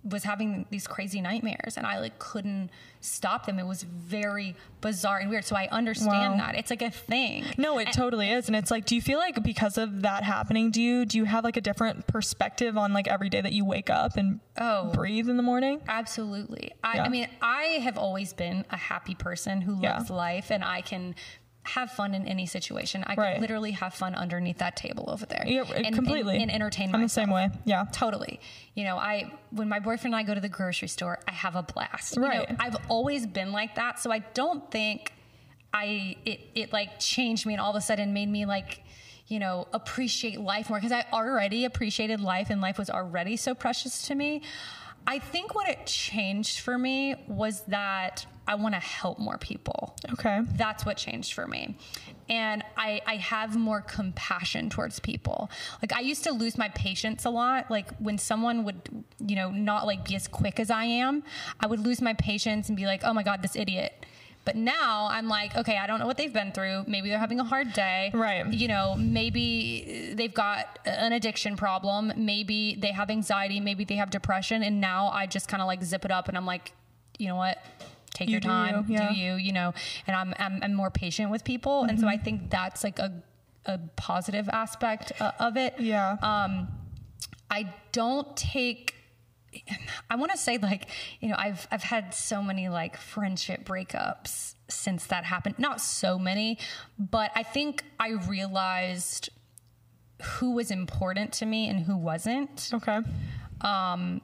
was 0.08 0.22
having 0.24 0.66
these 0.70 0.86
crazy 0.86 1.20
nightmares 1.20 1.76
and 1.76 1.86
I 1.86 1.98
like 1.98 2.18
couldn't 2.18 2.70
stop 3.00 3.46
them. 3.46 3.58
It 3.58 3.66
was 3.66 3.82
very 3.82 4.54
bizarre 4.80 5.18
and 5.18 5.28
weird. 5.30 5.44
So 5.44 5.56
I 5.56 5.68
understand 5.72 6.34
Wow. 6.34 6.46
that. 6.46 6.54
It's 6.54 6.70
like 6.70 6.82
a 6.82 6.90
thing. 6.90 7.44
No, 7.58 7.78
it 7.78 7.92
totally 7.92 8.30
is. 8.30 8.46
And 8.46 8.54
it's 8.54 8.70
like, 8.70 8.84
do 8.84 8.94
you 8.94 9.02
feel 9.02 9.18
like 9.18 9.42
because 9.42 9.78
of 9.78 10.02
that 10.02 10.22
happening 10.22 10.70
to 10.72 10.80
you, 10.80 11.04
do 11.06 11.18
you 11.18 11.24
have 11.24 11.42
like 11.44 11.56
a 11.56 11.60
different 11.60 12.06
perspective 12.06 12.76
on 12.78 12.92
like 12.92 13.08
every 13.08 13.28
day 13.28 13.40
that 13.40 13.52
you 13.52 13.64
wake 13.64 13.90
up 13.90 14.16
and 14.16 14.40
Oh. 14.58 14.90
breathe 14.92 15.28
in 15.28 15.36
the 15.36 15.42
morning? 15.42 15.80
Absolutely. 15.88 16.72
I, 16.84 16.96
Yeah. 16.96 17.02
I 17.04 17.08
mean, 17.08 17.28
I 17.42 17.62
have 17.82 17.98
always 17.98 18.32
been 18.32 18.64
a 18.70 18.76
happy 18.76 19.14
person 19.14 19.60
who 19.60 19.80
Yeah. 19.82 19.94
loves 19.98 20.10
life 20.10 20.50
and 20.50 20.64
I 20.64 20.82
can 20.82 21.14
have 21.66 21.90
fun 21.90 22.14
in 22.14 22.26
any 22.26 22.46
situation. 22.46 23.04
I 23.06 23.14
Right. 23.14 23.34
could 23.34 23.40
literally 23.42 23.72
have 23.72 23.92
fun 23.94 24.14
underneath 24.14 24.58
that 24.58 24.76
table 24.76 25.04
over 25.08 25.26
there. 25.26 25.44
Yeah, 25.46 25.62
and, 25.74 25.94
completely. 25.94 26.34
And, 26.34 26.42
and 26.42 26.50
entertain 26.52 26.94
I'm 26.94 27.02
the 27.02 27.08
same 27.08 27.30
way. 27.30 27.48
Yeah. 27.64 27.86
Totally. 27.92 28.40
You 28.74 28.84
know, 28.84 28.96
I 28.96 29.32
when 29.50 29.68
my 29.68 29.78
boyfriend 29.80 30.14
and 30.14 30.16
I 30.16 30.22
go 30.22 30.34
to 30.34 30.40
the 30.40 30.48
grocery 30.48 30.88
store, 30.88 31.18
I 31.28 31.32
have 31.32 31.56
a 31.56 31.62
blast. 31.62 32.16
You 32.16 32.22
know, 32.22 32.28
Right. 32.28 32.56
I've 32.58 32.76
always 32.88 33.26
been 33.26 33.52
like 33.52 33.74
that, 33.74 33.98
so 33.98 34.10
I 34.12 34.20
don't 34.34 34.70
think 34.70 35.12
I 35.74 36.16
it 36.24 36.40
it 36.54 36.72
like 36.72 36.98
changed 37.00 37.44
me 37.46 37.54
and 37.54 37.60
all 37.60 37.70
of 37.70 37.76
a 37.76 37.80
sudden 37.80 38.12
made 38.12 38.28
me 38.28 38.46
like 38.46 38.82
you 39.28 39.38
know 39.38 39.66
appreciate 39.72 40.40
life 40.40 40.70
more 40.70 40.78
because 40.78 40.92
I 40.92 41.04
already 41.12 41.64
appreciated 41.64 42.20
life 42.20 42.48
and 42.50 42.60
life 42.60 42.78
was 42.78 42.88
already 42.88 43.36
so 43.36 43.54
precious 43.54 44.06
to 44.08 44.14
me. 44.14 44.42
I 45.06 45.18
think 45.18 45.54
what 45.54 45.68
it 45.68 45.86
changed 45.86 46.60
for 46.60 46.78
me 46.78 47.14
was 47.28 47.62
that 47.68 48.26
I 48.48 48.54
want 48.54 48.74
to 48.74 48.80
help 48.80 49.18
more 49.18 49.38
people. 49.38 49.94
Okay. 50.12 50.40
that's 50.54 50.86
what 50.86 50.96
changed 50.96 51.32
for 51.32 51.46
me. 51.46 51.76
And 52.28 52.64
I, 52.76 53.00
I 53.06 53.16
have 53.16 53.56
more 53.56 53.80
compassion 53.80 54.70
towards 54.70 54.98
people. 55.00 55.50
Like 55.82 55.92
i 55.92 56.00
used 56.00 56.24
to 56.24 56.32
lose 56.32 56.56
my 56.58 56.68
patience 56.70 57.24
a 57.24 57.30
lot. 57.30 57.70
Like 57.70 57.94
when 57.98 58.18
someone 58.18 58.64
would 58.64 59.04
you 59.24 59.36
know 59.36 59.50
not 59.50 59.86
like 59.86 60.04
be 60.04 60.14
as 60.14 60.28
quick 60.28 60.60
as 60.60 60.70
i 60.70 60.84
am 60.84 61.22
i 61.60 61.66
would 61.66 61.80
lose 61.80 62.00
my 62.02 62.12
patience 62.14 62.68
and 62.68 62.76
be 62.76 62.84
like 62.84 63.02
oh 63.04 63.12
my 63.12 63.22
god 63.22 63.42
this 63.42 63.56
idiot. 63.56 63.92
But 64.44 64.54
now 64.54 65.08
i'm 65.10 65.28
like 65.28 65.56
okay 65.56 65.76
i 65.76 65.86
don't 65.86 65.98
know 65.98 66.06
what 66.06 66.16
they've 66.16 66.32
been 66.32 66.52
through. 66.52 66.84
Maybe 66.86 67.08
they're 67.08 67.18
having 67.18 67.40
a 67.40 67.44
hard 67.44 67.72
day. 67.72 68.10
Right. 68.14 68.46
you 68.52 68.68
know 68.68 68.94
maybe 68.96 70.12
they've 70.14 70.34
got 70.34 70.78
an 70.84 71.12
addiction 71.12 71.56
problem. 71.56 72.12
Maybe 72.16 72.76
they 72.76 72.92
have 72.92 73.10
anxiety. 73.10 73.58
Maybe 73.60 73.84
they 73.84 73.96
have 73.96 74.10
depression. 74.10 74.62
And 74.62 74.80
now 74.80 75.08
i 75.08 75.26
just 75.26 75.48
kind 75.48 75.60
of 75.62 75.66
like 75.66 75.82
zip 75.82 76.04
it 76.04 76.10
up 76.10 76.28
and 76.28 76.36
i'm 76.36 76.46
like 76.46 76.72
you 77.18 77.28
know 77.28 77.36
what 77.36 77.58
take 78.16 78.28
You 78.28 78.32
your 78.36 78.40
do 78.40 78.48
time 78.48 78.74
you, 78.88 78.94
yeah. 78.94 79.08
do 79.08 79.14
you 79.22 79.30
you 79.46 79.52
know 79.58 79.68
and 80.06 80.12
i'm 80.20 80.30
i'm, 80.44 80.54
I'm 80.64 80.74
more 80.82 80.90
patient 81.04 81.28
with 81.34 81.42
people 81.44 81.76
and 81.82 81.92
Mm-hmm. 81.98 82.00
so 82.00 82.08
i 82.16 82.18
think 82.24 82.50
that's 82.50 82.80
like 82.88 82.98
a, 82.98 83.10
a 83.66 83.76
positive 83.96 84.46
aspect 84.64 85.12
uh, 85.20 85.32
of 85.46 85.56
it 85.56 85.72
Yeah. 85.78 86.16
um 86.32 86.52
i 87.58 87.60
don't 87.92 88.30
take 88.36 88.94
I 90.10 90.16
want 90.20 90.32
to 90.32 90.36
say 90.46 90.58
like 90.58 90.84
you 91.20 91.28
know 91.30 91.36
I've 91.38 91.66
I've 91.72 91.82
had 91.94 92.12
so 92.12 92.42
many 92.42 92.68
like 92.68 92.94
friendship 92.98 93.64
breakups 93.64 94.54
since 94.68 95.06
that 95.06 95.24
happened. 95.24 95.54
Not 95.58 95.80
so 95.80 96.18
many, 96.18 96.58
but 96.98 97.30
I 97.34 97.42
think 97.42 97.82
I 97.98 98.10
realized 98.28 99.30
who 100.22 100.50
was 100.58 100.70
important 100.70 101.32
to 101.40 101.46
me 101.46 101.68
and 101.70 101.78
who 101.86 101.96
wasn't. 101.96 102.68
okay. 102.74 102.98
Um, 103.62 104.20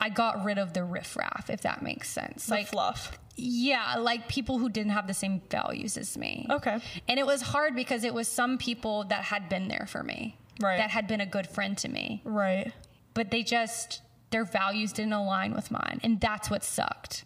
I 0.00 0.08
got 0.08 0.44
rid 0.44 0.58
of 0.58 0.72
the 0.72 0.84
riffraff, 0.84 1.48
if 1.48 1.62
that 1.62 1.82
makes 1.82 2.08
sense. 2.10 2.48
Like 2.48 2.68
fluff. 2.68 3.18
Yeah, 3.36 3.96
like 3.98 4.28
people 4.28 4.58
who 4.58 4.68
didn't 4.68 4.92
have 4.92 5.06
the 5.06 5.14
same 5.14 5.42
values 5.50 5.96
as 5.96 6.16
me. 6.16 6.46
Okay. 6.50 6.78
And 7.08 7.18
it 7.18 7.26
was 7.26 7.42
hard 7.42 7.74
because 7.74 8.04
it 8.04 8.14
was 8.14 8.28
some 8.28 8.58
people 8.58 9.04
that 9.04 9.24
had 9.24 9.48
been 9.48 9.68
there 9.68 9.86
for 9.88 10.02
me. 10.02 10.36
Right. 10.60 10.76
That 10.76 10.90
had 10.90 11.06
been 11.06 11.20
a 11.20 11.26
good 11.26 11.48
friend 11.48 11.76
to 11.78 11.88
me. 11.88 12.22
Right. 12.24 12.72
But 13.12 13.30
they 13.30 13.42
just 13.42 14.02
their 14.30 14.44
values 14.44 14.92
didn't 14.92 15.12
align 15.12 15.54
with 15.54 15.70
mine. 15.70 16.00
And 16.02 16.20
that's 16.20 16.50
what 16.50 16.64
sucked. 16.64 17.24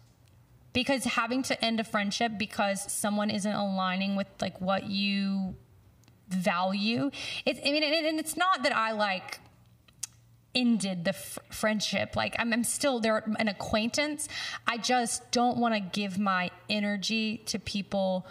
Because 0.73 1.03
having 1.03 1.41
to 1.43 1.65
end 1.65 1.79
a 1.79 1.83
friendship 1.83 2.33
because 2.37 2.91
someone 2.91 3.29
isn't 3.29 3.51
aligning 3.51 4.15
with 4.15 4.27
like 4.39 4.61
what 4.61 4.85
you 4.89 5.55
value. 6.29 7.09
It's 7.45 7.59
I 7.65 7.71
mean 7.71 7.83
and 7.83 8.19
it's 8.19 8.37
not 8.37 8.63
that 8.63 8.75
I 8.75 8.91
like 8.91 9.39
ended 10.55 11.03
the 11.05 11.11
f- 11.11 11.39
friendship. 11.51 12.15
Like 12.15 12.35
I'm, 12.39 12.51
I'm 12.53 12.63
still 12.63 12.99
there, 12.99 13.23
an 13.39 13.47
acquaintance. 13.47 14.27
I 14.67 14.77
just 14.77 15.31
don't 15.31 15.57
want 15.57 15.73
to 15.75 15.79
give 15.79 16.17
my 16.17 16.51
energy 16.69 17.37
to 17.47 17.59
people 17.59 18.25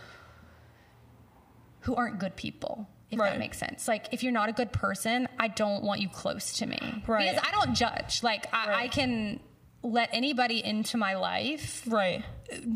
who 1.80 1.94
aren't 1.94 2.18
good 2.18 2.36
people. 2.36 2.88
If 3.10 3.18
Right. 3.18 3.30
that 3.30 3.38
makes 3.38 3.56
sense. 3.58 3.88
Like 3.88 4.08
if 4.12 4.22
you're 4.22 4.32
not 4.32 4.48
a 4.48 4.52
good 4.52 4.72
person, 4.72 5.28
I 5.38 5.48
don't 5.48 5.82
want 5.82 6.00
you 6.00 6.08
close 6.08 6.54
to 6.58 6.66
me. 6.66 7.02
Right. 7.06 7.30
Because 7.30 7.42
I 7.46 7.50
don't 7.52 7.74
judge. 7.74 8.22
Like 8.22 8.52
I, 8.52 8.84
I 8.84 8.88
can 8.88 9.40
let 9.82 10.10
anybody 10.12 10.62
into 10.62 10.96
my 10.98 11.14
life 11.14 11.84
Right. 11.86 12.22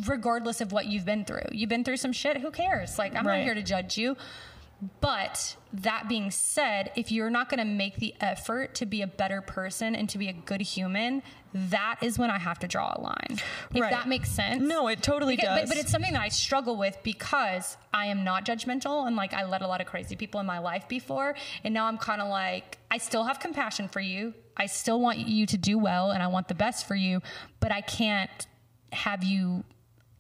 regardless 0.07 0.61
of 0.61 0.73
what 0.73 0.87
you've 0.87 1.05
been 1.05 1.25
through. 1.25 1.43
You've 1.51 1.69
been 1.69 1.85
through 1.85 1.97
some 1.99 2.13
shit, 2.13 2.39
who 2.39 2.51
cares? 2.53 2.97
Like, 2.99 3.15
I'm 3.17 3.27
Right. 3.27 3.39
not 3.39 3.45
here 3.45 3.55
to 3.55 3.63
judge 3.63 3.99
you. 3.99 4.17
But 5.01 5.57
that 5.73 6.09
being 6.09 6.31
said, 6.33 6.91
if 6.97 7.13
you're 7.13 7.31
not 7.31 7.49
going 7.49 7.59
to 7.59 7.65
make 7.65 7.97
the 7.97 8.15
effort 8.21 8.75
to 8.77 8.87
be 8.87 9.01
a 9.01 9.07
better 9.07 9.41
person 9.41 9.95
and 9.95 10.09
to 10.09 10.19
be 10.19 10.27
a 10.29 10.33
good 10.33 10.61
human, 10.61 11.23
that 11.55 11.99
is 12.03 12.19
when 12.19 12.31
I 12.31 12.39
have 12.39 12.59
to 12.61 12.67
draw 12.69 12.93
a 12.97 13.01
line. 13.01 13.39
If 13.73 13.81
Right. 13.81 13.93
that 13.93 14.09
makes 14.09 14.29
sense. 14.31 14.61
No, 14.61 14.89
it 14.89 15.01
totally 15.01 15.37
Because- 15.37 15.61
does. 15.61 15.69
But, 15.69 15.77
but 15.77 15.79
it's 15.85 15.93
something 15.93 16.13
that 16.15 16.23
I 16.23 16.29
struggle 16.31 16.77
with 16.77 16.99
because 17.05 17.77
I 17.95 18.07
am 18.07 18.25
not 18.25 18.45
judgmental 18.45 19.07
and 19.07 19.15
like 19.15 19.33
I 19.35 19.45
let 19.45 19.63
a 19.63 19.69
lot 19.69 19.81
of 19.81 19.87
crazy 19.87 20.17
people 20.17 20.41
in 20.41 20.47
my 20.47 20.59
life 20.59 20.89
before. 20.89 21.37
And 21.63 21.73
now 21.73 21.87
I'm 21.87 21.99
kind 21.99 22.21
of 22.21 22.29
like, 22.29 22.79
I 22.91 22.99
still 22.99 23.23
have 23.25 23.39
compassion 23.39 23.87
for 23.89 24.01
you. 24.01 24.35
I 24.57 24.67
still 24.67 25.01
want 25.01 25.19
you 25.19 25.47
to 25.47 25.57
do 25.57 25.79
well 25.79 26.11
and 26.11 26.23
I 26.23 26.27
want 26.27 26.49
the 26.49 26.55
best 26.55 26.87
for 26.89 26.97
you, 26.97 27.23
but 27.61 27.71
I 27.71 27.83
can't 27.83 28.47
have 28.93 29.23
you 29.23 29.63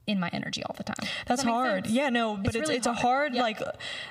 in 0.06 0.18
my 0.18 0.28
energy 0.32 0.62
all 0.64 0.74
the 0.76 0.82
time. 0.84 1.08
That's 1.26 1.42
that 1.44 1.48
hard. 1.48 1.84
sense? 1.84 1.94
Yeah, 1.94 2.08
no, 2.10 2.36
but 2.36 2.48
it's 2.54 2.56
really 2.56 2.76
it's, 2.76 2.86
a 2.86 2.92
hard 2.92 3.34
Yeah. 3.34 3.42
like 3.42 3.60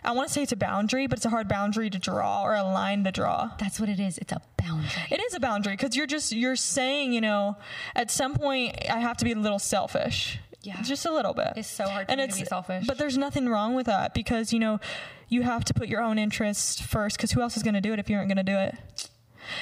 I 0.04 0.12
want 0.14 0.30
to 0.30 0.34
say 0.34 0.42
it's 0.44 0.52
a 0.54 0.56
boundary, 0.58 1.08
but 1.08 1.20
it's 1.20 1.26
a 1.26 1.30
hard 1.30 1.48
boundary 1.50 1.90
to 1.90 2.00
draw 2.00 2.44
or 2.44 2.56
a 2.56 2.64
line 2.64 3.04
to 3.04 3.12
draw. 3.12 3.52
That's 3.60 3.80
what 3.80 3.90
it 3.90 4.00
is. 4.00 4.18
It's 4.18 4.32
a 4.32 4.42
boundary. 4.58 4.90
It 5.10 5.22
is 5.22 5.34
a 5.34 5.40
boundary 5.40 5.74
because 5.74 5.96
you're 5.96 6.08
just 6.08 6.32
you're 6.32 6.56
saying, 6.56 7.12
you 7.14 7.22
know, 7.22 7.58
at 7.96 8.10
some 8.10 8.36
point 8.36 8.78
I 8.90 9.00
have 9.00 9.18
to 9.18 9.26
be 9.26 9.34
a 9.34 9.36
little 9.36 9.60
selfish. 9.60 10.40
Yeah. 10.64 10.82
Just 10.84 11.06
a 11.06 11.12
little 11.12 11.34
bit. 11.34 11.54
It's 11.58 11.68
so 11.68 11.86
hard 11.88 12.08
to 12.08 12.16
be 12.16 12.46
selfish. 12.46 12.86
But 12.88 12.98
there's 13.00 13.18
nothing 13.18 13.50
wrong 13.50 13.74
with 13.74 13.88
that 13.88 14.14
because, 14.14 14.54
you 14.54 14.60
know, 14.60 14.80
you 15.28 15.42
have 15.42 15.66
to 15.66 15.74
put 15.74 15.88
your 15.88 16.02
own 16.02 16.20
interests 16.20 16.80
first 16.80 17.18
because 17.18 17.32
who 17.32 17.42
else 17.42 17.58
is 17.58 17.64
going 17.64 17.74
to 17.74 17.82
do 17.82 17.94
it 17.94 18.00
if 18.00 18.10
you 18.12 18.16
aren't 18.16 18.28
going 18.30 18.38
to 18.38 18.44
do 18.44 18.58
it? 18.58 19.10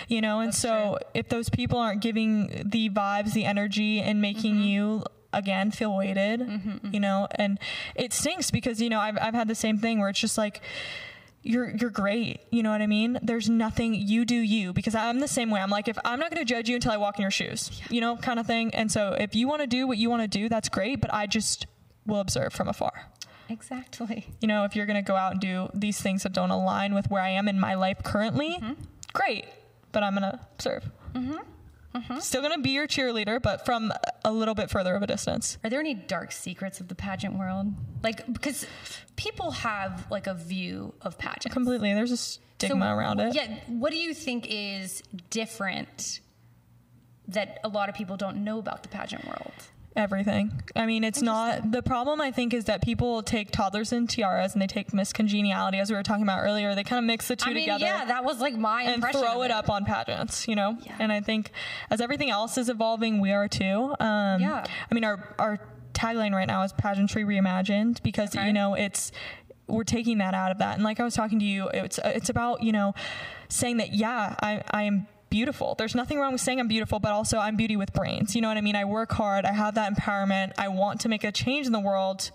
You 0.10 0.20
know, 0.20 0.42
and 0.42 0.50
That's 0.50 0.58
so 0.60 1.00
if 1.14 1.30
those 1.30 1.50
people 1.50 1.80
aren't 1.80 2.02
giving 2.02 2.64
the 2.70 2.90
vibes, 2.90 3.32
the 3.34 3.46
energy, 3.46 4.02
and 4.02 4.22
making 4.22 4.56
Mm-hmm. 4.56 4.64
you 4.64 5.04
again 5.34 5.72
feel 5.72 5.96
weighted, 5.96 6.82
you 6.92 7.00
know, 7.00 7.28
and 7.36 7.60
it 7.96 8.14
stinks 8.14 8.52
because 8.52 8.82
you 8.82 8.90
know 8.90 9.00
I've 9.00 9.18
I've 9.22 9.34
had 9.34 9.48
the 9.48 9.56
same 9.56 9.78
thing 9.78 10.00
where 10.00 10.10
it's 10.10 10.20
just 10.20 10.38
like 10.38 10.62
you're 11.42 11.70
you're 11.76 11.90
great, 11.90 12.42
you 12.52 12.62
know 12.64 12.72
what 12.72 12.82
I 12.82 12.88
mean? 12.88 13.18
There's 13.22 13.50
nothing 13.50 13.94
you 13.94 14.26
do 14.26 14.36
you 14.36 14.74
because 14.74 14.94
I'm 14.96 15.20
the 15.20 15.28
same 15.28 15.50
way. 15.50 15.62
I'm 15.62 15.70
like 15.70 15.88
if 15.88 15.98
I'm 16.04 16.20
not 16.20 16.32
going 16.32 16.46
to 16.46 16.54
judge 16.54 16.68
you 16.68 16.76
until 16.76 16.92
I 16.92 16.98
walk 16.98 17.18
in 17.18 17.22
your 17.22 17.32
shoes, 17.32 17.82
you 17.90 18.02
know, 18.02 18.18
kind 18.18 18.40
of 18.40 18.46
thing. 18.48 18.74
And 18.76 18.92
so 18.92 19.14
if 19.14 19.36
you 19.36 19.48
want 19.48 19.62
to 19.62 19.68
do 19.68 19.88
what 19.88 19.98
you 19.98 20.10
want 20.10 20.22
to 20.24 20.28
do, 20.28 20.50
that's 20.50 20.68
great, 20.68 21.00
but 21.00 21.14
I 21.14 21.28
just 21.28 21.66
will 22.06 22.20
observe 22.20 22.52
from 22.54 22.68
afar 22.68 22.92
Exactly. 23.50 24.28
you 24.42 24.48
know, 24.48 24.64
if 24.66 24.76
you're 24.76 24.86
going 24.86 25.04
to 25.04 25.08
go 25.08 25.16
out 25.16 25.32
and 25.32 25.42
do 25.42 25.70
these 25.74 26.00
things 26.02 26.24
that 26.24 26.34
don't 26.34 26.52
align 26.52 26.94
with 26.94 27.10
where 27.10 27.22
I 27.22 27.30
am 27.30 27.48
in 27.48 27.60
my 27.60 27.74
life 27.76 28.04
currently, 28.04 28.58
Mm-hmm. 28.62 28.74
great. 29.14 29.46
But 29.92 30.04
I'm 30.04 30.14
going 30.14 30.32
to 30.32 30.40
observe. 30.54 30.88
Mm-hmm. 31.16 31.38
Mm-hmm. 31.96 32.20
Still 32.20 32.42
going 32.42 32.54
to 32.56 32.62
be 32.62 32.70
your 32.72 32.88
cheerleader, 32.88 33.42
but 33.42 33.66
from 33.66 33.92
a 34.24 34.32
little 34.32 34.54
bit 34.54 34.70
further 34.70 34.94
of 34.96 35.02
a 35.02 35.08
distance. 35.08 35.58
Are 35.64 35.70
there 35.70 35.80
any 35.80 35.96
dark 35.96 36.32
secrets 36.32 36.80
of 36.80 36.88
the 36.88 36.96
pageant 36.96 37.38
world? 37.38 37.74
Like, 38.04 38.32
because 38.32 38.66
people 39.16 39.52
have 39.52 40.06
like 40.12 40.28
a 40.28 40.36
view 40.36 40.94
of 41.02 41.18
pageants. 41.18 41.52
Completely. 41.54 41.94
There's 41.94 42.12
a 42.12 42.18
stigma 42.18 42.86
So, 42.86 42.96
around 42.96 43.20
it. 43.22 43.34
Yeah. 43.36 43.58
What 43.68 43.92
do 43.92 43.98
you 43.98 44.14
think 44.14 44.46
is 44.50 45.02
different 45.32 46.20
that 47.28 47.60
a 47.64 47.70
lot 47.70 47.90
of 47.90 47.96
people 47.96 48.18
don't 48.18 48.44
know 48.44 48.60
about 48.60 48.84
the 48.84 48.90
pageant 48.90 49.26
world? 49.26 49.52
Everything. 49.96 50.62
I 50.76 50.86
mean, 50.86 51.04
it's 51.04 51.22
not 51.22 51.72
the 51.72 51.82
problem. 51.82 52.22
I 52.22 52.32
think 52.32 52.54
is 52.54 52.66
that 52.66 52.82
people 52.84 53.24
take 53.24 53.52
toddlers 53.52 53.92
and 53.92 54.08
tiaras 54.10 54.54
and 54.54 54.62
they 54.62 54.68
take 54.68 54.94
Miss 54.94 55.12
Congeniality, 55.12 55.80
as 55.80 55.90
we 55.90 55.96
were 55.96 56.04
talking 56.04 56.24
about 56.24 56.42
earlier. 56.44 56.76
They 56.76 56.84
kind 56.84 57.00
of 57.00 57.06
mix 57.06 57.28
the 57.28 57.36
two 57.36 57.50
I 57.50 57.54
mean, 57.54 57.64
together. 57.64 57.86
yeah, 57.86 58.06
that 58.06 58.24
was 58.24 58.40
like 58.40 58.56
my 58.56 58.84
and 58.84 59.02
throw 59.04 59.40
of 59.40 59.46
it 59.46 59.52
up 59.52 59.70
on 59.70 59.86
pageants, 59.86 60.48
you 60.48 60.56
know. 60.56 60.78
Yeah. 60.86 60.96
And 61.00 61.12
I 61.12 61.22
think 61.22 61.52
as 61.90 62.02
everything 62.02 62.30
else 62.30 62.58
is 62.58 62.70
evolving, 62.70 63.20
we 63.20 63.32
are 63.32 63.48
too. 63.48 63.96
Um, 64.00 64.40
Yeah. 64.42 64.64
I 64.90 64.94
mean, 64.94 65.04
our 65.04 65.36
our 65.40 65.60
tagline 65.94 66.34
right 66.34 66.48
now 66.48 66.62
is 66.64 66.72
pageantry 66.74 67.24
reimagined 67.24 68.02
because 68.04 68.34
Okay. 68.36 68.46
you 68.48 68.54
know 68.54 68.76
it's 68.76 69.12
we're 69.68 69.84
taking 69.84 70.20
that 70.20 70.34
out 70.34 70.52
of 70.52 70.60
that. 70.60 70.76
And 70.76 70.84
like 70.84 71.00
I 71.00 71.04
was 71.04 71.14
talking 71.16 71.40
to 71.40 71.46
you, 71.46 71.68
it's 71.74 72.00
it's 72.06 72.30
about 72.30 72.64
you 72.64 72.72
know 72.72 72.94
saying 73.50 73.78
that 73.78 73.94
yeah, 73.94 74.36
I 74.42 74.62
I 74.72 74.84
am 74.84 75.08
beautiful. 75.30 75.76
There's 75.78 75.96
nothing 75.96 76.20
wrong 76.20 76.32
with 76.32 76.42
saying 76.42 76.60
I'm 76.60 76.68
beautiful, 76.68 77.00
but 77.00 77.12
also 77.12 77.38
I'm 77.38 77.56
beauty 77.56 77.76
with 77.76 77.94
brains. 77.94 78.36
You 78.36 78.42
know 78.42 78.48
what 78.48 78.58
I 78.58 78.62
mean? 78.62 78.76
I 78.76 78.86
work 78.86 79.12
hard. 79.12 79.46
I 79.46 79.52
have 79.52 79.76
that 79.76 79.94
empowerment. 79.94 80.54
I 80.58 80.68
want 80.70 81.02
to 81.02 81.10
make 81.10 81.24
a 81.24 81.32
change 81.32 81.66
in 81.66 81.72
the 81.72 81.80
world. 81.80 82.32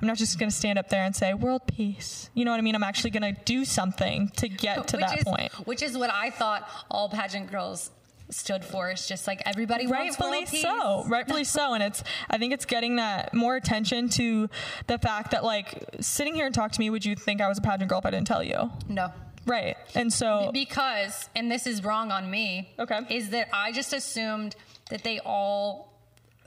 I'm 0.00 0.08
not 0.08 0.16
just 0.16 0.38
going 0.38 0.50
to 0.50 0.54
stand 0.56 0.78
up 0.78 0.88
there 0.88 1.04
and 1.04 1.14
say 1.14 1.32
world 1.34 1.62
peace. 1.66 2.30
You 2.34 2.44
know 2.44 2.50
what 2.50 2.58
I 2.58 2.62
mean? 2.62 2.74
I'm 2.74 2.82
actually 2.82 3.10
going 3.10 3.34
to 3.34 3.40
do 3.44 3.64
something 3.64 4.28
to 4.36 4.48
get 4.48 4.88
to 4.88 4.96
which 4.96 5.06
that 5.06 5.18
is, 5.18 5.24
point. 5.24 5.52
Which 5.66 5.82
is 5.82 5.96
what 5.96 6.10
I 6.12 6.30
thought 6.30 6.68
all 6.90 7.08
pageant 7.08 7.50
girls 7.50 7.90
stood 8.30 8.64
for. 8.64 8.90
It's 8.90 9.06
just 9.06 9.26
like 9.26 9.42
everybody 9.46 9.86
wants 9.86 10.18
rightfully 10.18 10.46
so 10.46 11.04
rightfully 11.04 11.44
so 11.44 11.74
and 11.74 11.82
it's 11.82 12.02
i 12.30 12.38
think 12.38 12.54
it's 12.54 12.64
getting 12.64 12.96
that 12.96 13.34
more 13.34 13.54
attention 13.54 14.08
to 14.08 14.48
the 14.86 14.96
fact 14.98 15.32
that 15.32 15.44
like 15.44 15.84
sitting 16.00 16.34
here 16.34 16.46
and 16.46 16.54
talk 16.54 16.72
to 16.72 16.80
me 16.80 16.88
would 16.88 17.04
you 17.04 17.14
think 17.14 17.42
i 17.42 17.48
was 17.48 17.58
a 17.58 17.60
pageant 17.60 17.88
girl 17.90 17.98
if 17.98 18.06
i 18.06 18.10
didn't 18.10 18.26
tell 18.26 18.42
you 18.42 18.70
No. 18.88 19.12
Right 19.46 19.76
and 19.94 20.12
so 20.12 20.50
Because, 20.52 21.28
and 21.36 21.50
this 21.50 21.66
is 21.66 21.82
wrong 21.84 22.10
on 22.10 22.30
me, 22.30 22.72
Okay. 22.78 23.00
is 23.10 23.30
that 23.30 23.48
I 23.52 23.72
just 23.72 23.92
assumed 23.92 24.56
that 24.90 25.02
they 25.02 25.18
all, 25.20 25.92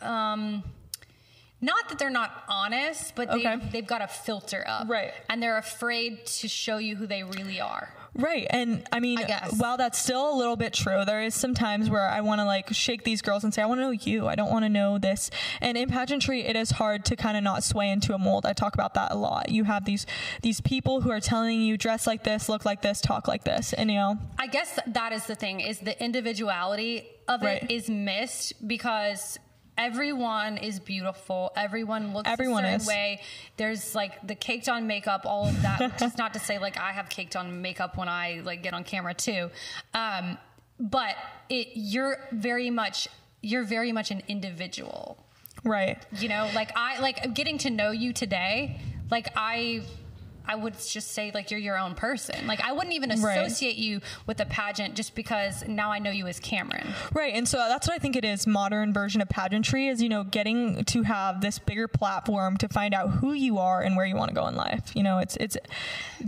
um, 0.01 0.63
not 1.61 1.89
that 1.89 1.97
they're 1.99 2.09
not 2.09 2.43
honest, 2.47 3.15
but 3.15 3.29
they, 3.31 3.39
Okay. 3.47 3.55
they've 3.71 3.87
got 3.87 4.01
a 4.01 4.07
filter 4.07 4.63
up. 4.67 4.87
Right. 4.89 5.11
And 5.29 5.41
they're 5.41 5.57
afraid 5.57 6.25
to 6.25 6.47
show 6.47 6.77
you 6.77 6.95
who 6.95 7.07
they 7.07 7.23
really 7.23 7.59
are. 7.59 7.93
Right. 8.17 8.47
And 8.49 8.83
I 8.91 8.99
mean, 8.99 9.19
I 9.19 9.47
while 9.57 9.77
that's 9.77 9.99
still 9.99 10.33
a 10.33 10.35
little 10.35 10.55
bit 10.55 10.73
true, 10.73 11.05
there 11.05 11.21
is 11.21 11.35
some 11.35 11.53
times 11.53 11.89
where 11.89 12.07
I 12.09 12.21
want 12.21 12.39
to 12.39 12.45
like 12.45 12.73
shake 12.73 13.03
these 13.03 13.21
girls 13.21 13.43
and 13.43 13.53
say, 13.53 13.61
I 13.61 13.65
want 13.67 13.77
to 13.79 13.83
know 13.83 13.91
you. 13.91 14.27
I 14.27 14.35
don't 14.35 14.49
want 14.51 14.65
to 14.65 14.69
know 14.69 14.97
this. 14.97 15.29
And 15.61 15.77
in 15.77 15.89
pageantry, 15.89 16.41
it 16.41 16.55
is 16.55 16.71
hard 16.71 17.05
to 17.05 17.15
kind 17.15 17.37
of 17.37 17.43
not 17.43 17.63
sway 17.63 17.89
into 17.89 18.13
a 18.13 18.17
mold. 18.17 18.45
I 18.45 18.53
talk 18.53 18.73
about 18.73 18.95
that 18.95 19.11
a 19.11 19.15
lot. 19.15 19.49
You 19.49 19.63
have 19.65 19.85
these, 19.85 20.05
these 20.41 20.59
people 20.61 21.01
who 21.01 21.11
are 21.11 21.19
telling 21.19 21.61
you 21.61 21.77
dress 21.77 22.07
like 22.07 22.23
this, 22.23 22.49
look 22.49 22.65
like 22.65 22.81
this, 22.81 23.01
talk 23.01 23.27
like 23.27 23.43
this. 23.43 23.73
And 23.73 23.91
you 23.91 23.97
know, 23.97 24.17
I 24.39 24.47
guess 24.47 24.79
that 24.87 25.13
is 25.13 25.25
the 25.27 25.35
thing 25.35 25.59
is 25.59 25.79
the 25.79 26.01
individuality 26.03 27.07
of 27.27 27.43
it 27.43 27.45
Right. 27.45 27.71
is 27.71 27.89
missed 27.89 28.67
because 28.67 29.37
everyone 29.77 30.57
is 30.57 30.79
beautiful. 30.79 31.51
Everyone 31.55 32.13
looks 32.13 32.29
Everyone 32.29 32.65
a 32.65 32.67
certain 32.67 32.81
is. 32.81 32.87
way. 32.87 33.21
There's 33.57 33.95
like 33.95 34.25
the 34.25 34.35
caked 34.35 34.69
on 34.69 34.87
makeup, 34.87 35.21
all 35.25 35.47
of 35.47 35.61
that. 35.61 36.01
is 36.01 36.17
not 36.17 36.33
to 36.33 36.39
say 36.39 36.59
like 36.59 36.77
I 36.77 36.91
have 36.91 37.09
caked 37.09 37.35
on 37.35 37.61
makeup 37.61 37.97
when 37.97 38.09
I 38.09 38.41
like 38.43 38.63
get 38.63 38.73
on 38.73 38.83
camera 38.83 39.13
too. 39.13 39.49
Um, 39.93 40.37
but 40.79 41.15
it 41.49 41.69
you're 41.73 42.19
very 42.31 42.69
much 42.69 43.07
you're 43.41 43.63
very 43.63 43.91
much 43.91 44.11
an 44.11 44.21
individual 44.27 45.17
right. 45.63 45.97
you 46.19 46.29
know 46.29 46.49
like 46.53 46.71
i 46.75 46.99
like 46.99 47.33
getting 47.33 47.57
to 47.57 47.69
know 47.69 47.91
you 47.91 48.13
today 48.13 48.79
like 49.09 49.29
i 49.35 49.81
i 50.47 50.55
would 50.55 50.73
just 50.79 51.11
say 51.11 51.31
like 51.33 51.51
you're 51.51 51.59
your 51.59 51.77
own 51.77 51.93
person 51.95 52.47
like 52.47 52.61
i 52.61 52.71
wouldn't 52.71 52.93
even 52.95 53.09
Right. 53.21 53.37
associate 53.39 53.75
you 53.77 54.01
with 54.25 54.39
a 54.39 54.45
pageant 54.45 54.95
just 54.95 55.15
because 55.15 55.67
now 55.67 55.91
i 55.91 55.99
know 55.99 56.11
you 56.11 56.27
as 56.27 56.39
cameron 56.39 56.87
Right. 57.13 57.33
And 57.33 57.47
so 57.47 57.57
that's 57.57 57.87
what 57.87 57.95
I 57.95 57.99
think 57.99 58.15
it 58.15 58.23
is 58.25 58.45
modern 58.47 58.93
version 58.93 59.21
of 59.21 59.29
pageantry 59.29 59.87
is, 59.87 60.01
you 60.01 60.09
know, 60.09 60.23
getting 60.23 60.83
to 60.85 61.03
have 61.03 61.41
this 61.41 61.57
bigger 61.59 61.87
platform 61.87 62.57
to 62.57 62.67
find 62.67 62.93
out 62.93 63.09
who 63.09 63.33
you 63.33 63.57
are 63.57 63.81
and 63.81 63.95
where 63.95 64.05
you 64.05 64.15
want 64.15 64.29
to 64.29 64.35
go 64.35 64.47
in 64.47 64.55
life. 64.55 64.91
You 64.95 65.03
know, 65.03 65.17
it's, 65.19 65.35
it's 65.37 65.57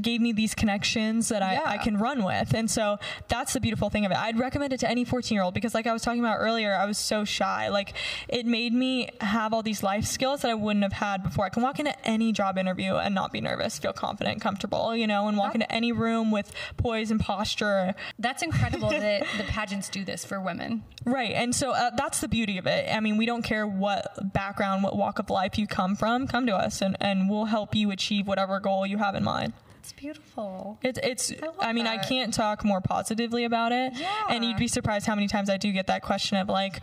gave 0.02 0.22
me 0.22 0.32
these 0.32 0.56
connections 0.56 1.30
that 1.30 1.42
I, 1.44 1.54
Yeah. 1.54 1.62
I 1.66 1.78
can 1.78 1.98
run 1.98 2.24
with. 2.24 2.54
And 2.54 2.70
so 2.72 2.98
that's 3.28 3.54
the 3.54 3.60
beautiful 3.60 3.90
thing 3.90 4.06
of 4.06 4.12
it. 4.12 4.18
I'd 4.18 4.40
recommend 4.40 4.74
it 4.74 4.80
to 4.82 4.90
any 4.90 5.04
14 5.06 5.36
year 5.36 5.44
old 5.44 5.54
because 5.54 5.74
like 5.74 5.88
I 5.88 5.94
was 5.94 6.02
talking 6.02 6.20
about 6.22 6.38
earlier, 6.40 6.74
I 6.76 6.86
was 6.86 6.98
so 6.98 7.24
shy. 7.26 7.70
Like 7.70 7.94
it 8.28 8.46
made 8.46 8.74
me 8.74 9.10
have 9.22 9.54
all 9.54 9.62
these 9.64 9.84
life 9.84 10.06
skills 10.06 10.42
that 10.42 10.52
I 10.52 10.56
wouldn't 10.56 10.84
have 10.84 10.94
had 10.94 11.24
before. 11.24 11.46
I 11.46 11.50
can 11.50 11.62
walk 11.64 11.80
into 11.80 11.94
any 12.08 12.32
job 12.32 12.58
interview 12.58 12.96
and 12.96 13.14
not 13.16 13.32
be 13.32 13.42
nervous, 13.42 13.78
feel 13.80 13.94
confident, 13.94 14.09
comfortable, 14.42 14.96
you 14.96 15.08
know, 15.08 15.28
and 15.28 15.38
walk 15.38 15.56
into 15.56 15.72
any 15.72 15.92
room 15.92 16.32
with 16.32 16.52
poise 16.78 17.12
and 17.12 17.20
posture. 17.20 17.94
that's 18.18 18.42
incredible 18.42 18.90
that 18.90 19.26
the 19.38 19.44
pageants 19.44 19.90
do 19.90 20.04
this 20.04 20.26
for 20.26 20.40
women 20.40 20.84
Right. 21.06 21.32
And 21.32 21.56
so 21.56 21.72
uh, 21.72 21.92
that's 21.96 22.22
the 22.22 22.28
beauty 22.28 22.58
of 22.58 22.68
it. 22.68 22.88
I 22.94 23.00
mean, 23.00 23.18
we 23.18 23.26
don't 23.26 23.42
care 23.42 23.66
what 23.66 24.08
background, 24.34 24.84
what 24.84 24.96
walk 24.96 25.20
of 25.20 25.30
life 25.30 25.58
you 25.58 25.68
come 25.68 25.96
from, 25.96 26.28
come 26.28 26.46
to 26.48 26.56
us 26.56 26.82
and, 26.82 26.96
and 27.00 27.30
we'll 27.30 27.46
help 27.46 27.76
you 27.76 27.92
achieve 27.92 28.28
whatever 28.28 28.60
goal 28.60 28.86
you 28.86 28.98
have 28.98 29.16
in 29.16 29.24
mind. 29.24 29.54
it's 29.80 29.94
beautiful 29.94 30.78
It's, 30.84 31.00
it's, 31.02 31.42
love 31.42 31.56
I, 31.60 31.74
mean, 31.74 31.88
I 31.88 31.98
can't 31.98 32.34
talk 32.34 32.64
more 32.64 32.82
positively 32.82 33.46
about 33.46 33.72
it. 33.72 33.94
Yeah. 33.96 34.28
And 34.30 34.44
you'd 34.44 34.58
be 34.58 34.68
surprised 34.68 35.06
how 35.06 35.16
many 35.16 35.28
times 35.28 35.50
I 35.50 35.58
do 35.58 35.72
get 35.72 35.88
that 35.88 36.04
question 36.04 36.38
of 36.38 36.48
like, 36.50 36.82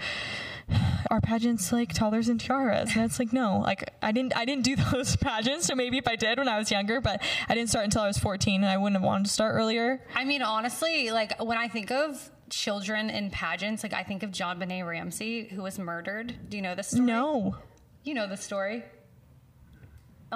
are 1.11 1.21
pageants 1.21 1.73
like 1.73 1.93
toddlers 1.93 2.29
and 2.29 2.41
tiaras? 2.41 2.95
And 2.97 3.05
it's 3.05 3.19
like, 3.19 3.33
no, 3.33 3.59
like 3.61 3.93
I 4.03 4.13
didn't, 4.13 4.37
I 4.37 4.45
didn't 4.45 4.65
do 4.65 4.77
those 4.93 5.17
pageants. 5.17 5.67
So 5.67 5.75
maybe 5.75 5.99
if 5.99 6.09
I 6.09 6.17
did 6.17 6.39
when 6.39 6.49
I 6.49 6.59
was 6.59 6.71
younger, 6.71 7.01
but 7.01 7.23
I 7.49 7.55
didn't 7.55 7.71
start 7.71 7.85
until 7.85 8.03
I 8.03 8.07
was 8.09 8.19
14 8.19 8.63
and 8.63 8.71
I 8.71 8.77
wouldn't 8.77 8.97
have 8.97 9.05
wanted 9.05 9.27
to 9.27 9.33
start 9.33 9.55
earlier. 9.55 10.03
i 10.15 10.25
mean 10.25 10.43
honestly 10.43 11.11
like 11.11 11.41
when 11.43 11.59
i 11.59 11.69
think 11.69 11.91
of 11.91 12.31
children 12.51 13.11
in 13.11 13.31
pageants 13.31 13.83
like 13.83 13.93
i 13.93 14.03
think 14.03 14.23
of 14.23 14.31
JonBenét 14.31 14.87
Ramsey 14.87 15.49
who 15.49 15.63
was 15.63 15.79
murdered 15.79 16.35
do 16.49 16.57
you 16.57 16.63
know 16.63 16.75
this 16.75 16.89
story 16.89 17.05
No. 17.07 17.57
You 18.05 18.15
know 18.15 18.29
the 18.29 18.37
story. 18.37 18.85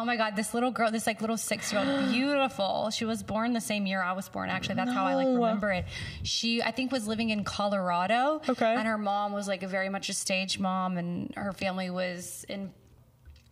Oh 0.01 0.05
my 0.07 0.17
God, 0.17 0.35
this 0.35 0.55
little 0.55 0.71
girl, 0.71 0.91
this 0.91 1.07
like 1.07 1.21
little 1.21 1.37
six 1.37 1.71
year 1.73 1.83
old, 1.83 2.09
beautiful. 2.11 2.89
She 2.89 3.05
was 3.05 3.23
born 3.23 3.53
the 3.53 3.61
same 3.61 3.85
year 3.85 4.03
I 4.03 4.13
was 4.13 4.31
born, 4.31 4.49
actually. 4.49 4.77
That's 4.77 4.93
how 4.93 5.05
I 5.05 5.15
like 5.15 5.27
remember 5.27 5.71
it. 5.73 5.85
She, 6.23 6.63
I 6.63 6.71
think, 6.71 6.91
was 6.91 7.07
living 7.07 7.29
in 7.29 7.45
Colorado. 7.45 8.41
Okay. 8.49 8.75
And 8.75 8.89
her 8.89 8.97
mom 8.97 9.33
was 9.33 9.47
like 9.47 9.63
a 9.63 9.69
very 9.69 9.91
much 9.91 10.09
a 10.09 10.15
stage 10.15 10.59
mom, 10.59 10.97
and 10.97 11.35
her 11.37 11.53
family 11.53 11.91
was 11.91 12.47
in 12.49 12.73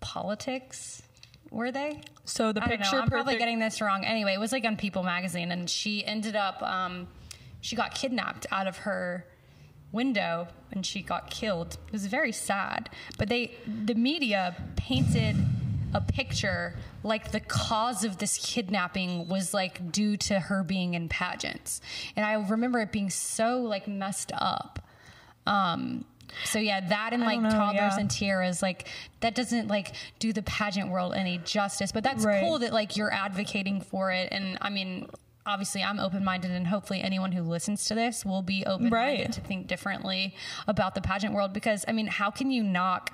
politics. 0.01 1.03
Were 1.51 1.71
they? 1.71 2.01
So 2.25 2.53
the 2.53 2.63
I 2.63 2.69
don't 2.69 2.79
picture 2.79 2.97
know. 2.97 3.03
I'm 3.03 3.11
probably 3.11 3.37
getting 3.37 3.59
this 3.59 3.83
wrong. 3.83 4.07
Anyway, 4.07 4.33
it 4.33 4.41
was 4.41 4.53
like 4.53 4.65
on 4.65 4.79
People 4.79 5.03
magazine, 5.03 5.53
and 5.53 5.69
she 5.69 6.03
ended 6.03 6.35
up, 6.35 6.63
um, 6.63 7.09
she 7.61 7.77
got 7.77 7.95
kidnapped 7.95 8.47
out 8.51 8.67
of 8.67 8.79
her 8.79 9.27
window 9.93 10.49
and 10.71 10.85
she 10.85 11.03
got 11.03 11.31
killed. 11.31 11.79
It 11.87 11.93
was 11.93 12.07
very 12.07 12.33
sad. 12.33 12.91
But 13.17 13.29
they, 13.29 13.55
the 13.67 13.95
media 13.95 14.55
painted 14.77 15.37
a 15.95 16.01
picture 16.01 16.75
like 17.03 17.33
the 17.33 17.41
cause 17.41 18.05
of 18.05 18.19
this 18.19 18.39
kidnapping 18.39 19.29
was 19.29 19.55
like 19.55 19.91
due 19.91 20.17
to 20.17 20.39
her 20.39 20.63
being 20.63 20.95
in 20.95 21.09
pageants. 21.09 21.81
And 22.17 22.27
I 22.27 22.35
remember 22.35 22.81
it 22.81 22.93
being 22.93 23.11
so 23.11 23.61
like 23.61 23.89
messed 23.89 24.33
up. 24.35 24.81
Um, 25.47 26.05
so 26.45 26.59
yeah, 26.59 26.87
that 26.89 27.13
and 27.15 27.23
like 27.23 27.41
know, 27.41 27.51
toddlers 27.51 27.95
yeah. 27.95 28.01
and 28.01 28.11
tiaras, 28.11 28.61
like 28.63 28.87
that 29.21 29.35
doesn't 29.35 29.69
like 29.69 29.95
do 30.19 30.33
the 30.33 30.43
pageant 30.43 30.91
world 30.91 31.15
any 31.15 31.39
justice. 31.39 31.91
But 31.91 32.05
that's 32.05 32.25
Right. 32.25 32.41
cool 32.43 32.59
that 32.59 32.73
like 32.73 32.97
you're 32.97 33.13
advocating 33.13 33.81
for 33.81 34.13
it. 34.13 34.29
And 34.31 34.59
I 34.61 34.69
mean, 34.69 35.09
obviously, 35.47 35.83
I'm 35.83 35.99
open 35.99 36.23
minded, 36.25 36.51
and 36.51 36.67
hopefully, 36.67 37.01
anyone 37.01 37.33
who 37.33 37.43
listens 37.43 37.87
to 37.87 37.95
this 37.95 38.27
will 38.27 38.43
be 38.43 38.65
open 38.67 38.91
minded 38.91 38.93
Right. 39.23 39.33
to 39.33 39.41
think 39.41 39.67
differently 39.69 40.35
about 40.67 40.95
the 40.95 41.01
pageant 41.01 41.33
world. 41.33 41.55
Because 41.55 41.85
I 41.89 41.93
mean, 41.93 42.09
how 42.09 42.31
can 42.31 42.51
you 42.51 42.63
knock 42.63 43.11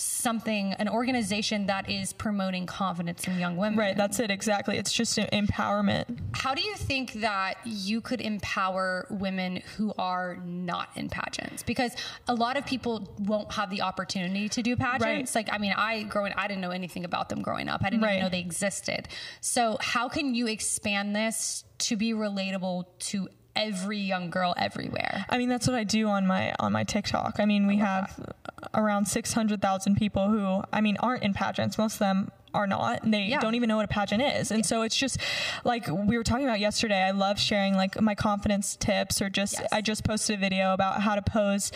something, 0.00 0.72
an 0.74 0.88
organization 0.88 1.66
that 1.66 1.88
is 1.90 2.12
promoting 2.12 2.66
confidence 2.66 3.26
in 3.26 3.38
young 3.38 3.56
women? 3.56 3.78
Right, 3.78 3.96
that's 3.96 4.18
it 4.20 4.30
exactly. 4.30 4.76
It's 4.78 4.92
just 4.92 5.18
em- 5.18 5.46
empowerment. 5.46 6.18
How 6.32 6.54
do 6.54 6.62
you 6.62 6.76
think 6.76 7.12
that 7.14 7.58
you 7.64 8.00
could 8.00 8.20
empower 8.20 9.06
women 9.10 9.62
who 9.76 9.92
are 9.98 10.36
not 10.44 10.88
in 10.96 11.08
pageants? 11.08 11.62
Because 11.62 11.94
a 12.28 12.34
lot 12.34 12.56
of 12.56 12.64
people 12.66 13.14
won't 13.18 13.52
have 13.52 13.70
the 13.70 13.82
opportunity 13.82 14.48
to 14.48 14.62
do 14.62 14.76
pageants. 14.76 15.34
Like, 15.34 15.48
I 15.52 15.58
mean, 15.58 15.72
I 15.76 16.02
growing, 16.04 16.32
I 16.36 16.48
didn't 16.48 16.60
know 16.62 16.70
anything 16.70 17.04
about 17.04 17.28
them 17.28 17.42
growing 17.42 17.68
up. 17.68 17.82
I 17.84 17.90
didn't 17.90 18.02
Right. 18.02 18.12
even 18.16 18.24
know 18.24 18.28
they 18.30 18.40
existed. 18.40 19.08
So, 19.40 19.76
how 19.80 20.08
can 20.08 20.34
you 20.34 20.46
expand 20.46 21.14
this 21.14 21.64
to 21.78 21.96
be 21.96 22.12
relatable 22.12 22.84
to 22.98 23.28
every 23.66 23.98
young 23.98 24.30
girl 24.30 24.54
everywhere? 24.56 25.24
I 25.28 25.38
mean, 25.38 25.48
that's 25.48 25.66
what 25.66 25.76
I 25.76 25.84
do 25.84 26.08
on 26.08 26.26
my 26.26 26.54
on 26.58 26.72
my 26.72 26.84
TikTok. 26.84 27.36
I 27.38 27.44
mean, 27.44 27.66
we 27.66 27.76
have 27.78 28.18
around 28.74 29.06
six 29.06 29.32
hundred 29.32 29.60
thousand 29.62 29.96
people 29.96 30.28
who, 30.28 30.62
I 30.72 30.80
mean, 30.80 30.96
aren't 31.00 31.22
in 31.22 31.34
pageants. 31.34 31.78
Most 31.78 31.94
of 31.94 31.98
them 32.00 32.30
are 32.52 32.66
not. 32.66 33.04
and 33.04 33.14
They 33.14 33.22
Yeah. 33.26 33.38
don't 33.38 33.54
even 33.54 33.68
know 33.68 33.76
what 33.76 33.84
a 33.84 33.88
pageant 33.88 34.20
is, 34.22 34.50
and 34.50 34.66
so 34.66 34.82
it's 34.82 34.96
just 34.96 35.18
like 35.62 35.86
we 35.86 36.16
were 36.16 36.24
talking 36.24 36.44
about 36.46 36.58
yesterday. 36.58 37.00
I 37.00 37.12
love 37.12 37.38
sharing 37.38 37.74
like 37.76 38.00
my 38.00 38.16
confidence 38.16 38.74
tips, 38.74 39.22
or 39.22 39.30
just 39.30 39.60
Yes. 39.60 39.68
I 39.70 39.80
just 39.80 40.02
posted 40.02 40.36
a 40.36 40.40
video 40.40 40.72
about 40.74 41.00
how 41.00 41.14
to 41.14 41.22
pose 41.22 41.70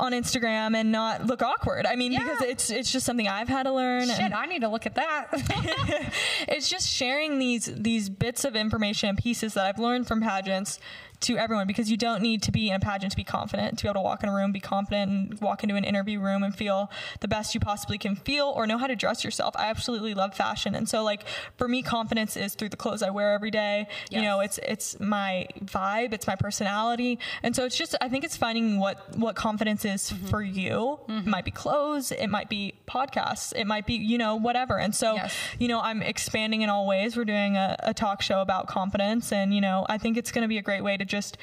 on 0.00 0.12
Instagram 0.12 0.74
and 0.74 0.90
not 0.90 1.26
look 1.26 1.42
awkward. 1.42 1.84
I 1.84 1.96
mean, 1.96 2.12
Yeah. 2.12 2.20
because 2.20 2.40
it's 2.40 2.70
it's 2.70 2.90
just 2.90 3.04
something 3.04 3.28
I've 3.28 3.48
had 3.48 3.64
to 3.64 3.72
learn. 3.72 4.08
Shit, 4.08 4.18
and- 4.18 4.32
I 4.34 4.46
need 4.46 4.60
to 4.62 4.68
look 4.68 4.86
at 4.86 4.94
that. 4.94 5.28
it's 6.48 6.70
just 6.70 6.88
sharing 6.88 7.38
these 7.38 7.70
these 7.76 8.08
bits 8.08 8.46
of 8.46 8.56
information 8.56 9.10
and 9.10 9.18
pieces 9.18 9.52
that 9.54 9.66
I've 9.66 9.78
learned 9.78 10.06
from 10.08 10.22
pageants 10.22 10.78
to 11.20 11.36
everyone 11.38 11.66
because 11.66 11.90
you 11.90 11.96
don't 11.96 12.20
need 12.22 12.42
to 12.42 12.52
be 12.52 12.68
in 12.68 12.74
a 12.76 12.80
pageant 12.80 13.10
to 13.12 13.16
be 13.16 13.24
confident 13.24 13.78
to 13.78 13.84
be 13.84 13.88
able 13.88 14.00
to 14.00 14.04
walk 14.04 14.22
in 14.22 14.28
a 14.28 14.34
room 14.34 14.52
be 14.52 14.60
confident 14.60 15.10
and 15.10 15.40
walk 15.40 15.62
into 15.62 15.74
an 15.74 15.84
interview 15.84 16.20
room 16.20 16.42
and 16.42 16.54
feel 16.54 16.90
the 17.20 17.28
best 17.28 17.54
you 17.54 17.60
possibly 17.60 17.96
can 17.98 18.14
feel 18.14 18.46
or 18.54 18.66
know 18.66 18.76
how 18.78 18.86
to 18.86 18.96
dress 18.96 19.24
yourself. 19.24 19.54
I 19.56 19.70
absolutely 19.70 20.12
love 20.14 20.34
fashion. 20.34 20.74
And 20.74 20.88
so 20.88 21.02
like 21.02 21.24
for 21.56 21.66
me 21.68 21.82
confidence 21.82 22.36
is 22.36 22.54
through 22.54 22.68
the 22.70 22.76
clothes 22.76 23.02
i 23.02 23.10
wear 23.10 23.32
every 23.32 23.50
day. 23.50 23.86
You 24.10 24.22
know 24.22 24.40
it's 24.40 24.58
it's 24.58 24.98
my 25.00 25.46
vibe. 25.64 26.12
It's 26.12 26.26
my 26.26 26.36
personality. 26.36 27.18
And 27.42 27.54
so 27.56 27.64
it's 27.64 27.76
just 27.76 27.94
i 28.00 28.08
think 28.08 28.24
it's 28.24 28.36
finding 28.36 28.78
what 28.78 29.16
what 29.18 29.34
confidence 29.36 29.84
is 29.84 29.94
Mm-hmm. 30.10 30.26
for 30.28 30.42
you. 30.42 30.98
It 31.08 31.26
might 31.26 31.44
be 31.44 31.50
clothes. 31.50 32.12
It 32.12 32.26
might 32.28 32.48
be 32.48 32.74
podcasts. 32.86 33.52
It 33.56 33.66
might 33.66 33.86
be 33.86 33.94
you 33.94 34.18
know 34.18 34.36
whatever. 34.36 34.78
And 34.78 34.94
so 34.94 35.14
Yes. 35.14 35.34
you 35.58 35.68
know, 35.68 35.80
I'm 35.80 36.02
expanding 36.02 36.62
in 36.62 36.68
all 36.68 36.86
ways. 36.86 37.16
We're 37.16 37.24
doing 37.24 37.56
a, 37.56 37.76
a 37.80 37.94
talk 37.94 38.20
show 38.22 38.40
about 38.40 38.66
confidence, 38.66 39.32
and 39.32 39.54
you 39.54 39.60
know, 39.60 39.86
I 39.88 39.98
think 39.98 40.16
it's 40.16 40.32
going 40.32 40.42
to 40.42 40.48
be 40.48 40.58
a 40.58 40.62
great 40.62 40.82
way 40.82 40.96
to 40.96 41.03
to 41.04 41.10
just 41.10 41.36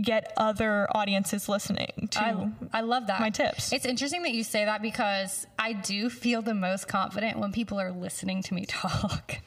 get 0.00 0.32
other 0.36 0.86
audiences 0.94 1.48
listening 1.48 2.08
to 2.10 2.20
I, 2.22 2.50
I 2.72 2.80
love 2.82 3.06
that. 3.06 3.18
my 3.18 3.30
tips. 3.30 3.72
It's 3.72 3.86
interesting 3.86 4.22
that 4.24 4.32
you 4.34 4.44
say 4.44 4.66
that 4.66 4.82
because 4.82 5.46
I 5.58 5.72
do 5.72 6.10
feel 6.10 6.42
the 6.42 6.52
most 6.52 6.86
confident 6.86 7.38
when 7.38 7.50
people 7.50 7.80
are 7.80 7.90
listening 7.92 8.42
to 8.44 8.54
me 8.54 8.66
talk. 8.68 9.38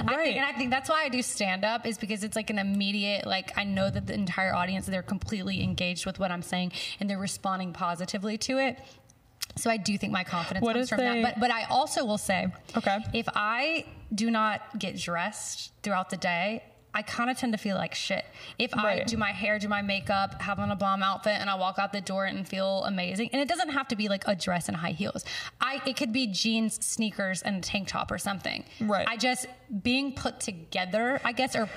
I 0.00 0.04
Right. 0.04 0.24
think, 0.26 0.36
and 0.36 0.46
I 0.46 0.52
think 0.52 0.70
that's 0.70 0.88
why 0.88 1.02
I 1.04 1.08
do 1.08 1.22
stand 1.22 1.64
up 1.64 1.86
is 1.86 1.98
because 1.98 2.22
it's 2.22 2.36
like 2.36 2.50
an 2.50 2.58
immediate, 2.60 3.26
like 3.26 3.52
I 3.58 3.64
know 3.64 3.90
that 3.90 4.06
the 4.06 4.14
entire 4.14 4.54
audience, 4.54 4.86
they're 4.86 5.02
completely 5.02 5.62
engaged 5.62 6.06
with 6.06 6.20
what 6.20 6.30
I'm 6.30 6.42
saying 6.42 6.70
and 7.00 7.10
they're 7.10 7.18
responding 7.18 7.72
positively 7.72 8.38
to 8.38 8.58
it. 8.58 8.78
So 9.56 9.70
I 9.70 9.76
do 9.76 9.98
think 9.98 10.12
my 10.12 10.24
confidence 10.24 10.64
What 10.64 10.74
comes 10.76 10.88
from 10.88 10.98
they- 10.98 11.22
that. 11.22 11.34
But 11.34 11.40
but 11.40 11.50
I 11.50 11.64
also 11.64 12.04
will 12.04 12.18
say, 12.18 12.46
Okay. 12.76 12.98
if 13.12 13.28
I 13.34 13.86
do 14.14 14.30
not 14.30 14.78
get 14.78 14.96
dressed 14.96 15.72
throughout 15.82 16.10
the 16.10 16.16
day, 16.16 16.62
I 16.94 17.02
kind 17.02 17.28
of 17.28 17.36
tend 17.36 17.52
to 17.52 17.58
feel 17.58 17.76
like 17.76 17.94
shit. 17.94 18.24
If 18.58 18.74
I 18.74 19.02
do 19.02 19.16
my 19.16 19.32
hair, 19.32 19.58
do 19.58 19.68
my 19.68 19.82
makeup, 19.82 20.40
have 20.40 20.60
on 20.60 20.70
a 20.70 20.76
bomb 20.76 21.02
outfit, 21.02 21.36
and 21.40 21.50
I 21.50 21.56
walk 21.56 21.78
out 21.78 21.92
the 21.92 22.00
door 22.00 22.24
and 22.24 22.46
feel 22.46 22.84
amazing, 22.84 23.30
and 23.32 23.42
it 23.42 23.48
doesn't 23.48 23.70
have 23.70 23.88
to 23.88 23.96
be 23.96 24.08
like 24.08 24.24
a 24.28 24.36
dress 24.36 24.68
and 24.68 24.76
high 24.76 24.92
heels. 24.92 25.24
I 25.60 25.82
it 25.86 25.96
could 25.96 26.12
be 26.12 26.28
jeans, 26.28 26.84
sneakers, 26.84 27.42
and 27.42 27.56
a 27.56 27.60
tank 27.60 27.88
top 27.88 28.10
or 28.12 28.18
something. 28.18 28.64
Right. 28.80 29.06
I 29.08 29.16
just 29.16 29.46
being 29.82 30.12
put 30.12 30.40
together, 30.40 31.20
I 31.24 31.32
guess, 31.32 31.56
or 31.56 31.68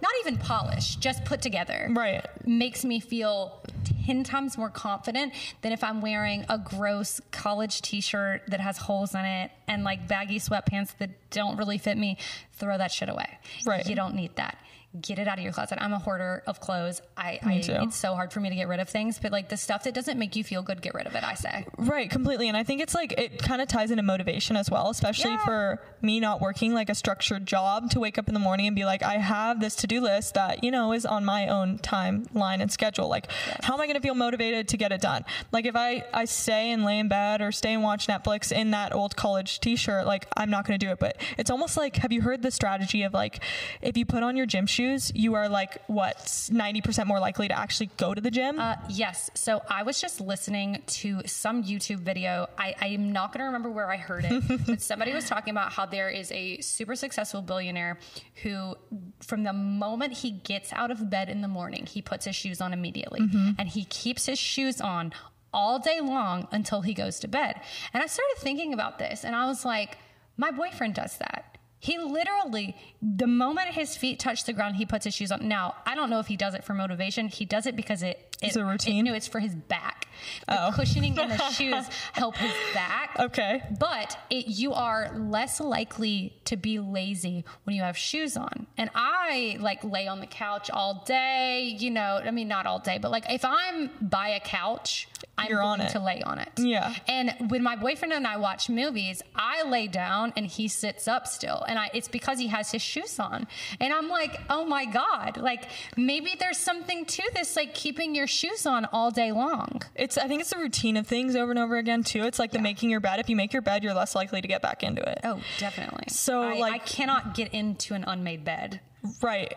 not 0.00 0.12
even 0.20 0.38
polished, 0.38 1.00
just 1.00 1.24
put 1.24 1.42
together. 1.42 1.88
Right. 1.90 2.24
Makes 2.46 2.84
me 2.84 3.00
feel 3.00 3.62
10 4.06 4.24
times 4.24 4.58
more 4.58 4.70
confident 4.70 5.32
than 5.62 5.72
if 5.72 5.84
I'm 5.84 6.00
wearing 6.00 6.44
a 6.48 6.58
gross 6.58 7.20
college 7.30 7.82
t 7.82 8.00
shirt 8.00 8.42
that 8.48 8.60
has 8.60 8.78
holes 8.78 9.14
in 9.14 9.24
it 9.24 9.50
and 9.68 9.84
like 9.84 10.08
baggy 10.08 10.38
sweatpants 10.38 10.96
that 10.98 11.10
don't 11.30 11.56
really 11.56 11.78
fit 11.78 11.96
me. 11.96 12.18
Throw 12.54 12.78
that 12.78 12.92
shit 12.92 13.08
away. 13.08 13.38
Right. 13.66 13.86
You 13.86 13.94
don't 13.94 14.14
need 14.14 14.36
that. 14.36 14.58
Get 15.00 15.18
it 15.18 15.26
out 15.26 15.38
of 15.38 15.44
your 15.44 15.52
closet. 15.54 15.78
I'm 15.80 15.94
a 15.94 15.98
hoarder 15.98 16.42
of 16.46 16.60
clothes. 16.60 17.00
I, 17.16 17.38
I 17.42 17.54
it's 17.64 17.96
so 17.96 18.14
hard 18.14 18.30
for 18.30 18.40
me 18.40 18.50
to 18.50 18.54
get 18.54 18.68
rid 18.68 18.78
of 18.78 18.90
things, 18.90 19.18
but 19.18 19.32
like 19.32 19.48
the 19.48 19.56
stuff 19.56 19.84
that 19.84 19.94
doesn't 19.94 20.18
make 20.18 20.36
you 20.36 20.44
feel 20.44 20.60
good, 20.60 20.82
get 20.82 20.92
rid 20.92 21.06
of 21.06 21.14
it, 21.14 21.24
I 21.24 21.32
say. 21.32 21.64
Right, 21.78 22.10
completely. 22.10 22.48
And 22.48 22.56
I 22.58 22.62
think 22.62 22.82
it's 22.82 22.94
like 22.94 23.12
it 23.12 23.38
kind 23.42 23.62
of 23.62 23.68
ties 23.68 23.90
into 23.90 24.02
motivation 24.02 24.54
as 24.54 24.70
well, 24.70 24.90
especially 24.90 25.30
Yeah. 25.30 25.44
for 25.46 25.82
me 26.02 26.20
not 26.20 26.42
working 26.42 26.74
like 26.74 26.90
a 26.90 26.94
structured 26.94 27.46
job 27.46 27.88
to 27.92 28.00
wake 28.00 28.18
up 28.18 28.28
in 28.28 28.34
the 28.34 28.40
morning 28.40 28.66
and 28.66 28.76
be 28.76 28.84
like, 28.84 29.02
I 29.02 29.14
have 29.14 29.60
this 29.60 29.76
to 29.76 29.86
do 29.86 30.02
list 30.02 30.34
that, 30.34 30.62
you 30.62 30.70
know, 30.70 30.92
is 30.92 31.06
on 31.06 31.24
my 31.24 31.48
own 31.48 31.78
timeline 31.78 32.60
and 32.60 32.70
schedule. 32.70 33.08
Like, 33.08 33.30
how 33.62 33.72
am 33.72 33.80
I 33.80 33.86
going 33.86 33.96
to 33.96 34.02
feel 34.02 34.14
motivated 34.14 34.68
to 34.68 34.76
get 34.76 34.92
it 34.92 35.00
done? 35.00 35.24
Like, 35.52 35.64
if 35.64 35.74
I, 35.74 36.04
I 36.12 36.26
stay 36.26 36.70
and 36.70 36.84
lay 36.84 36.98
in 36.98 37.08
bed 37.08 37.40
or 37.40 37.50
stay 37.50 37.72
and 37.72 37.82
watch 37.82 38.08
Netflix 38.08 38.52
in 38.52 38.72
that 38.72 38.94
old 38.94 39.16
college 39.16 39.58
t 39.60 39.74
shirt, 39.76 40.06
like, 40.06 40.26
I'm 40.36 40.50
not 40.50 40.66
going 40.66 40.78
to 40.78 40.84
do 40.86 40.92
it. 40.92 40.98
But 40.98 41.16
it's 41.38 41.50
almost 41.50 41.78
like, 41.78 41.96
have 41.96 42.12
you 42.12 42.20
heard 42.20 42.42
the 42.42 42.50
strategy 42.50 43.04
of 43.04 43.14
like, 43.14 43.42
if 43.80 43.96
you 43.96 44.04
put 44.04 44.22
on 44.22 44.36
your 44.36 44.44
gym 44.44 44.66
shoes, 44.66 44.81
you 45.14 45.34
are 45.34 45.48
like, 45.48 45.82
what, 45.86 46.16
90% 46.18 47.06
more 47.06 47.20
likely 47.20 47.48
to 47.48 47.58
actually 47.58 47.90
go 47.96 48.14
to 48.14 48.20
the 48.20 48.30
gym? 48.30 48.58
Uh, 48.58 48.76
yes. 48.88 49.30
So 49.34 49.62
I 49.68 49.82
was 49.82 50.00
just 50.00 50.20
listening 50.20 50.82
to 50.86 51.22
some 51.26 51.64
YouTube 51.64 52.00
video. 52.00 52.48
I, 52.58 52.74
I 52.80 52.86
am 52.88 53.12
not 53.12 53.32
going 53.32 53.40
to 53.40 53.46
remember 53.46 53.70
where 53.70 53.90
I 53.90 53.96
heard 53.96 54.24
it, 54.24 54.66
but 54.66 54.80
somebody 54.82 55.12
was 55.12 55.28
talking 55.28 55.52
about 55.52 55.72
how 55.72 55.86
there 55.86 56.08
is 56.08 56.30
a 56.32 56.60
super 56.60 56.96
successful 56.96 57.42
billionaire 57.42 57.98
who, 58.42 58.74
from 59.20 59.42
the 59.44 59.52
moment 59.52 60.12
he 60.14 60.30
gets 60.30 60.72
out 60.72 60.90
of 60.90 61.10
bed 61.10 61.28
in 61.28 61.40
the 61.40 61.48
morning, 61.48 61.86
he 61.86 62.02
puts 62.02 62.24
his 62.26 62.36
shoes 62.36 62.60
on 62.60 62.72
immediately 62.72 63.20
and 63.58 63.68
he 63.68 63.84
keeps 63.84 64.26
his 64.26 64.38
shoes 64.38 64.80
on 64.80 65.12
all 65.54 65.78
day 65.78 66.00
long 66.00 66.48
until 66.50 66.80
he 66.80 66.94
goes 66.94 67.20
to 67.20 67.28
bed. 67.28 67.60
And 67.92 68.02
I 68.02 68.06
started 68.06 68.36
thinking 68.38 68.72
about 68.72 68.98
this 68.98 69.24
and 69.24 69.36
I 69.36 69.46
was 69.46 69.64
like, 69.64 69.98
my 70.36 70.50
boyfriend 70.50 70.94
does 70.94 71.18
that. 71.18 71.51
He 71.84 71.98
literally, 71.98 72.76
the 73.02 73.26
moment 73.26 73.70
his 73.70 73.96
feet 73.96 74.20
touch 74.20 74.44
the 74.44 74.52
ground, 74.52 74.76
he 74.76 74.86
puts 74.86 75.04
his 75.04 75.14
shoes 75.14 75.32
on. 75.32 75.48
Now, 75.48 75.74
I 75.84 75.96
don't 75.96 76.10
know 76.10 76.20
if 76.20 76.28
he 76.28 76.36
does 76.36 76.54
it 76.54 76.62
for 76.62 76.74
motivation. 76.74 77.26
He 77.26 77.44
does 77.44 77.66
it 77.66 77.74
because 77.74 78.04
it, 78.04 78.36
It's 78.40 78.54
a 78.54 78.64
routine? 78.64 79.04
It, 79.04 79.10
no, 79.10 79.16
it's 79.16 79.26
for 79.26 79.40
his 79.40 79.56
back. 79.56 80.06
The 80.46 80.66
Oh. 80.66 80.70
cushioning 80.72 81.16
in 81.18 81.28
the 81.30 81.38
shoes 81.50 81.84
help 82.12 82.36
his 82.36 82.52
back. 82.72 83.16
okay. 83.18 83.62
But 83.80 84.16
it, 84.30 84.46
you 84.46 84.72
are 84.74 85.10
less 85.18 85.58
likely 85.60 86.32
to 86.44 86.56
be 86.56 86.78
lazy 86.78 87.44
when 87.64 87.74
you 87.74 87.82
have 87.82 87.96
shoes 87.98 88.36
on. 88.36 88.68
And 88.78 88.88
I 88.94 89.56
like 89.58 89.82
lay 89.82 90.06
on 90.06 90.20
the 90.20 90.26
couch 90.28 90.70
all 90.70 91.02
day, 91.04 91.74
you 91.80 91.90
know, 91.90 92.20
I 92.24 92.30
mean, 92.30 92.46
not 92.46 92.66
all 92.66 92.78
day, 92.78 92.98
but 92.98 93.10
like 93.10 93.24
if 93.28 93.44
I'm 93.44 93.90
by 94.00 94.28
a 94.28 94.40
couch, 94.40 95.08
I'm 95.36 95.48
You're 95.48 95.60
going 95.62 95.80
it. 95.80 95.88
to 95.90 95.98
lay 95.98 96.22
on 96.22 96.38
it. 96.38 96.50
Yeah. 96.58 96.94
And 97.08 97.50
when 97.50 97.62
my 97.64 97.74
boyfriend 97.74 98.12
and 98.12 98.26
I 98.26 98.36
watch 98.36 98.68
movies, 98.68 99.22
I 99.34 99.62
lay 99.68 99.88
down 99.88 100.32
and 100.36 100.46
he 100.46 100.68
sits 100.68 101.08
up 101.08 101.26
still. 101.26 101.64
And 101.72 101.78
I, 101.78 101.88
it's 101.94 102.06
because 102.08 102.38
he 102.38 102.48
has 102.48 102.70
his 102.70 102.82
shoes 102.82 103.18
on. 103.18 103.46
And 103.80 103.94
I'm 103.94 104.10
like, 104.10 104.38
oh 104.50 104.66
my 104.66 104.84
God, 104.84 105.38
like 105.38 105.64
maybe 105.96 106.34
there's 106.38 106.58
something 106.58 107.06
to 107.06 107.22
this, 107.32 107.56
like 107.56 107.72
keeping 107.72 108.14
your 108.14 108.26
shoes 108.26 108.66
on 108.66 108.84
all 108.92 109.10
day 109.10 109.32
long. 109.32 109.80
It's 109.94 110.18
I 110.18 110.28
think 110.28 110.42
it's 110.42 110.50
the 110.50 110.58
routine 110.58 110.98
of 110.98 111.06
things 111.06 111.34
over 111.34 111.50
and 111.50 111.58
over 111.58 111.78
again 111.78 112.02
too. 112.02 112.24
It's 112.24 112.38
like 112.38 112.50
the 112.50 112.58
making 112.58 112.90
your 112.90 113.00
bed. 113.00 113.20
If 113.20 113.30
you 113.30 113.36
make 113.36 113.54
your 113.54 113.62
bed, 113.62 113.82
you're 113.82 113.94
less 113.94 114.14
likely 114.14 114.42
to 114.42 114.48
get 114.48 114.60
back 114.60 114.82
into 114.82 115.00
it. 115.00 115.20
Oh, 115.24 115.40
definitely. 115.58 116.04
So, 116.08 116.42
I, 116.42 116.58
like- 116.58 116.72
I 116.74 116.78
cannot 116.78 117.34
get 117.34 117.54
into 117.54 117.94
an 117.94 118.04
unmade 118.04 118.44
bed. 118.44 118.80
Right. 119.22 119.54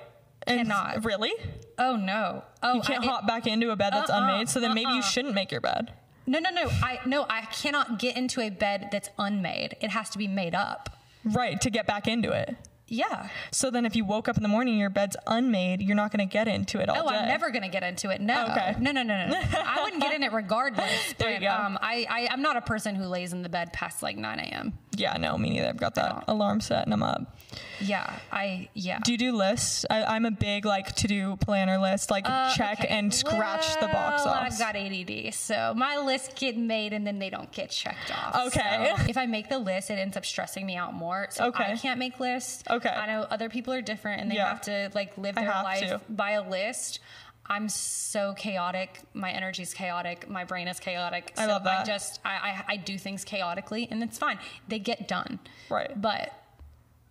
And 0.48 0.60
Cannot. 0.70 1.04
Really? 1.04 1.34
Oh 1.78 1.98
no. 1.98 2.44
Oh, 2.64 2.76
You 2.76 2.82
can't 2.82 3.02
I, 3.04 3.08
it- 3.08 3.10
hop 3.10 3.28
back 3.28 3.46
into 3.46 3.72
a 3.72 3.76
bed 3.76 3.92
that's 3.92 4.10
Uh-uh, 4.10 4.22
unmade. 4.22 4.48
So 4.48 4.62
then 4.62 4.74
maybe 4.74 4.90
you 4.92 5.00
uh-uh. 5.00 5.02
shouldn't 5.02 5.34
make 5.36 5.52
your 5.52 5.60
bed. 5.60 5.92
no, 6.28 6.40
no, 6.40 6.50
no. 6.50 6.70
I 6.82 7.00
no, 7.06 7.26
I 7.30 7.42
cannot 7.42 8.00
get 8.00 8.16
into 8.16 8.40
a 8.40 8.50
bed 8.50 8.88
that's 8.90 9.10
unmade. 9.20 9.76
It 9.82 9.90
has 9.90 10.10
to 10.12 10.18
be 10.18 10.28
made 10.30 10.56
up. 10.56 10.90
Right. 11.26 11.60
To 11.62 11.70
get 11.70 11.86
back 11.88 12.08
into 12.08 12.32
it. 12.32 12.56
Yeah. 12.88 13.30
So 13.52 13.72
then 13.72 13.84
if 13.88 13.96
you 13.96 14.06
woke 14.06 14.28
up 14.30 14.38
in 14.38 14.44
the 14.44 14.50
morning 14.50 14.78
your 14.78 14.92
bed's 14.92 15.18
unmade, 15.26 15.82
you're 15.82 15.96
not 15.96 16.12
going 16.12 16.28
to 16.28 16.32
get 16.32 16.48
into 16.48 16.80
it 16.80 16.88
all 16.88 17.08
Oh, 17.08 17.10
day. 17.10 17.16
I'm 17.18 17.28
never 17.28 17.50
gonna 17.50 17.68
get 17.68 17.82
into 17.82 18.12
it. 18.12 18.22
No, 18.22 18.44
Okay. 18.52 18.76
no, 18.80 18.92
no, 18.92 19.02
no, 19.02 19.26
no. 19.26 19.28
no. 19.28 19.40
I 19.54 19.82
wouldn't 19.84 20.04
get 20.04 20.14
in 20.14 20.22
it 20.22 20.32
regardless. 20.34 21.14
There 21.18 21.32
you 21.34 21.40
go. 21.40 21.48
Um, 21.50 21.80
I, 21.82 22.06
I, 22.08 22.28
I'm 22.32 22.44
not 22.44 22.58
a 22.58 22.62
person 22.62 22.94
who 22.94 23.06
lays 23.06 23.34
in 23.34 23.42
the 23.42 23.50
bed 23.50 23.74
past 23.74 24.04
like 24.04 24.18
9 24.18 24.40
a.m. 24.40 24.78
Yeah, 24.98 25.18
no, 25.18 25.38
me 25.38 25.50
neither. 25.50 25.68
I've 25.70 25.78
got 25.78 25.96
that 25.96 26.24
alarm 26.28 26.62
set 26.62 26.86
and 26.86 26.94
I'm 26.94 27.04
up. 27.04 27.36
Yeah, 27.80 28.20
I, 28.32 28.70
yeah. 28.74 29.00
Do 29.04 29.12
you 29.12 29.18
do 29.18 29.32
lists? 29.34 29.86
I, 29.90 30.04
I'm 30.04 30.26
a 30.26 30.32
big 30.32 30.66
like 30.66 30.94
to 30.96 31.08
do 31.08 31.36
planner 31.38 31.78
list, 31.78 32.10
like 32.12 32.26
Uh, 32.28 32.54
check 32.54 32.80
okay. 32.82 32.88
and 32.88 33.14
scratch 33.14 33.80
the 33.80 33.88
box 33.88 34.24
off. 34.26 34.42
I've 34.44 34.58
got 34.60 34.76
ADD, 34.76 35.34
so 35.34 35.74
my 35.76 35.98
lists 35.98 36.34
get 36.36 36.58
made 36.58 36.94
and 36.94 37.06
then 37.06 37.20
they 37.20 37.30
don't 37.30 37.52
get 37.52 37.70
checked 37.70 38.12
off. 38.12 38.48
Okay. 38.48 38.94
So 38.98 39.04
if 39.10 39.18
I 39.18 39.26
make 39.26 39.50
the 39.50 39.60
list, 39.60 39.90
it 39.90 40.00
ends 40.00 40.16
up 40.18 40.26
stressing 40.26 40.66
me 40.66 40.76
out 40.76 40.94
more. 40.94 41.28
So 41.32 41.46
Okay. 41.48 41.74
I 41.74 41.76
can't 41.78 42.00
make 42.00 42.20
lists. 42.20 42.64
Okay. 42.70 42.90
I 42.90 43.06
know 43.08 43.22
other 43.30 43.50
people 43.50 43.74
are 43.74 43.82
different 43.82 44.22
and 44.22 44.32
they 44.32 44.36
Yeah. 44.36 44.50
have 44.50 44.62
to 44.62 44.92
like 44.94 45.18
live 45.18 45.36
their 45.36 45.48
life 45.48 45.80
to. 45.82 46.02
by 46.10 46.32
a 46.32 46.48
list. 46.50 47.00
I'm 47.48 47.70
so 47.70 48.34
chaotic. 48.34 49.02
My 49.14 49.32
energy's 49.32 49.74
chaotic. 49.74 50.28
My 50.30 50.44
brain 50.46 50.68
is 50.68 50.80
chaotic. 50.80 51.32
I 51.38 51.46
love 51.46 51.64
that. 51.66 51.82
I 51.82 51.84
just 51.84 52.20
I, 52.26 52.30
I 52.36 52.64
I 52.70 52.78
do 52.78 52.98
things 52.98 53.24
chaotically 53.24 53.88
and 53.92 54.02
it's 54.02 54.18
fine. 54.18 54.40
They 54.68 54.80
get 54.80 55.08
done. 55.08 55.40
Right. 55.70 55.92
But 56.00 56.32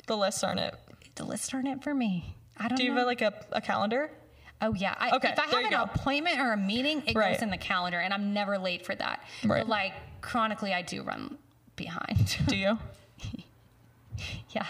the 0.06 0.16
lists 0.16 0.42
aren't 0.42 0.60
it. 0.60 0.74
the 1.14 1.24
lists 1.24 1.54
aren't 1.54 1.68
it 1.68 1.82
for 1.84 1.94
me. 1.94 2.34
I 2.58 2.68
don't 2.68 2.76
Do 2.76 2.84
you 2.84 2.90
know. 2.90 2.98
have 2.98 3.06
like 3.06 3.22
a, 3.22 3.32
a 3.52 3.60
calendar? 3.60 4.10
Oh 4.60 4.74
yeah. 4.74 4.94
I, 4.98 5.16
Okay, 5.16 5.28
if 5.30 5.38
I 5.38 5.42
have 5.46 5.64
an 5.64 5.70
go. 5.70 5.82
appointment 5.82 6.38
or 6.40 6.52
a 6.52 6.56
meeting, 6.56 7.02
it 7.06 7.14
Right. 7.16 7.34
goes 7.34 7.42
in 7.42 7.50
the 7.50 7.56
calendar, 7.58 7.98
and 8.00 8.12
I'm 8.14 8.32
never 8.32 8.58
late 8.58 8.84
for 8.86 8.94
that. 8.94 9.22
Right. 9.44 9.60
But 9.62 9.68
like 9.68 9.92
chronically, 10.20 10.72
I 10.74 10.82
do 10.82 11.02
run 11.02 11.38
behind. 11.76 12.38
Do 12.48 12.56
you? 12.56 12.78
yeah. 14.50 14.66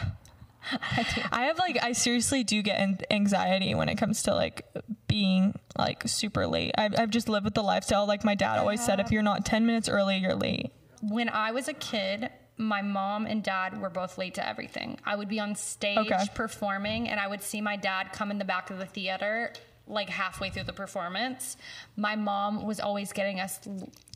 I. 0.73 1.29
I 1.33 1.45
have 1.45 1.59
like 1.59 1.79
I 1.83 1.93
seriously 1.93 2.45
do 2.45 2.63
get 2.63 2.81
anxiety 3.11 3.75
when 3.75 3.89
it 3.89 3.97
comes 3.97 4.23
to 4.25 4.35
like 4.35 4.67
being 5.07 5.55
like 5.79 6.03
super 6.07 6.47
late. 6.47 6.73
I've, 6.77 6.99
I've 6.99 7.11
just 7.11 7.29
lived 7.29 7.45
with 7.45 7.55
the 7.55 7.63
lifestyle. 7.63 8.07
Like 8.07 8.25
my 8.25 8.35
dad 8.35 8.59
always 8.59 8.85
said, 8.85 9.01
if 9.01 9.11
you're 9.11 9.23
not 9.23 9.45
ten 9.45 9.67
minutes 9.67 9.89
early, 9.89 10.17
you're 10.19 10.35
late. 10.35 10.73
When 11.03 11.29
I 11.29 11.51
was 11.53 11.69
a 11.69 11.75
kid, 11.75 12.31
my 12.57 12.83
mom 12.83 13.27
and 13.27 13.43
dad 13.43 13.81
were 13.81 13.91
both 13.91 14.17
late 14.17 14.35
to 14.35 14.49
everything. 14.49 14.99
I 15.05 15.17
would 15.17 15.29
be 15.29 15.41
on 15.41 15.55
stage 15.55 15.99
Okay. 15.99 16.25
performing, 16.35 17.09
and 17.09 17.19
I 17.21 17.27
would 17.27 17.43
see 17.43 17.61
my 17.61 17.77
dad 17.77 18.13
come 18.13 18.31
in 18.31 18.39
the 18.39 18.45
back 18.45 18.71
of 18.71 18.79
the 18.79 18.87
theater. 18.87 19.53
Like 19.87 20.09
halfway 20.09 20.49
through 20.49 20.65
the 20.65 20.73
performance, 20.73 21.59
my 21.97 22.17
mom 22.17 22.65
was 22.65 22.81
always 22.81 23.13
getting 23.13 23.39
us 23.39 23.61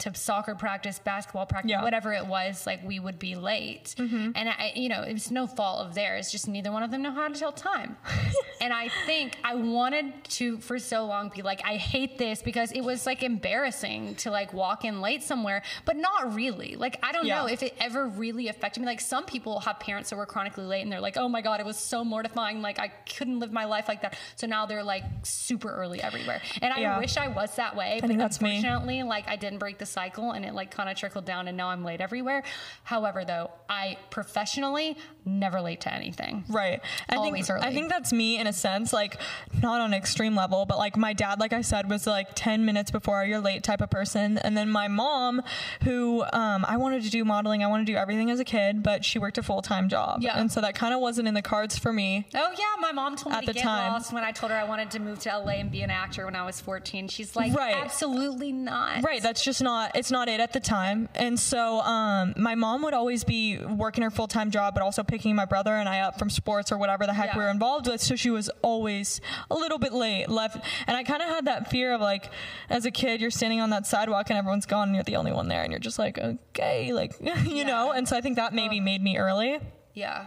to 0.01 0.15
soccer 0.15 0.55
practice, 0.55 0.99
basketball 0.99 1.45
practice, 1.45 1.69
Yeah. 1.71 1.77
Mm-hmm. 1.77 1.85
whatever 1.85 2.13
it 2.15 2.27
was. 2.27 2.67
Like 2.67 2.83
we 2.87 2.99
would 2.99 3.19
be 3.19 3.35
late, 3.35 3.95
and 3.99 4.35
I, 4.37 4.73
you 4.75 4.89
know, 4.89 5.03
it 5.03 5.13
was 5.13 5.31
no 5.31 5.47
fault 5.47 5.87
of 5.87 5.95
theirs. 5.95 6.31
Just 6.33 6.49
neither 6.49 6.73
one 6.73 6.83
of 6.83 6.91
them 6.91 7.03
know 7.03 7.11
how 7.11 7.29
to 7.29 7.35
tell 7.39 7.53
time. 7.53 7.97
and 8.63 8.73
I 8.73 8.89
think 9.05 9.37
I 9.45 9.57
wanted 9.57 10.25
to 10.31 10.57
for 10.59 10.79
so 10.79 11.05
long 11.05 11.31
be 11.35 11.43
like, 11.43 11.61
I 11.67 11.77
hate 11.77 12.17
this 12.17 12.41
because 12.41 12.73
it 12.73 12.81
was 12.81 13.05
like 13.05 13.23
embarrassing 13.23 14.15
to 14.17 14.31
like 14.31 14.55
walk 14.55 14.85
in 14.87 15.01
late 15.03 15.23
somewhere, 15.23 15.63
but 15.85 15.97
not 15.97 16.35
really. 16.35 16.77
Like 16.77 16.99
I 17.03 17.13
don't 17.13 17.27
Yeah. 17.27 17.41
know 17.43 17.47
if 17.47 17.63
it 17.63 17.75
ever 17.81 18.07
really 18.07 18.49
affected 18.49 18.81
me. 18.81 18.87
Like 18.87 19.01
some 19.01 19.25
people 19.25 19.61
have 19.61 19.81
parents 19.81 20.09
that 20.11 20.17
were 20.17 20.27
chronically 20.27 20.65
late 20.65 20.83
and 20.83 20.91
they're 20.91 21.01
like, 21.01 21.17
oh 21.19 21.29
my 21.29 21.43
God, 21.43 21.61
it 21.61 21.67
was 21.67 21.77
so 21.77 22.05
mortifying. 22.05 22.63
Like 22.63 22.79
I 22.79 22.89
couldn't 22.89 23.41
live 23.41 23.53
my 23.53 23.65
life 23.67 23.87
like 23.89 24.03
that. 24.03 24.17
So 24.37 24.47
now 24.47 24.65
they're 24.65 24.85
like 24.85 25.03
super 25.25 25.58
super 25.59 25.75
early 25.75 26.01
everywhere. 26.03 26.41
And 26.63 26.73
I 26.73 26.79
Yeah. 26.81 26.99
wish 26.99 27.17
I 27.17 27.29
was 27.29 27.55
that 27.57 27.75
way, 27.75 27.99
but 28.01 28.07
think 28.09 28.19
that's 28.21 28.41
me. 28.41 28.57
unfortunately, 28.57 29.03
like 29.03 29.29
I 29.29 29.37
didn't 29.37 29.59
break 29.59 29.79
the 29.79 29.87
cycle 29.87 30.33
and 30.33 30.45
it 30.45 30.55
like 30.55 30.71
kind 30.71 30.89
of 30.89 30.97
trickled 30.97 31.25
down 31.25 31.49
and 31.49 31.57
now 31.57 31.69
I'm 31.71 31.85
late 31.85 32.01
everywhere. 32.01 32.43
However, 32.85 33.25
though, 33.25 33.51
I 33.69 33.97
professionally 34.11 34.97
never 35.25 35.61
late 35.61 35.81
to 35.83 35.93
anything. 35.93 36.45
Right. 36.49 36.81
I 37.09 37.17
Always 37.17 37.47
think, 37.49 37.59
early. 37.59 37.67
I 37.67 37.75
think 37.75 37.89
that's 37.89 38.13
me 38.13 38.39
in 38.39 38.47
a 38.47 38.53
sense, 38.53 38.93
like 38.93 39.21
not 39.63 39.81
on 39.81 39.93
an 39.93 39.95
extreme 39.99 40.35
level, 40.37 40.65
but 40.65 40.79
like 40.79 40.97
my 40.97 41.13
dad, 41.13 41.41
like 41.41 41.53
I 41.53 41.63
said, 41.63 41.91
was 41.91 42.07
like 42.07 42.29
10 42.35 42.65
minutes 42.65 42.91
before 42.91 43.25
you're 43.25 43.41
late 43.41 43.63
type 43.65 43.81
of 43.81 43.91
person. 43.91 44.39
And 44.39 44.57
then 44.57 44.71
my 44.71 44.87
mom, 44.89 45.43
who 45.83 46.25
um, 46.33 46.65
I 46.67 46.77
wanted 46.77 47.03
to 47.03 47.11
do 47.11 47.25
modeling, 47.25 47.63
I 47.65 47.67
wanted 47.67 47.87
to 47.87 47.93
do 47.93 47.99
everything 47.99 48.31
as 48.31 48.39
a 48.41 48.45
kid, 48.45 48.83
but 48.83 49.05
she 49.05 49.19
worked 49.19 49.39
a 49.39 49.43
full 49.43 49.61
time 49.63 49.89
job. 49.89 50.23
Yeah. 50.23 50.39
And 50.39 50.51
so 50.53 50.61
that 50.61 50.75
kind 50.75 50.95
of 50.95 51.01
wasn't 51.01 51.27
in 51.29 51.35
the 51.35 51.43
cards 51.43 51.77
for 51.79 51.93
me. 51.93 52.27
Oh 52.35 52.51
yeah, 52.57 52.65
my 52.81 52.93
mom 52.93 53.17
told 53.17 53.33
me 53.33 53.39
At 53.39 53.41
to 53.41 53.47
the 53.49 53.53
get 53.55 53.63
time. 53.65 53.93
lost 53.93 54.13
when 54.13 54.25
I 54.25 54.31
told 54.33 54.53
her 54.53 54.59
I 54.59 54.65
wanted 54.65 54.91
to 54.93 55.01
move 55.01 55.19
to 55.21 55.31
LA 55.31 55.48
and 55.57 55.71
be 55.71 55.83
an 55.83 55.91
actor 55.91 56.25
when 56.25 56.37
I 56.37 56.45
was 56.45 56.61
14. 56.61 57.09
She's 57.09 57.35
like, 57.35 57.55
Right. 57.55 57.75
absolutely 57.77 58.53
not. 58.53 59.03
Right, 59.03 59.23
that's 59.23 59.43
just 59.43 59.63
not 59.63 59.97
it's 59.97 60.11
not 60.11 60.29
it 60.29 60.41
at 60.41 60.53
the 60.53 60.61
time. 60.61 61.09
And 61.15 61.39
so 61.41 61.81
um, 61.81 62.35
my 62.37 62.55
mom 62.55 62.83
would 62.83 62.95
always 62.95 63.25
be 63.25 63.59
working 63.59 64.03
her 64.05 64.11
full 64.11 64.29
time 64.29 64.51
job, 64.51 64.75
but 64.75 64.83
also 64.83 65.03
picking 65.03 65.35
my 65.35 65.45
brother 65.45 65.73
and 65.75 65.89
I 65.89 66.01
up 66.01 66.19
from 66.19 66.31
sports 66.31 66.71
or 66.71 66.79
whatever 66.79 67.07
the 67.07 67.15
heck 67.15 67.35
we 67.35 67.41
were 67.43 67.51
involved 67.51 67.87
with. 67.87 68.01
So 68.01 68.15
she 68.17 68.31
was 68.31 68.51
always 68.63 69.21
a 69.51 69.55
little 69.55 69.79
bit 69.79 69.93
late, 69.93 70.29
left, 70.29 70.65
and 70.87 70.97
I 70.97 71.03
kind 71.05 71.23
of 71.23 71.29
had 71.29 71.47
that 71.47 71.71
fear 71.71 71.95
of 71.95 72.01
like, 72.01 72.31
as 72.69 72.85
a 72.87 72.91
kid, 72.91 73.21
you're 73.21 73.31
standing 73.31 73.61
on 73.61 73.71
that 73.71 73.87
sidewalk 73.87 74.31
and 74.31 74.39
everyone's 74.39 74.67
gone, 74.67 74.89
and 74.89 74.95
you're 74.95 75.05
the 75.05 75.17
only 75.17 75.33
one 75.33 75.49
there, 75.49 75.63
and 75.63 75.73
you're 75.73 75.81
just 75.81 75.99
like, 75.99 76.19
okay, 76.19 76.93
like 76.93 77.15
you 77.47 77.65
know. 77.65 77.93
And 77.93 78.07
so 78.09 78.17
I 78.17 78.21
think 78.21 78.37
that 78.37 78.53
maybe 78.55 78.81
made 78.81 79.03
me 79.03 79.17
early. 79.19 79.59
Yeah. 79.95 80.27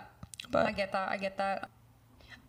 But- 0.49 0.65
I 0.65 0.71
get 0.71 0.91
that. 0.91 1.09
I 1.09 1.17
get 1.17 1.37
that. 1.37 1.69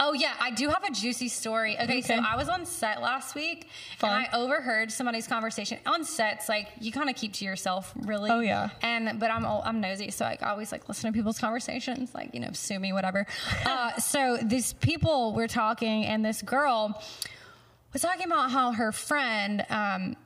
Oh 0.05 0.15
yeah, 0.15 0.35
I 0.41 0.51
do 0.51 0.69
have 0.69 0.83
a 0.83 0.91
juicy 0.91 1.29
story. 1.29 1.79
Okay, 1.81 2.01
so 2.01 2.15
I 2.15 2.37
was 2.37 2.49
on 2.49 2.67
set 2.67 3.01
last 3.01 3.37
week 3.37 3.69
Fun. 3.99 4.11
and 4.11 4.27
I 4.27 4.37
overheard 4.37 4.91
somebody's 4.91 5.29
conversation. 5.29 5.79
On 5.87 6.03
sets, 6.03 6.49
like 6.49 6.67
you 6.81 6.91
kind 6.91 7.09
of 7.09 7.15
keep 7.15 7.35
to 7.35 7.45
yourself, 7.45 7.93
really. 7.97 8.29
Oh, 8.29 8.41
yeah. 8.41 8.71
And 8.83 9.21
but 9.21 9.31
I'm 9.31 9.47
I'm 9.47 9.81
nosy, 9.81 10.11
so 10.11 10.25
I 10.25 10.39
always 10.43 10.73
like 10.73 10.89
listen 10.89 11.13
to 11.13 11.17
people's 11.17 11.39
conversations, 11.39 12.13
like 12.17 12.35
you 12.35 12.41
know, 12.41 12.51
sue 12.53 12.81
me, 12.81 12.93
whatever. 12.93 13.29
uh, 13.65 13.97
so 13.99 14.39
these 14.43 14.73
people 14.73 15.35
were 15.35 15.47
talking, 15.47 16.05
and 16.05 16.25
this 16.25 16.43
girl 16.43 17.01
was 17.93 18.03
talking 18.03 18.27
about 18.27 18.51
how 18.51 18.73
her 18.73 18.91
friend. 18.91 19.65
Um, 19.71 20.17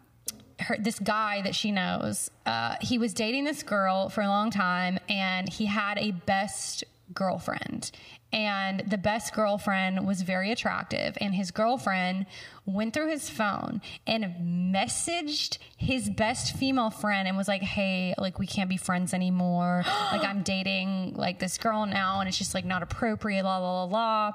her, 0.58 0.74
this 0.78 0.98
guy 0.98 1.42
that 1.42 1.54
she 1.54 1.70
knows, 1.70 2.30
uh, 2.46 2.76
he 2.80 2.96
was 2.96 3.12
dating 3.12 3.44
this 3.44 3.62
girl 3.62 4.08
for 4.08 4.22
a 4.22 4.26
long 4.26 4.50
time, 4.50 4.98
and 5.06 5.52
he 5.52 5.66
had 5.66 5.98
a 5.98 6.12
best 6.12 6.82
girlfriend. 7.12 7.90
And 8.32 8.82
the 8.90 8.98
best 8.98 9.32
girlfriend 9.34 10.06
was 10.06 10.22
very 10.22 10.50
attractive, 10.50 11.16
and 11.20 11.34
his 11.34 11.50
girlfriend 11.50 12.26
went 12.66 12.92
through 12.92 13.08
his 13.10 13.30
phone 13.30 13.80
and 14.06 14.74
messaged 14.74 15.58
his 15.76 16.10
best 16.10 16.56
female 16.56 16.90
friend 16.90 17.28
and 17.28 17.36
was 17.36 17.48
like, 17.48 17.62
"Hey, 17.62 18.14
like 18.18 18.38
we 18.38 18.46
can't 18.46 18.68
be 18.68 18.76
friends 18.76 19.14
anymore. 19.14 19.84
like 20.12 20.24
I'm 20.24 20.42
dating 20.42 21.14
like 21.14 21.38
this 21.38 21.56
girl 21.56 21.86
now, 21.86 22.20
and 22.20 22.28
it's 22.28 22.38
just 22.38 22.54
like 22.54 22.64
not 22.64 22.82
appropriate." 22.82 23.44
La 23.44 23.58
la 23.58 23.84
la 23.84 23.84
la 23.84 24.32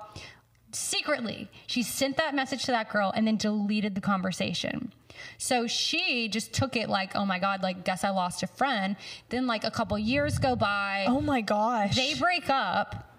secretly 0.76 1.50
she 1.68 1.84
sent 1.84 2.18
that 2.18 2.36
message 2.36 2.66
to 2.66 2.72
that 2.72 2.90
girl 2.90 3.12
and 3.16 3.28
then 3.28 3.38
deleted 3.38 3.96
the 3.96 4.02
conversation. 4.02 4.94
So 5.38 5.68
she 5.68 6.28
just 6.30 6.54
took 6.54 6.76
it 6.76 6.90
like 6.90 7.16
oh 7.16 7.26
my 7.26 7.40
god 7.40 7.62
like 7.62 7.84
guess 7.86 8.04
i 8.04 8.10
lost 8.10 8.44
a 8.44 8.48
friend. 8.48 8.96
Then 9.30 9.48
like 9.48 9.64
a 9.64 9.72
couple 9.72 9.98
years 9.98 10.38
go 10.38 10.56
by. 10.56 11.06
Oh 11.08 11.22
my 11.22 11.42
gosh. 11.42 11.96
they 11.96 12.14
break 12.16 12.50
up 12.50 13.10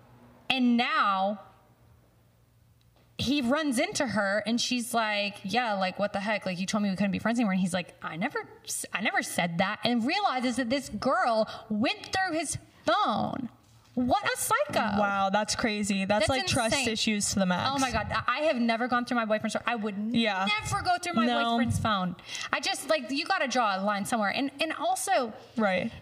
and 0.51 0.77
now 0.77 1.41
he 3.19 3.41
runs 3.41 3.79
into 3.79 4.07
her 4.07 4.43
and 4.47 4.61
she's 4.61 4.93
like 4.93 5.37
yeah 5.45 5.75
like 5.75 5.99
what 5.99 6.13
the 6.13 6.21
heck? 6.21 6.47
Like 6.47 6.59
you 6.59 6.67
told 6.67 6.83
me 6.83 6.91
we 6.91 6.97
couldn't 6.97 7.13
be 7.13 7.19
friends 7.19 7.39
anymore. 7.39 7.53
And 7.53 7.61
he's 7.61 7.75
like 7.75 7.95
i 8.03 8.17
never 8.17 8.49
i 8.93 9.01
never 9.01 9.23
said 9.23 9.59
that 9.59 9.79
and 9.85 10.07
realizes 10.07 10.57
that 10.57 10.71
this 10.71 10.89
girl 10.89 11.49
went 11.69 12.11
through 12.13 12.39
his 12.39 12.59
phone 12.85 13.49
what 13.95 14.25
a 14.25 14.37
psycho 14.39 14.81
Wow, 14.99 15.31
that's 15.33 15.55
crazy. 15.55 16.05
That's, 16.05 16.27
That's 16.27 16.31
like 16.31 16.47
trust 16.47 16.87
issues 16.87 17.31
to 17.33 17.39
the 17.39 17.47
max. 17.47 17.71
Oh 17.75 17.79
my 17.79 17.91
god, 17.91 18.07
I 18.27 18.41
have 18.43 18.57
never 18.57 18.89
gone 18.89 19.05
through 19.05 19.17
my 19.17 19.25
boyfriend's 19.27 19.55
phone. 19.55 19.63
I 19.67 19.75
would 19.75 19.95
Yeah. 20.11 20.49
never 20.63 20.83
go 20.83 20.97
through 21.03 21.13
my 21.15 21.27
No. 21.27 21.51
boyfriend's 21.51 21.79
phone. 21.79 22.17
I 22.53 22.61
just 22.61 22.89
like 22.89 23.11
you 23.11 23.27
got 23.27 23.39
to 23.39 23.49
draw 23.49 23.79
a 23.79 23.81
line 23.83 24.05
somewhere. 24.07 24.31
And 24.31 24.51
and 24.61 24.73
also, 24.73 25.33
Right. 25.57 25.93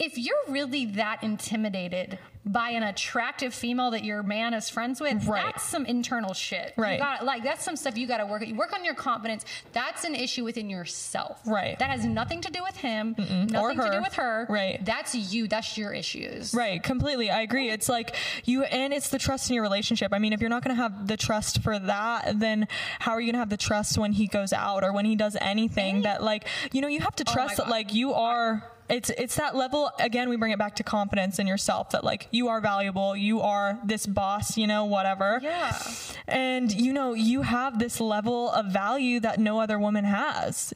If 0.00 0.18
you're 0.18 0.34
really 0.48 0.86
that 0.86 1.22
intimidated 1.22 2.18
by 2.46 2.70
an 2.70 2.82
attractive 2.82 3.52
female 3.52 3.90
that 3.90 4.02
your 4.02 4.22
man 4.22 4.54
is 4.54 4.70
friends 4.70 4.98
with, 4.98 5.26
Right. 5.26 5.44
that's 5.44 5.62
some 5.62 5.84
internal 5.84 6.32
shit. 6.32 6.72
Right. 6.78 6.94
You 6.94 6.98
got 7.04 7.22
like 7.22 7.42
that's 7.44 7.62
some 7.62 7.76
stuff 7.76 7.98
you 7.98 8.06
got 8.06 8.16
to 8.16 8.24
work. 8.26 8.46
You 8.46 8.54
work 8.54 8.72
on 8.72 8.82
your 8.82 8.94
confidence. 8.94 9.44
That's 9.74 10.04
an 10.04 10.14
issue 10.14 10.42
within 10.44 10.70
yourself. 10.70 11.38
Right. 11.46 11.78
That 11.78 11.90
has 11.90 12.06
nothing 12.06 12.40
to 12.40 12.50
do 12.50 12.62
with 12.62 12.76
him. 12.78 13.14
Nothing 13.18 13.56
Or 13.56 13.74
to 13.74 13.90
do 13.92 14.00
with 14.00 14.14
her. 14.14 14.46
Right. 14.48 14.82
That's 14.82 15.14
you. 15.14 15.48
That's 15.48 15.76
your 15.76 15.92
issues. 15.92 16.54
Right, 16.54 16.82
completely. 16.82 17.30
I 17.30 17.42
agree. 17.42 17.68
It's 17.68 17.90
like 17.90 18.16
you, 18.46 18.62
and 18.64 18.94
it's 18.94 19.10
the 19.10 19.18
trust 19.18 19.50
in 19.50 19.54
your 19.54 19.62
relationship. 19.62 20.14
I 20.14 20.18
mean, 20.18 20.32
if 20.32 20.40
you're 20.40 20.48
not 20.48 20.64
going 20.64 20.74
to 20.74 20.82
have 20.82 21.08
the 21.08 21.18
trust 21.18 21.62
for 21.62 21.78
that, 21.78 22.40
then 22.40 22.68
how 23.00 23.12
are 23.12 23.20
you 23.20 23.26
going 23.26 23.34
to 23.34 23.40
have 23.40 23.50
the 23.50 23.58
trust 23.58 23.98
when 23.98 24.12
he 24.12 24.26
goes 24.26 24.54
out 24.54 24.82
or 24.82 24.94
when 24.94 25.04
he 25.04 25.14
does 25.14 25.36
anything 25.42 26.02
that, 26.02 26.22
like, 26.22 26.46
you 26.72 26.80
know, 26.80 26.88
you 26.88 27.00
have 27.00 27.16
to 27.16 27.24
Oh 27.28 27.32
trust 27.34 27.58
that, 27.58 27.68
like, 27.68 27.92
you 27.92 28.14
are. 28.14 28.64
It's 28.90 29.10
it's 29.10 29.36
that 29.36 29.54
level 29.54 29.90
again. 29.98 30.28
We 30.28 30.36
bring 30.36 30.52
it 30.52 30.58
back 30.58 30.76
to 30.76 30.82
confidence 30.82 31.38
in 31.38 31.46
yourself 31.46 31.90
that 31.90 32.04
like 32.04 32.26
you 32.32 32.48
are 32.48 32.60
valuable, 32.60 33.16
you 33.16 33.40
are 33.40 33.78
this 33.84 34.04
boss, 34.04 34.56
you 34.56 34.66
know, 34.66 34.84
whatever. 34.84 35.38
Yeah. 35.42 35.80
And 36.26 36.72
you 36.72 36.92
know, 36.92 37.14
you 37.14 37.42
have 37.42 37.78
this 37.78 38.00
level 38.00 38.50
of 38.50 38.66
value 38.66 39.20
that 39.20 39.38
no 39.38 39.60
other 39.60 39.78
woman 39.78 40.04
has 40.04 40.74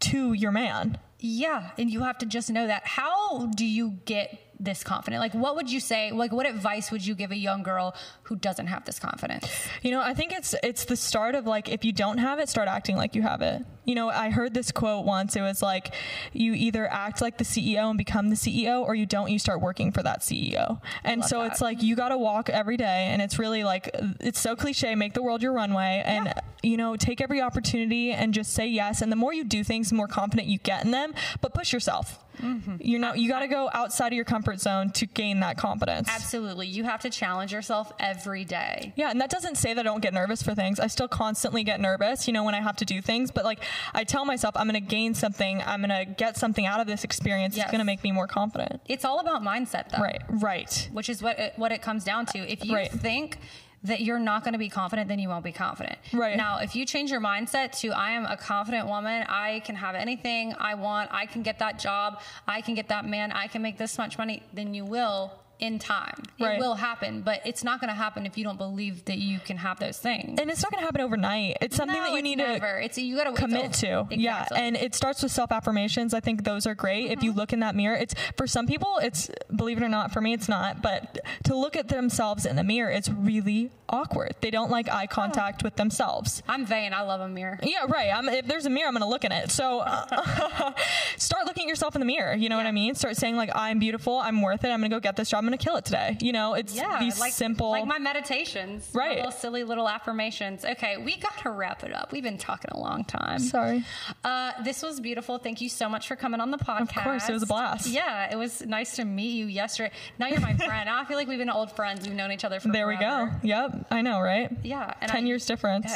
to 0.00 0.32
your 0.34 0.52
man. 0.52 0.98
Yeah, 1.20 1.70
and 1.78 1.90
you 1.90 2.00
have 2.00 2.18
to 2.18 2.26
just 2.26 2.50
know 2.50 2.66
that. 2.66 2.86
How 2.86 3.46
do 3.46 3.64
you 3.64 3.98
get 4.04 4.38
this 4.58 4.84
confident? 4.84 5.20
Like, 5.20 5.34
what 5.34 5.56
would 5.56 5.70
you 5.70 5.80
say? 5.80 6.12
Like, 6.12 6.32
what 6.32 6.46
advice 6.46 6.90
would 6.90 7.06
you 7.06 7.14
give 7.14 7.30
a 7.30 7.36
young 7.36 7.62
girl 7.62 7.94
who 8.24 8.36
doesn't 8.36 8.68
have 8.68 8.84
this 8.84 8.98
confidence? 8.98 9.46
You 9.82 9.90
know, 9.90 10.00
I 10.00 10.14
think 10.14 10.32
it's 10.32 10.54
it's 10.62 10.84
the 10.84 10.96
start 10.96 11.34
of 11.34 11.46
like 11.46 11.68
if 11.68 11.84
you 11.84 11.92
don't 11.92 12.18
have 12.18 12.38
it, 12.38 12.48
start 12.48 12.68
acting 12.68 12.96
like 12.96 13.14
you 13.14 13.22
have 13.22 13.42
it. 13.42 13.62
You 13.90 13.96
know, 13.96 14.08
I 14.08 14.30
heard 14.30 14.54
this 14.54 14.70
quote 14.70 15.04
once. 15.04 15.34
It 15.34 15.40
was 15.40 15.62
like, 15.62 15.92
you 16.32 16.54
either 16.54 16.86
act 16.86 17.20
like 17.20 17.38
the 17.38 17.44
CEO 17.44 17.88
and 17.88 17.98
become 17.98 18.28
the 18.30 18.36
CEO, 18.36 18.82
or 18.82 18.94
you 18.94 19.04
don't. 19.04 19.32
You 19.32 19.38
start 19.40 19.60
working 19.60 19.90
for 19.90 20.00
that 20.04 20.20
CEO. 20.20 20.80
And 21.02 21.24
so 21.24 21.40
that. 21.40 21.50
it's 21.50 21.60
like 21.60 21.82
you 21.82 21.96
got 21.96 22.10
to 22.10 22.16
walk 22.16 22.48
every 22.48 22.76
day, 22.76 23.08
and 23.10 23.20
it's 23.20 23.36
really 23.36 23.64
like 23.64 23.90
it's 24.20 24.38
so 24.38 24.54
cliche. 24.54 24.94
Make 24.94 25.14
the 25.14 25.22
world 25.22 25.42
your 25.42 25.52
runway, 25.52 26.04
and 26.06 26.26
Yeah. 26.26 26.34
you 26.62 26.76
know, 26.76 26.94
take 26.94 27.20
every 27.20 27.40
opportunity 27.40 28.12
and 28.12 28.32
just 28.32 28.52
say 28.52 28.68
yes. 28.68 29.02
And 29.02 29.10
the 29.10 29.16
more 29.16 29.34
you 29.34 29.42
do 29.42 29.64
things, 29.64 29.88
the 29.88 29.96
more 29.96 30.06
confident 30.06 30.46
you 30.46 30.58
get 30.58 30.84
in 30.84 30.92
them. 30.92 31.12
But 31.40 31.52
push 31.52 31.72
yourself. 31.72 32.20
Mm-hmm. 32.40 32.76
You're 32.80 33.00
not. 33.00 33.18
You 33.18 33.28
got 33.28 33.40
to 33.40 33.48
go 33.48 33.68
outside 33.74 34.08
of 34.08 34.12
your 34.14 34.24
comfort 34.24 34.60
zone 34.60 34.90
to 34.92 35.04
gain 35.06 35.40
that 35.40 35.58
confidence. 35.58 36.08
Absolutely, 36.08 36.68
you 36.68 36.84
have 36.84 37.00
to 37.00 37.10
challenge 37.10 37.52
yourself 37.52 37.92
every 37.98 38.44
day. 38.44 38.94
Yeah, 38.96 39.10
and 39.10 39.20
that 39.20 39.28
doesn't 39.30 39.56
say 39.56 39.74
that 39.74 39.80
I 39.80 39.82
don't 39.82 40.00
get 40.00 40.14
nervous 40.14 40.42
for 40.42 40.54
things. 40.54 40.80
I 40.80 40.86
still 40.86 41.08
constantly 41.08 41.64
get 41.64 41.80
nervous, 41.80 42.26
you 42.26 42.32
know, 42.32 42.44
when 42.44 42.54
I 42.54 42.60
have 42.62 42.76
to 42.76 42.86
do 42.86 43.02
things. 43.02 43.30
But 43.30 43.44
like, 43.44 43.60
I 43.94 44.04
tell 44.04 44.24
myself 44.24 44.56
I'm 44.56 44.68
going 44.68 44.82
to 44.82 44.88
gain 44.88 45.14
something. 45.14 45.62
I'm 45.66 45.82
going 45.84 46.06
to 46.06 46.10
get 46.10 46.36
something 46.36 46.66
out 46.66 46.80
of 46.80 46.86
this 46.86 47.04
experience. 47.04 47.56
Yes. 47.56 47.64
It's 47.66 47.72
going 47.72 47.80
to 47.80 47.84
make 47.86 48.02
me 48.02 48.12
more 48.12 48.26
confident. 48.26 48.80
It's 48.88 49.04
all 49.04 49.20
about 49.20 49.42
mindset, 49.42 49.90
though. 49.90 50.02
Right, 50.02 50.22
right. 50.28 50.88
Which 50.92 51.08
is 51.08 51.22
what 51.22 51.38
it, 51.38 51.52
what 51.56 51.72
it 51.72 51.82
comes 51.82 52.04
down 52.04 52.26
to. 52.26 52.38
If 52.38 52.64
you 52.64 52.74
Right. 52.74 52.90
think 52.90 53.38
that 53.82 54.02
you're 54.02 54.18
not 54.18 54.44
going 54.44 54.52
to 54.52 54.58
be 54.58 54.68
confident, 54.68 55.08
then 55.08 55.18
you 55.18 55.28
won't 55.28 55.44
be 55.44 55.52
confident. 55.52 55.98
Right. 56.12 56.36
Now, 56.36 56.58
if 56.58 56.76
you 56.76 56.84
change 56.84 57.10
your 57.10 57.20
mindset 57.22 57.78
to 57.80 57.88
I 57.92 58.10
am 58.10 58.26
a 58.26 58.36
confident 58.36 58.86
woman, 58.86 59.24
I 59.28 59.60
can 59.60 59.74
have 59.74 59.94
anything 59.94 60.54
I 60.58 60.74
want, 60.74 61.10
I 61.12 61.24
can 61.24 61.42
get 61.42 61.58
that 61.60 61.78
job, 61.78 62.20
I 62.46 62.60
can 62.60 62.74
get 62.74 62.88
that 62.88 63.06
man, 63.06 63.32
I 63.32 63.46
can 63.46 63.62
make 63.62 63.78
this 63.78 63.96
much 63.96 64.18
money, 64.18 64.42
then 64.52 64.74
you 64.74 64.84
will 64.84 65.32
in 65.60 65.78
time. 65.78 66.22
It 66.38 66.58
will 66.58 66.74
happen, 66.74 67.22
but 67.22 67.40
it's 67.44 67.62
not 67.62 67.80
going 67.80 67.88
to 67.88 67.94
happen 67.94 68.26
if 68.26 68.36
you 68.38 68.44
don't 68.44 68.56
believe 68.58 69.04
that 69.06 69.18
you 69.18 69.38
can 69.40 69.56
have 69.58 69.78
those 69.78 69.98
things. 69.98 70.40
And 70.40 70.50
it's 70.50 70.62
not 70.62 70.72
going 70.72 70.80
to 70.80 70.86
happen 70.86 71.00
overnight. 71.00 71.58
It's 71.60 71.76
something 71.76 71.96
No, 71.96 72.04
that 72.10 72.16
you 72.16 72.22
need 72.22 72.38
never. 72.38 72.78
to 72.80 72.84
It's 72.84 72.98
you 72.98 73.16
got 73.16 73.24
to 73.24 73.32
commit 73.32 73.72
to. 73.74 74.06
Yeah, 74.10 74.46
and 74.54 74.76
it 74.76 74.94
starts 74.94 75.22
with 75.22 75.32
self 75.32 75.52
affirmations. 75.52 76.14
I 76.14 76.20
think 76.20 76.44
those 76.44 76.66
are 76.66 76.74
great. 76.74 77.06
If 77.10 77.18
Mm-hmm. 77.20 77.24
you 77.26 77.32
look 77.32 77.52
in 77.52 77.60
that 77.60 77.74
mirror, 77.74 77.94
it's 77.96 78.14
for 78.36 78.46
some 78.46 78.66
people, 78.66 78.98
it's 79.02 79.30
believe 79.54 79.76
it 79.76 79.82
or 79.82 79.88
not, 79.88 80.10
for 80.12 80.20
me, 80.22 80.32
it's 80.32 80.48
not. 80.48 80.80
But 80.82 81.18
to 81.44 81.54
look 81.54 81.76
at 81.76 81.88
themselves 81.88 82.46
in 82.46 82.56
the 82.56 82.64
mirror, 82.64 82.90
it's 82.90 83.08
really 83.10 83.70
awkward. 83.90 84.34
They 84.40 84.50
don't 84.50 84.70
like 84.70 84.88
eye 84.88 85.06
contact 85.06 85.62
with 85.62 85.76
themselves. 85.76 86.42
I'm 86.48 86.64
vain. 86.64 86.92
I 86.94 87.02
love 87.02 87.20
a 87.20 87.28
mirror. 87.28 87.58
Yeah, 87.62 87.84
right. 87.88 88.10
I'm, 88.14 88.28
if 88.28 88.46
there's 88.46 88.64
a 88.66 88.70
mirror, 88.70 88.86
I'm 88.88 88.94
going 88.94 89.02
to 89.02 89.08
look 89.08 89.24
in 89.24 89.32
it. 89.32 89.50
So 89.50 89.80
uh, 89.80 90.72
start 91.16 91.46
looking 91.46 91.64
at 91.64 91.68
yourself 91.68 91.94
in 91.96 92.00
the 92.00 92.06
mirror. 92.06 92.34
You 92.34 92.48
know 92.48 92.56
what 92.56 92.66
I 92.66 92.72
mean? 92.72 92.94
Start 92.94 93.16
saying 93.16 93.36
like, 93.36 93.50
I'm 93.54 93.78
beautiful. 93.78 94.18
I'm 94.18 94.40
worth 94.42 94.64
it. 94.64 94.68
I'm 94.70 94.80
going 94.80 94.90
to 94.90 94.96
go 94.96 95.00
get 95.00 95.16
this 95.16 95.28
job. 95.30 95.38
I'm 95.38 95.44
to 95.52 95.58
kill 95.58 95.76
it 95.76 95.84
today. 95.84 96.16
You 96.20 96.32
know, 96.32 96.54
it's 96.54 96.74
Yeah, 96.74 96.98
these 97.00 97.18
like 97.20 97.32
simple. 97.32 97.70
like 97.70 97.86
my 97.86 97.98
meditations, 97.98 98.92
my 98.94 99.00
Right. 99.00 99.16
little 99.16 99.30
silly 99.32 99.64
little 99.64 99.88
affirmations. 99.88 100.64
Okay, 100.64 100.96
we 100.98 101.16
got 101.16 101.36
to 101.38 101.50
wrap 101.50 101.82
it 101.84 101.92
up. 101.94 102.12
We've 102.12 102.22
been 102.22 102.38
talking 102.38 102.70
a 102.72 102.78
long 102.78 103.04
time. 103.04 103.38
Sorry. 103.38 103.84
Uh, 104.24 104.52
this 104.62 104.82
was 104.82 105.00
beautiful. 105.00 105.38
Thank 105.38 105.60
you 105.60 105.68
so 105.68 105.88
much 105.88 106.06
for 106.08 106.16
coming 106.16 106.40
on 106.40 106.50
the 106.50 106.58
podcast. 106.58 106.80
Of 106.96 107.04
course, 107.04 107.28
it 107.28 107.32
was 107.32 107.42
a 107.42 107.46
blast. 107.46 107.86
Yeah, 107.86 108.30
it 108.32 108.36
was 108.36 108.62
nice 108.66 108.96
to 108.96 109.04
meet 109.04 109.32
you 109.32 109.46
yesterday. 109.46 109.92
Now 110.18 110.26
you're 110.28 110.40
my 110.40 110.54
friend. 110.56 110.88
I 110.88 111.04
feel 111.04 111.16
like 111.16 111.28
we've 111.28 111.38
been 111.38 111.50
old 111.50 111.72
friends. 111.72 112.06
We've 112.06 112.16
known 112.16 112.32
each 112.32 112.44
other 112.44 112.60
for 112.60 112.68
There 112.68 112.86
we 112.88 112.96
go. 112.96 113.28
Yep. 113.42 113.86
I 113.90 114.02
know, 114.02 114.20
right? 114.20 114.50
Yeah, 114.62 114.92
and 115.00 115.10
10 115.10 115.24
I- 115.24 115.26
years 115.26 115.46
difference. 115.46 115.92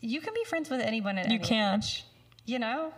You 0.00 0.20
can 0.20 0.34
be 0.34 0.44
friends 0.44 0.70
with 0.70 0.80
anyone 0.80 1.18
at 1.18 1.28
You 1.30 1.36
any 1.38 1.44
can. 1.44 1.78
age, 1.80 2.04
You 2.44 2.58
know, 2.60 2.92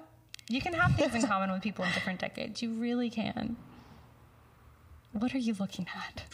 you 0.48 0.60
can 0.60 0.74
have 0.74 0.94
things 0.96 1.14
in 1.14 1.22
common 1.26 1.50
with 1.50 1.62
people 1.62 1.84
in 1.84 1.92
different 1.92 2.20
decades. 2.20 2.60
You 2.62 2.72
really 2.74 3.08
can. 3.08 3.56
What 5.12 5.34
are 5.34 5.38
you 5.38 5.54
looking 5.58 5.86
at? 5.94 6.24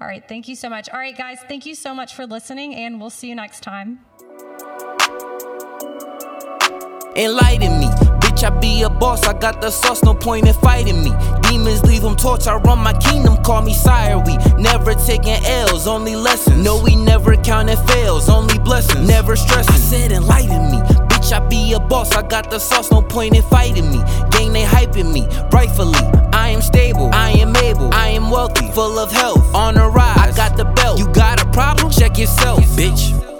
All 0.00 0.06
right, 0.06 0.26
thank 0.26 0.48
you 0.48 0.56
so 0.56 0.68
much. 0.68 0.88
All 0.90 0.98
right, 0.98 1.16
guys, 1.16 1.38
thank 1.46 1.64
you 1.64 1.74
so 1.74 1.94
much 1.94 2.14
for 2.14 2.26
listening, 2.26 2.74
and 2.74 3.00
we'll 3.00 3.10
see 3.10 3.28
you 3.28 3.36
next 3.36 3.60
time. 3.60 4.00
Enlighten 7.14 7.78
me. 7.78 7.86
Bitch, 8.20 8.42
I 8.42 8.50
be 8.58 8.82
a 8.82 8.90
boss, 8.90 9.24
I 9.26 9.38
got 9.38 9.60
the 9.60 9.70
sauce, 9.70 10.02
no 10.02 10.14
point 10.14 10.48
in 10.48 10.54
fighting 10.54 11.04
me. 11.04 11.12
Demons 11.42 11.84
leave 11.84 12.02
them 12.02 12.16
torch, 12.16 12.46
I 12.46 12.56
run 12.56 12.78
my 12.80 12.94
kingdom, 12.94 13.36
call 13.44 13.62
me 13.62 13.74
sire. 13.74 14.18
We 14.18 14.38
never 14.60 14.94
taking 14.94 15.44
L's, 15.44 15.86
only 15.86 16.16
lessons. 16.16 16.64
No, 16.64 16.82
we 16.82 16.96
never 16.96 17.36
counting 17.36 17.76
fails, 17.86 18.28
only 18.28 18.58
blessings. 18.58 19.06
Never 19.06 19.36
stressing. 19.36 19.74
I 19.74 19.78
said 19.78 20.12
enlighten 20.12 20.70
me. 20.72 21.11
Bitch, 21.22 21.32
I 21.32 21.38
be 21.46 21.72
a 21.72 21.78
boss, 21.78 22.10
I 22.16 22.22
got 22.22 22.50
the 22.50 22.58
sauce, 22.58 22.90
no 22.90 23.00
point 23.00 23.36
in 23.36 23.42
fighting 23.44 23.90
me. 23.92 23.98
Gang, 24.30 24.52
they 24.52 24.64
hyping 24.64 25.12
me, 25.12 25.28
rightfully. 25.52 26.00
I 26.32 26.48
am 26.48 26.60
stable, 26.60 27.10
I 27.12 27.30
am 27.30 27.54
able, 27.56 27.94
I 27.94 28.08
am 28.08 28.28
wealthy, 28.28 28.68
full 28.72 28.98
of 28.98 29.12
health, 29.12 29.54
on 29.54 29.76
a 29.76 29.88
rise. 29.88 30.18
I 30.18 30.32
got 30.36 30.56
the 30.56 30.64
belt. 30.64 30.98
You 30.98 31.06
got 31.12 31.40
a 31.40 31.48
problem? 31.52 31.92
Check 31.92 32.18
yourself, 32.18 32.60
bitch. 32.76 33.31